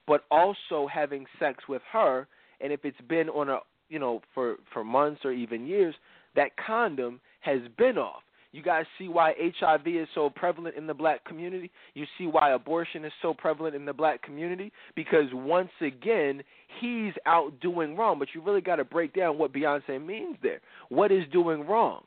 but 0.06 0.24
also 0.30 0.86
having 0.92 1.26
sex 1.38 1.64
with 1.68 1.82
her. 1.92 2.26
And 2.60 2.72
if 2.72 2.84
it's 2.84 3.00
been 3.08 3.28
on 3.28 3.48
a 3.48 3.58
you 3.88 3.98
know 3.98 4.20
for 4.34 4.56
for 4.72 4.84
months 4.84 5.22
or 5.24 5.32
even 5.32 5.66
years, 5.66 5.94
that 6.34 6.50
condom 6.56 7.20
has 7.40 7.60
been 7.76 7.98
off. 7.98 8.22
You 8.52 8.62
guys 8.62 8.84
see 8.98 9.08
why 9.08 9.32
HIV 9.38 9.86
is 9.86 10.08
so 10.14 10.28
prevalent 10.28 10.76
in 10.76 10.86
the 10.86 10.92
black 10.92 11.24
community? 11.24 11.70
You 11.94 12.04
see 12.18 12.26
why 12.26 12.52
abortion 12.52 13.02
is 13.02 13.12
so 13.22 13.32
prevalent 13.32 13.74
in 13.74 13.86
the 13.86 13.94
black 13.94 14.22
community? 14.22 14.70
Because 14.94 15.24
once 15.32 15.70
again, 15.80 16.42
he's 16.78 17.14
out 17.24 17.58
doing 17.62 17.96
wrong. 17.96 18.18
But 18.18 18.28
you 18.34 18.42
really 18.42 18.60
got 18.60 18.76
to 18.76 18.84
break 18.84 19.14
down 19.14 19.38
what 19.38 19.54
Beyonce 19.54 20.04
means 20.04 20.36
there. 20.42 20.60
What 20.90 21.10
is 21.10 21.24
doing 21.32 21.66
wrong? 21.66 22.02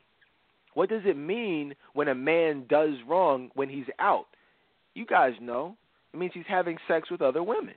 What 0.74 0.88
does 0.88 1.02
it 1.04 1.16
mean 1.16 1.74
when 1.94 2.06
a 2.06 2.14
man 2.14 2.66
does 2.68 2.94
wrong 3.08 3.50
when 3.54 3.68
he's 3.68 3.86
out? 3.98 4.26
You 4.96 5.04
guys 5.04 5.34
know. 5.42 5.76
It 6.14 6.16
means 6.16 6.32
he's 6.34 6.44
having 6.48 6.78
sex 6.88 7.10
with 7.10 7.20
other 7.20 7.42
women. 7.42 7.74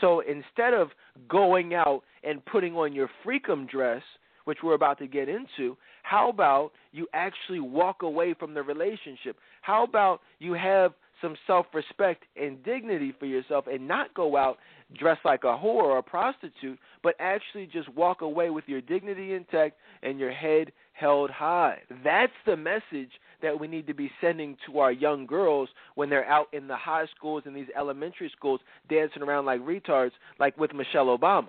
So 0.00 0.20
instead 0.20 0.74
of 0.74 0.88
going 1.28 1.74
out 1.74 2.02
and 2.22 2.44
putting 2.46 2.74
on 2.76 2.92
your 2.92 3.10
freakum 3.26 3.68
dress, 3.68 4.02
which 4.44 4.58
we're 4.62 4.74
about 4.74 4.98
to 4.98 5.08
get 5.08 5.28
into, 5.28 5.76
how 6.04 6.30
about 6.30 6.70
you 6.92 7.08
actually 7.12 7.58
walk 7.58 8.02
away 8.02 8.32
from 8.38 8.54
the 8.54 8.62
relationship? 8.62 9.36
How 9.62 9.82
about 9.82 10.20
you 10.38 10.52
have 10.52 10.92
some 11.22 11.36
self 11.46 11.66
respect 11.72 12.24
and 12.36 12.62
dignity 12.64 13.14
for 13.18 13.26
yourself 13.26 13.66
and 13.66 13.86
not 13.88 14.12
go 14.12 14.36
out 14.36 14.58
dressed 14.98 15.24
like 15.24 15.44
a 15.44 15.46
whore 15.46 15.84
or 15.84 15.98
a 15.98 16.02
prostitute, 16.02 16.78
but 17.02 17.14
actually 17.18 17.66
just 17.66 17.88
walk 17.94 18.20
away 18.20 18.50
with 18.50 18.64
your 18.66 18.80
dignity 18.80 19.32
intact 19.32 19.76
and 20.02 20.18
your 20.18 20.32
head 20.32 20.72
held 20.92 21.30
high. 21.30 21.78
That's 22.04 22.32
the 22.44 22.56
message 22.56 23.10
that 23.40 23.58
we 23.58 23.66
need 23.68 23.86
to 23.86 23.94
be 23.94 24.10
sending 24.20 24.56
to 24.66 24.80
our 24.80 24.92
young 24.92 25.26
girls 25.26 25.68
when 25.94 26.10
they're 26.10 26.28
out 26.28 26.48
in 26.52 26.68
the 26.68 26.76
high 26.76 27.06
schools 27.16 27.44
and 27.46 27.56
these 27.56 27.66
elementary 27.76 28.30
schools 28.36 28.60
dancing 28.90 29.22
around 29.22 29.46
like 29.46 29.60
retards, 29.60 30.12
like 30.38 30.56
with 30.58 30.74
Michelle 30.74 31.16
Obama. 31.16 31.48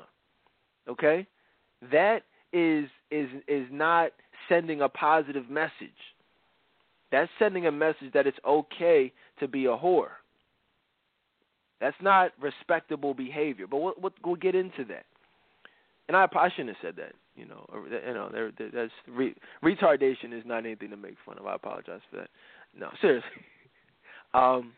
Okay? 0.87 1.27
That 1.91 2.23
is 2.53 2.85
is 3.11 3.27
is 3.47 3.67
not 3.71 4.11
sending 4.47 4.81
a 4.81 4.89
positive 4.89 5.49
message. 5.49 5.71
That's 7.13 7.29
sending 7.37 7.67
a 7.67 7.71
message 7.71 8.11
that 8.15 8.25
it's 8.25 8.39
okay 8.43 9.13
to 9.39 9.47
be 9.47 9.65
a 9.65 9.77
whore. 9.77 10.07
That's 11.79 11.95
not 12.01 12.31
respectable 12.41 13.13
behavior. 13.13 13.67
But 13.67 13.77
we'll, 13.77 13.93
we'll, 14.01 14.13
we'll 14.25 14.35
get 14.35 14.55
into 14.55 14.83
that. 14.85 15.05
And 16.07 16.17
I, 16.17 16.25
I 16.33 16.49
shouldn't 16.49 16.75
have 16.75 16.77
said 16.81 16.95
that. 16.97 17.13
You 17.35 17.45
know, 17.45 17.65
or, 17.71 17.87
you 17.87 18.13
know, 18.15 18.29
there, 18.31 18.51
there, 18.57 18.69
that's 18.73 18.91
re, 19.07 19.35
retardation 19.63 20.33
is 20.33 20.43
not 20.43 20.65
anything 20.65 20.89
to 20.89 20.97
make 20.97 21.13
fun 21.23 21.37
of. 21.37 21.45
I 21.45 21.53
apologize 21.53 22.01
for 22.09 22.17
that. 22.17 22.29
No, 22.77 22.89
seriously. 22.99 23.29
Um, 24.35 24.73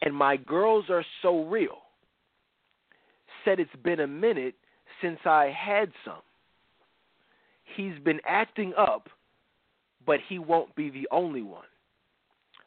and 0.00 0.16
my 0.16 0.38
girls 0.38 0.86
are 0.88 1.04
so 1.20 1.44
real. 1.44 1.76
Said 3.44 3.60
it's 3.60 3.68
been 3.84 4.00
a 4.00 4.06
minute 4.06 4.54
since 5.02 5.18
I 5.26 5.54
had 5.54 5.92
some. 6.06 6.22
He's 7.76 7.98
been 8.02 8.20
acting 8.26 8.72
up, 8.78 9.10
but 10.08 10.20
he 10.26 10.38
won't 10.38 10.74
be 10.74 10.88
the 10.88 11.06
only 11.12 11.42
one. 11.42 11.66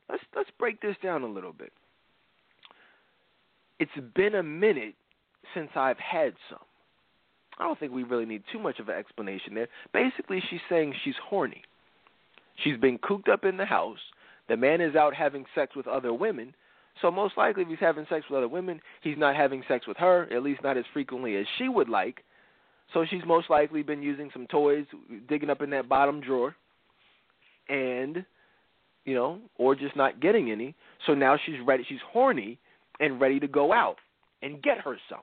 Let's 0.07 0.21
let's 0.35 0.51
break 0.59 0.79
this 0.79 0.95
down 1.01 1.23
a 1.23 1.27
little 1.27 1.51
bit. 1.51 1.73
It's 3.79 3.91
been 4.13 4.35
a 4.35 4.43
minute 4.43 4.93
since 5.55 5.71
I've 5.75 5.97
had 5.97 6.33
some. 6.51 6.59
I 7.57 7.63
don't 7.63 7.79
think 7.79 7.93
we 7.93 8.03
really 8.03 8.25
need 8.25 8.43
too 8.51 8.59
much 8.59 8.77
of 8.77 8.89
an 8.89 8.95
explanation 8.95 9.55
there. 9.55 9.69
Basically, 9.91 10.39
she's 10.51 10.59
saying 10.69 10.93
she's 11.03 11.15
horny. 11.21 11.63
She's 12.63 12.77
been 12.77 12.99
cooped 12.99 13.27
up 13.27 13.43
in 13.43 13.57
the 13.57 13.65
house. 13.65 13.97
The 14.47 14.55
man 14.55 14.79
is 14.79 14.95
out 14.95 15.15
having 15.15 15.45
sex 15.55 15.75
with 15.75 15.87
other 15.87 16.13
women, 16.13 16.53
So 17.01 17.09
most 17.09 17.37
likely, 17.37 17.63
if 17.63 17.69
he's 17.69 17.79
having 17.79 18.05
sex 18.07 18.25
with 18.29 18.37
other 18.37 18.47
women, 18.47 18.81
he's 19.01 19.17
not 19.17 19.35
having 19.35 19.63
sex 19.67 19.87
with 19.87 19.97
her, 19.97 20.27
at 20.31 20.43
least 20.43 20.61
not 20.61 20.77
as 20.77 20.85
frequently 20.93 21.37
as 21.37 21.47
she 21.57 21.69
would 21.69 21.89
like. 21.89 22.23
So 22.93 23.03
she's 23.09 23.25
most 23.25 23.49
likely 23.49 23.81
been 23.81 24.03
using 24.03 24.29
some 24.31 24.45
toys, 24.45 24.85
digging 25.27 25.49
up 25.49 25.61
in 25.61 25.71
that 25.71 25.89
bottom 25.89 26.21
drawer, 26.21 26.55
and 27.71 28.25
you 29.05 29.15
know, 29.15 29.39
or 29.57 29.73
just 29.75 29.95
not 29.95 30.21
getting 30.21 30.51
any. 30.51 30.75
So 31.07 31.15
now 31.15 31.37
she's 31.43 31.55
ready. 31.65 31.83
She's 31.87 31.99
horny 32.11 32.59
and 32.99 33.19
ready 33.19 33.39
to 33.39 33.47
go 33.47 33.73
out 33.73 33.95
and 34.43 34.61
get 34.61 34.77
her 34.79 34.97
some. 35.09 35.21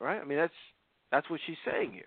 Right? 0.00 0.20
I 0.20 0.24
mean, 0.24 0.38
that's 0.38 0.52
that's 1.12 1.30
what 1.30 1.40
she's 1.46 1.56
saying 1.64 1.92
here. 1.92 2.06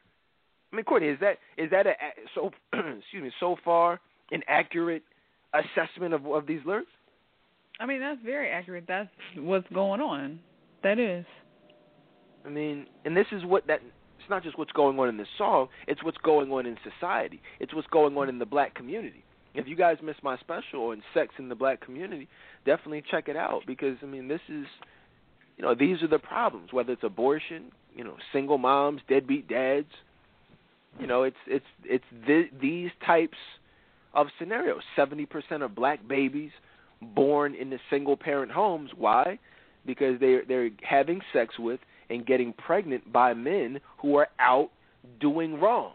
I 0.72 0.76
mean, 0.76 0.86
Courtney, 0.86 1.08
is 1.08 1.20
that 1.22 1.38
is 1.58 1.72
that 1.72 1.88
a 1.88 1.94
so 2.36 2.52
excuse 2.74 3.24
me 3.24 3.32
so 3.40 3.56
far 3.64 4.00
an 4.32 4.42
accurate 4.48 5.04
assessment 5.54 6.14
of 6.14 6.26
of 6.28 6.46
these 6.46 6.60
lyrics? 6.66 6.92
I 7.80 7.86
mean, 7.86 8.02
that's 8.02 8.20
very 8.26 8.50
accurate. 8.50 8.86
That's 8.88 9.10
what's 9.38 9.68
going 9.74 10.02
on. 10.02 10.40
That 10.84 11.00
is. 11.00 11.26
I 12.46 12.50
mean, 12.50 12.88
and 13.06 13.16
this 13.16 13.28
is 13.32 13.44
what 13.46 13.68
that 13.68 13.82
it's 14.30 14.32
not 14.32 14.44
just 14.44 14.60
what's 14.60 14.72
going 14.74 15.00
on 15.00 15.10
in 15.10 15.18
the 15.18 15.26
song, 15.40 15.70
it's 15.88 16.04
what's 16.04 16.20
going 16.20 16.52
on 16.52 16.68
in 16.68 16.78
society. 16.84 17.42
It's 17.60 17.74
what's 17.74 17.88
going 17.88 18.16
on 18.16 18.30
in 18.30 18.38
the 18.38 18.46
black 18.46 18.76
community. 18.76 19.24
If 19.56 19.68
you 19.68 19.76
guys 19.76 19.98
missed 20.04 20.22
my 20.22 20.38
special 20.38 20.90
on 20.90 21.02
sex 21.16 21.34
in 21.40 21.50
the 21.50 21.56
black 21.56 21.82
community, 21.82 22.28
definitely 22.64 23.04
check 23.10 23.28
it 23.28 23.36
out 23.36 23.64
because 23.66 23.98
I 24.04 24.06
mean, 24.06 24.28
this 24.28 24.42
is 24.48 24.68
you 25.58 25.66
know, 25.66 25.74
these 25.74 26.04
are 26.04 26.08
the 26.08 26.20
problems, 26.20 26.72
whether 26.72 26.94
it's 26.94 27.04
abortion, 27.04 27.72
you 27.96 28.04
know, 28.04 28.18
single 28.32 28.60
moms, 28.60 29.02
deadbeat 29.10 29.48
dads, 29.48 29.90
you 31.00 31.08
know, 31.08 31.24
it's 31.24 31.38
it's 31.48 31.66
it's 31.84 32.06
th- 32.28 32.52
these 32.62 32.92
types 33.04 33.38
of 34.14 34.28
scenarios. 34.38 34.84
70% 34.96 35.28
of 35.64 35.74
black 35.74 36.08
babies 36.08 36.52
born 37.02 37.56
into 37.56 37.80
single 37.90 38.16
parent 38.16 38.52
homes. 38.52 38.92
Why? 38.96 39.40
Because 39.88 40.20
they 40.20 40.42
they're 40.48 40.70
having 40.88 41.22
sex 41.34 41.58
with 41.58 41.80
and 42.10 42.26
getting 42.26 42.54
pregnant 42.54 43.12
by 43.12 43.34
men 43.34 43.80
who 44.00 44.16
are 44.16 44.30
out 44.40 44.70
doing 45.20 45.60
wrong. 45.60 45.94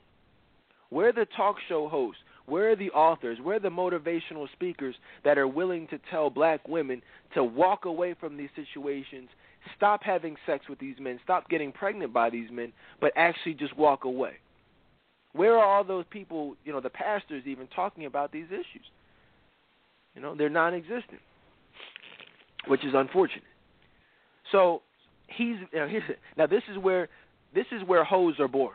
Where 0.91 1.09
are 1.09 1.13
the 1.13 1.27
talk 1.37 1.57
show 1.69 1.89
hosts? 1.89 2.21
Where 2.47 2.71
are 2.71 2.77
the 2.77 2.91
authors? 2.91 3.39
Where 3.43 3.57
are 3.57 3.61
the 3.61 3.69
motivational 3.69 4.51
speakers 4.53 4.95
that 5.25 5.39
are 5.39 5.49
willing 5.49 5.87
to 5.89 5.99
tell 6.11 6.31
black 6.31 6.69
women 6.69 7.03
to 7.35 7.43
walk 7.43 7.87
away 7.87 8.15
from 8.19 8.37
these 8.37 8.51
situations, 8.55 9.29
stop 9.77 10.03
having 10.03 10.37
sex 10.47 10.69
with 10.69 10.79
these 10.79 10.97
men, 11.01 11.19
stop 11.25 11.49
getting 11.49 11.73
pregnant 11.73 12.13
by 12.13 12.29
these 12.31 12.51
men, 12.51 12.73
but 13.01 13.13
actually 13.17 13.55
just 13.55 13.77
walk 13.77 14.05
away? 14.05 14.35
Where 15.33 15.59
are 15.59 15.65
all 15.65 15.85
those 15.85 16.05
people, 16.11 16.55
you 16.65 16.73
know, 16.73 16.81
the 16.81 16.91
pastors 16.91 17.43
even 17.47 17.67
talking 17.75 18.05
about 18.05 18.31
these 18.31 18.47
issues? 18.49 18.87
You 20.15 20.23
know, 20.23 20.35
they're 20.37 20.49
non-existent, 20.49 21.21
which 22.69 22.85
is 22.85 22.93
unfortunate. 22.95 23.43
So 24.53 24.83
he's 25.37 25.57
now, 25.73 25.89
now 26.37 26.47
this 26.47 26.63
is 26.71 26.79
where 26.79 27.09
this 27.55 27.67
is 27.73 27.87
where 27.87 28.05
hoes 28.05 28.35
are 28.39 28.49
born. 28.49 28.75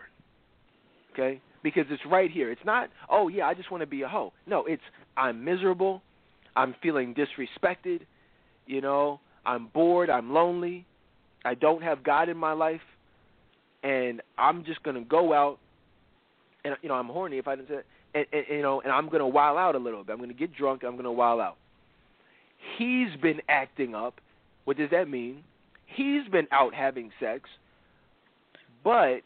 Okay, 1.14 1.41
because 1.64 1.86
it's 1.90 2.03
right 2.06 2.31
here. 2.31 2.52
It's 2.52 2.61
not, 2.65 2.90
oh 3.10 3.27
yeah, 3.27 3.45
I 3.48 3.53
just 3.53 3.72
want 3.72 3.81
to 3.81 3.88
be 3.88 4.03
a 4.03 4.07
hoe. 4.07 4.34
No, 4.48 4.65
it's 4.65 4.81
I'm 5.18 5.44
miserable, 5.44 6.02
I'm 6.56 6.76
feeling 6.81 7.15
disrespected, 7.15 8.02
you 8.68 8.81
know, 8.81 9.19
I'm 9.45 9.68
bored, 9.68 10.10
I'm 10.10 10.31
lonely, 10.31 10.86
I 11.44 11.56
don't 11.56 11.81
have 11.84 12.03
God 12.03 12.30
in 12.30 12.38
my 12.38 12.53
life, 12.53 12.81
and 13.84 14.22
I'm 14.38 14.64
just 14.65 14.84
gonna 14.84 15.03
go 15.03 15.34
out, 15.34 15.57
and 16.64 16.76
you 16.81 16.90
know 16.90 16.95
I'm 16.95 17.07
horny 17.07 17.38
if 17.38 17.48
I 17.48 17.56
didn't 17.56 17.69
say, 17.69 17.81
and, 18.14 18.26
and 18.31 18.45
you 18.49 18.61
know, 18.61 18.81
and 18.81 18.91
I'm 18.91 19.10
gonna 19.10 19.27
wild 19.27 19.57
out 19.57 19.76
a 19.76 19.80
little 19.80 20.03
bit. 20.03 20.14
I'm 20.14 20.19
gonna 20.19 20.34
get 20.34 20.56
drunk. 20.56 20.84
I'm 20.84 20.95
gonna 20.95 21.11
wild 21.11 21.40
out. 21.40 21.57
He's 22.77 23.10
been 23.22 23.41
acting 23.48 23.95
up. 23.95 24.19
What 24.65 24.77
does 24.77 24.90
that 24.91 25.10
mean? 25.10 25.44
He's 25.95 26.28
been 26.32 26.48
out 26.52 26.74
having 26.74 27.11
sex, 27.20 27.49
but 28.84 29.22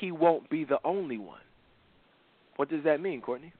he 0.00 0.12
won't 0.12 0.48
be 0.50 0.64
the 0.64 0.78
only 0.84 1.18
one. 1.18 1.40
What 2.56 2.68
does 2.68 2.84
that 2.84 3.00
mean, 3.00 3.20
Courtney? 3.20 3.52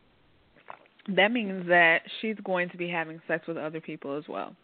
That 1.16 1.32
means 1.32 1.66
that 1.68 2.02
she's 2.20 2.36
going 2.44 2.68
to 2.70 2.76
be 2.76 2.88
having 2.88 3.20
sex 3.26 3.46
with 3.46 3.56
other 3.56 3.80
people 3.80 4.16
as 4.16 4.24
well. 4.28 4.54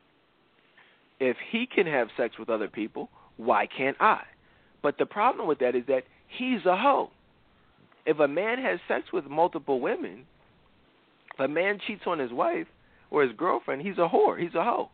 If 1.19 1.37
he 1.51 1.67
can 1.67 1.87
have 1.87 2.09
sex 2.17 2.39
with 2.39 2.51
other 2.51 2.69
people, 2.69 3.09
why 3.37 3.67
can't 3.67 3.97
I? 4.01 4.21
But 4.83 4.99
the 4.99 5.07
problem 5.07 5.49
with 5.49 5.59
that 5.61 5.75
is 5.75 5.85
that 5.89 6.03
he's 6.29 6.65
a 6.67 6.77
hoe. 6.77 7.11
If 8.05 8.21
a 8.21 8.29
man 8.29 8.59
has 8.59 8.79
sex 8.87 9.07
with 9.13 9.25
multiple 9.25 9.81
women, 9.81 10.27
if 11.35 11.41
a 11.41 11.49
man 11.49 11.79
cheats 11.87 12.03
on 12.07 12.19
his 12.19 12.33
wife 12.33 12.67
or 13.11 13.23
his 13.23 13.33
girlfriend, 13.37 13.83
he's 13.83 13.99
a 13.99 14.09
whore. 14.09 14.39
He's 14.41 14.55
a 14.55 14.63
hoe. 14.63 14.91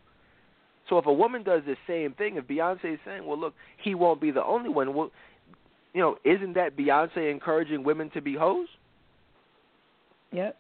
So 0.89 0.99
if 0.99 1.07
a 1.07 1.13
woman 1.13 1.43
does 1.43 1.63
the 1.67 1.77
same 1.87 2.13
thing, 2.13 2.37
if 2.37 2.47
Beyonce 2.47 2.95
is 2.95 3.01
saying, 3.05 3.25
"Well, 3.25 3.39
look, 3.39 3.55
he 3.83 3.95
won't 3.95 4.21
be 4.21 4.31
the 4.31 4.45
only 4.45 4.69
one," 4.69 4.95
well, 4.95 5.11
you 5.95 6.01
know, 6.01 6.17
isn't 6.25 6.55
that 6.55 6.77
Beyonce 6.77 7.31
encouraging 7.31 7.85
women 7.85 8.11
to 8.11 8.21
be 8.21 8.35
hoes? 8.35 8.69
Yep. 10.33 10.57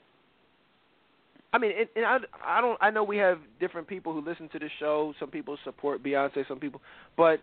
I 1.54 1.58
mean, 1.58 1.72
and, 1.78 1.88
and 1.96 2.04
I, 2.06 2.18
I 2.44 2.60
don't. 2.60 2.78
I 2.80 2.90
know 2.90 3.04
we 3.04 3.18
have 3.18 3.38
different 3.60 3.88
people 3.88 4.12
who 4.12 4.20
listen 4.20 4.48
to 4.50 4.58
the 4.58 4.68
show. 4.78 5.12
Some 5.18 5.30
people 5.30 5.58
support 5.64 6.02
Beyonce. 6.02 6.46
Some 6.48 6.58
people, 6.58 6.80
but 7.16 7.40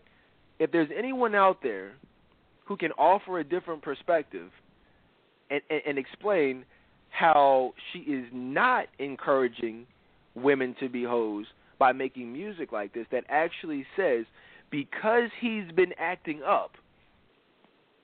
if 0.59 0.71
there's 0.71 0.89
anyone 0.95 1.35
out 1.35 1.61
there 1.61 1.93
who 2.65 2.77
can 2.77 2.91
offer 2.93 3.39
a 3.39 3.43
different 3.43 3.81
perspective 3.81 4.49
and, 5.49 5.61
and, 5.69 5.81
and 5.85 5.97
explain 5.97 6.65
how 7.09 7.73
she 7.91 7.99
is 7.99 8.25
not 8.31 8.85
encouraging 8.99 9.85
women 10.35 10.75
to 10.79 10.87
be 10.89 11.03
hoes 11.03 11.45
by 11.79 11.91
making 11.93 12.31
music 12.31 12.71
like 12.71 12.93
this, 12.93 13.07
that 13.11 13.23
actually 13.29 13.85
says 13.95 14.25
because 14.69 15.29
he's 15.39 15.71
been 15.75 15.93
acting 15.97 16.43
up, 16.43 16.71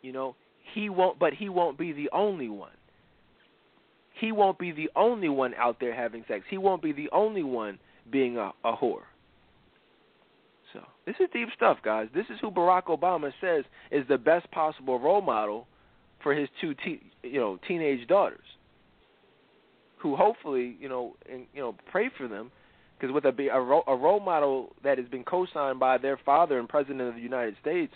you 0.02 0.12
know, 0.12 0.36
he 0.74 0.90
won't. 0.90 1.20
But 1.20 1.34
he 1.34 1.50
won't 1.50 1.78
be 1.78 1.92
the 1.92 2.10
only 2.12 2.50
one 2.50 2.72
he 4.20 4.32
won't 4.32 4.58
be 4.58 4.72
the 4.72 4.90
only 4.96 5.30
one 5.30 5.54
out 5.56 5.78
there 5.80 5.94
having 5.94 6.24
sex. 6.28 6.46
He 6.50 6.58
won't 6.58 6.82
be 6.82 6.92
the 6.92 7.10
only 7.12 7.44
one 7.44 7.80
being 8.12 8.38
a, 8.38 8.52
a 8.64 8.76
whore. 8.76 9.04
So 10.74 10.82
this 11.06 11.16
is 11.20 11.28
deep 11.34 11.50
stuff, 11.56 11.78
guys. 11.84 12.08
This 12.14 12.26
is 12.30 12.38
who 12.42 12.52
Barack 12.52 12.86
Obama 12.86 13.32
says 13.42 13.66
is 13.92 14.08
the 14.08 14.18
best 14.18 14.50
possible 14.52 15.00
role 15.00 15.22
model 15.22 15.68
for 16.24 16.34
his 16.34 16.48
two, 16.62 16.74
te- 16.76 17.04
you 17.24 17.40
know, 17.40 17.60
teenage 17.68 18.08
daughters, 18.08 18.46
who 19.98 20.16
hopefully, 20.16 20.78
you 20.80 20.90
know, 20.90 21.16
and, 21.32 21.46
you 21.54 21.62
know, 21.62 21.76
pray 21.92 22.10
for 22.18 22.28
them, 22.28 22.52
because 23.00 23.14
with 23.14 23.26
a, 23.26 23.48
a, 23.50 23.60
a 23.60 23.96
role 23.96 24.20
model 24.20 24.74
that 24.84 24.98
has 24.98 25.08
been 25.08 25.24
co-signed 25.24 25.80
by 25.80 25.98
their 25.98 26.18
father 26.26 26.60
and 26.60 26.70
president 26.70 27.02
of 27.02 27.16
the 27.16 27.22
United 27.22 27.56
States, 27.62 27.94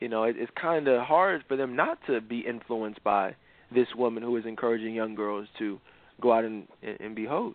you 0.00 0.08
know, 0.08 0.24
it, 0.24 0.36
it's 0.38 0.50
kind 0.60 0.88
of 0.88 1.02
hard 1.02 1.44
for 1.48 1.56
them 1.56 1.76
not 1.76 1.98
to 2.06 2.20
be 2.20 2.40
influenced 2.40 3.02
by 3.04 3.34
this 3.74 3.86
woman 3.96 4.22
who 4.22 4.36
is 4.36 4.44
encouraging 4.46 4.94
young 4.94 5.14
girls 5.14 5.48
to 5.58 5.78
go 6.20 6.32
out 6.32 6.44
and 6.44 6.66
and, 7.00 7.14
be 7.14 7.24
hoes. 7.24 7.54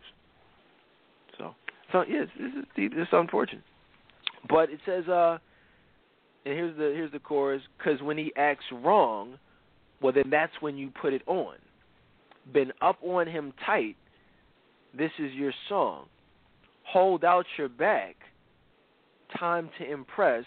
So, 1.37 1.55
so 1.91 2.03
yes, 2.07 2.27
this 2.39 2.51
is. 2.57 2.65
This 2.75 3.03
is 3.03 3.07
unfortunate, 3.11 3.63
but 4.49 4.69
it 4.69 4.79
says, 4.85 5.07
uh, 5.07 5.37
and 6.45 6.53
here's 6.53 6.75
the 6.77 6.83
here's 6.95 7.11
the 7.11 7.19
chorus: 7.19 7.61
because 7.77 8.01
when 8.01 8.17
he 8.17 8.31
acts 8.35 8.65
wrong, 8.71 9.37
well 10.01 10.13
then 10.13 10.29
that's 10.29 10.53
when 10.59 10.77
you 10.77 10.91
put 11.01 11.13
it 11.13 11.21
on. 11.27 11.55
Been 12.51 12.73
up 12.81 12.97
on 13.03 13.27
him 13.27 13.53
tight. 13.65 13.95
This 14.97 15.11
is 15.19 15.31
your 15.33 15.53
song. 15.69 16.05
Hold 16.91 17.23
out 17.23 17.45
your 17.57 17.69
back. 17.69 18.15
Time 19.39 19.69
to 19.79 19.89
impress. 19.89 20.43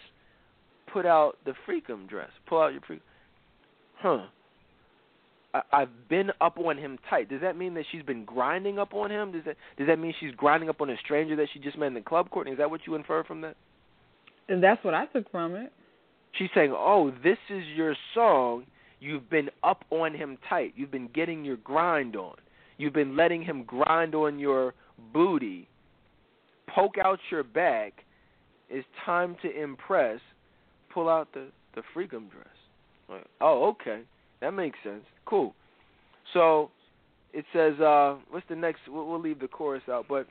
Put 0.93 1.07
out 1.07 1.39
the 1.45 1.55
freakum 1.67 2.09
dress. 2.09 2.31
Pull 2.47 2.61
out 2.61 2.73
your 2.73 2.83
freak. 2.83 3.01
Huh. 3.99 4.27
I, 5.55 5.63
I've 5.73 6.09
been 6.09 6.31
up 6.41 6.59
on 6.59 6.77
him 6.77 6.99
tight. 7.09 7.31
Does 7.31 7.41
that 7.41 7.57
mean 7.57 7.75
that 7.75 7.85
she's 7.91 8.03
been 8.03 8.25
grinding 8.25 8.79
up 8.79 8.93
on 8.93 9.11
him? 9.11 9.33
Does 9.33 9.43
that 9.47 9.57
does 9.79 9.87
that 9.87 9.99
mean 9.99 10.13
she's 10.21 10.35
grinding 10.37 10.69
up 10.69 10.81
on 10.81 10.91
a 10.91 10.97
stranger 10.99 11.37
that 11.37 11.47
she 11.53 11.61
just 11.61 11.79
met 11.79 11.87
in 11.87 11.95
the 11.95 12.01
club, 12.01 12.31
Courtney? 12.31 12.53
Is 12.53 12.59
that 12.59 12.71
what 12.71 12.81
you 12.87 12.95
infer 12.95 13.25
from 13.25 13.41
that? 13.41 13.57
And 14.49 14.63
that's 14.63 14.85
what 14.85 14.93
I 14.95 15.07
took 15.07 15.31
from 15.31 15.55
it. 15.55 15.73
She's 16.33 16.51
saying, 16.55 16.75
"Oh, 16.77 17.11
this 17.23 17.39
is 17.49 17.65
your 17.75 17.97
song. 18.13 18.67
You've 19.01 19.31
been 19.31 19.51
up 19.63 19.85
on 19.91 20.15
him 20.15 20.39
tight. 20.49 20.75
You've 20.77 20.91
been 20.91 21.09
getting 21.09 21.45
your 21.45 21.57
grind 21.57 22.17
on. 22.17 22.37
You've 22.77 22.93
been 22.93 23.17
letting 23.17 23.43
him 23.43 23.65
grind 23.65 24.15
on 24.15 24.39
your 24.39 24.75
booty. 25.13 25.69
Poke 26.69 26.99
out 27.03 27.19
your 27.31 27.43
back. 27.43 27.93
It's 28.69 28.87
time 29.05 29.37
to 29.43 29.63
impress. 29.63 30.21
Pull 30.93 31.09
out 31.09 31.29
the 31.33 31.49
the 31.75 31.83
freakum 31.95 32.31
dress." 32.31 32.47
Like, 33.09 33.27
oh, 33.41 33.69
okay. 33.69 34.03
That 34.41 34.53
makes 34.53 34.79
sense. 34.83 35.05
Cool. 35.27 35.55
So 36.33 36.71
it 37.33 37.45
says, 37.53 37.79
uh, 37.81 38.17
what's 38.31 38.47
the 38.49 38.57
next? 38.57 38.81
We'll, 38.89 39.07
we'll 39.07 39.21
leave 39.21 39.41
the 39.41 39.49
chorus 39.49 39.83
out, 39.91 40.07
but 40.09 40.27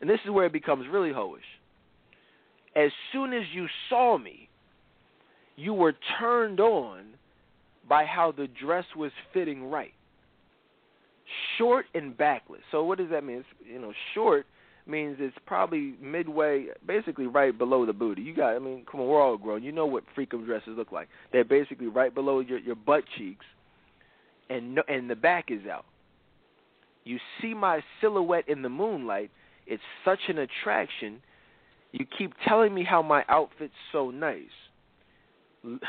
and 0.00 0.10
this 0.10 0.18
is 0.24 0.30
where 0.30 0.46
it 0.46 0.52
becomes 0.52 0.86
really 0.90 1.10
hoish. 1.10 1.38
As 2.74 2.90
soon 3.12 3.32
as 3.32 3.42
you 3.52 3.66
saw 3.88 4.18
me, 4.18 4.48
you 5.56 5.74
were 5.74 5.94
turned 6.18 6.58
on 6.58 7.04
by 7.88 8.04
how 8.04 8.32
the 8.32 8.48
dress 8.48 8.84
was 8.96 9.12
fitting 9.32 9.64
right. 9.70 9.92
Short 11.58 11.86
and 11.94 12.16
backless. 12.16 12.62
So 12.70 12.84
what 12.84 12.98
does 12.98 13.10
that 13.10 13.24
mean? 13.24 13.38
It's, 13.38 13.46
you 13.64 13.80
know, 13.80 13.92
short 14.14 14.46
means 14.86 15.16
it's 15.20 15.36
probably 15.46 15.94
midway, 16.00 16.66
basically 16.86 17.26
right 17.26 17.56
below 17.56 17.86
the 17.86 17.92
booty. 17.92 18.22
You 18.22 18.34
got, 18.34 18.54
I 18.54 18.58
mean, 18.58 18.84
come 18.90 19.00
on, 19.00 19.08
we're 19.08 19.22
all 19.22 19.36
grown. 19.36 19.62
You 19.62 19.72
know 19.72 19.86
what 19.86 20.04
freakum 20.16 20.44
dresses 20.44 20.74
look 20.76 20.92
like. 20.92 21.08
They're 21.32 21.44
basically 21.44 21.86
right 21.86 22.14
below 22.14 22.40
your 22.40 22.58
your 22.58 22.74
butt 22.74 23.04
cheeks, 23.16 23.44
and 24.50 24.74
no, 24.76 24.82
and 24.88 25.08
the 25.08 25.16
back 25.16 25.46
is 25.50 25.66
out. 25.70 25.84
You 27.04 27.18
see 27.40 27.54
my 27.54 27.80
silhouette 28.00 28.48
in 28.48 28.62
the 28.62 28.68
moonlight. 28.68 29.30
It's 29.66 29.82
such 30.04 30.20
an 30.28 30.38
attraction. 30.38 31.20
You 31.92 32.06
keep 32.18 32.32
telling 32.46 32.74
me 32.74 32.84
how 32.84 33.02
my 33.02 33.24
outfit's 33.28 33.72
so 33.92 34.10
nice. 34.10 34.42
this 35.62 35.80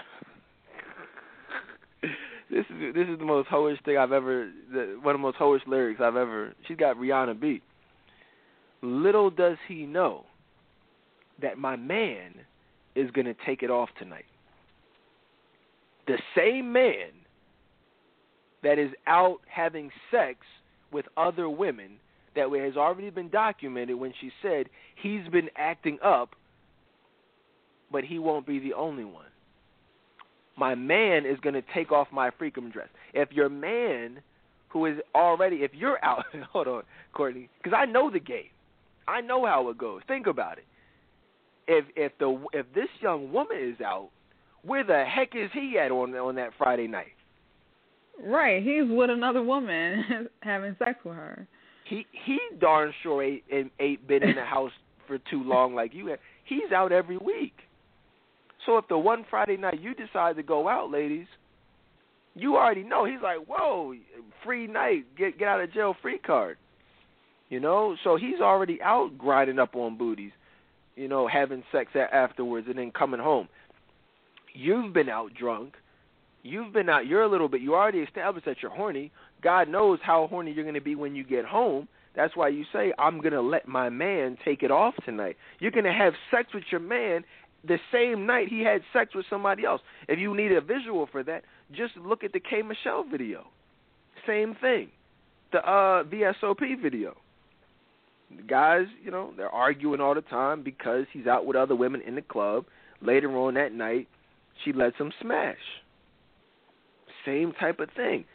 is 2.52 2.94
this 2.94 3.08
is 3.08 3.18
the 3.18 3.26
most 3.26 3.50
hoish 3.50 3.84
thing 3.86 3.98
I've 3.98 4.12
ever. 4.12 4.52
The, 4.72 5.00
one 5.02 5.16
of 5.16 5.20
the 5.20 5.24
most 5.24 5.38
hoish 5.38 5.66
lyrics 5.66 6.02
I've 6.02 6.16
ever. 6.16 6.54
She's 6.68 6.78
got 6.78 6.98
Rihanna 6.98 7.40
beat. 7.40 7.64
Little 8.84 9.30
does 9.30 9.58
he 9.68 9.86
know 9.86 10.26
that 11.42 11.58
my 11.58 11.78
man 11.78 12.34
is 12.96 13.10
going 13.12 13.26
to 13.26 13.36
take 13.46 13.64
it 13.64 13.72
off 13.72 13.90
tonight. 13.98 14.26
The 16.06 16.18
same 16.36 16.74
man 16.74 17.10
that 18.62 18.78
is 18.78 18.92
out 19.08 19.40
having 19.48 19.90
sex 20.12 20.40
with 20.92 21.06
other 21.16 21.50
women 21.50 21.92
that 22.36 22.50
has 22.52 22.76
already 22.76 23.10
been 23.10 23.30
documented 23.30 23.96
when 23.96 24.14
she 24.20 24.32
said 24.42 24.68
he's 25.02 25.28
been 25.32 25.50
acting 25.56 25.98
up, 26.04 26.32
but 27.90 28.04
he 28.04 28.20
won't 28.20 28.46
be 28.46 28.60
the 28.60 28.74
only 28.74 29.06
one. 29.06 29.26
My 30.58 30.76
man 30.76 31.26
is 31.26 31.40
going 31.40 31.56
to 31.56 31.64
take 31.74 31.92
off 31.92 32.08
my 32.12 32.30
freakum 32.32 32.72
dress. 32.72 32.90
If 33.14 33.32
your 33.32 33.50
man, 33.50 34.20
who 34.70 34.86
is 34.88 34.98
already, 35.16 35.58
if 35.58 35.72
you're 35.74 36.04
out, 36.04 36.26
hold 36.52 36.68
on, 36.68 36.84
Courtney, 37.14 37.50
because 37.62 37.78
I 37.78 37.86
know 37.86 38.12
the 38.12 38.20
game. 38.20 38.50
I 39.08 39.22
know 39.22 39.46
how 39.46 39.70
it 39.70 39.78
goes. 39.78 40.02
Think 40.08 40.28
about 40.28 40.58
it. 40.58 40.66
If 41.68 41.86
if 41.96 42.12
the 42.20 42.44
if 42.54 42.66
this 42.74 42.90
young 43.02 43.32
woman 43.32 43.58
is 43.60 43.80
out, 43.82 44.10
where 44.64 44.84
the 44.84 45.06
heck 45.06 45.30
is 45.36 45.50
he 45.54 45.78
at 45.80 45.92
on 45.92 46.14
on 46.16 46.36
that 46.36 46.52
Friday 46.58 46.88
night? 46.88 47.14
Right, 48.24 48.62
he's 48.62 48.84
with 48.86 49.10
another 49.10 49.42
woman 49.42 50.30
having 50.42 50.76
sex 50.80 51.00
with 51.04 51.16
her. 51.16 51.48
He 51.86 52.06
he 52.26 52.40
darn 52.60 52.94
sure 53.02 53.24
ain't 53.24 53.44
ain't 53.80 54.08
been 54.08 54.24
in 54.24 54.36
the 54.36 54.44
house 54.44 54.72
for 55.08 55.18
too 55.18 55.44
long 55.44 55.74
like 55.76 55.94
you. 55.94 56.08
Have. 56.08 56.20
He's 56.46 56.72
out 56.74 56.92
every 56.92 57.18
week. 57.18 57.54
So 58.66 58.78
if 58.78 58.88
the 58.88 58.98
one 58.98 59.26
Friday 59.30 59.58
night 59.58 59.82
you 59.82 59.94
decide 59.94 60.36
to 60.38 60.44
go 60.44 60.68
out, 60.70 60.90
ladies, 60.90 61.28
you 62.36 62.56
already 62.56 62.84
know 62.84 63.06
he's 63.06 63.22
like, 63.22 63.40
whoa, 63.48 63.94
free 64.44 64.68
night, 64.68 65.06
get 65.18 65.38
get 65.38 65.48
out 65.48 65.62
of 65.62 65.74
jail 65.74 65.96
free 66.02 66.20
card. 66.20 66.58
You 67.54 67.60
know, 67.60 67.96
so 68.04 68.16
he's 68.16 68.42
already 68.42 68.82
out 68.82 69.16
grinding 69.16 69.60
up 69.60 69.76
on 69.76 69.96
booties, 69.96 70.32
you 70.96 71.08
know, 71.08 71.28
having 71.28 71.62
sex 71.72 71.92
afterwards 71.96 72.66
and 72.68 72.80
then 72.80 72.90
coming 72.90 73.20
home. 73.20 73.48
You've 74.56 74.92
been 74.92 75.08
out 75.08 75.36
drunk. 75.36 75.76
You've 76.42 76.74
been 76.74 76.90
out. 76.90 77.06
You're 77.06 77.22
a 77.22 77.30
little 77.30 77.48
bit. 77.48 77.62
You 77.62 77.76
already 77.76 78.00
established 78.00 78.48
that 78.48 78.64
you're 78.64 78.72
horny. 78.72 79.12
God 79.44 79.70
knows 79.70 80.00
how 80.02 80.26
horny 80.26 80.52
you're 80.52 80.64
going 80.64 80.74
to 80.74 80.82
be 80.82 80.96
when 80.96 81.14
you 81.14 81.24
get 81.24 81.46
home. 81.46 81.88
That's 82.16 82.36
why 82.36 82.48
you 82.48 82.66
say, 82.74 82.92
I'm 82.98 83.20
going 83.20 83.34
to 83.34 83.42
let 83.42 83.68
my 83.68 83.88
man 83.88 84.36
take 84.44 84.64
it 84.64 84.72
off 84.72 84.96
tonight. 85.06 85.38
You're 85.60 85.70
going 85.70 85.86
to 85.86 85.94
have 85.94 86.14
sex 86.32 86.56
with 86.56 86.64
your 86.72 86.82
man 86.82 87.24
the 87.64 87.78
same 87.92 88.26
night 88.26 88.48
he 88.48 88.62
had 88.62 88.82
sex 88.94 89.14
with 89.14 89.28
somebody 89.30 89.64
else. 89.64 89.82
If 90.08 90.18
you 90.18 90.36
need 90.36 90.54
a 90.54 90.62
visual 90.62 91.08
for 91.12 91.22
that, 91.26 91.44
just 91.72 91.96
look 91.98 92.24
at 92.24 92.34
the 92.34 92.40
K 92.40 92.64
Michelle 92.64 93.04
video. 93.04 93.46
Same 94.26 94.56
thing. 94.60 94.90
The 95.52 95.60
uh 95.60 96.04
VSOP 96.06 96.82
video. 96.82 97.16
The 98.38 98.44
guys, 98.44 98.86
you 99.04 99.12
know, 99.12 99.34
they're 99.36 99.50
arguing 99.50 100.02
all 100.02 100.16
the 100.16 100.22
time 100.22 100.64
because 100.64 101.06
he's 101.12 101.28
out 101.28 101.46
with 101.46 101.56
other 101.56 101.76
women 101.76 102.02
in 102.02 102.16
the 102.16 102.22
club. 102.22 102.66
Later 103.02 103.36
on 103.38 103.56
that 103.56 103.74
night, 103.74 104.08
she 104.64 104.74
lets 104.74 104.98
him 104.98 105.12
smash. 105.22 105.58
Same 107.26 107.54
type 107.60 107.80
of 107.80 107.90
thing. 107.96 108.26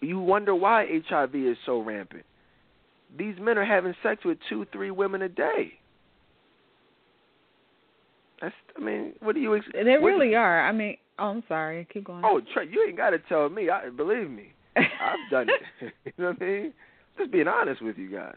You 0.00 0.18
wonder 0.18 0.54
why 0.54 0.86
HIV 1.08 1.34
is 1.34 1.56
so 1.66 1.80
rampant. 1.80 2.24
These 3.16 3.34
men 3.40 3.58
are 3.58 3.64
having 3.64 3.94
sex 4.02 4.24
with 4.24 4.38
two, 4.48 4.66
three 4.72 4.90
women 4.90 5.22
a 5.22 5.28
day. 5.28 5.72
That's, 8.40 8.54
I 8.76 8.80
mean, 8.80 9.14
what 9.20 9.34
do 9.34 9.40
you? 9.40 9.56
Ex- 9.56 9.66
they 9.72 9.80
really 9.82 10.34
are. 10.34 10.66
I 10.66 10.72
mean, 10.72 10.96
oh, 11.18 11.24
I'm 11.24 11.42
sorry. 11.48 11.86
Keep 11.92 12.04
going. 12.04 12.22
Oh, 12.24 12.40
Trey, 12.54 12.68
you 12.70 12.84
ain't 12.86 12.96
got 12.96 13.10
to 13.10 13.18
tell 13.18 13.48
me. 13.48 13.68
I 13.70 13.88
believe 13.88 14.30
me. 14.30 14.52
I've 14.76 15.30
done 15.30 15.48
it. 15.48 15.92
you 16.04 16.12
know 16.18 16.28
what 16.28 16.42
I 16.42 16.44
mean? 16.44 16.72
Just 17.18 17.32
being 17.32 17.48
honest 17.48 17.82
with 17.82 17.98
you 17.98 18.10
guys. 18.10 18.36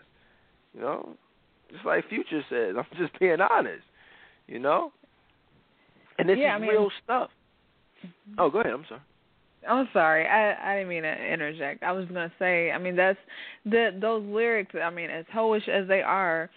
You 0.74 0.82
know, 0.82 1.10
just 1.72 1.86
like 1.86 2.08
Future 2.10 2.44
says, 2.50 2.76
I'm 2.78 2.86
just 2.98 3.18
being 3.20 3.38
honest. 3.42 3.84
You 4.48 4.60
know, 4.60 4.92
and 6.18 6.28
this 6.28 6.38
yeah, 6.40 6.56
is 6.56 6.58
I 6.58 6.62
mean, 6.62 6.70
real 6.70 6.90
stuff. 7.04 7.30
Mm-hmm. 8.06 8.40
Oh, 8.40 8.50
go 8.50 8.62
ahead. 8.62 8.74
I'm 8.74 8.86
sorry. 8.88 9.02
I'm 9.68 9.88
sorry. 9.94 10.26
I 10.26 10.72
I 10.72 10.76
didn't 10.78 10.90
mean 10.90 11.04
to 11.04 11.34
interject. 11.34 11.84
I 11.84 11.92
was 11.92 12.06
gonna 12.08 12.32
say. 12.40 12.72
I 12.72 12.80
mean, 12.80 12.96
that's 12.96 13.20
the 13.66 13.92
those 14.00 14.24
lyrics. 14.26 14.74
I 14.82 14.90
mean, 14.90 15.10
as 15.12 15.26
hoish 15.34 15.68
as 15.70 15.88
they 15.88 16.02
are, 16.02 16.50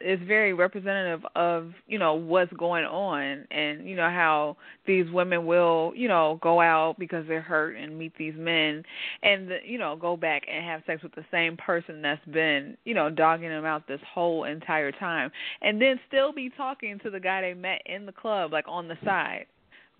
it's 0.00 0.22
very 0.24 0.52
representative 0.52 1.24
of 1.34 1.72
you 1.86 1.98
know 1.98 2.14
what's 2.14 2.52
going 2.52 2.84
on, 2.84 3.46
and 3.50 3.88
you 3.88 3.96
know 3.96 4.10
how 4.10 4.58
these 4.86 5.06
women 5.10 5.46
will 5.46 5.92
you 5.96 6.06
know 6.06 6.38
go 6.42 6.60
out 6.60 6.96
because 6.98 7.26
they're 7.28 7.40
hurt 7.40 7.76
and 7.76 7.98
meet 7.98 8.12
these 8.18 8.34
men, 8.36 8.82
and 9.22 9.50
you 9.64 9.78
know 9.78 9.96
go 9.96 10.16
back 10.16 10.42
and 10.52 10.62
have 10.64 10.82
sex 10.86 11.02
with 11.02 11.14
the 11.14 11.24
same 11.30 11.56
person 11.56 12.02
that's 12.02 12.24
been 12.26 12.76
you 12.84 12.92
know 12.92 13.08
dogging 13.08 13.48
them 13.48 13.64
out 13.64 13.88
this 13.88 14.00
whole 14.12 14.44
entire 14.44 14.92
time, 14.92 15.30
and 15.62 15.80
then 15.80 15.98
still 16.08 16.30
be 16.30 16.50
talking 16.58 16.98
to 17.02 17.08
the 17.08 17.20
guy 17.20 17.40
they 17.40 17.54
met 17.54 17.80
in 17.86 18.04
the 18.04 18.12
club 18.12 18.52
like 18.52 18.66
on 18.68 18.86
the 18.86 18.98
side 19.02 19.46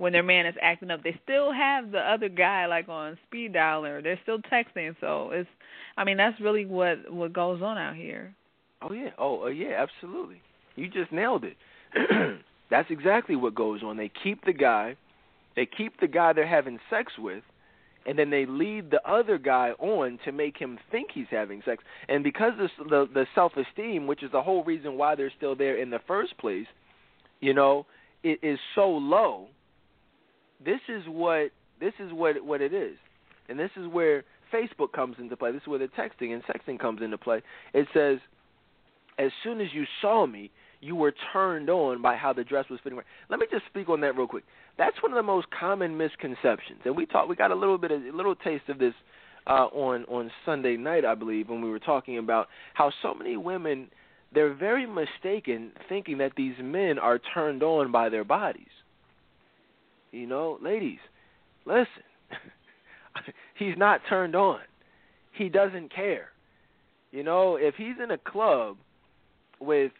when 0.01 0.15
their 0.15 0.23
man 0.23 0.47
is 0.47 0.55
acting 0.63 0.91
up. 0.91 1.03
They 1.03 1.21
still 1.23 1.53
have 1.53 1.93
the 1.93 1.99
other 1.99 2.31
guy 2.31 2.65
like 2.65 2.89
on 2.89 3.19
speed 3.27 3.53
dial 3.53 3.85
or 3.85 4.01
they're 4.01 4.19
still 4.23 4.39
texting. 4.39 4.97
So 4.99 5.29
it's, 5.31 5.49
I 5.99 6.05
mean, 6.05 6.17
that's 6.17 6.41
really 6.41 6.65
what 6.65 7.13
what 7.13 7.35
goes 7.35 7.61
on 7.61 7.77
out 7.77 7.95
here. 7.95 8.35
Oh 8.81 8.93
yeah, 8.93 9.11
oh 9.19 9.45
uh, 9.45 9.49
yeah, 9.49 9.87
absolutely. 9.87 10.41
You 10.75 10.89
just 10.89 11.13
nailed 11.13 11.45
it. 11.45 11.57
that's 12.71 12.91
exactly 12.91 13.37
what 13.37 13.55
goes 13.55 13.83
on. 13.83 13.99
They 13.99 14.11
keep 14.23 14.43
the 14.47 14.55
guy, 14.55 14.97
they 15.55 15.67
keep 15.67 16.01
the 16.01 16.09
guy 16.09 16.33
they're 16.33 16.47
having 16.47 16.79
sex 16.89 17.13
with, 17.19 17.43
and 18.07 18.19
then 18.19 18.31
they 18.31 18.47
lead 18.47 18.91
the 18.91 19.07
other 19.07 19.37
guy 19.37 19.73
on 19.79 20.19
to 20.25 20.33
make 20.33 20.57
him 20.57 20.79
think 20.91 21.11
he's 21.13 21.27
having 21.31 21.61
sex. 21.67 21.85
And 22.09 22.25
because 22.25 22.53
this, 22.59 22.71
the 22.79 23.07
the 23.13 23.27
self 23.35 23.53
esteem, 23.55 24.07
which 24.07 24.23
is 24.23 24.33
the 24.33 24.41
whole 24.41 24.65
reason 24.65 24.97
why 24.97 25.15
they're 25.15 25.33
still 25.37 25.55
there 25.55 25.77
in 25.77 25.91
the 25.91 26.01
first 26.07 26.39
place, 26.39 26.69
you 27.41 27.53
know, 27.53 27.85
it 28.23 28.39
is 28.43 28.59
so 28.75 28.89
low 28.89 29.49
this 30.65 30.81
is 30.89 31.03
what 31.07 31.51
this 31.81 31.95
is 31.99 32.13
what 32.13 32.45
what 32.45 32.61
it 32.61 32.73
is, 32.75 32.97
and 33.49 33.59
this 33.59 33.71
is 33.77 33.87
where 33.89 34.25
Facebook 34.53 34.93
comes 34.93 35.17
into 35.19 35.37
play. 35.37 35.53
This 35.53 35.63
is 35.63 35.69
where 35.69 35.79
the 35.79 35.89
texting 35.89 36.33
and 36.33 36.43
sexting 36.45 36.79
comes 36.79 37.03
into 37.03 37.19
play. 37.19 37.43
It 37.73 37.87
says, 37.95 38.19
as 39.19 39.31
soon 39.45 39.61
as 39.61 39.69
you 39.73 39.85
saw 40.01 40.27
me, 40.27 40.51
you 40.81 40.97
were 40.97 41.15
turned 41.33 41.71
on 41.71 42.03
by 42.03 42.17
how 42.17 42.33
the 42.33 42.45
dress 42.45 42.67
was 42.71 42.81
fitting. 42.83 42.99
Let 43.29 43.41
me 43.41 43.47
just 43.51 43.65
speak 43.67 43.89
on 43.89 44.01
that 44.01 44.17
real 44.17 44.27
quick. 44.27 44.45
That's 44.79 44.97
one 45.03 45.13
of 45.13 45.17
the 45.17 45.23
most 45.23 45.47
common 45.51 45.97
misconceptions, 45.97 46.81
and 46.85 46.97
we 46.97 47.07
talked. 47.07 47.29
We 47.29 47.37
got 47.37 47.51
a 47.51 47.57
little 47.57 47.79
bit 47.79 47.91
of 47.91 48.03
a 48.03 48.17
little 48.17 48.35
taste 48.35 48.69
of 48.69 48.79
this 48.79 48.95
uh, 49.47 49.67
on 49.67 50.05
on 50.05 50.31
Sunday 50.45 50.77
night, 50.77 51.05
I 51.05 51.15
believe, 51.15 51.49
when 51.49 51.63
we 51.63 51.71
were 51.71 51.79
talking 51.79 52.19
about 52.19 52.49
how 52.75 52.93
so 53.03 53.15
many 53.15 53.37
women 53.37 53.89
they're 54.33 54.55
very 54.55 54.87
mistaken 54.87 55.73
thinking 55.89 56.19
that 56.19 56.33
these 56.37 56.55
men 56.63 56.99
are 56.99 57.19
turned 57.35 57.63
on 57.63 57.91
by 57.91 58.09
their 58.09 58.25
bodies. 58.25 58.69
You 60.13 60.27
know, 60.27 60.59
ladies, 60.63 60.99
listen. 61.65 61.87
he's 63.59 63.77
not 63.77 64.01
turned 64.09 64.35
on. 64.35 64.61
He 65.33 65.49
doesn't 65.49 65.95
care. 65.95 66.29
You 67.13 67.23
know, 67.23 67.57
if 67.57 67.75
he's 67.77 67.95
in 68.03 68.11
a 68.11 68.19
club 68.19 68.77
with, 69.61 69.93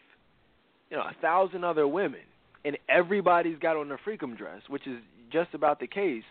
you 0.89 0.97
know, 0.97 1.03
a 1.03 1.15
thousand 1.21 1.63
other 1.63 1.87
women 1.87 2.21
and 2.63 2.77
everybody's 2.89 3.57
got 3.59 3.77
on 3.77 3.91
a 3.91 3.97
freakum 3.97 4.37
dress, 4.37 4.61
which 4.67 4.87
is 4.87 4.97
just 5.31 5.53
about 5.53 5.79
the 5.79 5.87
case, 5.87 6.23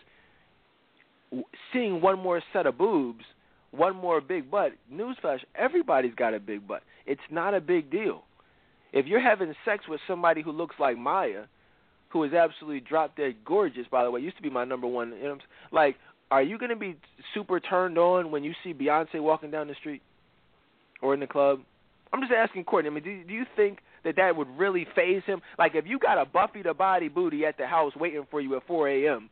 seeing 1.73 2.01
one 2.01 2.19
more 2.19 2.41
set 2.53 2.65
of 2.65 2.77
boobs, 2.77 3.23
one 3.71 3.95
more 3.95 4.21
big 4.21 4.51
butt, 4.51 4.73
newsflash, 4.91 5.39
everybody's 5.55 6.15
got 6.15 6.33
a 6.33 6.39
big 6.39 6.67
butt. 6.67 6.83
It's 7.05 7.21
not 7.29 7.53
a 7.53 7.61
big 7.61 7.89
deal. 7.89 8.23
If 8.91 9.05
you're 9.05 9.21
having 9.21 9.53
sex 9.63 9.85
with 9.87 10.01
somebody 10.07 10.41
who 10.41 10.51
looks 10.51 10.75
like 10.79 10.97
Maya– 10.97 11.45
who 12.11 12.23
is 12.23 12.33
absolutely 12.33 12.81
drop 12.81 13.15
dead 13.15 13.35
gorgeous, 13.45 13.85
by 13.89 14.03
the 14.03 14.11
way, 14.11 14.21
used 14.21 14.37
to 14.37 14.43
be 14.43 14.49
my 14.49 14.65
number 14.65 14.87
one. 14.87 15.13
You 15.17 15.29
know, 15.29 15.37
like, 15.71 15.95
are 16.29 16.41
you 16.41 16.57
going 16.57 16.69
to 16.69 16.75
be 16.75 16.95
super 17.33 17.59
turned 17.59 17.97
on 17.97 18.31
when 18.31 18.43
you 18.43 18.53
see 18.63 18.73
Beyonce 18.73 19.21
walking 19.21 19.51
down 19.51 19.67
the 19.67 19.75
street 19.75 20.01
or 21.01 21.13
in 21.13 21.19
the 21.19 21.27
club? 21.27 21.59
I'm 22.13 22.21
just 22.21 22.33
asking 22.33 22.65
Courtney. 22.65 22.89
I 22.89 22.93
mean, 22.93 23.03
do, 23.03 23.23
do 23.23 23.33
you 23.33 23.45
think 23.55 23.79
that 24.03 24.15
that 24.17 24.35
would 24.35 24.47
really 24.57 24.85
faze 24.95 25.23
him? 25.25 25.41
Like, 25.57 25.75
if 25.75 25.85
you 25.85 25.99
got 25.99 26.17
a 26.17 26.25
Buffy 26.25 26.61
the 26.61 26.73
Body 26.73 27.07
booty 27.07 27.45
at 27.45 27.57
the 27.57 27.67
house 27.67 27.93
waiting 27.95 28.25
for 28.29 28.41
you 28.41 28.55
at 28.57 28.67
4 28.67 28.89
a.m., 28.89 29.29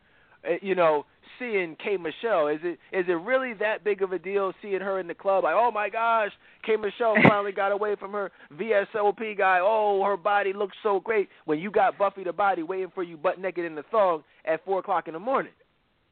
you 0.61 0.76
know, 0.76 1.06
seeing 1.40 1.76
K 1.84 1.98
Michelle? 1.98 2.48
Is 2.48 2.60
it 2.64 2.80
is 2.91 3.06
it 3.07 3.14
really 3.14 3.53
that 3.56 3.84
big 3.84 4.02
of 4.02 4.11
a 4.11 4.20
deal 4.20 4.52
seeing 4.61 4.82
her 4.82 4.99
in 4.99 5.07
the 5.07 5.14
club? 5.14 5.45
Like, 5.45 5.56
oh 5.56 5.72
my 5.72 5.90
gosh, 5.90 6.32
K 6.66 6.76
Michelle 6.76 7.16
finally 7.24 7.52
got 7.52 7.72
away 7.72 7.95
from 7.99 8.11
her 8.11 8.32
VSOP 8.53 9.38
guy. 9.38 9.60
Oh, 9.61 10.03
her 10.06 10.18
body 10.18 10.53
looks 10.53 10.78
so 10.84 10.99
great. 10.99 11.30
When 11.45 11.60
you 11.60 11.72
got 11.72 11.98
Buffy 11.98 12.24
the 12.24 12.34
Body 12.34 12.64
waiting 12.64 12.91
for 12.94 13.03
you 13.03 13.18
butt 13.18 13.40
naked 13.40 13.66
in 13.66 13.76
the 13.76 13.84
thong 13.90 14.24
at 14.45 14.64
four 14.66 14.80
o'clock 14.80 15.07
in 15.07 15.14
the 15.14 15.20
morning, 15.20 15.53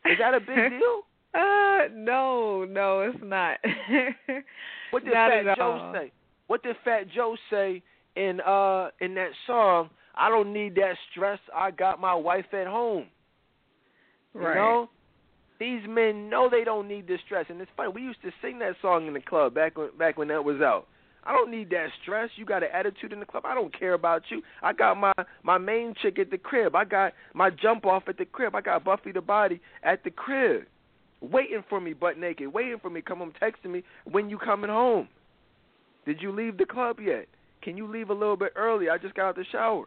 is 0.06 0.18
that 0.20 0.34
a 0.34 0.40
big 0.40 0.48
deal? 0.80 1.02
Uh, 1.34 1.88
no, 1.94 2.66
no, 2.66 3.02
it's 3.02 3.20
not. 3.22 3.58
what 4.92 5.04
did 5.04 5.14
not 5.14 5.30
Fat 5.30 5.58
Joe 5.58 5.64
all. 5.64 5.94
say? 5.94 6.12
What 6.48 6.64
did 6.64 6.76
Fat 6.84 7.04
Joe 7.14 7.36
say 7.52 7.84
in 8.16 8.40
uh 8.42 8.90
in 9.02 9.14
that 9.16 9.32
song? 9.46 9.90
I 10.20 10.30
don't 10.30 10.52
need 10.52 10.74
that 10.76 10.96
stress. 11.12 11.40
I 11.56 11.70
got 11.70 12.02
my 12.02 12.16
wife 12.16 12.52
at 12.54 12.66
home. 12.66 13.06
Right. 14.38 14.54
You 14.54 14.60
know, 14.60 14.90
these 15.60 15.82
men 15.88 16.30
know 16.30 16.50
they 16.50 16.64
don't 16.64 16.88
need 16.88 17.08
this 17.08 17.20
stress, 17.26 17.46
and 17.50 17.60
it's 17.60 17.72
funny. 17.76 17.92
We 17.94 18.02
used 18.02 18.22
to 18.22 18.32
sing 18.42 18.60
that 18.60 18.76
song 18.82 19.08
in 19.08 19.14
the 19.14 19.22
club 19.22 19.56
back 19.56 19.78
when 19.78 19.90
back 19.98 20.18
when 20.18 20.28
that 20.28 20.44
was 20.44 20.62
out. 20.62 20.88
I 21.24 21.34
don't 21.34 21.52
need 21.52 21.70
that 21.72 21.88
stress. 22.02 22.30
You 22.38 22.46
got 22.46 22.64
an 22.64 22.70
attitude 22.74 23.12
in 23.12 23.20
the 23.20 23.26
club. 23.26 23.44
I 23.46 23.54
don't 23.54 23.78
care 23.78 23.94
about 23.94 24.24
you. 24.30 24.42
I 24.62 24.74
got 24.74 24.96
my 24.96 25.14
my 25.44 25.58
main 25.58 25.94
chick 26.02 26.20
at 26.20 26.32
the 26.32 26.38
crib. 26.38 26.76
I 26.76 26.86
got 26.86 27.14
my 27.34 27.50
jump 27.50 27.86
off 27.86 28.04
at 28.08 28.18
the 28.18 28.26
crib. 28.26 28.56
I 28.56 28.62
got 28.62 28.86
Buffy 28.86 29.12
the 29.12 29.22
Body 29.22 29.60
at 29.84 30.04
the 30.04 30.12
crib, 30.12 30.64
waiting 31.22 31.64
for 31.68 31.82
me, 31.82 31.94
butt 31.94 32.18
naked, 32.18 32.54
waiting 32.54 32.78
for 32.82 32.90
me. 32.90 33.02
Come 33.02 33.20
home, 33.20 33.34
texting 33.42 33.72
me 33.72 33.84
when 34.06 34.30
you 34.30 34.38
coming 34.38 34.70
home. 34.70 35.08
Did 36.06 36.22
you 36.22 36.32
leave 36.32 36.58
the 36.58 36.66
club 36.66 37.00
yet? 37.02 37.26
Can 37.62 37.76
you 37.76 37.88
leave 37.92 38.10
a 38.10 38.14
little 38.14 38.38
bit 38.38 38.54
early? 38.56 38.90
I 38.90 38.98
just 38.98 39.16
got 39.16 39.30
out 39.30 39.36
the 39.36 39.46
shower. 39.52 39.86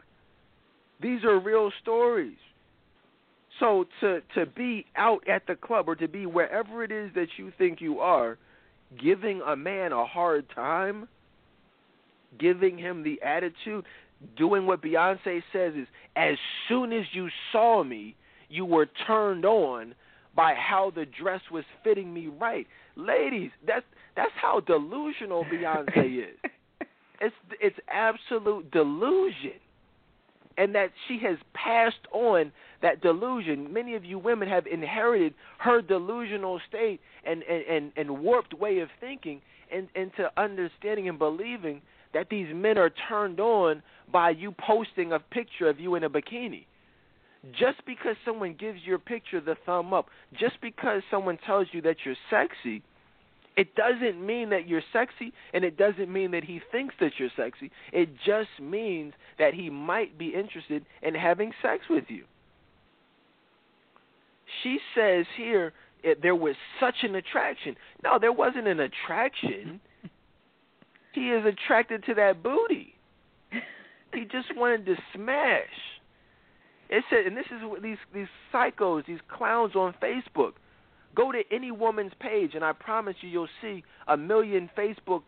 These 1.01 1.25
are 1.25 1.41
real 1.41 1.71
stories. 1.81 2.37
So 3.61 3.85
to 4.01 4.21
to 4.35 4.47
be 4.47 4.87
out 4.97 5.29
at 5.29 5.47
the 5.47 5.55
club 5.55 5.89
or 5.89 5.95
to 5.97 6.09
be 6.09 6.27
wherever 6.27 6.83
it 6.83 6.91
is 6.91 7.13
that 7.15 7.29
you 7.37 7.53
think 7.59 7.81
you 7.81 8.01
are, 8.01 8.39
giving 9.03 9.43
a 9.47 9.55
man 9.55 9.93
a 9.93 10.07
hard 10.07 10.47
time, 10.55 11.07
giving 12.39 12.79
him 12.79 13.03
the 13.03 13.21
attitude, 13.23 13.85
doing 14.37 14.67
what 14.67 14.83
Beyonce 14.83 15.43
says 15.53 15.75
is 15.75 15.87
as 16.17 16.37
soon 16.69 16.93
as 16.93 17.05
you 17.13 17.29
saw 17.53 17.85
me, 17.85 18.17
you 18.49 18.65
were 18.65 18.89
turned 19.07 19.45
on 19.45 19.95
by 20.35 20.55
how 20.55 20.91
the 20.95 21.05
dress 21.07 21.41
was 21.53 21.65
fitting 21.85 22.13
me 22.13 22.29
right. 22.29 22.67
Ladies, 22.97 23.51
that's 23.67 23.87
that's 24.17 24.33
how 24.41 24.61
delusional 24.61 25.45
Beyonce 25.45 26.25
is. 26.25 26.39
It's 27.23 27.37
it's 27.61 27.77
absolute 27.93 28.71
delusion. 28.71 29.61
And 30.61 30.75
that 30.75 30.91
she 31.09 31.19
has 31.23 31.39
passed 31.55 32.07
on 32.13 32.53
that 32.83 33.01
delusion. 33.01 33.73
Many 33.73 33.95
of 33.95 34.05
you 34.05 34.19
women 34.19 34.47
have 34.49 34.67
inherited 34.67 35.33
her 35.59 35.81
delusional 35.81 36.61
state 36.69 37.01
and, 37.25 37.43
and, 37.45 37.65
and, 37.65 37.93
and 37.97 38.23
warped 38.23 38.53
way 38.53 38.81
of 38.81 38.89
thinking 39.01 39.41
and 39.73 39.89
into 39.95 40.31
understanding 40.37 41.09
and 41.09 41.19
believing 41.19 41.81
that 42.13 42.29
these 42.29 42.49
men 42.55 42.77
are 42.77 42.91
turned 43.09 43.41
on 43.41 43.83
by 44.13 44.31
you 44.31 44.53
posting 44.53 45.13
a 45.13 45.19
picture 45.19 45.69
of 45.69 45.81
you 45.81 45.95
in 45.95 46.05
a 46.05 46.11
bikini. 46.11 46.67
Just 47.59 47.85
because 47.87 48.17
someone 48.25 48.55
gives 48.59 48.81
your 48.85 48.99
picture 48.99 49.41
the 49.41 49.57
thumb 49.65 49.95
up, 49.95 50.09
just 50.39 50.61
because 50.61 51.03
someone 51.11 51.39
tells 51.47 51.69
you 51.73 51.81
that 51.83 51.97
you're 52.05 52.17
sexy, 52.29 52.83
it 53.57 53.75
doesn't 53.75 54.25
mean 54.25 54.51
that 54.51 54.69
you're 54.69 54.83
sexy, 54.93 55.33
and 55.53 55.65
it 55.65 55.77
doesn't 55.77 56.11
mean 56.11 56.31
that 56.31 56.45
he 56.45 56.61
thinks 56.71 56.95
that 57.01 57.13
you're 57.19 57.31
sexy. 57.37 57.71
It 57.93 58.11
just 58.25 58.49
means 58.61 59.13
that 59.39 59.55
he 59.55 59.71
might 59.71 60.17
be 60.17 60.29
interested 60.29 60.85
in 61.03 61.15
having 61.15 61.53
sex 61.61 61.85
with 61.91 62.05
you. 62.09 62.25
She 64.63 64.79
says 64.95 65.27
here 65.37 65.73
it, 66.03 66.23
there 66.23 66.35
was 66.35 66.55
such 66.79 66.97
an 67.03 67.15
attraction. 67.15 67.77
No, 68.03 68.19
there 68.19 68.33
wasn't 68.33 68.67
an 68.67 68.81
attraction. 68.81 69.81
he 71.13 71.31
is 71.31 71.45
attracted 71.45 72.05
to 72.07 72.15
that 72.15 72.43
booty. 72.43 72.95
He 74.13 74.23
just 74.25 74.57
wanted 74.57 74.87
to 74.87 74.97
smash. 75.15 75.67
It 76.89 77.05
said, 77.09 77.27
and 77.27 77.37
this 77.37 77.47
is 77.47 77.63
what 77.63 77.83
these 77.83 77.99
these 78.13 78.27
psychos, 78.53 79.07
these 79.07 79.21
clowns 79.29 79.77
on 79.77 79.95
Facebook. 80.03 80.55
Go 81.15 81.33
to 81.33 81.43
any 81.51 81.71
woman's 81.71 82.13
page, 82.21 82.53
and 82.55 82.65
I 82.65 82.73
promise 82.73 83.17
you, 83.21 83.29
you'll 83.29 83.49
see 83.61 83.83
a 84.07 84.17
million 84.17 84.71
Facebook 84.77 85.23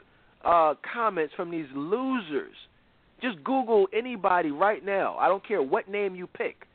uh, 0.44 0.74
comments 0.92 1.34
from 1.36 1.50
these 1.50 1.66
losers. 1.74 2.54
Just 3.20 3.42
Google 3.44 3.86
anybody 3.92 4.50
right 4.50 4.84
now. 4.84 5.16
I 5.18 5.28
don't 5.28 5.46
care 5.46 5.62
what 5.62 5.88
name 5.88 6.14
you 6.14 6.26
pick. 6.26 6.66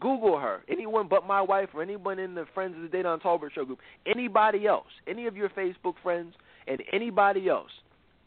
Google 0.00 0.38
her. 0.38 0.62
Anyone 0.68 1.06
but 1.08 1.26
my 1.26 1.40
wife 1.40 1.68
or 1.74 1.82
anyone 1.82 2.18
in 2.18 2.34
the 2.34 2.44
Friends 2.54 2.74
of 2.76 2.90
the 2.90 2.96
Dedan 2.96 3.22
Tolbert 3.22 3.52
Show 3.54 3.64
group. 3.64 3.78
Anybody 4.04 4.66
else. 4.66 4.86
Any 5.06 5.26
of 5.26 5.36
your 5.36 5.48
Facebook 5.50 5.94
friends 6.02 6.34
and 6.66 6.82
anybody 6.92 7.48
else. 7.48 7.70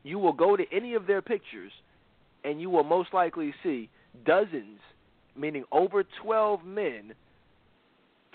You 0.03 0.19
will 0.19 0.33
go 0.33 0.55
to 0.55 0.63
any 0.71 0.93
of 0.93 1.05
their 1.05 1.21
pictures, 1.21 1.71
and 2.43 2.61
you 2.61 2.69
will 2.69 2.85
most 2.85 3.13
likely 3.13 3.53
see 3.61 3.89
dozens, 4.25 4.79
meaning 5.35 5.65
over 5.71 6.05
12 6.23 6.63
men 6.63 7.13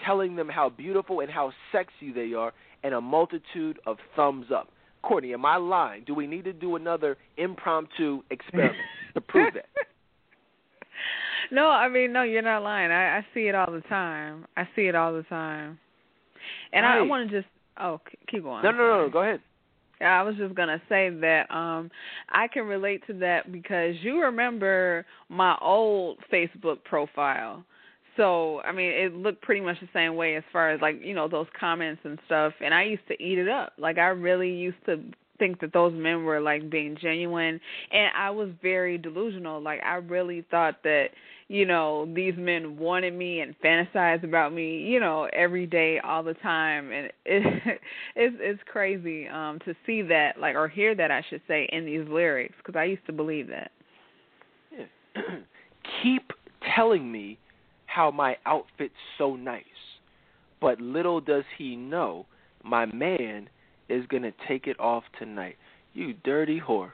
telling 0.04 0.36
them 0.36 0.48
how 0.48 0.68
beautiful 0.68 1.20
and 1.20 1.30
how 1.30 1.52
sexy 1.72 2.12
they 2.12 2.34
are, 2.34 2.52
and 2.82 2.94
a 2.94 3.00
multitude 3.00 3.78
of 3.86 3.96
thumbs 4.16 4.46
up. 4.54 4.68
Courtney, 5.02 5.34
am 5.34 5.44
I 5.44 5.56
lying? 5.56 6.04
Do 6.06 6.14
we 6.14 6.26
need 6.26 6.44
to 6.44 6.52
do 6.52 6.76
another 6.76 7.16
impromptu 7.36 8.22
experiment 8.30 8.76
to 9.14 9.20
prove 9.28 9.54
that? 9.54 9.66
No, 11.50 11.68
I 11.68 11.88
mean, 11.88 12.12
no, 12.12 12.22
you're 12.22 12.42
not 12.42 12.62
lying. 12.62 12.90
I, 12.90 13.18
I 13.18 13.26
see 13.34 13.48
it 13.48 13.54
all 13.54 13.70
the 13.70 13.82
time. 13.82 14.46
I 14.56 14.66
see 14.74 14.82
it 14.82 14.94
all 14.94 15.12
the 15.12 15.24
time. 15.24 15.78
And 16.72 16.86
I, 16.86 16.98
I 16.98 17.02
want 17.02 17.30
to 17.30 17.36
just, 17.42 17.48
oh, 17.78 18.00
keep 18.30 18.42
going. 18.42 18.62
No, 18.62 18.70
no, 18.70 18.78
no, 18.78 19.04
no. 19.04 19.10
Go 19.10 19.22
ahead. 19.22 19.40
I 20.00 20.22
was 20.22 20.34
just 20.36 20.54
gonna 20.54 20.82
say 20.88 21.08
that 21.08 21.50
um 21.50 21.90
I 22.28 22.48
can 22.48 22.66
relate 22.66 23.06
to 23.06 23.12
that 23.14 23.52
because 23.52 23.94
you 24.02 24.20
remember 24.22 25.06
my 25.28 25.56
old 25.60 26.18
Facebook 26.32 26.82
profile. 26.84 27.64
So 28.16 28.60
I 28.60 28.72
mean, 28.72 28.90
it 28.90 29.14
looked 29.14 29.42
pretty 29.42 29.60
much 29.60 29.80
the 29.80 29.88
same 29.92 30.16
way 30.16 30.36
as 30.36 30.44
far 30.52 30.70
as 30.70 30.80
like 30.80 31.00
you 31.02 31.14
know 31.14 31.28
those 31.28 31.46
comments 31.58 32.02
and 32.04 32.18
stuff. 32.26 32.52
And 32.60 32.72
I 32.74 32.84
used 32.84 33.06
to 33.08 33.22
eat 33.22 33.38
it 33.38 33.48
up. 33.48 33.72
Like 33.78 33.98
I 33.98 34.08
really 34.08 34.50
used 34.50 34.84
to 34.86 35.02
think 35.38 35.60
that 35.60 35.72
those 35.72 35.92
men 35.92 36.24
were 36.24 36.40
like 36.40 36.70
being 36.70 36.96
genuine, 37.00 37.60
and 37.90 38.10
I 38.16 38.30
was 38.30 38.50
very 38.62 38.98
delusional. 38.98 39.60
Like 39.60 39.80
I 39.84 39.96
really 39.96 40.44
thought 40.50 40.82
that 40.84 41.08
you 41.48 41.66
know 41.66 42.08
these 42.14 42.34
men 42.36 42.78
wanted 42.78 43.14
me 43.14 43.40
and 43.40 43.54
fantasized 43.60 44.24
about 44.24 44.52
me 44.52 44.78
you 44.78 44.98
know 44.98 45.28
every 45.32 45.66
day 45.66 46.00
all 46.02 46.22
the 46.22 46.34
time 46.34 46.90
and 46.90 47.06
it 47.26 47.80
it's 48.16 48.36
it's 48.40 48.60
crazy 48.66 49.28
um 49.28 49.58
to 49.64 49.74
see 49.84 50.00
that 50.02 50.38
like 50.40 50.54
or 50.54 50.68
hear 50.68 50.94
that 50.94 51.10
I 51.10 51.22
should 51.28 51.42
say 51.46 51.68
in 51.70 51.84
these 51.84 52.06
lyrics 52.08 52.54
because 52.58 52.78
I 52.78 52.84
used 52.84 53.04
to 53.06 53.12
believe 53.12 53.48
that 53.48 53.70
Yeah. 54.72 54.86
Keep 56.02 56.32
telling 56.74 57.12
me 57.12 57.38
how 57.94 58.10
my 58.10 58.36
outfit's 58.44 58.94
so 59.18 59.36
nice, 59.36 59.62
but 60.60 60.80
little 60.80 61.20
does 61.20 61.44
he 61.56 61.76
know 61.76 62.26
my 62.64 62.86
man 62.86 63.48
is 63.88 64.04
gonna 64.08 64.32
take 64.48 64.66
it 64.66 64.78
off 64.80 65.04
tonight. 65.18 65.56
You 65.92 66.14
dirty 66.24 66.60
whore. 66.60 66.90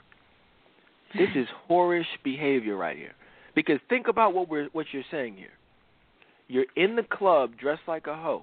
This 1.17 1.31
is 1.35 1.47
whorish 1.71 2.05
behavior 2.23 2.77
right 2.77 2.97
here. 2.97 3.15
Because 3.55 3.79
think 3.89 4.09
about 4.09 4.35
what 4.35 4.49
we're 4.49 4.69
what 4.73 4.87
you're 4.93 5.03
saying 5.11 5.37
here. 5.37 5.49
You're 6.49 6.67
in 6.77 6.97
the 6.97 7.03
club 7.03 7.53
dressed 7.59 7.89
like 7.89 8.07
a 8.07 8.15
hoe, 8.15 8.43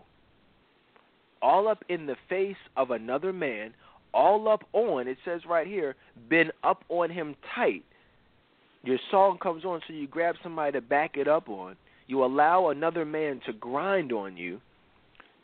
all 1.42 1.68
up 1.68 1.84
in 1.90 2.08
the 2.08 2.16
face 2.28 2.56
of 2.76 2.90
another 2.90 3.34
man, 3.34 3.74
all 4.14 4.48
up 4.48 4.64
on. 4.74 5.08
It 5.08 5.18
says 5.24 5.42
right 5.48 5.68
here, 5.68 5.96
been 6.28 6.52
up 6.64 6.84
on 6.90 7.12
him 7.12 7.36
tight. 7.54 7.84
Your 8.84 8.98
song 9.12 9.38
comes 9.38 9.64
on, 9.64 9.82
so 9.86 9.94
you 9.94 10.08
grab 10.08 10.36
somebody 10.42 10.72
to 10.72 10.82
back 10.82 11.18
it 11.18 11.28
up 11.28 11.50
on. 11.50 11.76
You 12.08 12.24
allow 12.24 12.70
another 12.70 13.06
man 13.06 13.42
to 13.46 13.54
grind 13.54 14.12
on 14.12 14.38
you, 14.38 14.62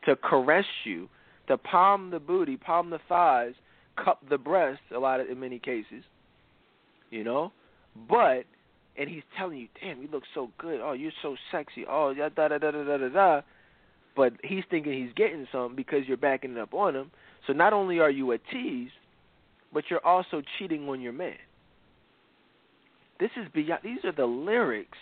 to 0.05 0.15
caress 0.15 0.65
you, 0.85 1.09
to 1.47 1.57
palm 1.57 2.09
the 2.09 2.19
booty, 2.19 2.57
palm 2.57 2.89
the 2.89 2.99
thighs, 3.09 3.53
cup 4.03 4.21
the 4.29 4.37
breast. 4.37 4.81
A 4.95 4.99
lot 4.99 5.19
of 5.19 5.29
in 5.29 5.39
many 5.39 5.59
cases, 5.59 6.03
you 7.09 7.23
know. 7.23 7.51
But 8.09 8.45
and 8.97 9.09
he's 9.09 9.23
telling 9.37 9.57
you, 9.57 9.67
"Damn, 9.81 10.01
you 10.01 10.07
look 10.11 10.23
so 10.33 10.51
good. 10.57 10.79
Oh, 10.81 10.93
you're 10.93 11.11
so 11.21 11.35
sexy. 11.51 11.85
Oh, 11.85 12.13
da 12.13 12.29
da 12.29 12.47
da 12.47 12.57
da 12.57 12.71
da 12.71 12.97
da 12.97 13.09
da." 13.09 13.41
But 14.15 14.33
he's 14.43 14.63
thinking 14.69 14.93
he's 14.93 15.13
getting 15.13 15.47
some 15.51 15.75
because 15.75 16.07
you're 16.07 16.17
backing 16.17 16.51
it 16.51 16.57
up 16.57 16.73
on 16.73 16.95
him. 16.95 17.11
So 17.47 17.53
not 17.53 17.73
only 17.73 17.99
are 17.99 18.11
you 18.11 18.31
a 18.31 18.37
tease, 18.37 18.91
but 19.73 19.85
you're 19.89 20.05
also 20.05 20.41
cheating 20.57 20.87
on 20.87 21.01
your 21.01 21.13
man. 21.13 21.37
This 23.19 23.31
is 23.35 23.47
beyond. 23.53 23.81
These 23.83 24.05
are 24.05 24.11
the 24.11 24.25
lyrics 24.25 24.97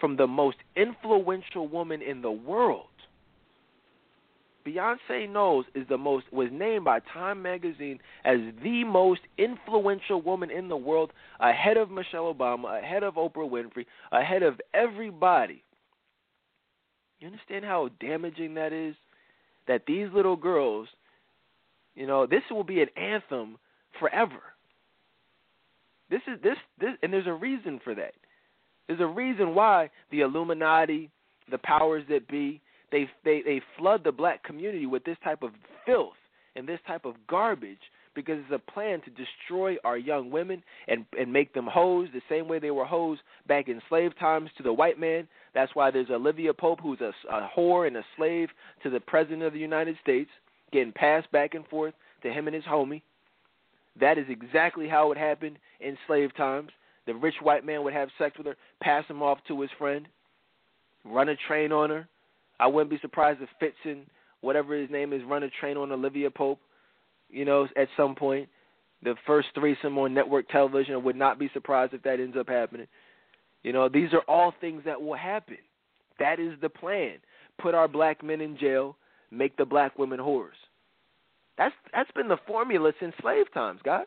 from 0.00 0.16
the 0.16 0.26
most 0.26 0.58
influential 0.76 1.68
woman 1.68 2.02
in 2.02 2.22
the 2.22 2.30
world. 2.30 2.86
Beyonce 4.66 5.30
Knowles 5.30 5.66
is 5.74 5.86
the 5.88 5.96
most 5.96 6.26
was 6.32 6.48
named 6.50 6.84
by 6.84 6.98
Time 7.12 7.40
magazine 7.40 8.00
as 8.24 8.38
the 8.62 8.82
most 8.84 9.20
influential 9.38 10.20
woman 10.20 10.50
in 10.50 10.68
the 10.68 10.76
world, 10.76 11.12
ahead 11.38 11.76
of 11.76 11.90
Michelle 11.90 12.34
Obama, 12.34 12.82
ahead 12.82 13.04
of 13.04 13.14
Oprah 13.14 13.48
Winfrey, 13.48 13.86
ahead 14.10 14.42
of 14.42 14.60
everybody. 14.74 15.62
You 17.20 17.28
understand 17.28 17.64
how 17.64 17.90
damaging 18.00 18.54
that 18.54 18.72
is? 18.72 18.96
That 19.68 19.82
these 19.86 20.08
little 20.12 20.36
girls, 20.36 20.88
you 21.94 22.06
know, 22.06 22.26
this 22.26 22.42
will 22.50 22.64
be 22.64 22.82
an 22.82 22.88
anthem 22.96 23.58
forever. 23.98 24.42
This 26.10 26.20
is 26.26 26.40
this 26.42 26.56
this 26.80 26.90
and 27.02 27.12
there's 27.12 27.26
a 27.26 27.32
reason 27.32 27.80
for 27.82 27.94
that. 27.94 28.14
There's 28.88 29.00
a 29.00 29.06
reason 29.06 29.54
why 29.54 29.90
the 30.10 30.20
Illuminati, 30.20 31.10
the 31.50 31.58
powers 31.58 32.04
that 32.08 32.28
be, 32.28 32.60
they 32.92 33.08
they 33.24 33.42
they 33.44 33.60
flood 33.78 34.04
the 34.04 34.12
black 34.12 34.42
community 34.44 34.86
with 34.86 35.04
this 35.04 35.16
type 35.24 35.42
of 35.42 35.50
filth 35.84 36.14
and 36.54 36.68
this 36.68 36.80
type 36.86 37.04
of 37.04 37.14
garbage 37.28 37.78
because 38.14 38.38
it's 38.38 38.52
a 38.52 38.72
plan 38.72 39.00
to 39.02 39.10
destroy 39.10 39.76
our 39.84 39.98
young 39.98 40.30
women 40.30 40.62
and 40.88 41.04
and 41.18 41.32
make 41.32 41.52
them 41.52 41.66
hoes 41.66 42.08
the 42.12 42.22
same 42.28 42.48
way 42.48 42.58
they 42.58 42.70
were 42.70 42.84
hoes 42.84 43.18
back 43.46 43.68
in 43.68 43.80
slave 43.88 44.18
times 44.18 44.50
to 44.56 44.62
the 44.62 44.72
white 44.72 44.98
man. 44.98 45.28
That's 45.54 45.74
why 45.74 45.90
there's 45.90 46.10
Olivia 46.10 46.54
Pope, 46.54 46.80
who's 46.80 47.00
a, 47.00 47.12
a 47.30 47.48
whore 47.56 47.86
and 47.86 47.96
a 47.96 48.04
slave 48.16 48.48
to 48.82 48.90
the 48.90 49.00
president 49.00 49.42
of 49.42 49.52
the 49.52 49.58
United 49.58 49.96
States, 50.02 50.30
getting 50.72 50.92
passed 50.92 51.30
back 51.30 51.54
and 51.54 51.66
forth 51.66 51.94
to 52.22 52.32
him 52.32 52.46
and 52.46 52.54
his 52.54 52.64
homie. 52.64 53.02
That 54.00 54.18
is 54.18 54.26
exactly 54.28 54.88
how 54.88 55.12
it 55.12 55.18
happened 55.18 55.58
in 55.80 55.96
slave 56.06 56.34
times. 56.36 56.70
The 57.06 57.14
rich 57.14 57.36
white 57.40 57.64
man 57.64 57.84
would 57.84 57.92
have 57.92 58.08
sex 58.18 58.36
with 58.36 58.46
her, 58.46 58.56
pass 58.82 59.04
him 59.06 59.22
off 59.22 59.38
to 59.48 59.60
his 59.60 59.70
friend, 59.78 60.08
run 61.04 61.28
a 61.28 61.36
train 61.48 61.72
on 61.72 61.90
her. 61.90 62.08
I 62.58 62.66
wouldn't 62.66 62.90
be 62.90 62.98
surprised 63.00 63.40
if 63.42 63.48
Fitzen, 63.60 64.02
whatever 64.40 64.74
his 64.74 64.90
name 64.90 65.12
is, 65.12 65.22
run 65.24 65.42
a 65.42 65.50
train 65.50 65.76
on 65.76 65.92
Olivia 65.92 66.30
Pope 66.30 66.58
you 67.30 67.44
know, 67.44 67.68
at 67.76 67.88
some 67.96 68.14
point. 68.14 68.48
The 69.02 69.14
first 69.26 69.48
threesome 69.54 69.98
on 69.98 70.14
network 70.14 70.48
television. 70.48 70.94
I 70.94 70.98
would 70.98 71.16
not 71.16 71.38
be 71.38 71.50
surprised 71.52 71.92
if 71.94 72.02
that 72.02 72.18
ends 72.18 72.36
up 72.36 72.48
happening. 72.48 72.86
You 73.62 73.72
know, 73.72 73.88
these 73.88 74.12
are 74.12 74.22
all 74.22 74.54
things 74.60 74.82
that 74.84 75.00
will 75.00 75.14
happen. 75.14 75.58
That 76.18 76.40
is 76.40 76.52
the 76.62 76.68
plan. 76.68 77.18
Put 77.58 77.74
our 77.74 77.88
black 77.88 78.24
men 78.24 78.40
in 78.40 78.56
jail, 78.56 78.96
make 79.30 79.56
the 79.56 79.64
black 79.64 79.98
women 79.98 80.18
whores. 80.18 80.56
That's 81.58 81.74
that's 81.92 82.10
been 82.12 82.28
the 82.28 82.38
formula 82.46 82.92
since 83.00 83.14
slave 83.20 83.52
times, 83.52 83.80
guys. 83.84 84.06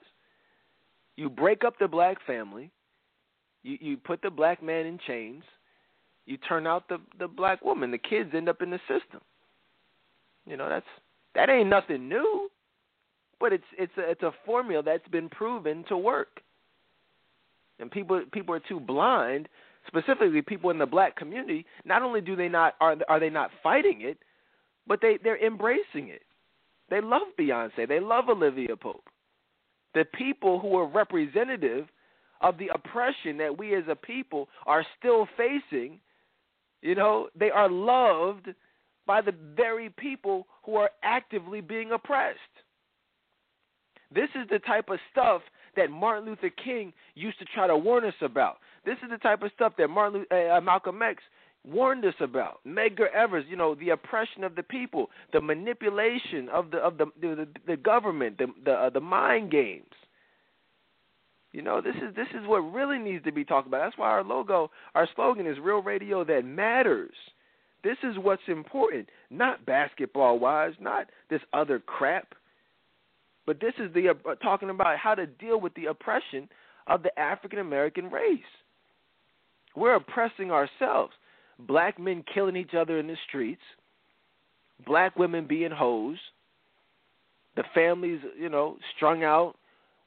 You 1.15 1.29
break 1.29 1.63
up 1.63 1.77
the 1.79 1.87
black 1.87 2.17
family, 2.25 2.71
you 3.63 3.77
you 3.79 3.97
put 3.97 4.21
the 4.21 4.29
black 4.29 4.63
man 4.63 4.85
in 4.85 4.99
chains, 5.07 5.43
you 6.25 6.37
turn 6.37 6.67
out 6.67 6.87
the 6.89 6.99
the 7.19 7.27
black 7.27 7.63
woman. 7.63 7.91
The 7.91 7.97
kids 7.97 8.31
end 8.33 8.49
up 8.49 8.61
in 8.61 8.69
the 8.69 8.79
system. 8.87 9.21
You 10.45 10.57
know, 10.57 10.69
that's 10.69 10.85
that 11.35 11.49
ain't 11.49 11.69
nothing 11.69 12.09
new 12.09 12.49
but 13.39 13.53
it's 13.53 13.63
it's 13.77 13.97
a, 13.97 14.11
it's 14.11 14.23
a 14.23 14.33
formula 14.45 14.83
that's 14.83 15.07
been 15.09 15.29
proven 15.29 15.83
to 15.87 15.97
work. 15.97 16.41
And 17.79 17.89
people 17.89 18.21
people 18.31 18.53
are 18.53 18.61
too 18.67 18.79
blind, 18.79 19.47
specifically 19.87 20.41
people 20.41 20.69
in 20.69 20.77
the 20.77 20.85
black 20.85 21.15
community. 21.15 21.65
Not 21.85 22.01
only 22.01 22.21
do 22.21 22.35
they 22.35 22.49
not 22.49 22.75
are 22.81 22.97
are 23.07 23.19
they 23.19 23.29
not 23.29 23.51
fighting 23.63 24.01
it, 24.01 24.17
but 24.87 24.99
they 25.01 25.17
they're 25.23 25.43
embracing 25.43 26.09
it. 26.09 26.21
They 26.89 27.01
love 27.01 27.21
Beyonce. 27.39 27.87
They 27.87 27.99
love 27.99 28.29
Olivia 28.29 28.75
Pope. 28.75 29.03
The 29.93 30.05
people 30.05 30.59
who 30.59 30.75
are 30.75 30.87
representative 30.87 31.87
of 32.41 32.57
the 32.57 32.69
oppression 32.73 33.37
that 33.37 33.57
we 33.57 33.75
as 33.75 33.83
a 33.89 33.95
people 33.95 34.47
are 34.65 34.85
still 34.97 35.27
facing, 35.37 35.99
you 36.81 36.95
know, 36.95 37.27
they 37.37 37.49
are 37.49 37.69
loved 37.69 38.49
by 39.05 39.21
the 39.21 39.33
very 39.55 39.89
people 39.89 40.47
who 40.63 40.75
are 40.75 40.91
actively 41.03 41.61
being 41.61 41.91
oppressed. 41.91 42.39
This 44.13 44.29
is 44.35 44.47
the 44.49 44.59
type 44.59 44.89
of 44.89 44.99
stuff 45.11 45.41
that 45.75 45.91
Martin 45.91 46.25
Luther 46.25 46.51
King 46.63 46.93
used 47.15 47.39
to 47.39 47.45
try 47.45 47.67
to 47.67 47.77
warn 47.77 48.05
us 48.05 48.13
about. 48.21 48.57
This 48.85 48.97
is 49.03 49.09
the 49.09 49.17
type 49.17 49.43
of 49.43 49.51
stuff 49.55 49.73
that 49.77 49.87
Martin 49.87 50.25
uh, 50.31 50.57
uh, 50.57 50.61
Malcolm 50.61 51.01
X 51.01 51.21
warned 51.65 52.05
us 52.05 52.15
about. 52.19 52.59
Medgar 52.67 53.11
Evers, 53.13 53.45
you 53.49 53.55
know, 53.55 53.75
the 53.75 53.89
oppression 53.89 54.43
of 54.43 54.55
the 54.55 54.63
people, 54.63 55.09
the 55.33 55.41
manipulation 55.41 56.49
of 56.49 56.71
the 56.71 56.77
of 56.77 56.97
the 56.97 57.05
the, 57.21 57.47
the 57.67 57.77
government, 57.77 58.37
the 58.37 58.47
the, 58.65 58.71
uh, 58.71 58.89
the 58.89 58.99
mind 58.99 59.51
games. 59.51 59.85
You 61.51 61.63
know, 61.63 61.81
this 61.81 61.95
is 61.95 62.15
this 62.15 62.27
is 62.39 62.47
what 62.47 62.59
really 62.59 62.99
needs 62.99 63.23
to 63.25 63.31
be 63.31 63.43
talked 63.43 63.67
about. 63.67 63.79
That's 63.79 63.97
why 63.97 64.09
our 64.09 64.23
logo, 64.23 64.69
our 64.93 65.07
slogan 65.15 65.47
is 65.47 65.57
real 65.59 65.81
radio 65.81 66.23
that 66.23 66.45
matters. 66.45 67.15
This 67.83 67.97
is 68.03 68.17
what's 68.17 68.41
important, 68.47 69.09
not 69.29 69.65
basketball 69.65 70.37
wise, 70.37 70.73
not 70.79 71.07
this 71.29 71.41
other 71.53 71.79
crap. 71.79 72.35
But 73.47 73.59
this 73.59 73.73
is 73.79 73.91
the 73.93 74.09
uh, 74.09 74.35
talking 74.35 74.69
about 74.69 74.97
how 74.97 75.15
to 75.15 75.25
deal 75.25 75.59
with 75.59 75.73
the 75.73 75.85
oppression 75.85 76.47
of 76.85 77.01
the 77.01 77.17
African 77.19 77.59
American 77.59 78.11
race. 78.11 78.39
We're 79.75 79.95
oppressing 79.95 80.51
ourselves. 80.51 81.13
Black 81.59 81.99
men 81.99 82.23
killing 82.31 82.55
each 82.55 82.73
other 82.73 82.99
in 82.99 83.07
the 83.07 83.17
streets, 83.27 83.61
black 84.85 85.17
women 85.17 85.45
being 85.45 85.71
hoes, 85.71 86.17
the 87.55 87.63
families, 87.73 88.21
you 88.39 88.49
know, 88.49 88.77
strung 88.95 89.23
out. 89.23 89.55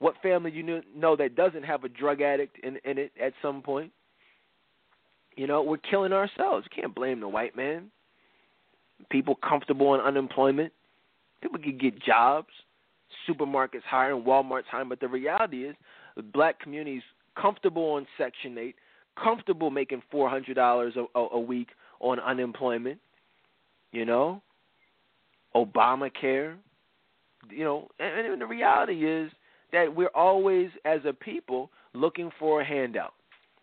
What 0.03 0.17
family 0.21 0.51
you 0.51 0.83
know 0.97 1.15
that 1.15 1.37
doesn't 1.37 1.63
have 1.63 1.85
a 1.85 1.89
drug 1.89 2.21
addict 2.23 2.59
in, 2.65 2.77
in 2.85 2.99
it 2.99 3.13
at 3.23 3.35
some 3.41 3.63
point? 3.63 3.93
You 5.37 5.47
know, 5.47 5.63
we're 5.63 5.77
killing 5.77 6.13
ourselves. 6.13 6.67
You 6.69 6.83
can't 6.83 6.93
blame 6.93 7.21
the 7.21 7.29
white 7.29 7.57
man. 7.57 7.91
People 9.11 9.37
comfortable 9.37 9.95
in 9.95 10.01
unemployment. 10.01 10.73
People 11.41 11.61
can 11.61 11.79
get 11.79 12.03
jobs 12.03 12.49
supermarkets 13.29 13.83
hiring, 13.89 14.25
Walmart's 14.25 14.67
hiring, 14.69 14.89
but 14.89 14.99
the 14.99 15.07
reality 15.07 15.65
is 15.67 15.77
the 16.17 16.23
black 16.23 16.59
community's 16.59 17.03
comfortable 17.41 17.93
on 17.93 18.07
Section 18.19 18.59
8, 18.59 18.75
comfortable 19.23 19.71
making 19.71 20.03
$400 20.13 20.97
a, 20.97 21.19
a, 21.19 21.29
a 21.33 21.41
week 21.41 21.69
on 22.01 22.19
unemployment, 22.19 22.99
you 23.93 24.05
know, 24.05 24.43
Obamacare, 25.55 26.57
you 27.51 27.63
know, 27.63 27.87
and, 28.01 28.27
and 28.27 28.41
the 28.41 28.47
reality 28.47 29.07
is 29.07 29.31
that 29.73 29.95
we're 29.95 30.09
always, 30.15 30.71
as 30.85 31.01
a 31.07 31.13
people, 31.13 31.71
looking 31.95 32.31
for 32.39 32.61
a 32.61 32.65
handout. 32.65 33.15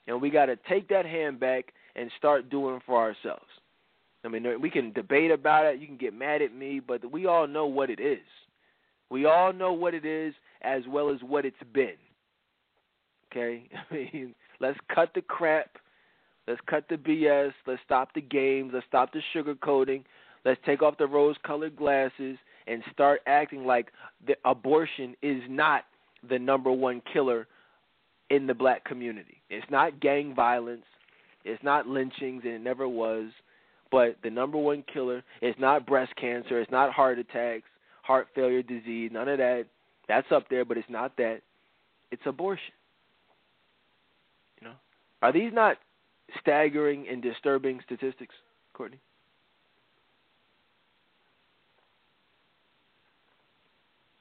And 0.07 0.22
we 0.22 0.30
got 0.30 0.48
to 0.48 0.57
take 0.68 0.90
that 0.90 1.06
hand 1.06 1.40
back 1.40 1.73
and 1.95 2.11
start 2.18 2.49
doing 2.49 2.80
for 2.86 2.98
ourselves. 2.98 3.45
I 4.26 4.27
mean, 4.27 4.45
we 4.60 4.69
can 4.69 4.91
debate 4.91 5.31
about 5.31 5.65
it. 5.65 5.80
You 5.80 5.88
can 5.88 5.98
get 5.98 6.14
mad 6.14 6.41
at 6.41 6.53
me, 6.53 6.81
but 6.86 7.10
we 7.11 7.26
all 7.26 7.48
know 7.48 7.65
what 7.68 7.90
it 7.90 7.99
is. 7.99 8.19
We 9.10 9.26
all 9.26 9.53
know 9.53 9.73
what 9.73 9.94
it 9.94 10.06
is 10.06 10.34
as 10.61 10.84
well 10.90 11.10
as 11.10 11.22
what 11.22 11.45
it's 11.45 11.56
been. 11.73 11.94
Okay? 13.31 13.69
I 13.91 13.94
mean, 13.94 14.36
let's 14.60 14.80
cut 14.94 15.11
the 15.15 15.22
crap. 15.22 15.77
Let's 16.48 16.61
cut 16.68 16.86
the 16.90 16.95
BS. 16.95 17.53
Let's 17.68 17.81
stop 17.86 18.14
the 18.14 18.22
games. 18.22 18.72
Let's 18.73 18.86
stop 18.88 19.14
the 19.14 19.22
sugarcoating. 19.36 20.03
Let's 20.44 20.60
take 20.65 20.81
off 20.81 20.98
the 20.98 21.07
rose 21.07 21.36
colored 21.45 21.76
glasses 21.76 22.38
and 22.68 22.84
start 22.91 23.22
acting 23.27 23.65
like 23.65 23.91
the 24.26 24.36
abortion 24.45 25.15
is 25.22 25.41
not 25.49 25.84
the 26.28 26.40
number 26.40 26.72
one 26.72 27.02
killer 27.14 27.48
in 28.30 28.48
the 28.48 28.54
black 28.54 28.84
community. 28.84 29.41
It's 29.50 29.70
not 29.70 30.00
gang 30.00 30.36
violence. 30.36 30.86
It's 31.46 31.64
not 31.64 31.88
lynchings, 31.88 32.44
and 32.44 32.54
it 32.54 32.62
never 32.62 32.88
was. 32.88 33.30
But 33.91 34.18
the 34.24 34.30
number 34.30 34.58
one 34.58 34.84
killer 34.94 35.24
is 35.41 35.56
not 35.58 35.86
breast 35.86 36.16
cancer. 36.16 36.60
It's 36.60 36.72
not 36.72 36.91
heart 36.91 37.18
attacks 37.18 37.66
heart 38.10 38.28
failure 38.34 38.64
disease, 38.64 39.12
none 39.14 39.30
of 39.30 39.38
that. 39.38 39.66
That's 40.08 40.26
up 40.32 40.50
there, 40.50 40.66
but 40.66 40.80
it's 40.80 40.90
not 40.90 41.16
that. 41.18 41.41
It's 42.12 42.24
abortion. 42.26 42.74
You 44.60 44.70
know, 44.70 44.74
are 45.22 45.32
these 45.32 45.54
not 45.54 45.78
staggering 46.41 47.06
and 47.08 47.22
disturbing 47.22 47.80
statistics, 47.86 48.34
Courtney? 48.74 49.00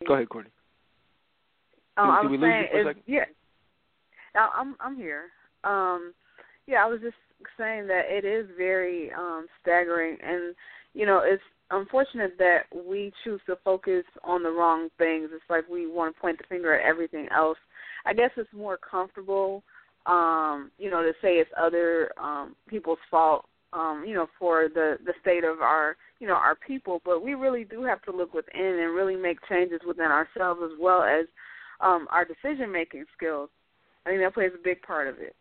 Go 0.06 0.12
ahead, 0.12 0.28
Courtney. 0.28 0.50
Oh, 1.98 2.04
did, 2.04 2.10
I 2.10 2.30
was 2.30 2.40
saying, 2.40 3.02
yeah. 3.06 3.24
I'm 4.34 4.76
I'm 4.80 4.96
here. 4.96 5.24
Um, 5.64 6.14
yeah, 6.66 6.84
I 6.84 6.86
was 6.86 7.00
just 7.00 7.16
saying 7.58 7.88
that 7.88 8.02
it 8.08 8.24
is 8.24 8.46
very 8.56 9.10
um, 9.12 9.46
staggering, 9.60 10.16
and 10.22 10.54
you 10.94 11.06
know, 11.06 11.22
it's 11.24 11.42
unfortunate 11.70 12.34
that 12.38 12.62
we 12.86 13.12
choose 13.24 13.40
to 13.46 13.56
focus 13.64 14.04
on 14.24 14.42
the 14.42 14.50
wrong 14.50 14.88
things. 14.98 15.30
It's 15.32 15.42
like 15.50 15.68
we 15.68 15.86
want 15.86 16.14
to 16.14 16.20
point 16.20 16.38
the 16.38 16.44
finger 16.48 16.78
at 16.78 16.86
everything 16.86 17.28
else. 17.34 17.58
I 18.06 18.14
guess 18.14 18.30
it's 18.36 18.52
more 18.54 18.78
comfortable, 18.78 19.62
um, 20.06 20.70
you 20.78 20.90
know, 20.90 21.02
to 21.02 21.12
say 21.20 21.34
it's 21.34 21.50
other 21.60 22.10
um, 22.20 22.54
people's 22.68 22.98
fault, 23.10 23.44
um, 23.72 24.04
you 24.06 24.14
know, 24.14 24.28
for 24.38 24.68
the 24.72 24.98
the 25.04 25.14
state 25.20 25.44
of 25.44 25.60
our, 25.60 25.96
you 26.20 26.26
know, 26.26 26.34
our 26.34 26.54
people. 26.54 27.00
But 27.04 27.22
we 27.22 27.34
really 27.34 27.64
do 27.64 27.82
have 27.84 28.02
to 28.02 28.12
look 28.12 28.32
within 28.34 28.78
and 28.80 28.94
really 28.94 29.16
make 29.16 29.38
changes 29.48 29.80
within 29.86 30.06
ourselves 30.06 30.60
as 30.64 30.78
well 30.80 31.02
as 31.02 31.26
um, 31.80 32.06
our 32.10 32.24
decision 32.24 32.70
making 32.72 33.04
skills. 33.16 33.50
I 34.04 34.10
think 34.10 34.20
that 34.22 34.34
plays 34.34 34.52
a 34.54 34.62
big 34.62 34.82
part 34.82 35.08
of 35.08 35.18
it. 35.18 35.34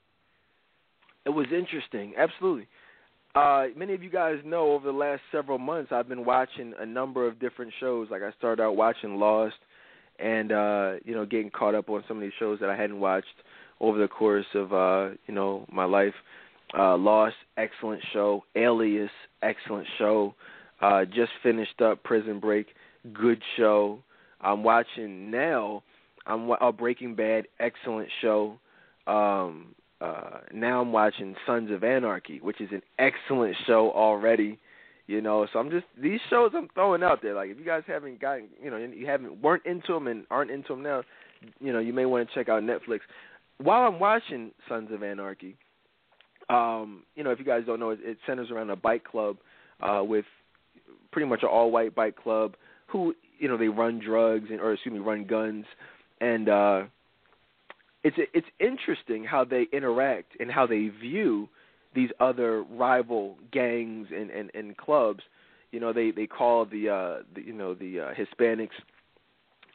It 1.25 1.29
was 1.29 1.47
interesting, 1.51 2.13
absolutely. 2.17 2.67
Uh, 3.35 3.67
many 3.75 3.93
of 3.93 4.01
you 4.01 4.09
guys 4.09 4.37
know 4.43 4.71
over 4.71 4.85
the 4.85 4.97
last 4.97 5.21
several 5.31 5.59
months 5.59 5.91
I've 5.91 6.07
been 6.09 6.25
watching 6.25 6.73
a 6.79 6.85
number 6.85 7.27
of 7.27 7.39
different 7.39 7.71
shows. 7.79 8.07
Like 8.09 8.23
I 8.23 8.31
started 8.37 8.63
out 8.63 8.75
watching 8.75 9.17
Lost, 9.17 9.55
and 10.19 10.51
uh, 10.51 10.93
you 11.05 11.13
know 11.13 11.25
getting 11.25 11.51
caught 11.51 11.75
up 11.75 11.89
on 11.89 12.03
some 12.07 12.17
of 12.17 12.21
these 12.21 12.31
shows 12.39 12.59
that 12.59 12.69
I 12.69 12.75
hadn't 12.75 12.99
watched 12.99 13.27
over 13.79 13.99
the 13.99 14.07
course 14.07 14.45
of 14.55 14.73
uh, 14.73 15.15
you 15.27 15.33
know 15.33 15.65
my 15.71 15.85
life. 15.85 16.15
uh, 16.77 16.97
Lost, 16.97 17.35
excellent 17.57 18.01
show. 18.11 18.43
Alias, 18.55 19.11
excellent 19.43 19.87
show. 19.97 20.33
Uh, 20.81 21.05
just 21.05 21.31
finished 21.43 21.81
up 21.81 22.03
Prison 22.03 22.39
Break, 22.39 22.67
good 23.13 23.41
show. 23.55 23.99
I'm 24.41 24.63
watching 24.63 25.29
now. 25.29 25.83
I'm 26.27 26.51
uh, 26.51 26.71
Breaking 26.71 27.15
Bad, 27.15 27.47
excellent 27.59 28.09
show. 28.21 28.59
Um, 29.07 29.73
uh, 29.99 30.41
now 30.53 30.81
I'm 30.81 30.91
watching 30.91 31.35
Sons 31.45 31.71
of 31.71 31.83
Anarchy, 31.83 32.39
which 32.41 32.61
is 32.61 32.69
an 32.71 32.81
excellent 32.99 33.55
show 33.65 33.91
already. 33.91 34.59
You 35.07 35.21
know, 35.21 35.47
so 35.51 35.59
I'm 35.59 35.71
just 35.71 35.85
these 36.01 36.19
shows 36.29 36.51
I'm 36.53 36.67
throwing 36.73 37.01
out 37.01 37.21
there. 37.21 37.33
Like 37.33 37.49
if 37.49 37.57
you 37.57 37.63
guys 37.63 37.83
haven't 37.87 38.19
gotten, 38.19 38.49
you 38.61 38.69
know, 38.69 38.75
you 38.75 39.07
haven't 39.07 39.41
weren't 39.41 39.65
into 39.65 39.93
them 39.93 40.07
and 40.07 40.25
aren't 40.29 40.51
into 40.51 40.73
them 40.73 40.83
now, 40.83 41.01
you 41.61 41.71
know, 41.71 41.79
you 41.79 41.93
may 41.93 42.05
want 42.05 42.27
to 42.27 42.35
check 42.35 42.49
out 42.49 42.61
Netflix. 42.61 42.99
While 43.57 43.87
I'm 43.87 43.99
watching 44.01 44.51
Sons 44.67 44.89
of 44.91 45.03
Anarchy, 45.03 45.55
um, 46.49 47.03
you 47.15 47.23
know, 47.23 47.31
if 47.31 47.39
you 47.39 47.45
guys 47.45 47.63
don't 47.65 47.79
know, 47.79 47.91
it, 47.91 47.99
it 48.03 48.17
centers 48.27 48.51
around 48.51 48.69
a 48.69 48.75
bike 48.75 49.05
club 49.05 49.37
uh, 49.81 50.03
with 50.03 50.25
pretty 51.11 51.27
much 51.27 51.39
an 51.41 51.49
all-white 51.49 51.95
bike 51.95 52.15
club 52.15 52.55
who, 52.87 53.13
you 53.39 53.47
know, 53.47 53.57
they 53.57 53.67
run 53.67 53.99
drugs 53.99 54.47
and 54.49 54.59
or 54.59 54.73
excuse 54.73 54.93
me, 54.93 54.99
run 54.99 55.25
guns, 55.25 55.65
and 56.21 56.49
uh, 56.49 56.83
it's 58.03 58.17
it's 58.33 58.47
interesting 58.59 59.23
how 59.23 59.43
they 59.43 59.67
interact 59.73 60.33
and 60.39 60.51
how 60.51 60.65
they 60.65 60.87
view 60.87 61.49
these 61.93 62.09
other 62.19 62.63
rival 62.63 63.35
gangs 63.51 64.07
and 64.15 64.29
and, 64.29 64.51
and 64.53 64.77
clubs. 64.77 65.21
You 65.71 65.79
know, 65.79 65.93
they 65.93 66.11
they 66.11 66.27
call 66.27 66.65
the 66.65 66.89
uh, 66.89 67.23
the 67.35 67.41
you 67.41 67.53
know 67.53 67.73
the 67.73 67.99
uh, 67.99 68.13
Hispanics, 68.13 68.69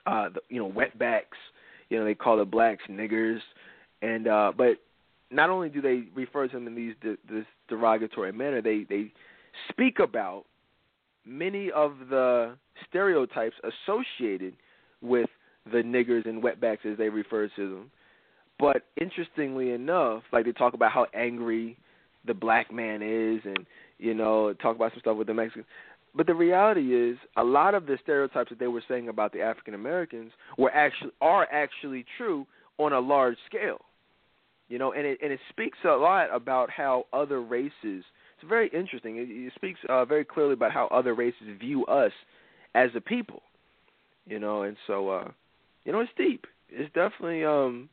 uh, 0.06 0.30
the, 0.30 0.40
you 0.48 0.58
know, 0.58 0.70
wetbacks. 0.70 1.38
You 1.90 1.98
know, 1.98 2.04
they 2.04 2.14
call 2.14 2.38
the 2.38 2.44
blacks 2.44 2.82
niggers, 2.88 3.40
and 4.00 4.26
uh, 4.26 4.52
but 4.56 4.78
not 5.30 5.50
only 5.50 5.68
do 5.68 5.80
they 5.80 6.04
refer 6.14 6.46
to 6.46 6.54
them 6.54 6.66
in 6.66 6.74
these 6.74 6.94
de- 7.02 7.18
this 7.28 7.46
derogatory 7.68 8.32
manner, 8.32 8.62
they 8.62 8.86
they 8.88 9.12
speak 9.68 9.98
about 9.98 10.44
many 11.26 11.70
of 11.70 11.94
the 12.10 12.56
stereotypes 12.88 13.56
associated 13.62 14.54
with 15.00 15.28
the 15.70 15.78
niggers 15.78 16.26
and 16.26 16.42
wetbacks 16.42 16.84
as 16.84 16.98
they 16.98 17.08
refer 17.08 17.48
to 17.56 17.70
them. 17.70 17.90
But 18.58 18.82
interestingly 19.00 19.72
enough, 19.72 20.22
like 20.32 20.44
they 20.44 20.52
talk 20.52 20.74
about 20.74 20.92
how 20.92 21.06
angry 21.14 21.76
the 22.26 22.34
black 22.34 22.72
man 22.72 23.02
is, 23.02 23.40
and 23.44 23.66
you 23.98 24.14
know 24.14 24.52
talk 24.54 24.76
about 24.76 24.92
some 24.92 25.00
stuff 25.00 25.16
with 25.16 25.26
the 25.26 25.34
Mexicans. 25.34 25.66
But 26.14 26.26
the 26.26 26.34
reality 26.34 26.94
is, 26.94 27.16
a 27.36 27.42
lot 27.42 27.74
of 27.74 27.86
the 27.86 27.98
stereotypes 28.02 28.50
that 28.50 28.58
they 28.58 28.66
were 28.66 28.82
saying 28.86 29.08
about 29.08 29.32
the 29.32 29.40
African 29.40 29.74
Americans 29.74 30.32
were 30.58 30.70
actually 30.70 31.12
are 31.20 31.48
actually 31.50 32.04
true 32.18 32.46
on 32.78 32.92
a 32.92 33.00
large 33.00 33.36
scale. 33.46 33.80
You 34.68 34.78
know, 34.78 34.92
and 34.92 35.06
it 35.06 35.18
and 35.22 35.32
it 35.32 35.40
speaks 35.48 35.78
a 35.84 35.96
lot 35.96 36.28
about 36.34 36.70
how 36.70 37.06
other 37.12 37.42
races. 37.42 37.72
It's 37.82 38.48
very 38.48 38.68
interesting. 38.68 39.16
It, 39.16 39.28
it 39.28 39.52
speaks 39.54 39.80
uh, 39.88 40.04
very 40.04 40.24
clearly 40.24 40.54
about 40.54 40.72
how 40.72 40.86
other 40.88 41.14
races 41.14 41.48
view 41.58 41.84
us 41.86 42.12
as 42.74 42.90
a 42.94 43.00
people. 43.00 43.42
You 44.26 44.38
know, 44.38 44.62
and 44.62 44.76
so 44.86 45.08
uh, 45.08 45.30
you 45.84 45.92
know, 45.92 46.00
it's 46.00 46.10
deep. 46.16 46.46
It's 46.68 46.92
definitely 46.94 47.44
um, 47.44 47.88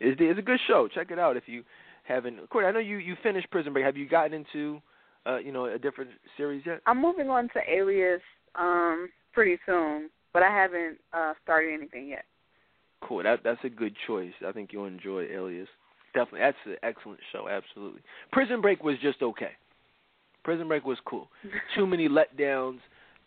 it's 0.00 0.20
it's 0.20 0.38
a 0.38 0.42
good 0.42 0.60
show. 0.66 0.88
Check 0.92 1.10
it 1.10 1.18
out 1.18 1.36
if 1.36 1.44
you 1.46 1.62
haven't. 2.04 2.48
Corey, 2.50 2.66
I 2.66 2.72
know 2.72 2.80
you 2.80 2.98
you 2.98 3.16
finished 3.22 3.50
Prison 3.50 3.72
Break. 3.72 3.84
Have 3.84 3.96
you 3.96 4.08
gotten 4.08 4.32
into 4.32 4.80
uh, 5.26 5.38
you 5.38 5.52
know, 5.52 5.66
a 5.66 5.78
different 5.78 6.10
series 6.36 6.62
yet? 6.66 6.80
I'm 6.86 7.00
moving 7.00 7.28
on 7.30 7.48
to 7.50 7.60
Alias 7.68 8.22
um 8.56 9.08
pretty 9.32 9.58
soon, 9.66 10.10
but 10.32 10.42
I 10.42 10.50
haven't 10.50 10.98
uh 11.12 11.34
started 11.42 11.74
anything 11.74 12.08
yet. 12.08 12.24
Cool. 13.02 13.22
That 13.22 13.40
that's 13.44 13.62
a 13.64 13.68
good 13.68 13.94
choice. 14.06 14.32
I 14.46 14.52
think 14.52 14.72
you'll 14.72 14.86
enjoy 14.86 15.24
Alias 15.24 15.68
definitely 16.14 16.40
that's 16.40 16.56
an 16.64 16.76
excellent 16.82 17.20
show. 17.32 17.48
Absolutely. 17.48 18.00
Prison 18.32 18.60
Break 18.60 18.82
was 18.82 18.96
just 19.02 19.20
okay. 19.20 19.50
Prison 20.44 20.68
Break 20.68 20.84
was 20.84 20.98
cool. 21.04 21.28
too 21.76 21.86
many 21.86 22.08
letdowns, 22.08 22.78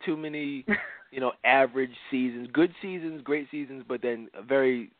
too 0.05 0.17
many, 0.17 0.65
you 1.11 1.19
know, 1.19 1.31
average 1.43 1.91
seasons. 2.11 2.49
Good 2.53 2.73
seasons, 2.81 3.21
great 3.23 3.47
seasons, 3.51 3.83
but 3.87 4.01
then 4.01 4.29
a 4.33 4.41
very 4.41 4.91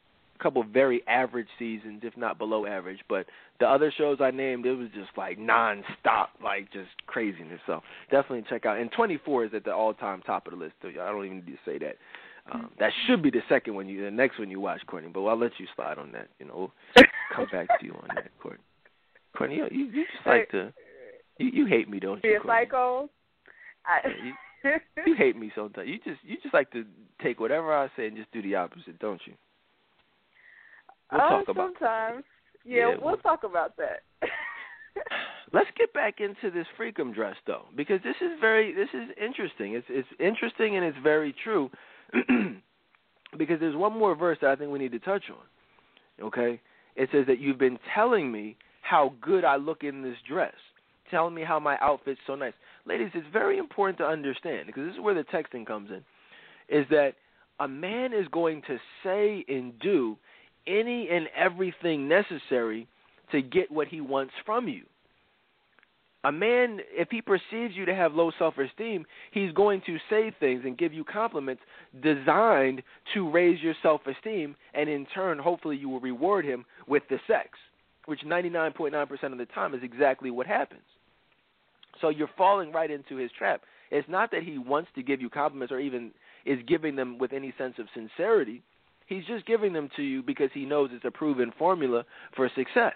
couple 0.42 0.62
of 0.62 0.70
very 0.70 1.02
average 1.08 1.48
seasons, 1.58 2.02
if 2.04 2.16
not 2.16 2.38
below 2.38 2.66
average. 2.66 3.00
But 3.10 3.26
the 3.60 3.68
other 3.68 3.92
shows 3.98 4.20
I 4.22 4.32
named, 4.32 4.66
it 4.66 4.74
was 4.74 4.90
just 4.94 5.10
like 5.18 5.38
nonstop, 5.40 6.28
like 6.44 6.72
just 6.72 6.90
craziness. 7.08 7.60
So 7.66 7.82
definitely 8.12 8.46
check 8.50 8.66
out. 8.66 8.78
And 8.78 8.92
24 8.92 9.46
is 9.46 9.52
at 9.56 9.64
the 9.64 9.74
all-time 9.74 10.22
top 10.22 10.48
of 10.48 10.54
the 10.54 10.60
list. 10.60 10.74
So 10.82 10.90
I 10.90 10.94
don't 10.94 11.26
even 11.26 11.38
need 11.38 11.46
to 11.48 11.58
say 11.66 11.78
that. 11.80 11.98
Um, 12.50 12.72
that 12.80 12.92
should 13.06 13.22
be 13.22 13.30
the 13.30 13.42
second 13.50 13.76
one 13.76 13.90
you, 13.90 14.06
the 14.06 14.12
next 14.12 14.40
one 14.40 14.50
you 14.50 14.62
watch, 14.62 14.80
Courtney. 14.88 15.10
But 15.14 15.26
I'll 15.26 15.38
let 15.38 15.52
you 15.58 15.68
slide 15.76 15.98
on 15.98 16.14
that. 16.14 16.30
You 16.40 16.46
know, 16.46 16.72
we'll 16.96 17.06
come 17.36 17.48
back 17.52 17.80
to 17.80 17.86
you 17.86 17.92
on 17.92 18.08
that, 18.16 18.30
Courtney. 18.42 18.64
Courtney, 19.36 19.58
you, 19.58 19.68
you, 19.72 20.06
just 20.06 20.26
like 20.26 20.50
to, 20.52 20.74
you, 21.40 21.50
you 21.52 21.66
hate 21.66 21.90
me, 21.90 22.00
don't 22.00 22.24
you? 22.24 22.30
Be 22.30 22.36
a 22.36 22.40
psycho. 22.46 23.10
I... 23.86 24.08
Yeah, 24.08 24.26
you, 24.26 24.34
you 24.64 25.16
hate 25.18 25.38
me 25.38 25.52
sometimes. 25.56 25.88
You 25.88 25.98
just, 25.98 26.24
you 26.24 26.38
just 26.42 26.54
like 26.54 26.72
to 26.72 26.86
take 27.22 27.40
whatever 27.40 27.74
I 27.74 27.90
say 27.96 28.08
and 28.08 28.18
just 28.18 28.32
do 28.32 28.42
the 28.42 28.56
opposite, 28.56 29.00
don't 29.00 29.22
you? 29.26 29.34
We'll 31.12 31.22
uh, 31.22 31.30
talk 31.30 31.48
about 31.50 31.70
sometimes. 31.80 32.24
Yeah, 32.66 32.78
yeah, 32.78 32.88
we'll, 32.90 33.12
we'll 33.12 33.18
talk 33.18 33.44
about 33.44 33.78
that. 33.78 34.04
Let's 35.54 35.70
get 35.78 35.94
back 35.94 36.16
into 36.20 36.52
this 36.52 36.68
freakum 36.78 37.14
dress 37.14 37.36
though, 37.46 37.66
because 37.76 38.02
this 38.04 38.16
is 38.20 38.38
very 38.42 38.74
this 38.74 38.90
is 38.94 39.10
interesting. 39.22 39.76
It's 39.76 39.86
it's 39.90 40.08
interesting 40.20 40.76
and 40.76 40.84
it's 40.84 40.98
very 41.02 41.34
true. 41.44 41.70
because 43.38 43.60
there's 43.60 43.76
one 43.76 43.98
more 43.98 44.16
verse 44.16 44.38
that 44.42 44.52
I 44.52 44.56
think 44.56 44.72
we 44.72 44.80
need 44.80 44.92
to 44.92 45.00
touch 45.00 45.24
on. 45.30 46.26
Okay? 46.26 46.60
It 46.96 47.10
says 47.12 47.26
that 47.28 47.40
you've 47.40 47.58
been 47.58 47.80
telling 47.94 48.32
me 48.32 48.56
how 48.82 49.14
good 49.22 49.44
I 49.44 49.58
look 49.58 49.84
in 49.84 50.02
this 50.02 50.18
dress, 50.28 50.54
telling 51.12 51.34
me 51.34 51.44
how 51.44 51.60
my 51.60 51.78
outfit's 51.80 52.20
so 52.26 52.36
nice. 52.36 52.54
Ladies, 52.88 53.10
it's 53.14 53.28
very 53.34 53.58
important 53.58 53.98
to 54.00 54.06
understand 54.06 54.68
because 54.68 54.88
this 54.88 54.96
is 54.96 55.02
where 55.02 55.14
the 55.14 55.24
texting 55.24 55.66
comes 55.66 55.90
in. 55.90 56.04
Is 56.70 56.86
that 56.90 57.14
a 57.60 57.68
man 57.68 58.14
is 58.14 58.28
going 58.32 58.62
to 58.68 58.78
say 59.04 59.44
and 59.48 59.78
do 59.80 60.18
any 60.66 61.10
and 61.10 61.28
everything 61.36 62.08
necessary 62.08 62.88
to 63.32 63.42
get 63.42 63.72
what 63.72 63.88
he 63.88 64.02
wants 64.02 64.34
from 64.46 64.68
you 64.68 64.84
a 66.28 66.32
man, 66.32 66.80
if 66.92 67.10
he 67.10 67.22
perceives 67.22 67.76
you 67.76 67.86
to 67.86 67.96
have 67.96 68.14
low 68.14 68.32
self 68.38 68.58
esteem, 68.58 69.06
he's 69.32 69.52
going 69.54 69.82
to 69.86 69.98
say 70.10 70.32
things 70.40 70.64
and 70.66 70.78
give 70.78 70.94
you 70.94 71.06
compliments 71.06 71.62
designed 72.02 72.84
to 73.14 73.30
raise 73.30 73.62
your 73.62 73.76
self 73.82 74.02
esteem, 74.08 74.56
and 74.74 74.90
in 74.90 75.06
turn, 75.14 75.40
hopefully, 75.40 75.78
you 75.78 75.88
will 75.88 76.02
reward 76.02 76.44
him 76.44 76.66
with 76.86 77.04
the 77.10 77.18
sex, 77.28 77.52
which 78.06 78.22
99.9% 78.26 79.32
of 79.32 79.38
the 79.38 79.46
time 79.46 79.74
is 79.74 79.84
exactly 79.84 80.30
what 80.30 80.48
happens. 80.48 80.82
So 82.02 82.10
you're 82.10 82.30
falling 82.38 82.72
right 82.72 82.90
into 82.90 83.16
his 83.16 83.32
trap. 83.38 83.62
It's 83.90 84.08
not 84.10 84.32
that 84.32 84.44
he 84.44 84.58
wants 84.58 84.90
to 84.96 85.04
give 85.04 85.22
you 85.22 85.30
compliments 85.30 85.72
or 85.72 85.80
even 85.80 86.12
is 86.46 86.60
giving 86.68 86.96
them 86.96 87.18
with 87.18 87.34
any 87.34 87.54
sense 87.58 87.76
of 87.80 87.88
sincerity. 87.94 88.62
He's 89.08 89.26
just 89.26 89.46
giving 89.46 89.72
them 89.72 89.90
to 89.96 90.02
you 90.04 90.22
because 90.22 90.50
he 90.54 90.66
knows 90.66 90.90
it's 90.92 91.06
a 91.06 91.12
proven 91.12 91.54
formula 91.58 92.04
for 92.36 92.50
success. 92.56 92.96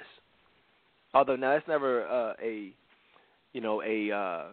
Although 1.14 1.38
now 1.38 1.54
that's 1.54 1.68
never 1.68 2.06
uh, 2.08 2.34
a 2.44 2.74
you 3.54 3.62
know, 3.62 3.82
a 3.82 4.12
uh 4.12 4.52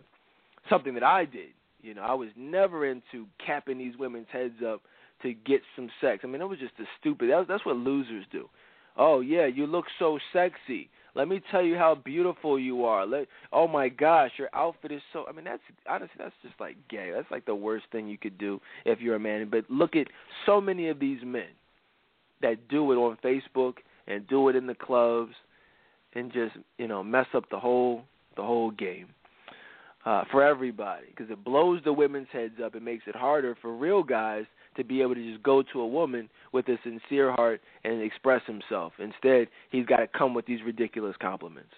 something 0.70 0.94
that 0.94 1.02
I 1.02 1.24
did. 1.24 1.50
You 1.80 1.94
know, 1.94 2.02
I 2.02 2.14
was 2.14 2.28
never 2.36 2.86
into 2.86 3.26
capping 3.44 3.78
these 3.78 3.96
women's 3.96 4.26
heads 4.32 4.54
up 4.66 4.82
to 5.22 5.32
get 5.32 5.60
some 5.76 5.88
sex. 6.00 6.20
I 6.24 6.26
mean, 6.26 6.40
that 6.40 6.48
was 6.48 6.58
just 6.58 6.74
a 6.80 6.84
stupid. 7.00 7.30
That's 7.30 7.48
that's 7.48 7.66
what 7.66 7.76
losers 7.76 8.24
do. 8.30 8.48
Oh 8.96 9.20
yeah, 9.20 9.46
you 9.46 9.66
look 9.66 9.86
so 9.98 10.18
sexy. 10.32 10.90
Let 11.14 11.28
me 11.28 11.40
tell 11.50 11.62
you 11.62 11.76
how 11.76 11.94
beautiful 11.94 12.58
you 12.58 12.84
are. 12.84 13.06
Let 13.06 13.26
oh 13.52 13.66
my 13.66 13.88
gosh, 13.88 14.30
your 14.36 14.48
outfit 14.54 14.92
is 14.92 15.02
so. 15.12 15.24
I 15.28 15.32
mean, 15.32 15.44
that's 15.44 15.62
honestly 15.88 16.14
that's 16.18 16.34
just 16.42 16.54
like 16.60 16.76
gay. 16.88 17.12
That's 17.14 17.30
like 17.30 17.44
the 17.44 17.54
worst 17.54 17.86
thing 17.90 18.08
you 18.08 18.18
could 18.18 18.38
do 18.38 18.60
if 18.84 19.00
you're 19.00 19.16
a 19.16 19.20
man. 19.20 19.48
But 19.50 19.64
look 19.68 19.96
at 19.96 20.06
so 20.46 20.60
many 20.60 20.88
of 20.88 21.00
these 21.00 21.20
men 21.24 21.48
that 22.42 22.68
do 22.68 22.92
it 22.92 22.96
on 22.96 23.18
Facebook 23.24 23.74
and 24.06 24.26
do 24.28 24.48
it 24.48 24.56
in 24.56 24.66
the 24.66 24.74
clubs 24.74 25.32
and 26.14 26.32
just 26.32 26.56
you 26.78 26.88
know 26.88 27.02
mess 27.02 27.26
up 27.34 27.44
the 27.50 27.58
whole 27.58 28.02
the 28.36 28.42
whole 28.42 28.70
game 28.70 29.08
uh, 30.04 30.24
for 30.30 30.42
everybody 30.42 31.06
because 31.10 31.30
it 31.30 31.42
blows 31.44 31.80
the 31.84 31.92
women's 31.92 32.28
heads 32.32 32.54
up. 32.64 32.74
It 32.74 32.82
makes 32.82 33.04
it 33.06 33.16
harder 33.16 33.56
for 33.60 33.76
real 33.76 34.02
guys 34.02 34.44
to 34.78 34.84
be 34.84 35.02
able 35.02 35.14
to 35.14 35.30
just 35.32 35.42
go 35.42 35.62
to 35.62 35.80
a 35.80 35.86
woman 35.86 36.30
with 36.52 36.66
a 36.68 36.78
sincere 36.82 37.32
heart 37.32 37.60
and 37.84 38.00
express 38.00 38.40
himself. 38.46 38.94
Instead, 38.98 39.48
he's 39.70 39.84
got 39.84 39.98
to 39.98 40.06
come 40.06 40.32
with 40.32 40.46
these 40.46 40.60
ridiculous 40.64 41.14
compliments. 41.20 41.70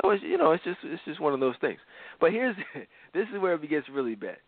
So 0.00 0.10
it's 0.10 0.22
you 0.22 0.38
know 0.38 0.52
it's 0.52 0.64
just 0.64 0.78
it's 0.84 1.02
just 1.04 1.20
one 1.20 1.34
of 1.34 1.40
those 1.40 1.54
things. 1.60 1.78
But 2.20 2.32
here's 2.32 2.56
this 3.14 3.26
is 3.34 3.40
where 3.40 3.54
it 3.54 3.70
gets 3.70 3.88
really 3.88 4.14
bad. 4.14 4.38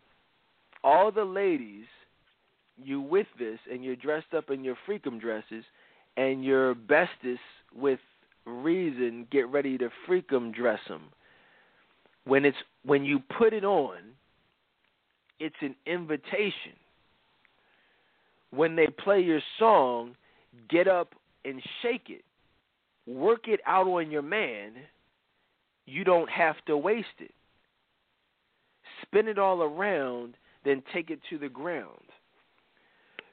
All 0.83 1.11
the 1.11 1.25
ladies, 1.25 1.87
you 2.83 3.01
with 3.01 3.27
this 3.39 3.59
and 3.71 3.83
you're 3.83 3.97
dressed 3.97 4.35
up 4.37 4.51
in 4.51 4.65
your 4.65 4.77
freakum 4.89 5.21
dresses, 5.21 5.65
and 6.17 6.45
your 6.45 6.75
bestest 6.75 7.41
with 7.75 8.01
reason 8.47 9.27
get 9.31 9.49
ready 9.49 9.79
to 9.79 9.89
freakum 10.07 10.53
dress 10.55 10.81
them 10.89 11.03
when 12.25 12.45
it's 12.45 12.57
when 12.85 13.05
you 13.05 13.21
put 13.39 13.53
it 13.53 13.65
on, 13.65 13.99
it's 15.39 15.57
an 15.61 15.75
invitation. 15.87 16.77
When 18.55 18.77
they 18.77 18.87
play 18.87 19.21
your 19.21 19.41
song, 19.59 20.17
get 20.69 20.89
up 20.89 21.15
and 21.45 21.63
shake 21.83 22.09
it. 22.09 22.25
Work 23.07 23.49
it 23.49 23.61
out 23.67 23.87
on 23.87 24.11
your 24.11 24.23
man 24.23 24.73
you 25.87 26.05
don't 26.05 26.31
have 26.31 26.57
to 26.67 26.77
waste 26.77 27.07
it. 27.19 27.33
Spin 29.03 29.29
it 29.29 29.39
all 29.39 29.63
around, 29.63 30.35
then 30.65 30.83
take 30.93 31.11
it 31.11 31.21
to 31.31 31.39
the 31.39 31.49
ground. 31.49 32.01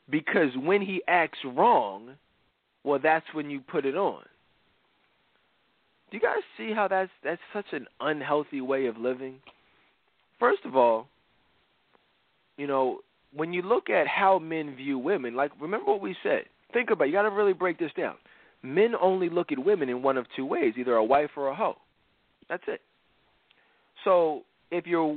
Because 0.10 0.50
when 0.58 0.82
he 0.82 1.02
acts 1.08 1.40
wrong, 1.46 2.16
well, 2.84 3.00
that's 3.02 3.26
when 3.34 3.50
you 3.50 3.62
put 3.62 3.86
it 3.86 3.96
on. 3.96 4.24
Do 6.10 6.18
you 6.18 6.22
guys 6.22 6.44
see 6.58 6.74
how 6.74 6.90
that's 6.90 7.12
that's 7.24 7.42
such 7.54 7.68
an 7.72 7.88
unhealthy 8.02 8.60
way 8.60 8.88
of 8.88 8.98
living? 8.98 9.36
First 10.40 10.66
of 10.66 10.76
all, 10.76 11.08
you 12.58 12.68
know, 12.68 13.00
when 13.34 13.54
you 13.54 13.62
look 13.62 13.90
at 13.90 14.08
how 14.08 14.40
men 14.40 14.76
view 14.76 14.98
women, 14.98 15.36
like 15.36 15.52
remember 15.60 15.92
what 15.92 16.02
we 16.02 16.16
said. 16.24 16.44
Think 16.74 16.90
about 16.90 17.06
it. 17.06 17.08
You 17.08 17.14
got 17.14 17.24
to 17.24 17.30
really 17.30 17.54
break 17.54 17.80
this 17.80 17.92
down. 17.98 18.16
Men 18.64 18.94
only 19.00 19.30
look 19.30 19.52
at 19.52 19.60
women 19.60 19.90
in 19.90 20.02
one 20.02 20.18
of 20.18 20.26
two 20.36 20.46
ways, 20.46 20.74
either 20.78 20.94
a 20.94 21.04
wife 21.04 21.32
or 21.36 21.48
a 21.48 21.56
hoe. 21.56 21.78
That's 22.48 22.64
it. 22.68 22.82
So, 24.04 24.44
if 24.72 24.86
you're 24.86 25.16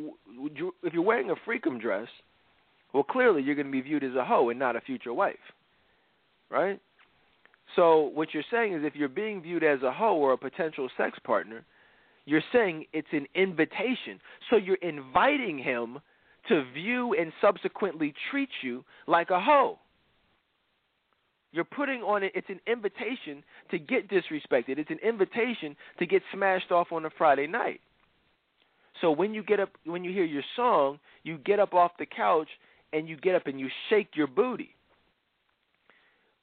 if 0.83 0.93
you're 0.93 1.03
wearing 1.03 1.31
a 1.31 1.35
freakum 1.49 1.81
dress, 1.81 2.09
well, 2.93 3.03
clearly 3.03 3.43
you're 3.43 3.55
going 3.55 3.67
to 3.67 3.73
be 3.73 3.81
viewed 3.81 4.05
as 4.05 4.15
a 4.15 4.25
hoe 4.25 4.51
and 4.51 4.59
not 4.59 4.77
a 4.77 4.81
future 4.81 5.13
wife, 5.13 5.37
right? 6.51 6.81
So 7.77 8.11
what 8.15 8.33
you're 8.33 8.45
saying 8.51 8.75
is 8.75 8.83
if 8.85 8.95
you're 8.95 9.09
being 9.09 9.43
viewed 9.43 9.65
as 9.65 9.83
a 9.83 9.93
hoe 9.93 10.17
or 10.17 10.33
a 10.33 10.39
potential 10.39 10.89
sex 10.97 11.19
partner, 11.25 11.65
you're 12.25 12.43
saying 12.53 12.87
it's 12.93 13.09
an 13.13 13.27
invitation. 13.35 14.21
So 14.49 14.57
you're 14.57 14.77
inviting 14.77 15.59
him 15.59 15.99
to 16.49 16.65
view 16.73 17.15
and 17.19 17.33
subsequently 17.41 18.15
treat 18.31 18.51
you 18.63 18.85
like 19.07 19.31
a 19.31 19.41
hoe. 19.41 19.79
You're 21.53 21.65
putting 21.65 22.03
on 22.03 22.25
it, 22.25 22.33
it's 22.35 22.49
an 22.51 22.61
invitation 22.67 23.45
to 23.71 23.79
get 23.79 24.11
disrespected. 24.11 24.79
It's 24.79 24.91
an 24.91 24.99
invitation 25.07 25.77
to 26.01 26.07
get 26.07 26.23
smashed 26.33 26.73
off 26.73 26.89
on 26.91 27.05
a 27.05 27.11
Friday 27.17 27.47
night. 27.47 27.81
So 29.01 29.11
when 29.11 29.35
you 29.35 29.43
get 29.43 29.61
up, 29.61 29.71
when 29.85 30.05
you 30.05 30.13
hear 30.13 30.25
your 30.25 30.43
song, 30.57 30.99
you 31.23 31.39
get 31.39 31.61
up 31.61 31.75
off 31.75 31.93
the 31.99 32.07
couch 32.07 32.49
and 32.93 33.09
you 33.09 33.17
get 33.17 33.35
up 33.35 33.47
and 33.47 33.59
you 33.59 33.69
shake 33.89 34.09
your 34.15 34.27
booty. 34.27 34.75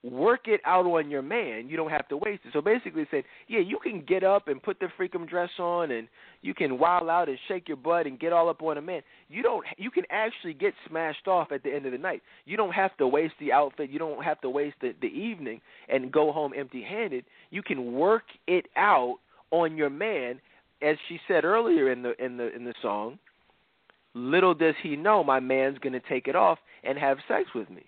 Work 0.04 0.48
it 0.48 0.62
out 0.66 0.86
on 0.86 1.12
your 1.12 1.22
man. 1.22 1.70
You 1.70 1.78
don't 1.78 1.92
have 1.92 2.08
to 2.08 2.18
waste 2.18 2.42
it. 2.46 2.54
So 2.54 2.62
basically, 2.62 3.06
saying, 3.12 3.24
yeah, 3.48 3.60
you 3.60 3.78
can 3.82 4.04
get 4.08 4.24
up 4.24 4.48
and 4.48 4.62
put 4.62 4.80
the 4.80 4.88
freakum 4.98 5.30
dress 5.30 5.52
on, 5.60 5.92
and 5.92 6.08
you 6.42 6.56
can 6.56 6.80
wild 6.80 7.08
out 7.08 7.30
and 7.30 7.38
shake 7.48 7.68
your 7.68 7.78
butt 7.78 8.08
and 8.08 8.20
get 8.20 8.34
all 8.34 8.50
up 8.50 8.64
on 8.64 8.78
a 8.78 8.82
man. 8.82 9.04
You 9.30 9.44
don't. 9.44 9.64
You 9.78 9.92
can 9.92 10.06
actually 10.10 10.56
get 10.56 10.74
smashed 10.90 11.28
off 11.28 11.52
at 11.52 11.62
the 11.62 11.72
end 11.72 11.86
of 11.86 11.92
the 11.92 12.00
night. 12.00 12.24
You 12.46 12.58
don't 12.58 12.74
have 12.74 12.98
to 12.98 13.08
waste 13.08 13.36
the 13.40 13.52
outfit. 13.52 13.92
You 13.92 14.00
don't 14.00 14.24
have 14.24 14.42
to 14.42 14.50
waste 14.50 14.78
the, 14.82 14.94
the 15.02 15.08
evening 15.08 15.62
and 15.88 16.12
go 16.12 16.32
home 16.32 16.54
empty-handed. 16.58 17.24
You 17.52 17.62
can 17.62 17.94
work 17.94 18.24
it 18.48 18.66
out 18.76 19.18
on 19.52 19.78
your 19.78 19.92
man, 19.92 20.42
as 20.82 20.98
she 21.10 21.20
said 21.28 21.46
earlier 21.46 21.92
in 21.92 22.02
the 22.02 22.14
in 22.24 22.38
the 22.38 22.56
in 22.56 22.66
the 22.66 22.74
song 22.82 23.20
Little 24.14 24.54
does 24.54 24.76
he 24.84 24.96
know 24.96 25.24
my 25.24 25.40
man's 25.40 25.78
to 25.80 26.00
take 26.02 26.28
it 26.28 26.36
off 26.36 26.60
and 26.84 26.98
have 26.98 27.18
sex 27.28 27.50
with 27.56 27.70
me. 27.70 27.84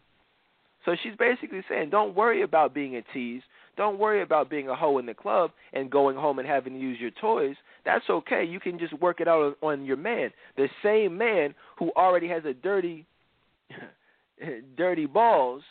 So 0.85 0.95
she's 1.01 1.15
basically 1.17 1.61
saying, 1.69 1.89
don't 1.89 2.15
worry 2.15 2.41
about 2.41 2.73
being 2.73 2.95
a 2.95 3.01
tease. 3.13 3.41
Don't 3.75 3.97
worry 3.97 4.21
about 4.21 4.49
being 4.49 4.69
a 4.69 4.75
hoe 4.75 4.97
in 4.99 5.05
the 5.05 5.13
club 5.13 5.51
and 5.73 5.89
going 5.89 6.15
home 6.15 6.39
and 6.39 6.47
having 6.47 6.73
to 6.73 6.79
use 6.79 6.99
your 6.99 7.11
toys. 7.11 7.55
That's 7.85 8.05
okay. 8.09 8.43
You 8.43 8.59
can 8.59 8.77
just 8.77 8.93
work 8.99 9.19
it 9.19 9.27
out 9.27 9.55
on 9.61 9.85
your 9.85 9.97
man. 9.97 10.29
The 10.57 10.67
same 10.83 11.17
man 11.17 11.55
who 11.77 11.91
already 11.95 12.27
has 12.27 12.43
a 12.45 12.53
dirty, 12.53 13.05
dirty 14.77 15.05
balls 15.05 15.63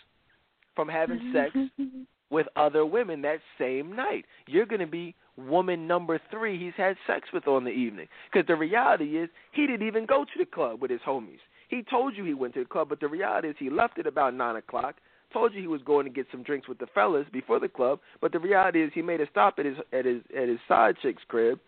from 0.75 0.89
having 0.89 1.33
sex 1.33 1.57
with 2.31 2.47
other 2.57 2.85
women 2.85 3.23
that 3.23 3.39
same 3.59 3.95
night. 3.95 4.25
You're 4.47 4.67
going 4.67 4.81
to 4.81 4.87
be 4.87 5.15
woman 5.37 5.87
number 5.87 6.21
three 6.31 6.59
he's 6.59 6.73
had 6.77 6.97
sex 7.07 7.29
with 7.33 7.47
on 7.47 7.65
the 7.65 7.71
evening. 7.71 8.09
Because 8.33 8.47
the 8.47 8.57
reality 8.57 9.19
is, 9.19 9.29
he 9.53 9.67
didn't 9.67 9.87
even 9.87 10.07
go 10.07 10.25
to 10.25 10.39
the 10.39 10.47
club 10.47 10.81
with 10.81 10.91
his 10.91 11.01
homies. 11.07 11.39
He 11.73 11.83
told 11.83 12.15
you 12.15 12.25
he 12.25 12.35
went 12.35 12.53
to 12.53 12.61
the 12.61 12.69
club, 12.69 12.91
but 12.91 13.01
the 13.01 13.09
reality 13.09 13.49
is 13.49 13.57
he 13.59 13.71
left 13.71 13.99
at 13.99 14.07
about 14.07 14.35
9 14.35 14.57
o'clock, 14.57 14.97
told 15.33 15.55
you 15.55 15.61
he 15.63 15.67
was 15.67 15.81
going 15.87 16.05
to 16.05 16.13
get 16.13 16.27
some 16.31 16.43
drinks 16.43 16.69
with 16.69 16.77
the 16.77 16.87
fellas 16.95 17.27
before 17.33 17.59
the 17.59 17.69
club, 17.69 17.99
but 18.21 18.31
the 18.31 18.39
reality 18.39 18.83
is 18.85 18.91
he 18.95 19.01
made 19.01 19.23
a 19.23 19.31
stop 19.31 19.55
at 19.59 19.65
his 19.65 19.79
at 19.91 20.05
his 20.05 20.21
at 20.37 20.49
his 20.49 20.59
side 20.69 20.97
chick's 21.01 21.23
crib, 21.29 21.59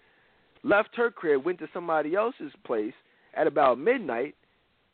left 0.63 0.91
her 0.95 1.11
crib, 1.11 1.43
went 1.43 1.59
to 1.61 1.69
somebody 1.73 2.15
else's 2.15 2.53
place 2.67 2.93
at 3.35 3.47
about 3.47 3.79
midnight, 3.79 4.35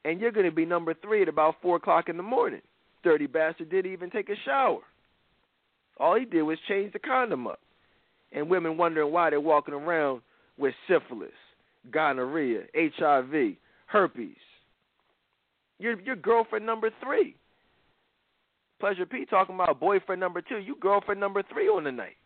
and 0.04 0.20
you're 0.20 0.30
going 0.30 0.46
to 0.46 0.52
be 0.52 0.64
number 0.64 0.94
three 0.94 1.22
at 1.22 1.28
about 1.28 1.56
4 1.60 1.78
o'clock 1.78 2.08
in 2.08 2.16
the 2.16 2.22
morning. 2.22 2.62
Dirty 3.02 3.26
bastard 3.26 3.68
didn't 3.68 3.92
even 3.92 4.10
take 4.10 4.28
a 4.28 4.36
shower. 4.44 4.82
All 5.98 6.14
he 6.16 6.24
did 6.24 6.42
was 6.42 6.58
change 6.68 6.92
the 6.92 7.00
condom 7.00 7.48
up 7.48 7.58
and 8.30 8.48
women 8.48 8.76
wondering 8.76 9.12
why 9.12 9.30
they're 9.30 9.40
walking 9.40 9.74
around 9.74 10.22
with 10.56 10.72
syphilis, 10.86 11.30
gonorrhea, 11.90 12.60
HIV, 12.76 13.56
herpes. 13.86 14.36
Your 15.80 15.98
your 16.00 16.16
girlfriend 16.16 16.66
number 16.66 16.90
three. 17.02 17.34
Pleasure 18.78 19.06
P 19.06 19.24
talking 19.24 19.54
about 19.54 19.80
boyfriend 19.80 20.20
number 20.20 20.42
two. 20.42 20.58
You 20.58 20.76
girlfriend 20.78 21.20
number 21.20 21.42
three 21.42 21.68
on 21.68 21.84
the 21.84 21.92
night. 21.92 22.16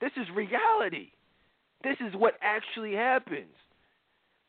This 0.00 0.10
is 0.16 0.26
reality. 0.34 1.10
This 1.84 1.96
is 2.00 2.14
what 2.14 2.34
actually 2.42 2.94
happens. 2.94 3.54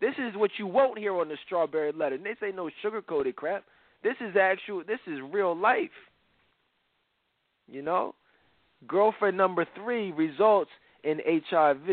This 0.02 0.16
is 0.18 0.36
what 0.36 0.52
you 0.58 0.66
won't 0.66 0.98
hear 0.98 1.16
on 1.16 1.30
the 1.30 1.38
strawberry 1.46 1.92
letter. 1.92 2.16
And 2.16 2.26
they 2.26 2.36
say 2.40 2.52
no 2.54 2.70
sugar 2.82 3.02
coated 3.02 3.36
crap. 3.36 3.64
This 4.04 4.16
is 4.22 4.36
actual. 4.36 4.84
This 4.86 5.00
is 5.08 5.20
real 5.32 5.56
life. 5.56 5.90
You 7.68 7.84
know, 7.84 8.16
girlfriend 8.88 9.38
number 9.38 9.68
three 9.76 10.12
results 10.12 10.72
in 11.04 11.20
HIV. 11.26 11.88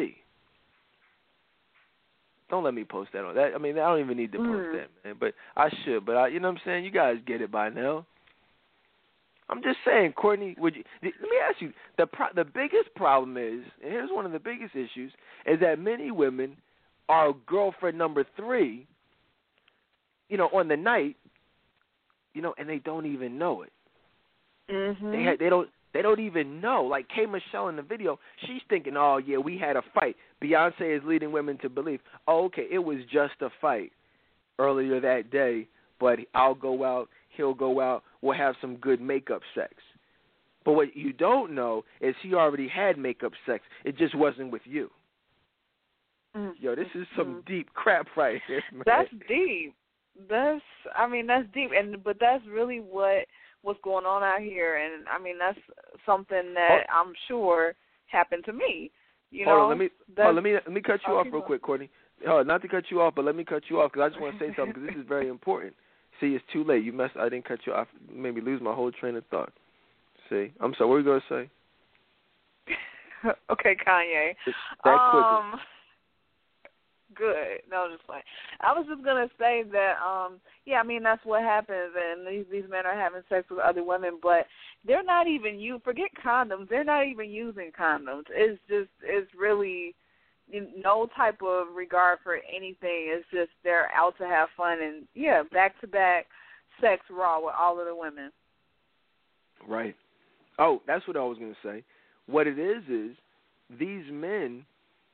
Don't 2.52 2.64
let 2.64 2.74
me 2.74 2.84
post 2.84 3.12
that 3.14 3.24
on 3.24 3.34
that. 3.36 3.52
I 3.54 3.58
mean, 3.58 3.78
I 3.78 3.88
don't 3.88 4.00
even 4.00 4.18
need 4.18 4.30
to 4.32 4.38
post 4.38 4.50
mm. 4.50 4.72
that, 4.74 4.88
man. 5.02 5.16
But 5.18 5.32
I 5.56 5.70
should. 5.84 6.04
But 6.04 6.18
I, 6.18 6.26
you 6.28 6.38
know 6.38 6.48
what 6.48 6.58
I'm 6.58 6.60
saying? 6.66 6.84
You 6.84 6.90
guys 6.90 7.16
get 7.26 7.40
it 7.40 7.50
by 7.50 7.70
now. 7.70 8.04
I'm 9.48 9.62
just 9.62 9.78
saying, 9.86 10.12
Courtney. 10.12 10.54
Would 10.58 10.76
you? 10.76 10.84
Let 11.02 11.14
me 11.22 11.38
ask 11.48 11.62
you. 11.62 11.72
The 11.96 12.04
pro, 12.04 12.26
the 12.36 12.44
biggest 12.44 12.94
problem 12.94 13.38
is, 13.38 13.64
and 13.82 13.90
here's 13.90 14.10
one 14.10 14.26
of 14.26 14.32
the 14.32 14.38
biggest 14.38 14.74
issues, 14.74 15.12
is 15.46 15.60
that 15.60 15.78
many 15.78 16.10
women 16.10 16.58
are 17.08 17.32
girlfriend 17.46 17.96
number 17.96 18.26
three. 18.36 18.86
You 20.28 20.36
know, 20.36 20.50
on 20.52 20.68
the 20.68 20.76
night. 20.76 21.16
You 22.34 22.42
know, 22.42 22.54
and 22.58 22.68
they 22.68 22.80
don't 22.80 23.06
even 23.06 23.38
know 23.38 23.62
it. 23.62 23.72
Mm-hmm. 24.70 25.10
They 25.10 25.24
ha- 25.24 25.36
they 25.38 25.48
don't 25.48 25.70
they 25.92 26.02
don't 26.02 26.20
even 26.20 26.60
know. 26.60 26.84
Like 26.84 27.06
K 27.08 27.26
Michelle 27.26 27.68
in 27.68 27.76
the 27.76 27.82
video, 27.82 28.18
she's 28.46 28.62
thinking, 28.68 28.96
"Oh 28.96 29.18
yeah, 29.18 29.38
we 29.38 29.58
had 29.58 29.76
a 29.76 29.82
fight." 29.94 30.16
Beyonce 30.42 30.96
is 30.96 31.02
leading 31.04 31.32
women 31.32 31.58
to 31.58 31.68
believe, 31.68 32.00
"Oh 32.26 32.44
okay, 32.46 32.66
it 32.70 32.78
was 32.78 32.98
just 33.12 33.34
a 33.40 33.50
fight 33.60 33.92
earlier 34.58 35.00
that 35.00 35.30
day, 35.30 35.68
but 36.00 36.18
I'll 36.34 36.54
go 36.54 36.84
out, 36.84 37.08
he'll 37.36 37.54
go 37.54 37.80
out, 37.80 38.02
we'll 38.20 38.36
have 38.36 38.54
some 38.60 38.76
good 38.76 39.00
makeup 39.00 39.42
sex." 39.54 39.74
But 40.64 40.72
what 40.72 40.96
you 40.96 41.12
don't 41.12 41.54
know 41.54 41.84
is 42.00 42.14
he 42.22 42.34
already 42.34 42.68
had 42.68 42.96
makeup 42.96 43.32
sex. 43.46 43.64
It 43.84 43.98
just 43.98 44.14
wasn't 44.14 44.52
with 44.52 44.62
you. 44.64 44.90
Mm-hmm. 46.36 46.64
Yo, 46.64 46.74
this 46.74 46.86
is 46.94 47.06
some 47.16 47.26
mm-hmm. 47.26 47.52
deep 47.52 47.74
crap 47.74 48.06
right 48.16 48.40
here, 48.46 48.62
man. 48.72 48.84
That's 48.86 49.10
deep. 49.28 49.74
That's 50.28 50.62
I 50.96 51.08
mean 51.08 51.26
that's 51.26 51.46
deep, 51.52 51.70
and 51.76 52.02
but 52.02 52.16
that's 52.20 52.44
really 52.46 52.78
what 52.78 53.26
what's 53.62 53.80
going 53.82 54.06
on 54.06 54.22
out 54.22 54.40
here, 54.40 54.76
and 54.76 55.06
I 55.08 55.22
mean 55.22 55.38
that's 55.38 55.58
something 56.04 56.54
that 56.54 56.86
oh. 56.88 57.00
I'm 57.00 57.12
sure 57.28 57.74
happened 58.06 58.44
to 58.46 58.52
me. 58.52 58.90
You 59.30 59.46
hold 59.46 59.56
know, 59.56 59.62
on, 59.64 59.68
let 59.70 59.78
me 59.78 59.88
hold 60.16 60.34
let 60.34 60.44
me 60.44 60.52
let 60.52 60.72
me 60.72 60.80
cut 60.82 61.00
you 61.06 61.14
off 61.14 61.26
real 61.32 61.42
quick, 61.42 61.62
Courtney. 61.62 61.90
Oh, 62.26 62.42
not 62.42 62.62
to 62.62 62.68
cut 62.68 62.84
you 62.90 63.00
off, 63.00 63.14
but 63.16 63.24
let 63.24 63.34
me 63.34 63.44
cut 63.44 63.64
you 63.68 63.80
off 63.80 63.92
because 63.92 64.06
I 64.06 64.08
just 64.10 64.20
want 64.20 64.38
to 64.38 64.44
say 64.44 64.54
something 64.56 64.74
because 64.74 64.88
this 64.88 65.02
is 65.02 65.08
very 65.08 65.28
important. 65.36 65.74
See, 66.20 66.34
it's 66.34 66.44
too 66.52 66.62
late. 66.62 66.84
You 66.84 66.92
messed. 66.92 67.16
I 67.16 67.28
didn't 67.28 67.46
cut 67.48 67.60
you 67.66 67.72
off. 67.72 67.88
Made 68.12 68.34
me 68.34 68.40
lose 68.40 68.60
my 68.60 68.74
whole 68.74 68.92
train 68.92 69.16
of 69.16 69.24
thought. 69.26 69.52
See, 70.28 70.52
I'm 70.60 70.74
sorry. 70.74 70.88
What 70.88 70.94
were 70.94 71.00
you 71.00 71.04
gonna 71.04 71.22
say? 71.28 71.50
okay, 73.50 73.76
Kanye. 73.86 74.34
that 74.84 74.90
um, 74.90 75.58
good. 77.14 77.60
No, 77.70 77.88
just 77.90 78.06
fine. 78.06 78.22
I 78.60 78.72
was 78.72 78.86
just 78.88 79.04
gonna 79.04 79.28
say 79.38 79.64
that, 79.72 79.94
um, 80.04 80.40
yeah, 80.64 80.80
I 80.80 80.82
mean 80.82 81.02
that's 81.02 81.24
what 81.24 81.42
happens, 81.42 81.92
and 81.96 82.26
these 82.26 82.44
these 82.50 82.70
men 82.70 82.86
are 82.86 82.98
having 82.98 83.22
sex 83.28 83.46
with 83.50 83.60
other 83.60 83.84
women, 83.84 84.18
but 84.22 84.46
they're 84.86 85.04
not 85.04 85.26
even 85.26 85.58
you. 85.58 85.80
Forget 85.84 86.10
condoms. 86.24 86.68
They're 86.68 86.84
not 86.84 87.06
even 87.06 87.30
using 87.30 87.70
condoms. 87.78 88.24
It's 88.30 88.60
just 88.68 88.90
it's 89.02 89.30
really 89.38 89.94
no 90.52 91.08
type 91.16 91.40
of 91.42 91.74
regard 91.74 92.18
for 92.22 92.38
anything. 92.54 93.08
It's 93.08 93.26
just 93.32 93.50
they're 93.64 93.90
out 93.92 94.16
to 94.18 94.26
have 94.26 94.48
fun 94.56 94.78
and 94.82 95.04
yeah, 95.14 95.42
back 95.52 95.80
to 95.80 95.86
back 95.86 96.26
sex 96.80 97.02
raw 97.10 97.38
with 97.38 97.54
all 97.58 97.78
of 97.78 97.86
the 97.86 97.94
women. 97.94 98.30
Right. 99.68 99.94
Oh, 100.58 100.82
that's 100.86 101.06
what 101.06 101.16
I 101.16 101.20
was 101.20 101.38
gonna 101.38 101.54
say. 101.62 101.84
What 102.26 102.46
it 102.46 102.58
is 102.58 102.82
is 102.88 103.16
these 103.78 104.04
men. 104.10 104.64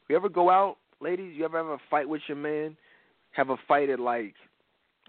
You 0.08 0.16
ever 0.16 0.28
go 0.28 0.50
out 0.50 0.76
ladies, 1.00 1.34
you 1.36 1.44
ever 1.44 1.58
have 1.58 1.66
a 1.66 1.78
fight 1.90 2.08
with 2.08 2.22
your 2.28 2.36
man? 2.36 2.76
Have 3.32 3.50
a 3.50 3.56
fight 3.66 3.90
at 3.90 4.00
like 4.00 4.34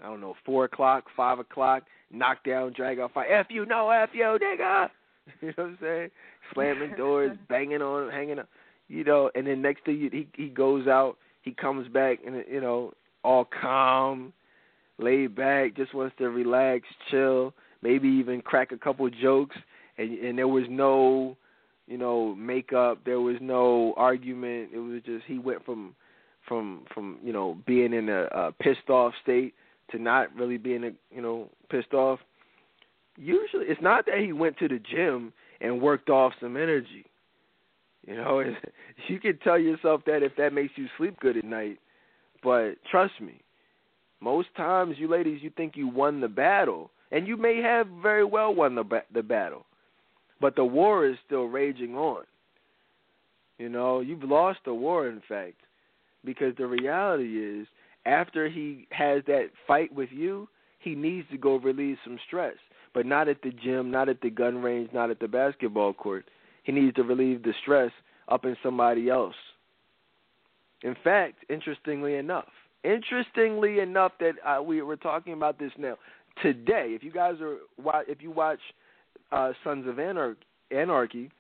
I 0.02 0.08
don't 0.08 0.22
know, 0.22 0.36
four 0.46 0.66
o'clock, 0.66 1.06
five 1.16 1.40
o'clock, 1.40 1.84
knock 2.12 2.44
down, 2.46 2.74
drag 2.74 3.00
out 3.00 3.14
fight. 3.14 3.28
F 3.30 3.48
you, 3.50 3.66
no 3.66 3.90
F 3.90 4.10
you, 4.14 4.38
nigga. 4.42 4.90
You 5.42 5.50
know 5.50 5.54
what 5.58 5.66
I'm 5.66 5.78
saying? 5.80 6.10
Slamming 6.56 6.96
doors, 6.98 7.38
banging 7.50 7.84
on, 7.84 8.10
hanging 8.10 8.40
up. 8.40 8.50
you 8.88 9.04
know, 9.04 9.30
and 9.36 9.46
then 9.46 9.62
next 9.62 9.86
thing 9.86 9.98
you, 9.98 10.10
he 10.12 10.28
he 10.36 10.50
goes 10.50 10.88
out, 10.88 11.18
he 11.44 11.52
comes 11.52 11.88
back 11.88 12.20
and 12.26 12.44
you 12.52 12.60
know 12.60 12.94
all 13.24 13.46
calm, 13.46 14.34
laid 14.98 15.36
back, 15.36 15.76
just 15.76 15.94
wants 15.94 16.16
to 16.18 16.30
relax, 16.30 16.88
chill, 17.12 17.54
maybe 17.84 18.08
even 18.08 18.42
crack 18.42 18.72
a 18.72 18.78
couple 18.78 19.08
jokes, 19.10 19.56
and 20.00 20.18
and 20.18 20.38
there 20.40 20.48
was 20.48 20.64
no, 20.68 21.38
you 21.90 21.98
know, 21.98 22.36
makeup, 22.36 23.00
there 23.04 23.20
was 23.20 23.38
no 23.42 23.96
argument. 23.98 24.70
It 24.72 24.78
was 24.78 25.02
just 25.04 25.26
he 25.26 25.40
went 25.40 25.66
from 25.66 25.96
from 26.48 26.86
from 26.94 27.18
you 27.24 27.34
know 27.34 27.58
being 27.66 27.94
in 27.94 28.10
a, 28.10 28.26
a 28.26 28.52
pissed 28.52 28.90
off 28.90 29.14
state 29.24 29.56
to 29.92 29.98
not 29.98 30.34
really 30.36 30.58
being 30.58 30.84
a, 30.84 30.92
you 31.14 31.22
know 31.22 31.50
pissed 31.70 31.94
off. 31.94 32.20
Usually, 33.18 33.66
it's 33.66 33.82
not 33.82 34.06
that 34.06 34.20
he 34.20 34.32
went 34.32 34.58
to 34.60 34.68
the 34.68 34.80
gym 34.80 35.34
and 35.62 35.82
worked 35.82 36.12
off 36.12 36.34
some 36.40 36.56
energy. 36.56 37.06
You 38.08 38.16
know, 38.16 38.40
you 39.08 39.20
can 39.20 39.40
tell 39.40 39.58
yourself 39.58 40.02
that 40.06 40.22
if 40.22 40.36
that 40.38 40.54
makes 40.54 40.74
you 40.76 40.86
sleep 40.96 41.20
good 41.20 41.38
at 41.38 41.44
night. 41.44 41.80
But 42.44 42.76
trust 42.90 43.20
me, 43.20 43.42
most 44.22 44.50
times 44.56 44.96
you 45.00 45.08
ladies, 45.08 45.42
you 45.42 45.50
think 45.58 45.76
you 45.76 45.88
won 45.88 46.22
the 46.22 46.28
battle, 46.28 46.92
and 47.12 47.28
you 47.28 47.36
may 47.36 47.64
have 47.64 47.88
very 48.02 48.24
well 48.24 48.54
won 48.54 48.76
the 48.76 48.84
the 49.12 49.24
battle, 49.24 49.66
but 50.42 50.56
the 50.56 50.66
war 50.66 51.06
is 51.06 51.18
still 51.26 51.46
raging 51.46 51.96
on. 51.96 52.24
You 53.58 53.70
know, 53.70 54.00
you've 54.00 54.24
lost 54.24 54.60
the 54.66 54.74
war, 54.74 55.08
in 55.08 55.22
fact, 55.28 55.58
because 56.24 56.56
the 56.58 56.68
reality 56.68 57.60
is, 57.62 57.68
after 58.06 58.48
he 58.50 58.88
has 58.92 59.22
that 59.28 59.50
fight 59.68 59.94
with 59.94 60.10
you, 60.12 60.48
he 60.80 60.96
needs 60.96 61.28
to 61.32 61.38
go 61.38 61.58
relieve 61.58 61.98
some 62.04 62.18
stress, 62.26 62.56
but 62.94 63.06
not 63.06 63.28
at 63.28 63.42
the 63.42 63.52
gym, 63.52 63.92
not 63.92 64.08
at 64.08 64.22
the 64.22 64.30
gun 64.30 64.62
range, 64.62 64.90
not 64.94 65.10
at 65.12 65.20
the 65.20 65.28
basketball 65.28 65.94
court. 65.94 66.26
He 66.64 66.72
needs 66.72 66.96
to 66.96 67.04
relieve 67.04 67.44
the 67.44 67.54
stress 67.62 67.92
up 68.30 68.46
in 68.46 68.56
somebody 68.64 69.10
else. 69.10 69.36
In 70.84 70.96
fact, 71.04 71.44
interestingly 71.50 72.16
enough, 72.16 72.48
interestingly 72.86 73.80
enough 73.80 74.14
that 74.20 74.34
uh, 74.46 74.62
we 74.64 74.82
were 74.82 74.96
talking 74.96 75.34
about 75.34 75.60
this 75.60 75.72
now 75.78 75.98
today. 76.42 76.92
If 76.96 77.04
you 77.04 77.12
guys 77.12 77.36
are 77.42 77.58
if 78.08 78.22
you 78.22 78.32
watch 78.32 78.60
uh, 79.32 79.54
Sons 79.64 79.88
of 79.88 80.00
Anarchy, 80.00 81.32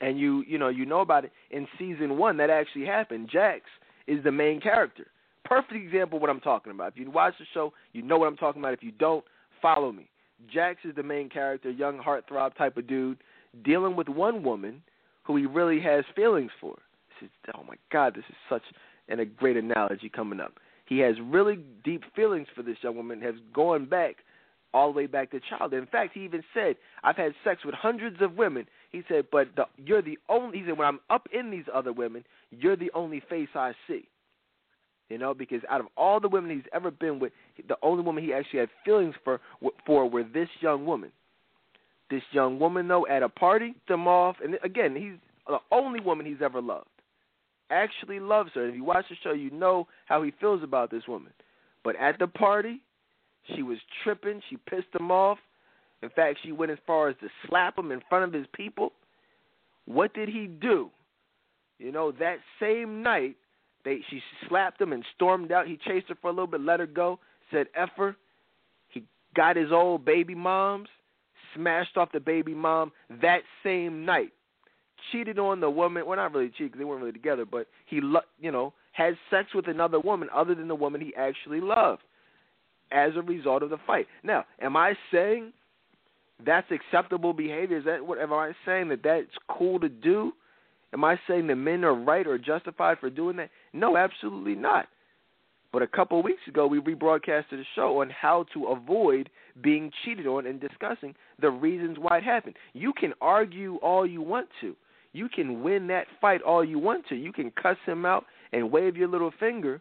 and 0.00 0.18
you 0.18 0.44
you 0.46 0.58
know 0.58 0.68
you 0.68 0.86
know 0.86 1.00
about 1.00 1.24
it 1.24 1.32
in 1.50 1.66
season 1.78 2.18
one 2.18 2.36
that 2.36 2.50
actually 2.50 2.86
happened. 2.86 3.28
Jax 3.30 3.62
is 4.06 4.22
the 4.24 4.32
main 4.32 4.60
character. 4.60 5.06
Perfect 5.44 5.74
example 5.74 6.16
of 6.16 6.22
what 6.22 6.30
I'm 6.30 6.40
talking 6.40 6.72
about. 6.72 6.92
If 6.92 6.98
you 6.98 7.10
watch 7.10 7.34
the 7.38 7.46
show, 7.54 7.72
you 7.92 8.02
know 8.02 8.18
what 8.18 8.26
I'm 8.26 8.36
talking 8.36 8.60
about. 8.60 8.74
If 8.74 8.82
you 8.82 8.92
don't, 8.92 9.24
follow 9.62 9.92
me. 9.92 10.08
Jax 10.52 10.80
is 10.84 10.94
the 10.94 11.02
main 11.02 11.28
character, 11.28 11.70
young 11.70 11.98
heartthrob 11.98 12.56
type 12.56 12.76
of 12.76 12.86
dude 12.86 13.18
dealing 13.64 13.96
with 13.96 14.08
one 14.08 14.42
woman 14.42 14.82
who 15.22 15.36
he 15.36 15.46
really 15.46 15.80
has 15.80 16.04
feelings 16.14 16.50
for. 16.60 16.76
This 17.20 17.28
is, 17.28 17.52
oh 17.56 17.62
my 17.66 17.76
God, 17.90 18.14
this 18.14 18.24
is 18.28 18.36
such 18.48 18.62
and 19.08 19.20
a 19.20 19.24
great 19.24 19.56
analogy 19.56 20.08
coming 20.08 20.40
up. 20.40 20.54
He 20.86 20.98
has 20.98 21.16
really 21.22 21.60
deep 21.84 22.02
feelings 22.14 22.48
for 22.54 22.62
this 22.62 22.76
young 22.82 22.96
woman, 22.96 23.20
has 23.22 23.34
gone 23.52 23.86
back 23.86 24.16
all 24.74 24.92
the 24.92 24.96
way 24.96 25.06
back 25.06 25.30
to 25.30 25.40
childhood. 25.40 25.80
In 25.80 25.86
fact, 25.86 26.12
he 26.14 26.24
even 26.24 26.42
said, 26.52 26.76
"I've 27.02 27.16
had 27.16 27.34
sex 27.44 27.64
with 27.64 27.74
hundreds 27.74 28.20
of 28.20 28.36
women." 28.36 28.66
He 28.90 29.02
said, 29.08 29.26
"But 29.30 29.48
the, 29.56 29.66
you're 29.76 30.02
the 30.02 30.18
only." 30.28 30.58
He 30.58 30.64
said, 30.66 30.78
"When 30.78 30.86
I'm 30.86 31.00
up 31.10 31.28
in 31.32 31.50
these 31.50 31.66
other 31.72 31.92
women, 31.92 32.24
you're 32.50 32.76
the 32.76 32.90
only 32.94 33.20
face 33.20 33.48
I 33.54 33.74
see." 33.86 34.08
You 35.08 35.18
know, 35.18 35.34
because 35.34 35.62
out 35.70 35.80
of 35.80 35.86
all 35.96 36.18
the 36.18 36.28
women 36.28 36.50
he's 36.50 36.68
ever 36.72 36.90
been 36.90 37.20
with, 37.20 37.32
the 37.68 37.76
only 37.82 38.02
woman 38.02 38.24
he 38.24 38.32
actually 38.32 38.60
had 38.60 38.70
feelings 38.84 39.14
for 39.24 39.40
for 39.86 40.08
were 40.08 40.24
this 40.24 40.48
young 40.60 40.84
woman. 40.84 41.12
This 42.10 42.22
young 42.32 42.58
woman, 42.58 42.86
though, 42.86 43.06
at 43.06 43.22
a 43.22 43.28
party, 43.28 43.74
them 43.88 44.06
off, 44.06 44.36
and 44.42 44.56
again, 44.62 44.94
he's 44.94 45.18
the 45.46 45.58
only 45.72 46.00
woman 46.00 46.26
he's 46.26 46.42
ever 46.42 46.60
loved. 46.60 46.88
Actually 47.70 48.20
loves 48.20 48.50
her. 48.54 48.68
If 48.68 48.76
you 48.76 48.84
watch 48.84 49.06
the 49.08 49.16
show, 49.22 49.32
you 49.32 49.50
know 49.50 49.88
how 50.06 50.22
he 50.22 50.32
feels 50.40 50.62
about 50.62 50.90
this 50.90 51.02
woman. 51.08 51.32
But 51.82 51.96
at 51.96 52.18
the 52.18 52.28
party, 52.28 52.80
she 53.54 53.62
was 53.62 53.78
tripping. 54.02 54.40
She 54.50 54.56
pissed 54.56 54.94
him 54.98 55.10
off. 55.10 55.38
In 56.02 56.10
fact, 56.10 56.38
she 56.42 56.52
went 56.52 56.72
as 56.72 56.78
far 56.86 57.08
as 57.08 57.16
to 57.20 57.28
slap 57.46 57.78
him 57.78 57.90
in 57.90 58.00
front 58.08 58.24
of 58.24 58.32
his 58.32 58.46
people. 58.52 58.92
What 59.86 60.14
did 60.14 60.28
he 60.28 60.46
do? 60.46 60.90
You 61.78 61.92
know, 61.92 62.12
that 62.12 62.38
same 62.60 63.02
night, 63.02 63.36
they 63.84 64.00
she 64.10 64.20
slapped 64.48 64.80
him 64.80 64.92
and 64.92 65.04
stormed 65.14 65.52
out. 65.52 65.66
He 65.66 65.78
chased 65.86 66.08
her 66.08 66.16
for 66.20 66.28
a 66.28 66.32
little 66.32 66.46
bit, 66.46 66.60
let 66.60 66.80
her 66.80 66.86
go, 66.86 67.18
said 67.50 67.66
F 67.74 67.90
her. 67.96 68.16
He 68.88 69.04
got 69.34 69.56
his 69.56 69.72
old 69.72 70.04
baby 70.04 70.34
moms 70.34 70.88
smashed 71.54 71.96
off 71.96 72.10
the 72.12 72.20
baby 72.20 72.54
mom 72.54 72.92
that 73.22 73.40
same 73.62 74.04
night. 74.04 74.32
Cheated 75.12 75.38
on 75.38 75.60
the 75.60 75.70
woman. 75.70 76.04
Well, 76.06 76.16
not 76.16 76.34
really 76.34 76.48
cheated 76.48 76.72
because 76.72 76.78
they 76.78 76.84
weren't 76.84 77.00
really 77.00 77.12
together, 77.12 77.44
but 77.44 77.66
he, 77.86 78.00
you 78.40 78.50
know, 78.50 78.72
had 78.92 79.16
sex 79.30 79.48
with 79.54 79.68
another 79.68 80.00
woman 80.00 80.28
other 80.34 80.54
than 80.54 80.68
the 80.68 80.74
woman 80.74 81.00
he 81.00 81.14
actually 81.16 81.60
loved 81.60 82.02
as 82.92 83.12
a 83.16 83.22
result 83.22 83.62
of 83.62 83.70
the 83.70 83.78
fight. 83.86 84.06
Now, 84.22 84.44
am 84.60 84.76
I 84.76 84.94
saying 85.12 85.52
that's 86.44 86.70
acceptable 86.70 87.32
behavior? 87.32 87.78
Is 87.78 87.84
that 87.84 88.06
what 88.06 88.18
am 88.18 88.32
I 88.32 88.52
saying 88.64 88.88
that 88.88 89.02
that's 89.02 89.26
cool 89.48 89.80
to 89.80 89.88
do? 89.88 90.32
Am 90.92 91.04
I 91.04 91.18
saying 91.28 91.46
that 91.48 91.56
men 91.56 91.84
are 91.84 91.94
right 91.94 92.26
or 92.26 92.38
justified 92.38 92.98
for 92.98 93.10
doing 93.10 93.36
that? 93.36 93.50
No, 93.72 93.96
absolutely 93.96 94.54
not. 94.54 94.86
But 95.72 95.82
a 95.82 95.86
couple 95.86 96.18
of 96.18 96.24
weeks 96.24 96.40
ago, 96.48 96.66
we 96.66 96.80
rebroadcasted 96.80 97.60
a 97.60 97.64
show 97.74 98.00
on 98.00 98.08
how 98.08 98.46
to 98.54 98.66
avoid 98.68 99.28
being 99.62 99.90
cheated 100.04 100.26
on 100.26 100.46
and 100.46 100.60
discussing 100.60 101.14
the 101.40 101.50
reasons 101.50 101.98
why 101.98 102.18
it 102.18 102.24
happened. 102.24 102.56
You 102.72 102.92
can 102.92 103.12
argue 103.20 103.76
all 103.76 104.06
you 104.06 104.22
want 104.22 104.48
to. 104.60 104.74
You 105.12 105.28
can 105.28 105.62
win 105.62 105.86
that 105.88 106.06
fight 106.20 106.40
all 106.42 106.64
you 106.64 106.78
want 106.78 107.06
to. 107.08 107.16
You 107.16 107.32
can 107.32 107.50
cuss 107.50 107.76
him 107.84 108.06
out 108.06 108.24
and 108.52 108.70
wave 108.70 108.96
your 108.96 109.08
little 109.08 109.32
finger. 109.38 109.80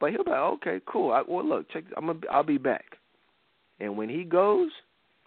But 0.00 0.10
he'll 0.10 0.24
be 0.24 0.30
like, 0.30 0.38
okay, 0.38 0.80
cool. 0.86 1.12
I, 1.12 1.22
well, 1.26 1.44
look, 1.44 1.70
check. 1.70 1.84
I'm 1.96 2.06
gonna, 2.06 2.20
I'll 2.30 2.42
be 2.42 2.58
back. 2.58 2.84
And 3.80 3.96
when 3.96 4.08
he 4.08 4.24
goes, 4.24 4.70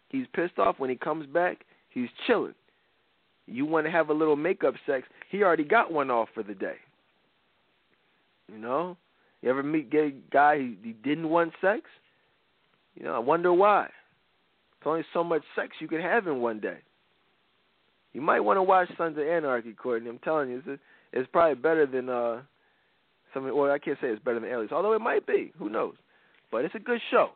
he's 0.09 0.25
pissed 0.33 0.59
off. 0.59 0.79
When 0.79 0.89
he 0.89 0.95
comes 0.95 1.25
back, 1.27 1.65
he's 1.89 2.09
chilling. 2.27 2.53
You 3.47 3.65
want 3.65 3.85
to 3.85 3.91
have 3.91 4.09
a 4.09 4.13
little 4.13 4.35
makeup 4.35 4.75
sex? 4.85 5.07
He 5.29 5.43
already 5.43 5.63
got 5.63 5.91
one 5.91 6.09
off 6.09 6.29
for 6.33 6.43
the 6.43 6.53
day. 6.53 6.75
You 8.51 8.57
know, 8.57 8.97
you 9.41 9.49
ever 9.49 9.63
meet 9.63 9.89
gay 9.89 10.13
guy 10.31 10.57
he, 10.57 10.77
he 10.83 10.93
didn't 10.93 11.29
want 11.29 11.53
sex? 11.61 11.81
You 12.95 13.05
know, 13.05 13.15
I 13.15 13.19
wonder 13.19 13.51
why. 13.53 13.89
There's 14.83 14.91
only 14.91 15.05
so 15.13 15.23
much 15.23 15.43
sex 15.55 15.69
you 15.79 15.87
can 15.87 16.01
have 16.01 16.27
in 16.27 16.41
one 16.41 16.59
day. 16.59 16.77
You 18.13 18.21
might 18.21 18.41
want 18.41 18.57
to 18.57 18.63
watch 18.63 18.89
Sons 18.97 19.17
of 19.17 19.25
Anarchy, 19.25 19.73
Courtney. 19.73 20.09
I'm 20.09 20.19
telling 20.19 20.49
you, 20.49 20.61
it's, 20.65 20.81
it's 21.13 21.29
probably 21.31 21.55
better 21.55 21.85
than 21.85 22.09
uh 22.09 22.41
some. 23.33 23.43
Well, 23.55 23.71
I 23.71 23.79
can't 23.79 23.97
say 24.01 24.07
it's 24.07 24.23
better 24.23 24.39
than 24.39 24.49
Alias, 24.49 24.71
although 24.71 24.93
it 24.93 25.01
might 25.01 25.25
be. 25.25 25.51
Who 25.57 25.69
knows? 25.69 25.95
But 26.51 26.65
it's 26.65 26.75
a 26.75 26.79
good 26.79 26.99
show, 27.09 27.29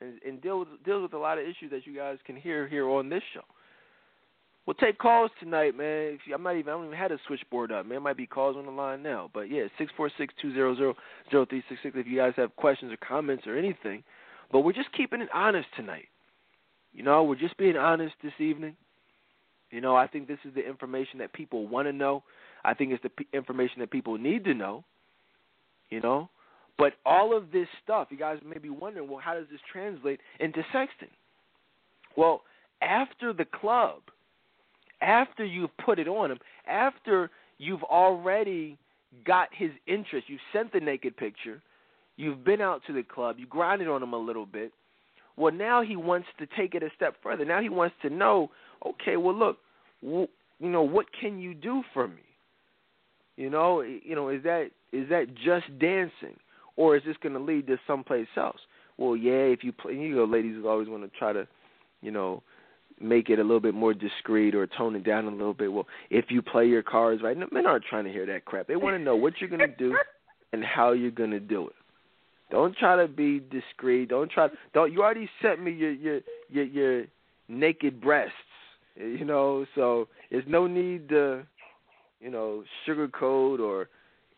and, 0.00 0.14
and 0.26 0.40
deals 0.40 0.66
deals 0.84 1.02
with 1.02 1.12
a 1.12 1.18
lot 1.18 1.38
of 1.38 1.44
issues 1.44 1.70
that 1.70 1.86
you 1.86 1.94
guys 1.94 2.18
can 2.24 2.36
hear 2.36 2.66
here 2.66 2.88
on 2.88 3.08
this 3.08 3.22
show. 3.34 3.42
We'll 4.66 4.74
take 4.74 4.98
calls 4.98 5.30
tonight, 5.38 5.76
man. 5.76 6.14
If 6.14 6.20
you, 6.26 6.34
I'm 6.34 6.42
not 6.42 6.56
even. 6.56 6.68
I 6.68 6.76
don't 6.76 6.86
even 6.86 6.98
have 6.98 7.12
a 7.12 7.18
switchboard 7.26 7.70
up, 7.70 7.86
man. 7.86 8.02
Might 8.02 8.16
be 8.16 8.26
calls 8.26 8.56
on 8.56 8.66
the 8.66 8.72
line 8.72 9.02
now, 9.02 9.30
but 9.32 9.50
yeah, 9.50 9.64
six 9.78 9.92
four 9.96 10.10
six 10.18 10.34
two 10.42 10.52
zero 10.52 10.74
zero 10.74 10.94
zero 11.30 11.46
three 11.46 11.62
six 11.68 11.80
six. 11.82 11.94
If 11.96 12.06
you 12.06 12.16
guys 12.16 12.32
have 12.36 12.54
questions 12.56 12.92
or 12.92 12.96
comments 12.96 13.46
or 13.46 13.56
anything, 13.56 14.02
but 14.50 14.60
we're 14.60 14.72
just 14.72 14.92
keeping 14.92 15.20
it 15.20 15.28
honest 15.32 15.68
tonight. 15.76 16.08
You 16.92 17.02
know, 17.02 17.22
we're 17.22 17.36
just 17.36 17.56
being 17.58 17.76
honest 17.76 18.14
this 18.22 18.32
evening. 18.40 18.76
You 19.70 19.80
know, 19.80 19.94
I 19.94 20.06
think 20.06 20.26
this 20.26 20.38
is 20.44 20.54
the 20.54 20.66
information 20.66 21.18
that 21.18 21.32
people 21.32 21.66
want 21.68 21.86
to 21.86 21.92
know. 21.92 22.22
I 22.66 22.74
think 22.74 22.92
it's 22.92 23.02
the 23.02 23.10
p- 23.10 23.26
information 23.32 23.80
that 23.80 23.90
people 23.90 24.18
need 24.18 24.44
to 24.44 24.54
know. 24.54 24.84
You 25.90 26.00
know, 26.00 26.28
but 26.76 26.94
all 27.06 27.36
of 27.36 27.52
this 27.52 27.68
stuff, 27.82 28.08
you 28.10 28.18
guys 28.18 28.38
may 28.44 28.58
be 28.58 28.70
wondering, 28.70 29.08
well, 29.08 29.20
how 29.20 29.34
does 29.34 29.46
this 29.50 29.60
translate 29.70 30.20
into 30.40 30.64
sexting? 30.74 31.14
Well, 32.16 32.42
after 32.82 33.32
the 33.32 33.44
club 33.44 34.00
after 35.00 35.44
you've 35.44 35.76
put 35.78 35.98
it 35.98 36.08
on 36.08 36.30
him, 36.30 36.38
after 36.66 37.30
you've 37.58 37.82
already 37.84 38.78
got 39.24 39.48
his 39.52 39.70
interest, 39.86 40.28
you've 40.28 40.40
sent 40.52 40.72
the 40.72 40.80
naked 40.80 41.16
picture, 41.16 41.62
you've 42.16 42.44
been 42.44 42.60
out 42.60 42.82
to 42.86 42.92
the 42.92 43.02
club, 43.02 43.36
you 43.38 43.46
grinded 43.46 43.88
on 43.88 44.02
him 44.02 44.12
a 44.12 44.18
little 44.18 44.46
bit. 44.46 44.72
Well, 45.36 45.52
now 45.52 45.82
he 45.82 45.96
wants 45.96 46.28
to 46.38 46.46
take 46.56 46.74
it 46.74 46.82
a 46.82 46.88
step 46.96 47.16
further. 47.22 47.44
Now 47.44 47.60
he 47.60 47.68
wants 47.68 47.94
to 48.02 48.10
know, 48.10 48.50
okay, 48.84 49.16
well, 49.16 49.34
look, 49.34 49.58
w- 50.02 50.28
you 50.58 50.70
know, 50.70 50.82
what 50.82 51.06
can 51.20 51.38
you 51.38 51.52
do 51.52 51.82
for 51.92 52.08
me? 52.08 52.22
You 53.36 53.50
know, 53.50 53.82
you 53.82 54.14
know, 54.14 54.28
is 54.28 54.42
that 54.44 54.70
is 54.92 55.08
that 55.10 55.34
just 55.34 55.66
dancing, 55.78 56.36
or 56.76 56.96
is 56.96 57.02
this 57.06 57.16
going 57.22 57.34
to 57.34 57.40
lead 57.40 57.66
to 57.66 57.78
someplace 57.86 58.28
else? 58.36 58.60
Well, 58.98 59.16
yeah, 59.16 59.32
if 59.32 59.62
you 59.62 59.72
play, 59.72 59.94
you 59.94 60.16
know, 60.16 60.24
ladies 60.24 60.56
always 60.64 60.88
want 60.88 61.02
to 61.02 61.18
try 61.18 61.32
to, 61.34 61.46
you 62.00 62.10
know, 62.10 62.42
make 62.98 63.28
it 63.28 63.38
a 63.38 63.42
little 63.42 63.60
bit 63.60 63.74
more 63.74 63.92
discreet 63.92 64.54
or 64.54 64.66
tone 64.66 64.96
it 64.96 65.04
down 65.04 65.26
a 65.26 65.30
little 65.30 65.52
bit. 65.52 65.70
Well, 65.70 65.86
if 66.08 66.26
you 66.30 66.40
play 66.40 66.66
your 66.66 66.82
cards 66.82 67.22
right, 67.22 67.36
no, 67.36 67.46
men 67.52 67.66
aren't 67.66 67.84
trying 67.84 68.04
to 68.04 68.10
hear 68.12 68.24
that 68.26 68.46
crap. 68.46 68.68
They 68.68 68.76
want 68.76 68.96
to 68.96 69.02
know 69.02 69.16
what 69.16 69.34
you're 69.38 69.50
going 69.50 69.60
to 69.60 69.76
do 69.76 69.96
and 70.52 70.64
how 70.64 70.92
you're 70.92 71.10
going 71.10 71.32
to 71.32 71.40
do 71.40 71.68
it. 71.68 71.74
Don't 72.50 72.76
try 72.76 72.96
to 72.96 73.08
be 73.08 73.40
discreet. 73.50 74.08
Don't 74.08 74.30
try. 74.30 74.48
Don't. 74.72 74.92
You 74.92 75.02
already 75.02 75.28
sent 75.42 75.62
me 75.62 75.72
your 75.72 75.92
your 75.92 76.20
your, 76.48 76.64
your 76.64 77.04
naked 77.48 78.00
breasts. 78.00 78.32
You 78.94 79.26
know, 79.26 79.66
so 79.74 80.08
there's 80.30 80.44
no 80.46 80.66
need 80.66 81.08
to 81.10 81.44
you 82.20 82.30
know, 82.30 82.64
sugarcoat 82.86 83.60
or 83.60 83.88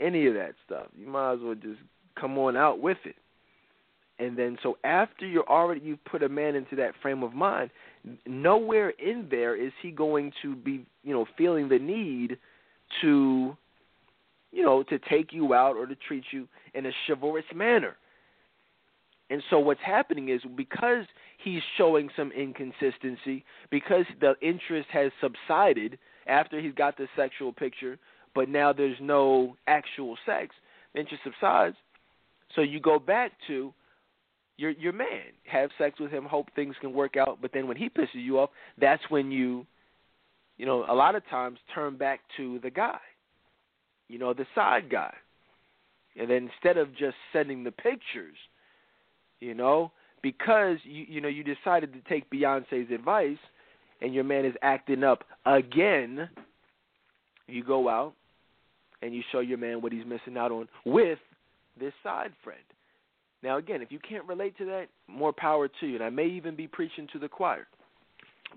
any 0.00 0.26
of 0.26 0.34
that 0.34 0.52
stuff. 0.64 0.86
You 0.96 1.06
might 1.06 1.34
as 1.34 1.38
well 1.42 1.55
just 1.55 1.80
come 2.18 2.38
on 2.38 2.56
out 2.56 2.80
with 2.80 2.98
it. 3.05 3.16
And 4.18 4.36
then 4.36 4.59
so 4.62 4.78
after 4.82 5.26
you're 5.26 5.48
already 5.48 5.80
you've 5.80 6.05
put 6.05 6.22
a 6.22 6.28
man 6.28 6.56
into 6.56 6.74
that 6.76 6.92
frame 7.00 7.22
of 7.22 7.34
mind, 7.34 7.70
nowhere 8.26 8.90
in 8.90 9.28
there 9.30 9.55
is 9.55 9.72
he 9.80 9.90
going 9.90 10.32
to 10.42 10.56
be, 10.56 10.84
you 11.05 11.14
know, 11.14 11.26
feeling 11.36 11.68
the 11.68 11.78
need 11.78 12.36
to 13.02 13.56
you 14.50 14.62
know, 14.62 14.82
to 14.84 14.98
take 14.98 15.32
you 15.32 15.55
out 15.55 15.76
or 15.76 15.86
to 15.86 15.94
treat 15.94 16.24
you 16.30 16.48
in 16.74 16.86
a 16.86 16.90
chivalrous 17.06 17.44
manner. 17.55 17.96
And 19.30 19.42
so 19.50 19.59
what's 19.59 19.80
happening 19.84 20.30
is 20.30 20.40
because 20.56 21.05
he's 21.42 21.60
showing 21.76 22.09
some 22.16 22.32
inconsistency, 22.32 23.44
because 23.70 24.06
the 24.20 24.34
interest 24.40 24.88
has 24.90 25.12
subsided 25.20 25.98
after 26.28 26.60
he's 26.60 26.74
got 26.74 26.96
the 26.96 27.09
sexual 27.16 27.52
picture, 27.52 27.98
but 28.34 28.48
now 28.48 28.72
there's 28.72 28.98
no 29.00 29.56
actual 29.66 30.16
sex, 30.26 30.55
the 30.94 31.00
interest 31.00 31.24
subsides. 31.24 31.76
So 32.55 32.60
you 32.60 32.80
go 32.80 32.98
back 32.98 33.32
to 33.48 33.72
your 34.56 34.70
your 34.70 34.92
man, 34.92 35.32
have 35.44 35.70
sex 35.78 35.98
with 36.00 36.10
him, 36.10 36.24
hope 36.24 36.48
things 36.55 36.74
can 36.80 36.92
work 36.92 37.16
out, 37.16 37.38
but 37.40 37.52
then 37.52 37.66
when 37.66 37.76
he 37.76 37.88
pisses 37.88 38.14
you 38.14 38.38
off, 38.38 38.50
that's 38.78 39.02
when 39.09 39.30
you 39.30 39.66
you 40.59 40.66
know, 40.66 40.84
a 40.88 40.94
lot 40.94 41.14
of 41.14 41.26
times 41.28 41.59
turn 41.74 41.96
back 41.96 42.20
to 42.36 42.59
the 42.62 42.70
guy. 42.70 42.98
You 44.09 44.18
know, 44.18 44.34
the 44.34 44.46
side 44.55 44.90
guy. 44.90 45.14
And 46.18 46.28
then 46.28 46.50
instead 46.52 46.76
of 46.76 46.90
just 46.96 47.14
sending 47.32 47.62
the 47.62 47.70
pictures, 47.70 48.36
you 49.40 49.55
know, 49.55 49.92
because 50.20 50.78
you 50.82 51.06
you 51.09 51.20
know 51.20 51.28
you 51.28 51.44
decided 51.44 51.92
to 51.92 52.00
take 52.09 52.28
Beyonce's 52.28 52.90
advice, 52.90 53.38
and 54.00 54.14
your 54.14 54.24
man 54.24 54.44
is 54.44 54.54
acting 54.62 55.04
up 55.04 55.24
again, 55.46 56.28
you 57.46 57.64
go 57.64 57.88
out 57.88 58.14
and 59.02 59.14
you 59.14 59.22
show 59.32 59.40
your 59.40 59.58
man 59.58 59.80
what 59.80 59.92
he's 59.92 60.04
missing 60.04 60.36
out 60.36 60.52
on 60.52 60.68
with 60.84 61.18
this 61.78 61.92
side 62.02 62.32
friend. 62.42 62.60
Now, 63.42 63.56
again, 63.58 63.82
if 63.82 63.92
you 63.92 64.00
can't 64.00 64.24
relate 64.26 64.58
to 64.58 64.64
that, 64.66 64.86
more 65.06 65.32
power 65.32 65.68
to 65.68 65.86
you. 65.86 65.94
And 65.94 66.04
I 66.04 66.10
may 66.10 66.26
even 66.26 66.56
be 66.56 66.66
preaching 66.66 67.06
to 67.12 67.18
the 67.18 67.28
choir. 67.28 67.66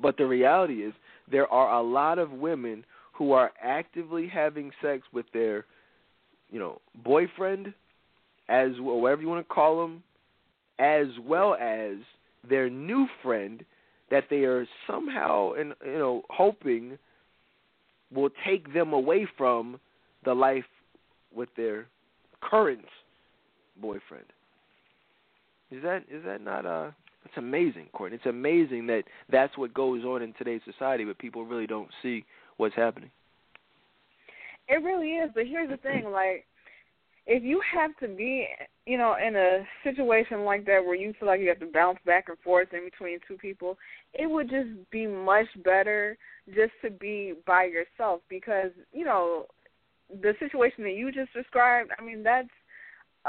But 0.01 0.17
the 0.17 0.25
reality 0.25 0.83
is, 0.83 0.93
there 1.29 1.47
are 1.47 1.79
a 1.79 1.83
lot 1.83 2.17
of 2.17 2.31
women 2.31 2.83
who 3.13 3.33
are 3.33 3.51
actively 3.61 4.27
having 4.27 4.71
sex 4.81 5.03
with 5.13 5.25
their, 5.33 5.65
you 6.49 6.59
know, 6.59 6.81
boyfriend, 7.03 7.73
as 8.49 8.71
well, 8.81 8.99
whatever 8.99 9.21
you 9.21 9.29
want 9.29 9.47
to 9.47 9.53
call 9.53 9.81
them, 9.81 10.03
as 10.79 11.07
well 11.23 11.55
as 11.55 11.97
their 12.49 12.69
new 12.69 13.07
friend 13.21 13.63
that 14.11 14.25
they 14.29 14.43
are 14.43 14.67
somehow, 14.85 15.53
and 15.53 15.73
you 15.85 15.97
know, 15.97 16.23
hoping 16.29 16.97
will 18.13 18.29
take 18.45 18.73
them 18.73 18.93
away 18.93 19.27
from 19.37 19.79
the 20.25 20.33
life 20.33 20.65
with 21.33 21.49
their 21.55 21.87
current 22.41 22.85
boyfriend. 23.81 24.25
Is 25.71 25.81
that 25.83 26.03
is 26.11 26.23
that 26.25 26.41
not 26.41 26.65
uh 26.65 26.91
it's 27.25 27.37
amazing, 27.37 27.87
Courtney. 27.93 28.17
It's 28.17 28.25
amazing 28.25 28.87
that 28.87 29.03
that's 29.31 29.57
what 29.57 29.73
goes 29.73 30.03
on 30.03 30.21
in 30.21 30.33
today's 30.33 30.61
society, 30.65 31.05
but 31.05 31.17
people 31.17 31.45
really 31.45 31.67
don't 31.67 31.89
see 32.01 32.25
what's 32.57 32.75
happening. 32.75 33.11
It 34.67 34.83
really 34.83 35.11
is, 35.11 35.31
but 35.33 35.45
here's 35.45 35.69
the 35.69 35.77
thing, 35.77 36.05
like 36.11 36.45
if 37.27 37.43
you 37.43 37.61
have 37.73 37.95
to 37.97 38.07
be, 38.07 38.47
you 38.85 38.97
know, 38.97 39.15
in 39.15 39.35
a 39.35 39.63
situation 39.83 40.43
like 40.43 40.65
that 40.65 40.83
where 40.83 40.95
you 40.95 41.13
feel 41.19 41.27
like 41.27 41.39
you 41.39 41.49
have 41.49 41.59
to 41.59 41.71
bounce 41.71 41.99
back 42.05 42.25
and 42.29 42.37
forth 42.39 42.69
in 42.73 42.83
between 42.83 43.19
two 43.27 43.37
people, 43.37 43.77
it 44.13 44.29
would 44.29 44.49
just 44.49 44.69
be 44.91 45.05
much 45.05 45.45
better 45.63 46.17
just 46.47 46.73
to 46.83 46.89
be 46.89 47.33
by 47.45 47.65
yourself 47.65 48.21
because, 48.29 48.71
you 48.91 49.05
know, 49.05 49.45
the 50.21 50.33
situation 50.39 50.83
that 50.83 50.95
you 50.95 51.11
just 51.11 51.31
described, 51.33 51.91
I 51.97 52.03
mean, 52.03 52.23
that's 52.23 52.49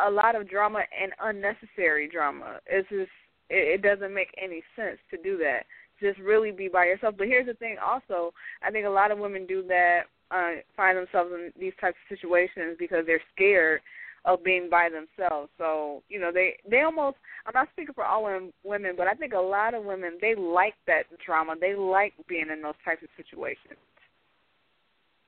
a 0.04 0.10
lot 0.10 0.34
of 0.34 0.48
drama 0.48 0.80
and 1.00 1.12
unnecessary 1.22 2.08
drama. 2.08 2.60
It's 2.66 2.88
just 2.88 3.10
it, 3.50 3.80
it 3.80 3.82
doesn't 3.82 4.14
make 4.14 4.30
any 4.42 4.62
sense 4.74 4.98
to 5.10 5.18
do 5.22 5.36
that. 5.38 5.64
Just 6.00 6.18
really 6.18 6.50
be 6.50 6.68
by 6.68 6.86
yourself. 6.86 7.14
But 7.16 7.28
here's 7.28 7.46
the 7.46 7.54
thing 7.54 7.76
also, 7.84 8.32
I 8.66 8.70
think 8.70 8.86
a 8.86 8.90
lot 8.90 9.10
of 9.10 9.18
women 9.18 9.46
do 9.46 9.62
that 9.68 10.04
uh 10.32 10.60
find 10.76 10.96
themselves 10.96 11.30
in 11.32 11.52
these 11.58 11.72
types 11.80 11.96
of 12.10 12.16
situations 12.16 12.76
because 12.78 13.04
they're 13.06 13.22
scared 13.34 13.80
of 14.24 14.44
being 14.44 14.68
by 14.70 14.88
themselves. 14.88 15.50
So, 15.58 16.02
you 16.08 16.20
know, 16.20 16.30
they 16.32 16.56
they 16.68 16.82
almost 16.82 17.16
I'm 17.46 17.52
not 17.54 17.68
speaking 17.72 17.94
for 17.94 18.04
all 18.04 18.24
women, 18.64 18.94
but 18.96 19.06
I 19.06 19.14
think 19.14 19.32
a 19.32 19.38
lot 19.38 19.74
of 19.74 19.84
women 19.84 20.18
they 20.20 20.34
like 20.34 20.74
that 20.86 21.04
drama. 21.24 21.54
They 21.60 21.74
like 21.74 22.12
being 22.28 22.46
in 22.52 22.62
those 22.62 22.74
types 22.84 23.02
of 23.02 23.08
situations. 23.16 23.78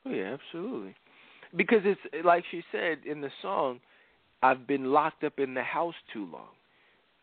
Oh, 0.07 0.11
yeah, 0.11 0.37
absolutely. 0.37 0.95
Because 1.57 1.81
it's 1.85 2.01
like 2.25 2.45
she 2.51 2.63
said 2.71 2.99
in 3.11 3.21
the 3.21 3.31
song, 3.41 3.81
I've 4.43 4.67
been 4.67 4.93
locked 4.93 5.25
up 5.25 5.39
in 5.39 5.55
the 5.55 5.63
house 5.63 5.95
too 6.13 6.27
long. 6.31 6.49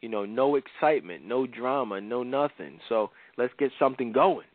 You 0.02 0.10
know, 0.10 0.26
no 0.26 0.56
excitement, 0.56 1.26
no 1.26 1.46
drama, 1.46 2.02
no 2.02 2.24
nothing. 2.24 2.80
So 2.90 3.12
let's 3.38 3.54
get 3.60 3.72
something 3.78 4.12
going. 4.12 4.48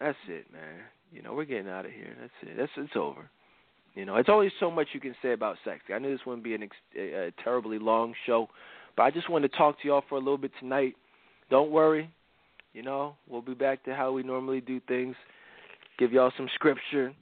That's 0.00 0.16
it, 0.26 0.46
man. 0.50 0.80
You 1.12 1.22
know, 1.22 1.34
we're 1.34 1.44
getting 1.44 1.68
out 1.68 1.86
of 1.86 1.92
here. 1.92 2.16
That's 2.20 2.32
it. 2.42 2.56
That's 2.56 2.72
it's 2.76 2.96
over. 2.96 3.28
You 3.94 4.04
know, 4.04 4.16
it's 4.16 4.28
only 4.28 4.52
so 4.60 4.70
much 4.70 4.88
you 4.92 5.00
can 5.00 5.16
say 5.20 5.32
about 5.32 5.56
sex. 5.64 5.80
I 5.92 5.98
knew 5.98 6.10
this 6.10 6.24
wouldn't 6.24 6.44
be 6.44 6.54
an 6.54 6.62
ex- 6.62 6.76
a, 6.96 7.26
a 7.26 7.30
terribly 7.42 7.78
long 7.78 8.14
show, 8.26 8.48
but 8.96 9.02
I 9.02 9.10
just 9.10 9.28
wanted 9.28 9.50
to 9.50 9.58
talk 9.58 9.80
to 9.82 9.88
y'all 9.88 10.04
for 10.08 10.14
a 10.14 10.20
little 10.20 10.38
bit 10.38 10.52
tonight. 10.60 10.94
Don't 11.50 11.72
worry. 11.72 12.10
You 12.72 12.82
know, 12.82 13.16
we'll 13.28 13.42
be 13.42 13.54
back 13.54 13.84
to 13.84 13.94
how 13.94 14.12
we 14.12 14.22
normally 14.22 14.60
do 14.60 14.80
things. 14.86 15.16
Give 15.98 16.12
y'all 16.12 16.32
some 16.36 16.48
scripture, 16.54 17.12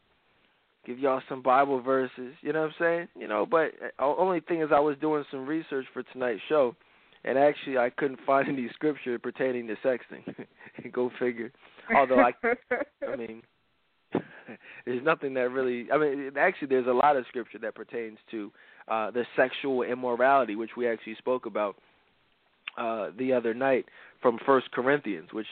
give 0.85 0.99
y'all 0.99 1.23
some 1.29 1.43
Bible 1.43 1.81
verses. 1.81 2.35
You 2.43 2.53
know 2.53 2.61
what 2.61 2.69
I'm 2.69 2.75
saying? 2.79 3.09
You 3.19 3.29
know, 3.29 3.47
but 3.47 3.73
uh, 3.99 4.15
only 4.17 4.41
thing 4.41 4.61
is, 4.61 4.69
I 4.75 4.81
was 4.81 4.97
doing 5.01 5.25
some 5.31 5.47
research 5.47 5.87
for 5.95 6.03
tonight's 6.03 6.43
show, 6.51 6.77
and 7.25 7.39
actually, 7.39 7.79
I 7.79 7.89
couldn't 7.91 8.21
find 8.27 8.47
any 8.47 8.69
scripture 8.75 9.19
pertaining 9.19 9.67
to 9.69 9.77
sexting. 9.77 10.47
Go 10.93 11.11
figure. 11.19 11.51
Although 11.97 12.21
I, 12.21 12.33
I 13.11 13.17
mean, 13.17 13.43
there's 14.85 15.03
nothing 15.05 15.35
that 15.35 15.51
really. 15.51 15.91
I 15.93 15.99
mean, 15.99 16.33
actually, 16.39 16.69
there's 16.69 16.87
a 16.87 16.93
lot 16.93 17.17
of 17.17 17.25
scripture 17.29 17.59
that 17.59 17.75
pertains 17.75 18.19
to 18.31 18.53
uh, 18.89 19.11
the 19.11 19.25
sexual 19.37 19.83
immorality, 19.83 20.57
which 20.57 20.71
we 20.77 20.89
actually 20.89 21.17
spoke 21.17 21.47
about 21.47 21.77
uh, 22.77 23.11
the 23.19 23.33
other 23.33 23.55
night 23.55 23.87
from 24.23 24.39
First 24.47 24.71
Corinthians, 24.73 25.29
which 25.33 25.47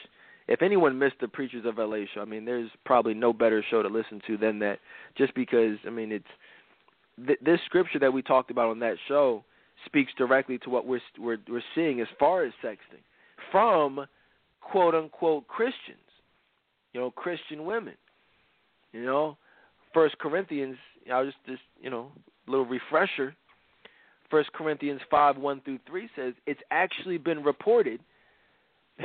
if 0.47 0.61
anyone 0.61 0.97
missed 0.97 1.15
the 1.19 1.27
Preachers 1.27 1.65
of 1.65 1.77
LA 1.77 2.05
show, 2.13 2.21
I 2.21 2.25
mean, 2.25 2.45
there's 2.45 2.69
probably 2.85 3.13
no 3.13 3.33
better 3.33 3.63
show 3.69 3.83
to 3.83 3.89
listen 3.89 4.21
to 4.27 4.37
than 4.37 4.59
that. 4.59 4.79
Just 5.17 5.35
because, 5.35 5.77
I 5.85 5.89
mean, 5.89 6.11
it's 6.11 6.25
th- 7.25 7.39
this 7.43 7.59
scripture 7.65 7.99
that 7.99 8.13
we 8.13 8.21
talked 8.21 8.51
about 8.51 8.69
on 8.69 8.79
that 8.79 8.95
show 9.07 9.43
speaks 9.85 10.11
directly 10.17 10.57
to 10.59 10.69
what 10.69 10.87
we're 10.87 11.01
we're, 11.19 11.37
we're 11.49 11.61
seeing 11.75 12.01
as 12.01 12.07
far 12.19 12.43
as 12.43 12.53
sexting 12.63 13.03
from 13.51 14.05
quote 14.61 14.95
unquote 14.95 15.47
Christians, 15.47 15.99
you 16.93 17.01
know, 17.01 17.11
Christian 17.11 17.65
women. 17.65 17.93
You 18.97 19.05
know, 19.05 19.37
First 19.93 20.17
Corinthians. 20.19 20.77
I'll 21.11 21.25
just 21.25 21.37
just 21.45 21.61
you 21.81 21.89
know, 21.89 22.11
little 22.47 22.65
refresher. 22.65 23.35
First 24.29 24.51
Corinthians 24.53 25.01
five 25.09 25.37
one 25.37 25.61
through 25.61 25.79
three 25.87 26.09
says 26.15 26.33
it's 26.45 26.61
actually 26.71 27.17
been 27.17 27.43
reported 27.43 28.01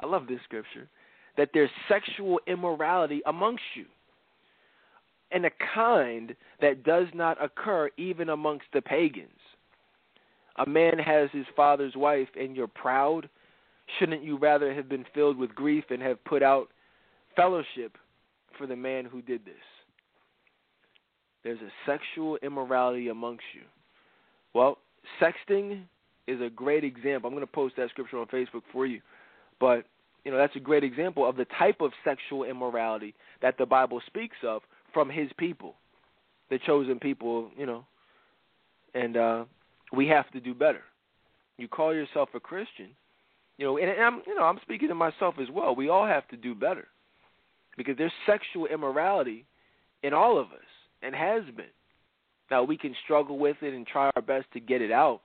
I 0.00 0.06
love 0.06 0.26
this 0.26 0.40
scripture, 0.44 0.88
that 1.36 1.50
there's 1.54 1.70
sexual 1.88 2.40
immorality 2.46 3.22
amongst 3.26 3.62
you, 3.74 3.86
and 5.30 5.46
a 5.46 5.50
kind 5.74 6.34
that 6.60 6.84
does 6.84 7.06
not 7.14 7.42
occur 7.42 7.90
even 7.96 8.28
amongst 8.28 8.66
the 8.72 8.82
pagans. 8.82 9.30
A 10.56 10.68
man 10.68 10.98
has 10.98 11.30
his 11.32 11.46
father's 11.56 11.96
wife, 11.96 12.28
and 12.38 12.54
you're 12.54 12.68
proud. 12.68 13.28
Shouldn't 13.98 14.22
you 14.22 14.38
rather 14.38 14.72
have 14.72 14.88
been 14.88 15.04
filled 15.14 15.36
with 15.36 15.54
grief 15.54 15.84
and 15.90 16.00
have 16.00 16.22
put 16.24 16.42
out 16.42 16.68
fellowship 17.34 17.98
for 18.58 18.66
the 18.66 18.76
man 18.76 19.04
who 19.04 19.22
did 19.22 19.44
this? 19.44 19.54
There's 21.42 21.60
a 21.60 21.70
sexual 21.86 22.38
immorality 22.42 23.08
amongst 23.08 23.44
you. 23.54 23.62
Well, 24.54 24.78
sexting 25.20 25.82
is 26.26 26.40
a 26.40 26.48
great 26.48 26.84
example. 26.84 27.28
I'm 27.28 27.34
going 27.34 27.46
to 27.46 27.52
post 27.52 27.76
that 27.76 27.90
scripture 27.90 28.18
on 28.18 28.26
Facebook 28.26 28.62
for 28.72 28.86
you. 28.86 29.00
But 29.60 29.84
you 30.24 30.30
know 30.30 30.38
that's 30.38 30.56
a 30.56 30.60
great 30.60 30.84
example 30.84 31.28
of 31.28 31.36
the 31.36 31.46
type 31.58 31.80
of 31.80 31.92
sexual 32.02 32.44
immorality 32.44 33.14
that 33.42 33.58
the 33.58 33.66
Bible 33.66 34.00
speaks 34.06 34.36
of 34.42 34.62
from 34.92 35.10
His 35.10 35.28
people, 35.36 35.74
the 36.50 36.58
chosen 36.66 36.98
people. 36.98 37.50
You 37.56 37.66
know, 37.66 37.86
and 38.94 39.16
uh, 39.16 39.44
we 39.92 40.08
have 40.08 40.30
to 40.30 40.40
do 40.40 40.54
better. 40.54 40.82
You 41.58 41.68
call 41.68 41.94
yourself 41.94 42.30
a 42.34 42.40
Christian, 42.40 42.88
you 43.58 43.66
know, 43.66 43.78
and, 43.78 43.90
I'm 43.90 44.22
you 44.26 44.34
know 44.34 44.44
I'm 44.44 44.58
speaking 44.62 44.88
to 44.88 44.94
myself 44.94 45.34
as 45.40 45.48
well. 45.52 45.74
We 45.74 45.88
all 45.90 46.06
have 46.06 46.26
to 46.28 46.36
do 46.36 46.54
better 46.54 46.88
because 47.76 47.96
there's 47.96 48.12
sexual 48.26 48.66
immorality 48.66 49.44
in 50.02 50.12
all 50.12 50.38
of 50.38 50.46
us 50.48 50.68
and 51.02 51.14
has 51.14 51.44
been. 51.56 51.66
Now 52.50 52.62
we 52.62 52.76
can 52.76 52.94
struggle 53.04 53.38
with 53.38 53.56
it 53.62 53.74
and 53.74 53.86
try 53.86 54.10
our 54.14 54.22
best 54.22 54.46
to 54.52 54.60
get 54.60 54.82
it 54.82 54.92
out, 54.92 55.20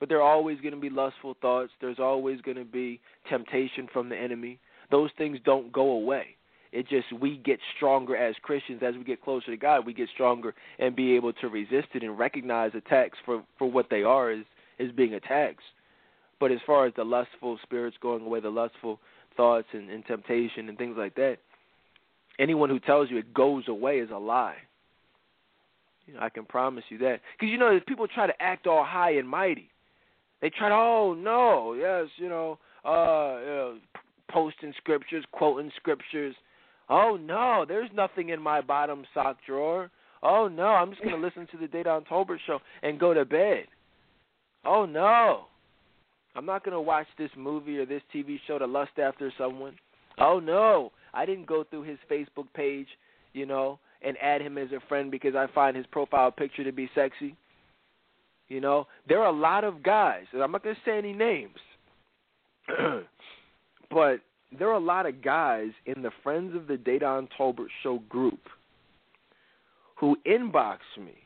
but 0.00 0.08
there 0.08 0.18
are 0.18 0.32
always 0.32 0.60
going 0.60 0.74
to 0.74 0.80
be 0.80 0.90
lustful 0.90 1.36
thoughts. 1.40 1.70
There's 1.80 1.98
always 1.98 2.40
going 2.40 2.56
to 2.56 2.64
be 2.64 3.00
temptation 3.28 3.88
from 3.92 4.08
the 4.08 4.16
enemy. 4.16 4.58
Those 4.90 5.10
things 5.16 5.38
don't 5.44 5.72
go 5.72 5.90
away. 5.90 6.36
It 6.70 6.88
just 6.88 7.06
we 7.18 7.38
get 7.38 7.58
stronger 7.76 8.16
as 8.16 8.34
Christians 8.42 8.82
as 8.84 8.94
we 8.94 9.04
get 9.04 9.22
closer 9.22 9.50
to 9.50 9.56
God. 9.56 9.86
We 9.86 9.94
get 9.94 10.08
stronger 10.12 10.54
and 10.78 10.94
be 10.94 11.16
able 11.16 11.32
to 11.34 11.48
resist 11.48 11.88
it 11.94 12.02
and 12.02 12.18
recognize 12.18 12.72
attacks 12.74 13.18
for 13.24 13.42
for 13.58 13.70
what 13.70 13.88
they 13.90 14.02
are 14.02 14.30
is 14.30 14.44
is 14.78 14.92
being 14.92 15.14
attacks. 15.14 15.64
But 16.40 16.52
as 16.52 16.58
far 16.66 16.86
as 16.86 16.92
the 16.94 17.04
lustful 17.04 17.58
spirits 17.62 17.96
going 18.00 18.24
away, 18.24 18.40
the 18.40 18.50
lustful 18.50 19.00
thoughts 19.38 19.68
and, 19.72 19.88
and 19.88 20.04
temptation 20.04 20.68
and 20.68 20.76
things 20.76 20.96
like 20.98 21.14
that, 21.14 21.38
anyone 22.38 22.68
who 22.68 22.78
tells 22.78 23.10
you 23.10 23.16
it 23.16 23.32
goes 23.32 23.64
away 23.68 24.00
is 24.00 24.10
a 24.10 24.18
lie. 24.18 24.56
You 26.06 26.14
know, 26.14 26.20
I 26.20 26.28
can 26.28 26.44
promise 26.44 26.84
you 26.90 26.98
that. 26.98 27.20
Because 27.38 27.50
you 27.50 27.56
know, 27.56 27.78
people 27.86 28.06
try 28.06 28.26
to 28.26 28.42
act 28.42 28.66
all 28.66 28.84
high 28.84 29.12
and 29.12 29.28
mighty. 29.28 29.70
They 30.42 30.50
try 30.50 30.68
to, 30.68 30.74
oh 30.74 31.16
no, 31.18 31.74
yes, 31.74 32.08
you 32.16 32.28
know, 32.28 32.58
uh, 32.84 33.40
you 33.40 33.46
know, 33.46 33.78
posting 34.30 34.74
scriptures, 34.76 35.24
quoting 35.32 35.70
scriptures. 35.76 36.34
Oh 36.90 37.18
no, 37.20 37.64
there's 37.66 37.90
nothing 37.94 38.30
in 38.30 38.40
my 38.40 38.60
bottom 38.60 39.04
sock 39.14 39.38
drawer. 39.46 39.90
Oh 40.22 40.48
no, 40.48 40.66
I'm 40.66 40.90
just 40.90 41.02
gonna 41.02 41.16
listen 41.16 41.46
to 41.52 41.58
the 41.58 41.66
Dedan 41.66 42.06
Tolbert 42.06 42.38
show 42.46 42.58
and 42.82 42.98
go 42.98 43.14
to 43.14 43.24
bed. 43.24 43.66
Oh 44.64 44.84
no, 44.86 45.46
I'm 46.38 46.46
not 46.46 46.64
gonna 46.64 46.80
watch 46.80 47.08
this 47.18 47.32
movie 47.36 47.78
or 47.78 47.84
this 47.84 48.02
TV 48.14 48.38
show 48.46 48.60
to 48.60 48.66
lust 48.66 48.92
after 49.02 49.32
someone. 49.36 49.74
Oh 50.18 50.38
no, 50.38 50.92
I 51.12 51.26
didn't 51.26 51.46
go 51.48 51.64
through 51.64 51.82
his 51.82 51.98
Facebook 52.08 52.46
page, 52.54 52.86
you 53.32 53.44
know, 53.44 53.80
and 54.02 54.16
add 54.22 54.40
him 54.40 54.56
as 54.56 54.68
a 54.70 54.78
friend 54.88 55.10
because 55.10 55.34
I 55.34 55.48
find 55.52 55.76
his 55.76 55.86
profile 55.86 56.30
picture 56.30 56.62
to 56.62 56.70
be 56.70 56.88
sexy. 56.94 57.34
You 58.46 58.60
know, 58.60 58.86
there 59.08 59.20
are 59.20 59.26
a 59.26 59.36
lot 59.36 59.64
of 59.64 59.82
guys, 59.82 60.26
and 60.32 60.40
I'm 60.40 60.52
not 60.52 60.62
going 60.62 60.76
to 60.76 60.80
say 60.88 60.96
any 60.96 61.12
names, 61.12 61.58
but 63.90 64.20
there 64.56 64.68
are 64.68 64.74
a 64.74 64.78
lot 64.78 65.06
of 65.06 65.20
guys 65.20 65.70
in 65.86 66.02
the 66.02 66.12
Friends 66.22 66.54
of 66.54 66.68
the 66.68 66.76
Dedan 66.76 67.26
Tolbert 67.36 67.66
Show 67.82 67.98
group 68.08 68.40
who 69.96 70.16
inbox 70.24 70.78
me 70.96 71.16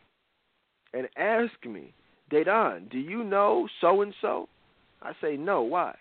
and 0.95 1.07
ask 1.19 1.53
me, 1.67 1.93
Dedan, 2.33 2.91
do 2.91 2.97
you 2.97 3.23
know 3.23 3.69
so 3.83 4.01
and 4.01 4.15
so? 4.23 4.49
I 5.03 5.13
say 5.21 5.37
no. 5.37 5.63
Why? 5.63 5.95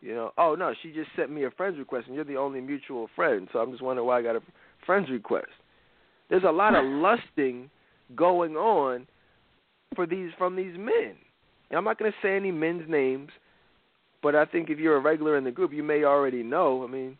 You 0.00 0.14
know, 0.14 0.32
oh 0.36 0.56
no, 0.58 0.74
she 0.82 0.92
just 0.92 1.10
sent 1.16 1.30
me 1.30 1.44
a 1.44 1.50
friend's 1.50 1.78
request, 1.78 2.06
and 2.06 2.16
you're 2.16 2.24
the 2.24 2.36
only 2.36 2.60
mutual 2.60 3.08
friend. 3.14 3.48
So 3.52 3.60
I'm 3.60 3.70
just 3.70 3.82
wondering 3.82 4.06
why 4.06 4.18
I 4.18 4.22
got 4.22 4.36
a 4.36 4.42
friend's 4.84 5.10
request. 5.10 5.48
There's 6.28 6.42
a 6.44 6.50
lot 6.50 6.74
of 6.74 6.84
lusting 6.84 7.70
going 8.16 8.56
on 8.56 9.06
for 9.94 10.06
these 10.06 10.30
from 10.36 10.56
these 10.56 10.76
men. 10.76 11.14
And 11.70 11.78
I'm 11.78 11.84
not 11.84 11.98
going 11.98 12.10
to 12.10 12.18
say 12.20 12.36
any 12.36 12.50
men's 12.50 12.88
names, 12.88 13.30
but 14.22 14.34
I 14.34 14.44
think 14.44 14.70
if 14.70 14.78
you're 14.78 14.96
a 14.96 15.00
regular 15.00 15.38
in 15.38 15.44
the 15.44 15.50
group, 15.50 15.72
you 15.72 15.82
may 15.82 16.04
already 16.04 16.42
know. 16.42 16.84
I 16.84 16.90
mean, 16.90 17.16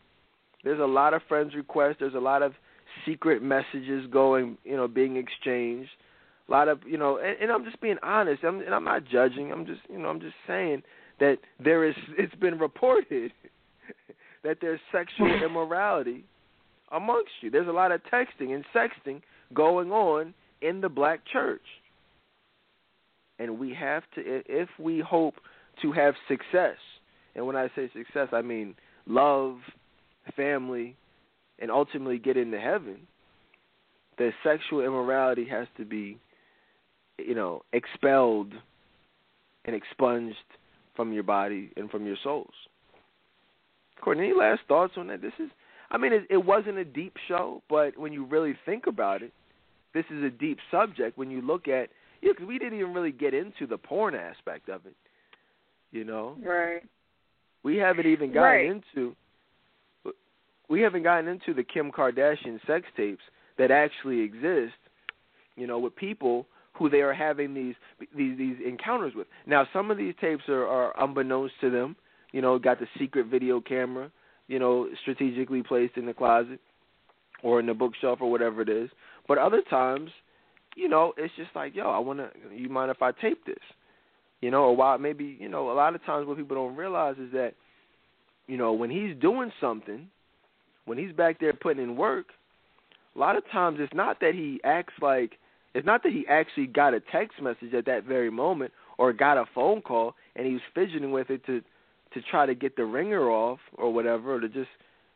there's 0.63 0.79
a 0.79 0.85
lot 0.85 1.13
of 1.13 1.21
friends 1.27 1.53
requests. 1.55 1.97
There's 1.99 2.15
a 2.15 2.19
lot 2.19 2.41
of 2.41 2.53
secret 3.05 3.41
messages 3.41 4.05
going, 4.11 4.57
you 4.63 4.75
know, 4.75 4.87
being 4.87 5.17
exchanged. 5.17 5.89
A 6.49 6.51
lot 6.51 6.67
of, 6.67 6.79
you 6.85 6.97
know, 6.97 7.17
and, 7.17 7.37
and 7.41 7.51
I'm 7.51 7.63
just 7.63 7.81
being 7.81 7.97
honest. 8.03 8.43
I'm, 8.43 8.59
and 8.59 8.75
I'm 8.75 8.83
not 8.83 9.03
judging. 9.09 9.51
I'm 9.51 9.65
just, 9.65 9.81
you 9.89 9.97
know, 9.97 10.09
I'm 10.09 10.19
just 10.19 10.35
saying 10.45 10.83
that 11.23 11.37
there 11.63 11.87
is. 11.87 11.95
It's 12.17 12.35
been 12.35 12.59
reported 12.59 13.31
that 14.43 14.57
there's 14.61 14.79
sexual 14.91 15.33
immorality 15.45 16.25
amongst 16.91 17.31
you. 17.41 17.49
There's 17.49 17.67
a 17.67 17.71
lot 17.71 17.91
of 17.91 18.01
texting 18.11 18.53
and 18.53 18.65
sexting 18.75 19.21
going 19.53 19.91
on 19.91 20.33
in 20.61 20.81
the 20.81 20.89
black 20.89 21.21
church 21.31 21.61
and 23.39 23.59
we 23.59 23.73
have 23.73 24.03
to 24.15 24.21
if 24.25 24.69
we 24.79 24.99
hope 24.99 25.35
to 25.81 25.91
have 25.91 26.13
success 26.27 26.77
and 27.35 27.45
when 27.45 27.55
i 27.55 27.67
say 27.75 27.89
success 27.93 28.29
i 28.31 28.41
mean 28.41 28.73
love 29.05 29.57
family 30.35 30.95
and 31.59 31.69
ultimately 31.69 32.17
get 32.17 32.37
into 32.37 32.59
heaven 32.59 32.97
the 34.17 34.31
sexual 34.43 34.81
immorality 34.81 35.45
has 35.45 35.67
to 35.77 35.83
be 35.83 36.17
you 37.19 37.35
know 37.35 37.61
expelled 37.73 38.53
and 39.65 39.75
expunged 39.75 40.37
from 40.95 41.13
your 41.13 41.23
body 41.23 41.71
and 41.77 41.89
from 41.89 42.05
your 42.05 42.17
souls 42.23 42.53
Courtney, 44.01 44.25
any 44.25 44.33
last 44.37 44.61
thoughts 44.67 44.93
on 44.97 45.07
that 45.07 45.21
this 45.21 45.33
is 45.39 45.49
i 45.91 45.97
mean 45.97 46.13
it, 46.13 46.23
it 46.29 46.43
wasn't 46.43 46.77
a 46.77 46.85
deep 46.85 47.15
show 47.27 47.61
but 47.69 47.97
when 47.97 48.13
you 48.13 48.25
really 48.25 48.55
think 48.65 48.87
about 48.87 49.21
it 49.21 49.31
this 49.93 50.05
is 50.09 50.23
a 50.23 50.29
deep 50.29 50.57
subject 50.71 51.17
when 51.17 51.29
you 51.29 51.41
look 51.41 51.67
at 51.67 51.89
yeah, 52.23 52.31
because 52.31 52.47
we 52.47 52.57
didn't 52.57 52.79
even 52.79 52.93
really 52.93 53.11
get 53.11 53.33
into 53.33 53.67
the 53.67 53.77
porn 53.77 54.15
aspect 54.15 54.69
of 54.69 54.85
it. 54.85 54.95
You 55.91 56.05
know, 56.05 56.37
right? 56.43 56.81
We 57.63 57.75
haven't 57.77 58.07
even 58.07 58.33
gotten 58.33 58.43
right. 58.43 58.81
into 58.95 59.15
we 60.69 60.81
haven't 60.81 61.03
gotten 61.03 61.27
into 61.27 61.53
the 61.53 61.63
Kim 61.63 61.91
Kardashian 61.91 62.65
sex 62.65 62.85
tapes 62.95 63.21
that 63.57 63.71
actually 63.71 64.21
exist. 64.21 64.73
You 65.55 65.67
know, 65.67 65.77
with 65.79 65.95
people 65.95 66.47
who 66.73 66.89
they 66.89 67.01
are 67.01 67.13
having 67.13 67.53
these 67.53 67.75
these 68.15 68.37
these 68.37 68.57
encounters 68.65 69.13
with. 69.15 69.27
Now, 69.45 69.67
some 69.71 69.91
of 69.91 69.97
these 69.97 70.13
tapes 70.19 70.43
are, 70.49 70.65
are 70.65 70.93
unbeknownst 71.01 71.55
to 71.61 71.69
them. 71.69 71.95
You 72.31 72.41
know, 72.41 72.57
got 72.57 72.79
the 72.79 72.87
secret 72.99 73.27
video 73.27 73.61
camera. 73.61 74.11
You 74.47 74.59
know, 74.59 74.87
strategically 75.01 75.63
placed 75.63 75.97
in 75.97 76.05
the 76.05 76.13
closet 76.13 76.59
or 77.43 77.59
in 77.59 77.65
the 77.65 77.73
bookshelf 77.73 78.19
or 78.21 78.29
whatever 78.29 78.61
it 78.61 78.69
is. 78.69 78.89
But 79.27 79.37
other 79.37 79.61
times, 79.69 80.09
you 80.75 80.89
know, 80.89 81.13
it's 81.17 81.33
just 81.37 81.51
like, 81.55 81.75
yo, 81.75 81.89
I 81.89 81.99
want 81.99 82.19
to. 82.19 82.29
You 82.55 82.69
mind 82.69 82.91
if 82.91 83.01
I 83.01 83.11
tape 83.11 83.45
this? 83.45 83.55
You 84.41 84.51
know, 84.51 84.63
or 84.63 84.75
why? 84.75 84.97
Maybe 84.97 85.37
you 85.39 85.49
know, 85.49 85.71
a 85.71 85.73
lot 85.73 85.95
of 85.95 86.03
times 86.05 86.27
what 86.27 86.37
people 86.37 86.55
don't 86.55 86.75
realize 86.75 87.15
is 87.17 87.31
that, 87.33 87.53
you 88.47 88.57
know, 88.57 88.73
when 88.73 88.89
he's 88.89 89.15
doing 89.21 89.51
something, 89.61 90.07
when 90.85 90.97
he's 90.97 91.13
back 91.13 91.39
there 91.39 91.53
putting 91.53 91.83
in 91.83 91.95
work, 91.95 92.25
a 93.15 93.19
lot 93.19 93.37
of 93.37 93.43
times 93.51 93.77
it's 93.79 93.93
not 93.93 94.19
that 94.19 94.33
he 94.33 94.59
acts 94.63 94.93
like 95.01 95.33
it's 95.73 95.85
not 95.85 96.03
that 96.03 96.11
he 96.11 96.25
actually 96.27 96.67
got 96.67 96.93
a 96.93 96.99
text 96.99 97.41
message 97.41 97.73
at 97.73 97.85
that 97.85 98.03
very 98.03 98.29
moment 98.29 98.71
or 98.97 99.11
got 99.13 99.37
a 99.37 99.45
phone 99.55 99.81
call 99.81 100.15
and 100.35 100.45
he 100.45 100.53
was 100.53 100.61
fidgeting 100.73 101.11
with 101.11 101.29
it 101.29 101.45
to 101.45 101.61
to 102.13 102.21
try 102.29 102.45
to 102.45 102.53
get 102.53 102.75
the 102.75 102.85
ringer 102.85 103.31
off 103.31 103.59
or 103.73 103.91
whatever 103.91 104.35
or 104.35 104.39
to 104.39 104.47
just 104.47 104.69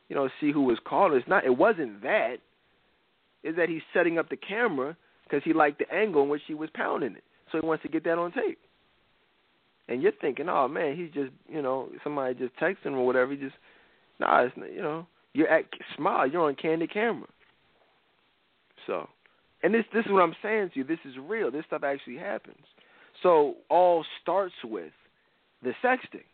you 0.09 0.15
know 0.15 0.29
see 0.41 0.51
who 0.51 0.63
was 0.63 0.79
calling. 0.85 1.17
It's 1.17 1.27
not. 1.27 1.45
It 1.45 1.57
wasn't 1.57 2.01
that. 2.01 2.37
Is 3.43 3.55
that 3.55 3.69
he's 3.69 3.83
setting 3.93 4.17
up 4.17 4.29
the 4.29 4.37
camera 4.37 4.97
because 5.23 5.43
he 5.43 5.53
liked 5.53 5.79
the 5.79 5.93
angle 5.93 6.23
in 6.23 6.29
which 6.29 6.41
he 6.47 6.53
was 6.53 6.69
pounding 6.73 7.15
it. 7.15 7.23
So 7.51 7.59
he 7.61 7.65
wants 7.65 7.83
to 7.83 7.89
get 7.89 8.03
that 8.05 8.17
on 8.17 8.31
tape. 8.31 8.57
And 9.87 10.01
you're 10.01 10.11
thinking, 10.19 10.49
oh 10.49 10.67
man, 10.67 10.97
he's 10.97 11.11
just 11.13 11.31
you 11.47 11.61
know 11.61 11.89
somebody 12.03 12.33
just 12.33 12.55
texting 12.57 12.87
him 12.87 12.95
or 12.95 13.05
whatever. 13.05 13.31
He 13.31 13.37
just 13.37 13.55
nah, 14.19 14.45
it's 14.45 14.55
you 14.57 14.81
know 14.81 15.05
you're 15.33 15.49
at 15.49 15.65
smile, 15.95 16.27
you're 16.27 16.41
on 16.41 16.55
candid 16.55 16.91
camera. 16.91 17.27
So, 18.87 19.07
and 19.63 19.73
this 19.73 19.85
this 19.93 20.05
is 20.05 20.11
what 20.11 20.21
I'm 20.21 20.35
saying 20.41 20.71
to 20.73 20.79
you. 20.79 20.83
This 20.83 20.99
is 21.05 21.15
real. 21.27 21.51
This 21.51 21.65
stuff 21.65 21.83
actually 21.83 22.17
happens. 22.17 22.63
So 23.23 23.55
all 23.69 24.05
starts 24.21 24.53
with 24.63 24.91
the 25.63 25.73
sexting. 25.83 26.25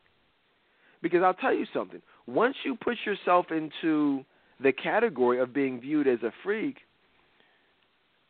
Because 1.02 1.22
I'll 1.24 1.34
tell 1.34 1.54
you 1.54 1.66
something. 1.74 2.02
Once 2.28 2.56
you 2.64 2.76
put 2.76 2.96
yourself 3.06 3.48
into 3.52 4.24
the 4.62 4.72
category 4.72 5.40
of 5.40 5.54
being 5.54 5.82
viewed 5.82 6.08
as 6.08 6.20
a 6.24 6.32
freak, 6.44 6.78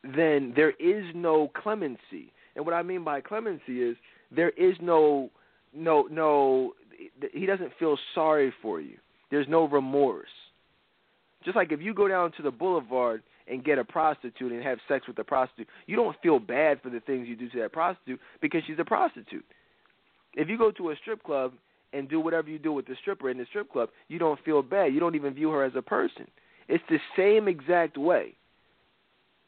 then 0.03 0.53
there 0.55 0.71
is 0.71 1.05
no 1.13 1.51
clemency. 1.55 2.31
And 2.55 2.65
what 2.65 2.73
I 2.73 2.81
mean 2.81 3.03
by 3.03 3.21
clemency 3.21 3.81
is 3.81 3.95
there 4.35 4.49
is 4.51 4.75
no 4.81 5.29
no 5.73 6.07
no 6.09 6.73
he 7.31 7.45
doesn't 7.45 7.71
feel 7.79 7.97
sorry 8.13 8.53
for 8.61 8.79
you. 8.79 8.97
There's 9.31 9.47
no 9.47 9.67
remorse. 9.67 10.27
Just 11.43 11.55
like 11.55 11.71
if 11.71 11.81
you 11.81 11.93
go 11.93 12.07
down 12.07 12.31
to 12.37 12.43
the 12.43 12.51
boulevard 12.51 13.23
and 13.47 13.63
get 13.63 13.77
a 13.77 13.83
prostitute 13.83 14.51
and 14.51 14.63
have 14.63 14.79
sex 14.87 15.07
with 15.07 15.17
a 15.19 15.23
prostitute, 15.23 15.67
you 15.87 15.95
don't 15.95 16.15
feel 16.21 16.39
bad 16.39 16.81
for 16.81 16.89
the 16.89 16.99
things 17.01 17.27
you 17.27 17.35
do 17.35 17.49
to 17.49 17.59
that 17.59 17.73
prostitute 17.73 18.19
because 18.41 18.61
she's 18.65 18.79
a 18.79 18.85
prostitute. 18.85 19.45
If 20.35 20.49
you 20.49 20.57
go 20.57 20.71
to 20.71 20.91
a 20.91 20.95
strip 21.01 21.23
club 21.23 21.53
and 21.91 22.09
do 22.09 22.19
whatever 22.19 22.49
you 22.49 22.59
do 22.59 22.73
with 22.73 22.87
the 22.87 22.95
stripper 23.01 23.29
in 23.29 23.37
the 23.37 23.45
strip 23.49 23.71
club, 23.71 23.89
you 24.07 24.17
don't 24.17 24.39
feel 24.43 24.61
bad. 24.61 24.93
You 24.93 24.99
don't 24.99 25.15
even 25.15 25.33
view 25.33 25.49
her 25.51 25.63
as 25.63 25.73
a 25.75 25.81
person. 25.81 26.27
It's 26.67 26.83
the 26.89 26.99
same 27.15 27.47
exact 27.47 27.97
way 27.97 28.35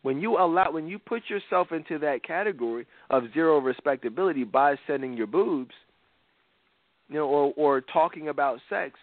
when 0.05 0.22
you 0.22 0.38
allow 0.38 0.72
when 0.72 0.88
you 0.88 0.99
put 0.99 1.23
yourself 1.27 1.72
into 1.72 1.97
that 1.97 2.23
category 2.23 2.85
of 3.09 3.23
zero 3.34 3.57
respectability 3.57 4.43
by 4.43 4.76
sending 4.85 5.17
your 5.17 5.26
boobs 5.26 5.73
you 7.09 7.15
know 7.15 7.26
or 7.26 7.53
or 7.57 7.81
talking 7.81 8.27
about 8.27 8.59
sex 8.69 8.99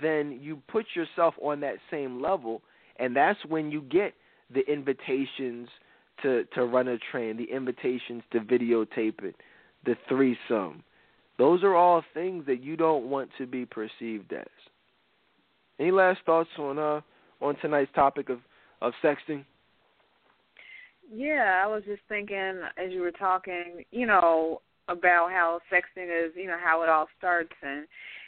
then 0.00 0.38
you 0.40 0.62
put 0.68 0.86
yourself 0.94 1.34
on 1.42 1.58
that 1.58 1.74
same 1.90 2.22
level 2.22 2.62
and 2.96 3.14
that's 3.14 3.38
when 3.46 3.70
you 3.70 3.82
get 3.82 4.14
the 4.52 4.60
invitations 4.70 5.68
to 6.22 6.44
to 6.54 6.64
run 6.64 6.88
a 6.88 6.98
train 7.10 7.36
the 7.36 7.44
invitations 7.44 8.22
to 8.32 8.40
videotape 8.40 9.22
it 9.24 9.34
the 9.84 9.96
threesome. 10.08 10.82
Those 11.36 11.62
are 11.62 11.74
all 11.74 12.02
things 12.14 12.46
that 12.46 12.62
you 12.62 12.76
don't 12.76 13.10
want 13.10 13.28
to 13.38 13.46
be 13.46 13.66
perceived 13.66 14.32
as. 14.32 14.46
Any 15.78 15.90
last 15.90 16.20
thoughts 16.24 16.50
on 16.58 16.78
uh 16.78 17.00
on 17.40 17.56
tonight's 17.56 17.92
topic 17.94 18.28
of 18.28 18.38
of 18.80 18.92
sexting? 19.02 19.44
Yeah, 21.12 21.62
I 21.62 21.66
was 21.66 21.82
just 21.84 22.02
thinking 22.08 22.60
as 22.76 22.90
you 22.90 23.00
were 23.00 23.10
talking, 23.10 23.84
you 23.90 24.06
know, 24.06 24.62
about 24.88 25.30
how 25.30 25.60
sexting 25.72 26.26
is, 26.26 26.32
you 26.34 26.46
know, 26.46 26.58
how 26.62 26.82
it 26.82 26.88
all 26.88 27.06
starts. 27.18 27.52
And 27.62 27.86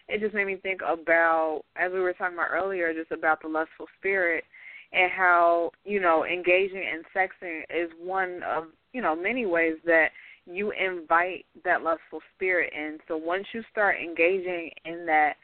it 0.09 0.21
just 0.21 0.35
made 0.35 0.47
me 0.47 0.57
think 0.57 0.81
about, 0.83 1.63
as 1.77 1.93
we 1.93 2.01
were 2.01 2.13
talking 2.13 2.37
about 2.37 2.51
earlier, 2.51 2.93
just 2.95 3.13
about 3.13 3.43
the 3.43 3.49
lustful 3.49 3.87
spirit 3.99 4.45
and 4.93 5.11
how 5.11 5.71
you 5.85 6.01
know 6.01 6.25
engaging 6.25 6.83
in 6.83 7.03
sexting 7.15 7.63
is 7.71 7.91
one 8.01 8.41
of 8.43 8.65
you 8.93 9.03
know 9.03 9.15
many 9.17 9.47
ways 9.47 9.75
that 9.85 10.09
you 10.47 10.73
invite 10.73 11.45
that 11.65 11.83
lustful 11.83 12.21
spirit 12.35 12.73
in. 12.77 12.99
So 13.09 13.17
once 13.17 13.47
you 13.53 13.63
start 13.71 13.97
engaging 14.03 14.71
in 14.85 15.07
that 15.07 15.35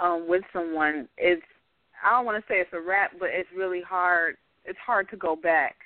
um 0.00 0.26
with 0.28 0.42
someone, 0.52 1.08
it's 1.16 1.42
I 2.04 2.10
don't 2.10 2.26
want 2.26 2.42
to 2.42 2.52
say 2.52 2.56
it's 2.56 2.72
a 2.72 2.80
wrap, 2.80 3.12
but 3.18 3.28
it's 3.32 3.48
really 3.56 3.82
hard. 3.82 4.36
It's 4.64 4.78
hard 4.84 5.08
to 5.10 5.16
go 5.16 5.36
back. 5.36 5.76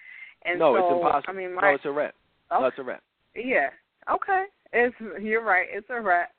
And 0.45 0.59
no, 0.59 0.75
so, 0.75 0.79
it's 0.79 0.95
impossible. 0.97 1.25
I 1.29 1.33
mean, 1.33 1.55
my, 1.55 1.63
no, 1.63 1.75
it's 1.75 1.85
a 1.85 1.91
wrap. 1.91 2.15
Okay. 2.51 2.61
No, 2.61 2.67
it's 2.67 2.79
a 2.79 2.83
wrap. 2.83 3.03
Yeah. 3.35 3.69
Okay. 4.13 4.45
It's 4.73 4.97
you're 5.23 5.45
right. 5.45 5.67
It's 5.71 5.87
a 5.91 6.01
wrap. 6.01 6.31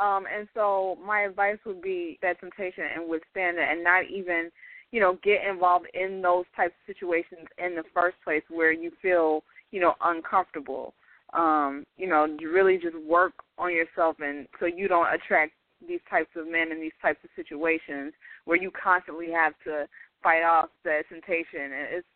Um, 0.00 0.24
and 0.32 0.46
so 0.54 0.98
my 1.04 1.22
advice 1.22 1.58
would 1.64 1.80
be 1.80 2.18
that 2.20 2.38
temptation 2.40 2.84
and 2.94 3.08
withstand 3.08 3.56
it, 3.56 3.66
and 3.70 3.82
not 3.82 4.04
even, 4.10 4.50
you 4.92 5.00
know, 5.00 5.18
get 5.22 5.44
involved 5.48 5.86
in 5.94 6.22
those 6.22 6.44
types 6.54 6.74
of 6.80 6.94
situations 6.94 7.46
in 7.58 7.74
the 7.74 7.84
first 7.94 8.16
place 8.24 8.42
where 8.48 8.72
you 8.72 8.90
feel, 9.02 9.42
you 9.70 9.80
know, 9.80 9.94
uncomfortable. 10.02 10.94
Um, 11.34 11.84
you 11.96 12.08
know, 12.08 12.26
you 12.38 12.52
really 12.52 12.78
just 12.78 12.96
work 13.04 13.32
on 13.58 13.72
yourself, 13.72 14.16
and 14.20 14.46
so 14.60 14.66
you 14.66 14.88
don't 14.88 15.12
attract 15.12 15.52
these 15.86 16.00
types 16.08 16.30
of 16.36 16.50
men 16.50 16.72
in 16.72 16.80
these 16.80 16.92
types 17.02 17.18
of 17.24 17.30
situations 17.36 18.12
where 18.44 18.56
you 18.56 18.70
constantly 18.70 19.30
have 19.30 19.52
to 19.64 19.86
fight 20.22 20.42
off 20.42 20.68
the 20.84 21.02
temptation. 21.08 21.62
And 21.62 21.88
it's 21.90 22.06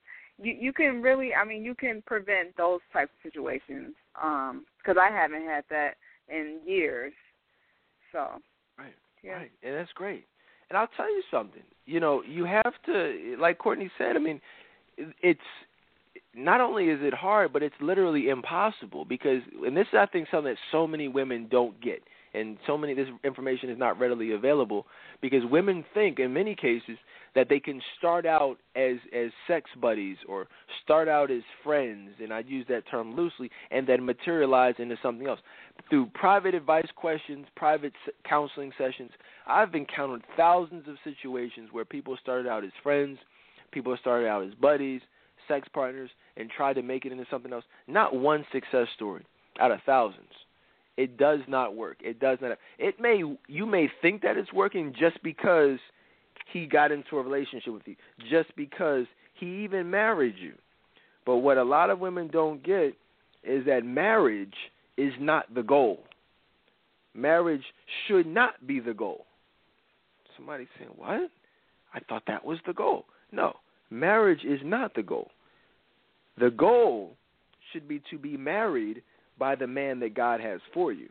you 0.40 0.56
you 0.58 0.72
can 0.72 1.02
really, 1.02 1.34
I 1.34 1.44
mean, 1.44 1.64
you 1.64 1.74
can 1.74 2.02
prevent 2.06 2.56
those 2.56 2.80
types 2.92 3.10
of 3.22 3.30
situations. 3.30 3.94
Um, 4.20 4.64
because 4.78 4.96
I 5.00 5.10
haven't 5.10 5.44
had 5.44 5.64
that 5.70 5.94
in 6.28 6.60
years. 6.64 7.12
So. 8.12 8.40
Right. 8.78 8.94
Yeah. 9.22 9.32
Right, 9.32 9.50
and 9.62 9.74
that's 9.74 9.92
great. 9.92 10.26
And 10.70 10.78
I'll 10.78 10.88
tell 10.96 11.10
you 11.10 11.22
something. 11.30 11.62
You 11.84 12.00
know, 12.00 12.22
you 12.22 12.44
have 12.44 12.72
to, 12.86 13.36
like 13.38 13.58
Courtney 13.58 13.90
said. 13.98 14.16
I 14.16 14.20
mean, 14.20 14.40
it's 15.22 15.40
not 16.34 16.60
only 16.60 16.84
is 16.84 17.00
it 17.02 17.12
hard, 17.12 17.52
but 17.52 17.62
it's 17.62 17.74
literally 17.80 18.28
impossible 18.28 19.04
because, 19.04 19.42
and 19.66 19.76
this 19.76 19.88
is 19.92 19.98
I 19.98 20.06
think 20.06 20.28
something 20.30 20.52
that 20.52 20.58
so 20.70 20.86
many 20.86 21.08
women 21.08 21.48
don't 21.50 21.80
get 21.80 22.02
and 22.32 22.58
so 22.66 22.78
many 22.78 22.94
this 22.94 23.08
information 23.24 23.70
is 23.70 23.78
not 23.78 23.98
readily 23.98 24.32
available 24.32 24.86
because 25.20 25.42
women 25.50 25.84
think 25.94 26.18
in 26.18 26.32
many 26.32 26.54
cases 26.54 26.96
that 27.34 27.48
they 27.48 27.60
can 27.60 27.80
start 27.98 28.26
out 28.26 28.56
as 28.76 28.96
as 29.14 29.30
sex 29.46 29.70
buddies 29.80 30.16
or 30.28 30.46
start 30.82 31.08
out 31.08 31.30
as 31.30 31.42
friends 31.62 32.10
and 32.20 32.32
I 32.32 32.40
use 32.40 32.66
that 32.68 32.88
term 32.90 33.14
loosely 33.14 33.50
and 33.70 33.86
then 33.86 34.04
materialize 34.04 34.74
into 34.78 34.96
something 35.02 35.26
else 35.26 35.40
through 35.88 36.06
private 36.14 36.54
advice 36.54 36.88
questions, 36.94 37.46
private 37.56 37.92
counseling 38.28 38.72
sessions. 38.76 39.10
I've 39.46 39.74
encountered 39.74 40.22
thousands 40.36 40.88
of 40.88 40.96
situations 41.04 41.70
where 41.72 41.84
people 41.84 42.16
started 42.20 42.48
out 42.48 42.64
as 42.64 42.72
friends, 42.82 43.18
people 43.72 43.96
started 44.00 44.28
out 44.28 44.44
as 44.44 44.54
buddies, 44.54 45.00
sex 45.48 45.68
partners 45.72 46.10
and 46.36 46.50
tried 46.50 46.74
to 46.74 46.82
make 46.82 47.04
it 47.04 47.12
into 47.12 47.26
something 47.30 47.52
else. 47.52 47.64
Not 47.86 48.14
one 48.14 48.44
success 48.52 48.86
story 48.94 49.24
out 49.58 49.72
of 49.72 49.80
thousands. 49.84 50.30
It 50.96 51.16
does 51.16 51.40
not 51.48 51.76
work. 51.76 51.96
It 52.00 52.20
does 52.20 52.38
not. 52.40 52.58
It 52.78 53.00
may 53.00 53.22
you 53.46 53.66
may 53.66 53.88
think 54.02 54.22
that 54.22 54.36
it's 54.36 54.52
working 54.52 54.94
just 54.98 55.22
because 55.22 55.78
he 56.52 56.66
got 56.66 56.92
into 56.92 57.18
a 57.18 57.22
relationship 57.22 57.72
with 57.72 57.86
you, 57.86 57.96
just 58.30 58.54
because 58.56 59.06
he 59.34 59.62
even 59.64 59.90
married 59.90 60.36
you. 60.38 60.54
But 61.26 61.36
what 61.36 61.58
a 61.58 61.64
lot 61.64 61.90
of 61.90 62.00
women 62.00 62.28
don't 62.28 62.62
get 62.62 62.94
is 63.42 63.64
that 63.66 63.84
marriage 63.84 64.54
is 64.96 65.12
not 65.18 65.52
the 65.54 65.62
goal. 65.62 66.04
Marriage 67.14 67.64
should 68.06 68.26
not 68.26 68.66
be 68.66 68.80
the 68.80 68.94
goal. 68.94 69.26
Somebody 70.36 70.68
saying, 70.78 70.90
"What? 70.96 71.30
I 71.92 72.00
thought 72.00 72.24
that 72.26 72.44
was 72.44 72.58
the 72.66 72.72
goal." 72.72 73.06
No, 73.32 73.56
marriage 73.90 74.44
is 74.44 74.60
not 74.62 74.94
the 74.94 75.02
goal. 75.02 75.30
The 76.36 76.50
goal 76.50 77.16
should 77.72 77.86
be 77.88 78.00
to 78.10 78.18
be 78.18 78.36
married 78.36 79.02
by 79.38 79.54
the 79.54 79.66
man 79.66 80.00
that 80.00 80.14
God 80.14 80.40
has 80.40 80.60
for 80.72 80.92
you. 80.92 81.08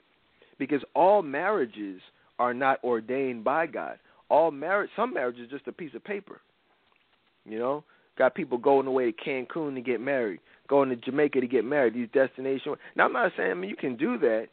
Because 0.58 0.84
all 0.94 1.22
marriages 1.22 2.02
are 2.38 2.54
not 2.54 2.84
ordained 2.84 3.44
by 3.44 3.66
God. 3.66 4.00
All 4.30 4.52
marriage 4.52 4.90
some 4.96 5.14
marriage 5.14 5.38
is 5.40 5.50
just 5.50 5.68
a 5.68 5.72
piece 5.72 5.94
of 5.96 6.04
paper. 6.04 6.42
You 7.46 7.60
know? 7.60 7.84
Got 8.18 8.36
people 8.36 8.58
going 8.58 8.86
away 8.86 9.12
to 9.12 9.18
Cancun 9.18 9.76
to 9.76 9.82
get 9.82 10.02
married, 10.02 10.42
going 10.68 10.90
to 10.90 10.96
Jamaica 10.98 11.40
to 11.40 11.48
get 11.48 11.64
married, 11.64 11.94
these 11.94 12.10
destinations. 12.14 12.76
Now 12.96 13.06
I'm 13.06 13.14
not 13.14 13.32
saying 13.38 13.52
I 13.52 13.54
mean 13.54 13.70
you 13.70 13.76
can 13.76 13.96
do 13.96 14.18
that, 14.20 14.48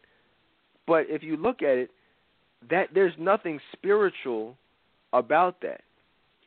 but 0.87 1.07
if 1.09 1.23
you 1.23 1.37
look 1.37 1.63
at 1.63 1.77
it, 1.77 1.91
that 2.71 2.89
there's 2.95 3.13
nothing 3.19 3.61
spiritual 3.73 4.57
about 5.13 5.61
that. 5.63 5.81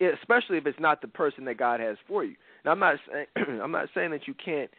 Especially 0.01 0.57
if 0.57 0.65
it's 0.65 0.79
not 0.79 1.01
the 1.01 1.09
person 1.09 1.43
that 1.45 1.57
God 1.57 1.81
has 1.81 1.97
for 2.07 2.23
you. 2.23 2.35
Now 2.63 2.71
I'm 2.71 2.79
not 2.79 2.95
saying 3.11 3.25
I'm 3.61 3.71
not 3.71 3.89
saying 3.93 4.11
that 4.11 4.27
you 4.27 4.33
can't 4.33 4.69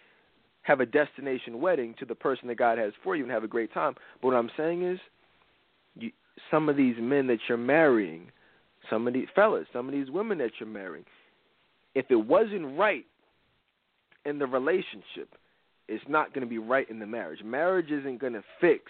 have 0.63 0.81
a 0.81 0.87
destination 0.87 1.61
wedding 1.61 1.95
to 1.99 2.05
the 2.05 2.15
person 2.15 2.49
that 2.49 2.57
God 2.57 2.79
has 2.79 2.93
for 3.03 3.17
you 3.17 3.25
and 3.25 3.33
have 3.33 3.45
a 3.45 3.49
great 3.49 3.73
time. 3.73 3.95
But 4.21 4.29
what 4.29 4.37
I'm 4.37 4.51
saying 4.57 4.83
is, 4.83 4.99
you, 5.97 6.11
some 6.51 6.69
of 6.69 6.77
these 6.77 6.97
men 6.99 7.27
that 7.29 7.39
you're 7.49 7.59
marrying, 7.59 8.31
some 8.91 9.07
of 9.07 9.15
these 9.15 9.29
fellas, 9.35 9.67
some 9.73 9.87
of 9.87 9.95
these 9.95 10.11
women 10.11 10.39
that 10.39 10.51
you're 10.59 10.69
marrying, 10.69 11.05
if 11.95 12.07
it 12.11 12.17
wasn't 12.17 12.79
right 12.79 13.07
in 14.27 14.39
the 14.39 14.47
relationship, 14.47 15.35
it's 15.89 16.05
not 16.09 16.35
going 16.35 16.47
to 16.47 16.51
be 16.51 16.59
right 16.59 16.89
in 16.91 16.99
the 16.99 17.07
marriage. 17.07 17.41
Marriage 17.45 17.91
isn't 17.91 18.21
going 18.21 18.35
to 18.35 18.45
fix 18.61 18.85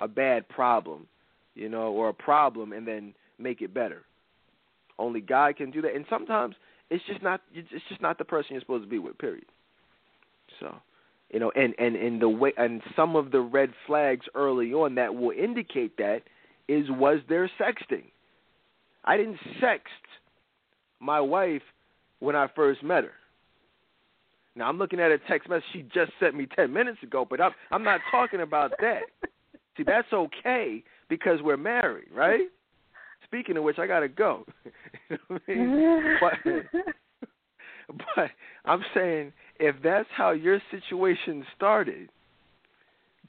a 0.00 0.08
bad 0.08 0.48
problem, 0.48 1.06
you 1.54 1.68
know, 1.68 1.92
or 1.92 2.08
a 2.08 2.14
problem 2.14 2.72
and 2.72 2.86
then 2.86 3.14
make 3.38 3.60
it 3.60 3.74
better. 3.74 4.02
Only 4.98 5.20
God 5.20 5.56
can 5.56 5.70
do 5.70 5.82
that, 5.82 5.94
and 5.94 6.04
sometimes 6.10 6.54
it's 6.90 7.04
just 7.06 7.22
not 7.22 7.40
it's 7.54 7.68
just 7.88 8.02
not 8.02 8.18
the 8.18 8.24
person 8.24 8.48
you're 8.50 8.60
supposed 8.60 8.84
to 8.84 8.90
be 8.90 8.98
with. 8.98 9.16
Period. 9.18 9.46
So 10.60 10.76
you 11.32 11.40
know, 11.40 11.50
and 11.54 11.74
and 11.78 11.96
and 11.96 12.20
the 12.20 12.28
way 12.28 12.52
and 12.56 12.82
some 12.94 13.16
of 13.16 13.30
the 13.30 13.40
red 13.40 13.70
flags 13.86 14.26
early 14.34 14.72
on 14.72 14.96
that 14.96 15.14
will 15.14 15.30
indicate 15.30 15.96
that 15.96 16.22
is 16.68 16.84
was 16.90 17.20
there 17.28 17.50
sexting. 17.58 18.04
I 19.04 19.16
didn't 19.16 19.38
sext 19.62 19.80
my 21.00 21.20
wife 21.20 21.62
when 22.18 22.36
I 22.36 22.48
first 22.54 22.82
met 22.82 23.04
her. 23.04 23.12
Now 24.56 24.68
I'm 24.68 24.78
looking 24.78 25.00
at 25.00 25.10
a 25.10 25.18
text 25.18 25.48
message 25.48 25.64
she 25.72 25.82
just 25.94 26.12
sent 26.20 26.34
me 26.34 26.46
ten 26.54 26.72
minutes 26.72 27.02
ago, 27.02 27.26
but 27.28 27.40
I'm 27.40 27.52
I'm 27.70 27.82
not 27.82 28.00
talking 28.10 28.40
about 28.40 28.72
that. 28.80 29.02
See, 29.76 29.84
that's 29.84 30.12
okay 30.12 30.82
because 31.08 31.40
we're 31.42 31.56
married, 31.56 32.08
right? 32.12 32.48
Speaking 33.24 33.56
of 33.56 33.62
which, 33.62 33.78
I 33.78 33.86
gotta 33.86 34.08
go. 34.08 34.44
you 35.08 35.16
know 35.28 35.38
I 35.48 35.52
mean? 35.52 36.18
but, 36.20 36.84
but 38.16 38.30
I'm 38.64 38.82
saying 38.92 39.32
if 39.58 39.76
that's 39.82 40.08
how 40.16 40.32
your 40.32 40.60
situation 40.70 41.46
started, 41.56 42.08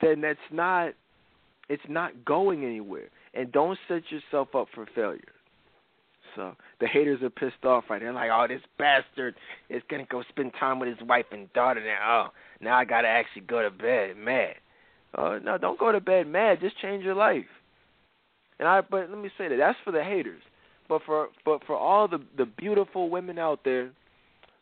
then 0.02 0.22
that's 0.22 0.40
not 0.52 0.94
it's 1.70 1.84
not 1.88 2.26
going 2.26 2.66
anywhere. 2.66 3.10
And 3.34 3.52
don't 3.52 3.78
set 3.88 4.04
yourself 4.12 4.50
up 4.56 4.68
for 4.74 4.86
failure. 4.94 5.22
So 6.36 6.56
the 6.80 6.88
haters 6.88 7.22
are 7.22 7.30
pissed 7.30 7.64
off 7.66 7.86
right 7.90 8.02
They're 8.02 8.14
like, 8.14 8.30
oh, 8.32 8.46
this 8.48 8.62
bastard 8.78 9.36
is 9.70 9.82
gonna 9.90 10.06
go 10.10 10.24
spend 10.30 10.54
time 10.60 10.80
with 10.80 10.90
his 10.90 11.08
wife 11.08 11.26
and 11.32 11.52
daughter 11.54 11.84
now. 11.84 12.28
Oh, 12.28 12.34
now 12.64 12.78
I 12.78 12.86
gotta 12.86 13.08
actually 13.08 13.44
go 13.44 13.62
to 13.62 13.70
bed 13.70 14.18
mad. 14.18 14.56
Oh 15.18 15.40
no, 15.44 15.58
don't 15.58 15.80
go 15.80 15.92
to 15.92 16.00
bed 16.00 16.28
mad. 16.28 16.60
Just 16.62 16.80
change 16.80 17.04
your 17.04 17.16
life. 17.16 17.46
And 18.60 18.68
I, 18.68 18.82
but 18.82 19.10
let 19.10 19.18
me 19.18 19.30
say 19.38 19.48
that 19.48 19.58
that's 19.58 19.78
for 19.84 19.92
the 19.92 20.04
haters. 20.04 20.42
But 20.88 21.02
for 21.06 21.30
but 21.46 21.62
for 21.66 21.76
all 21.76 22.08
the 22.08 22.20
the 22.38 22.46
beautiful 22.46 23.10
women 23.10 23.40
out 23.40 23.62
there 23.64 23.92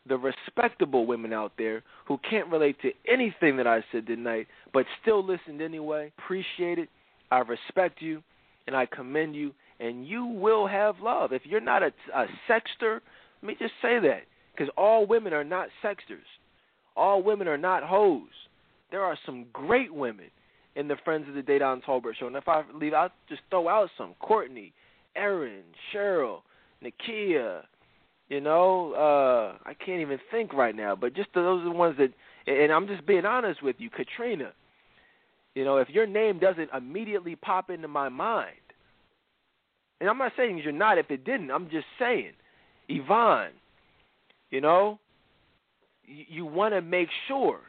the 0.06 0.16
respectable 0.16 1.06
women 1.06 1.32
out 1.32 1.52
there 1.58 1.82
who 2.06 2.18
can't 2.28 2.48
relate 2.48 2.76
to 2.82 2.90
anything 3.06 3.56
that 3.56 3.66
I 3.66 3.84
said 3.92 4.06
tonight, 4.06 4.46
but 4.72 4.86
still 5.02 5.24
listened 5.24 5.60
anyway. 5.60 6.12
Appreciate 6.18 6.78
it. 6.78 6.88
I 7.30 7.40
respect 7.40 8.00
you, 8.00 8.22
and 8.66 8.74
I 8.74 8.86
commend 8.86 9.36
you, 9.36 9.52
and 9.80 10.06
you 10.06 10.26
will 10.26 10.66
have 10.66 10.96
love. 11.00 11.32
If 11.32 11.42
you're 11.44 11.60
not 11.60 11.82
a, 11.82 11.92
a 12.14 12.26
sexter, 12.46 13.02
let 13.42 13.48
me 13.48 13.56
just 13.58 13.72
say 13.80 13.98
that, 14.00 14.22
because 14.52 14.70
all 14.76 15.06
women 15.06 15.32
are 15.32 15.44
not 15.44 15.68
sexters. 15.82 16.28
All 16.96 17.22
women 17.22 17.48
are 17.48 17.58
not 17.58 17.82
hoes. 17.82 18.28
There 18.90 19.02
are 19.02 19.16
some 19.24 19.46
great 19.52 19.92
women 19.92 20.26
in 20.76 20.86
the 20.86 20.96
Friends 21.04 21.26
of 21.28 21.34
the 21.34 21.42
Dedan 21.42 21.82
Tolbert 21.82 22.16
show. 22.18 22.26
And 22.26 22.36
if 22.36 22.48
I 22.48 22.62
leave, 22.74 22.92
I'll 22.92 23.10
just 23.28 23.42
throw 23.48 23.68
out 23.68 23.88
some. 23.96 24.14
Courtney, 24.20 24.72
Erin, 25.16 25.62
Cheryl, 25.92 26.40
Nakia, 26.84 27.62
you 28.28 28.40
know, 28.40 28.92
uh, 28.94 29.68
I 29.68 29.74
can't 29.74 30.00
even 30.00 30.18
think 30.30 30.52
right 30.52 30.74
now, 30.74 30.94
but 30.94 31.14
just 31.14 31.28
those 31.34 31.62
are 31.62 31.64
the 31.64 31.70
ones 31.70 31.96
that. 31.98 32.12
And 32.46 32.72
I'm 32.72 32.86
just 32.86 33.06
being 33.06 33.24
honest 33.24 33.62
with 33.62 33.76
you, 33.78 33.90
Katrina. 33.90 34.52
You 35.54 35.64
know, 35.64 35.78
if 35.78 35.88
your 35.90 36.06
name 36.06 36.38
doesn't 36.38 36.70
immediately 36.76 37.36
pop 37.36 37.70
into 37.70 37.88
my 37.88 38.08
mind, 38.08 38.56
and 40.00 40.08
I'm 40.08 40.18
not 40.18 40.32
saying 40.36 40.58
you're 40.62 40.72
not 40.72 40.98
if 40.98 41.10
it 41.10 41.24
didn't. 41.24 41.50
I'm 41.50 41.70
just 41.70 41.86
saying, 41.98 42.32
Yvonne. 42.88 43.52
You 44.50 44.60
know, 44.60 44.98
you, 46.04 46.24
you 46.28 46.46
want 46.46 46.74
to 46.74 46.82
make 46.82 47.08
sure 47.28 47.60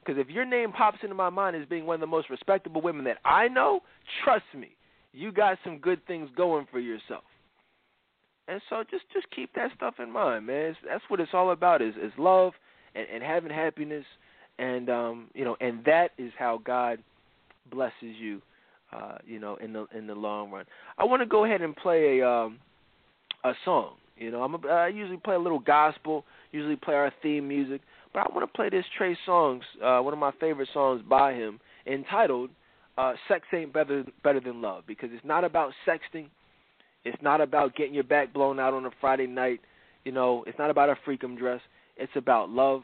because 0.00 0.18
if 0.18 0.30
your 0.30 0.46
name 0.46 0.72
pops 0.72 0.98
into 1.02 1.14
my 1.14 1.30
mind 1.30 1.56
as 1.56 1.68
being 1.68 1.86
one 1.86 1.94
of 1.94 2.00
the 2.00 2.06
most 2.06 2.30
respectable 2.30 2.80
women 2.80 3.04
that 3.04 3.18
I 3.24 3.48
know, 3.48 3.80
trust 4.24 4.44
me, 4.56 4.70
you 5.12 5.32
got 5.32 5.58
some 5.62 5.78
good 5.78 6.04
things 6.06 6.30
going 6.36 6.66
for 6.70 6.80
yourself. 6.80 7.24
And 8.48 8.60
so 8.68 8.82
just 8.90 9.04
just 9.12 9.30
keep 9.30 9.54
that 9.54 9.70
stuff 9.76 9.94
in 9.98 10.10
mind, 10.10 10.46
man. 10.46 10.70
It's, 10.70 10.78
that's 10.88 11.04
what 11.08 11.20
it's 11.20 11.30
all 11.34 11.52
about 11.52 11.82
is 11.82 11.94
is 12.02 12.12
love 12.18 12.52
and, 12.94 13.06
and 13.12 13.22
having 13.22 13.50
happiness 13.50 14.04
and 14.58 14.90
um 14.90 15.28
you 15.34 15.44
know 15.44 15.56
and 15.60 15.84
that 15.84 16.10
is 16.18 16.32
how 16.38 16.60
God 16.64 16.98
blesses 17.70 18.16
you 18.18 18.42
uh 18.92 19.18
you 19.26 19.38
know 19.38 19.56
in 19.56 19.72
the 19.72 19.86
in 19.96 20.06
the 20.06 20.14
long 20.14 20.50
run. 20.50 20.64
I 20.98 21.04
want 21.04 21.22
to 21.22 21.26
go 21.26 21.44
ahead 21.44 21.62
and 21.62 21.74
play 21.76 22.20
a 22.20 22.28
um 22.28 22.58
a 23.44 23.52
song. 23.64 23.94
You 24.16 24.30
know, 24.30 24.42
I'm 24.42 24.54
a, 24.54 24.68
I 24.68 24.88
usually 24.88 25.16
play 25.16 25.34
a 25.34 25.38
little 25.38 25.58
gospel, 25.58 26.24
usually 26.52 26.76
play 26.76 26.94
our 26.94 27.12
theme 27.22 27.48
music, 27.48 27.80
but 28.12 28.20
I 28.20 28.26
want 28.34 28.42
to 28.42 28.54
play 28.54 28.68
this 28.68 28.84
Trey 28.96 29.16
Songz, 29.26 29.62
uh 29.82 30.02
one 30.02 30.12
of 30.12 30.18
my 30.18 30.32
favorite 30.40 30.68
songs 30.72 31.02
by 31.08 31.32
him 31.32 31.58
entitled 31.86 32.50
uh, 33.00 33.14
sex 33.28 33.46
ain't 33.54 33.72
better 33.72 34.04
better 34.22 34.40
than 34.40 34.60
love 34.60 34.84
because 34.86 35.08
it's 35.12 35.24
not 35.24 35.42
about 35.42 35.72
sexting. 35.86 36.26
It's 37.04 37.20
not 37.22 37.40
about 37.40 37.74
getting 37.74 37.94
your 37.94 38.04
back 38.04 38.32
blown 38.32 38.60
out 38.60 38.74
on 38.74 38.84
a 38.84 38.90
Friday 39.00 39.26
night. 39.26 39.60
You 40.04 40.12
know, 40.12 40.44
it's 40.46 40.58
not 40.58 40.68
about 40.70 40.90
a 40.90 40.96
freakum 41.06 41.38
dress. 41.38 41.60
It's 41.96 42.12
about 42.14 42.50
love. 42.50 42.82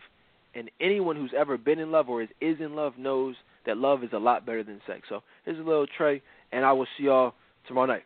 And 0.54 0.70
anyone 0.80 1.16
who's 1.16 1.34
ever 1.36 1.58
been 1.58 1.78
in 1.78 1.92
love 1.92 2.08
or 2.08 2.22
is, 2.22 2.30
is 2.40 2.56
in 2.60 2.74
love 2.74 2.94
knows 2.96 3.34
that 3.66 3.76
love 3.76 4.02
is 4.02 4.10
a 4.12 4.18
lot 4.18 4.46
better 4.46 4.62
than 4.62 4.80
sex. 4.86 5.02
So 5.08 5.22
here's 5.44 5.58
a 5.58 5.62
little 5.62 5.86
Trey, 5.98 6.22
and 6.52 6.64
I 6.64 6.72
will 6.72 6.86
see 6.96 7.04
y'all 7.04 7.34
tomorrow 7.68 7.86
night. 7.86 8.04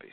Peace. 0.00 0.12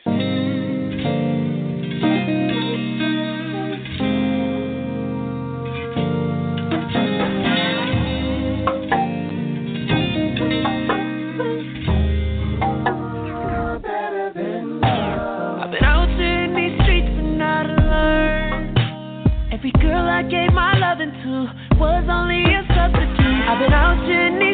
Every 19.50 19.72
girl 19.82 20.08
I 20.08 20.22
gave 20.22 20.54
my 20.54 20.78
loving 20.78 21.12
to 21.12 21.78
was 21.80 22.06
only 22.10 22.44
a 22.44 22.62
substitute. 22.76 23.48
I've 23.50 23.60
been 23.60 23.74
out 23.74 24.06
in 24.08 24.47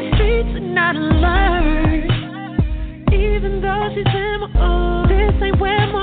not 0.84 0.96
learned. 0.96 2.12
Even 3.14 3.62
though 3.62 3.88
she's 3.96 4.06
in 4.06 4.40
my 4.42 4.48
own, 4.60 5.06
oh, 5.06 5.08
this 5.08 5.42
ain't 5.42 5.60
where 5.60 5.88
my 5.88 6.03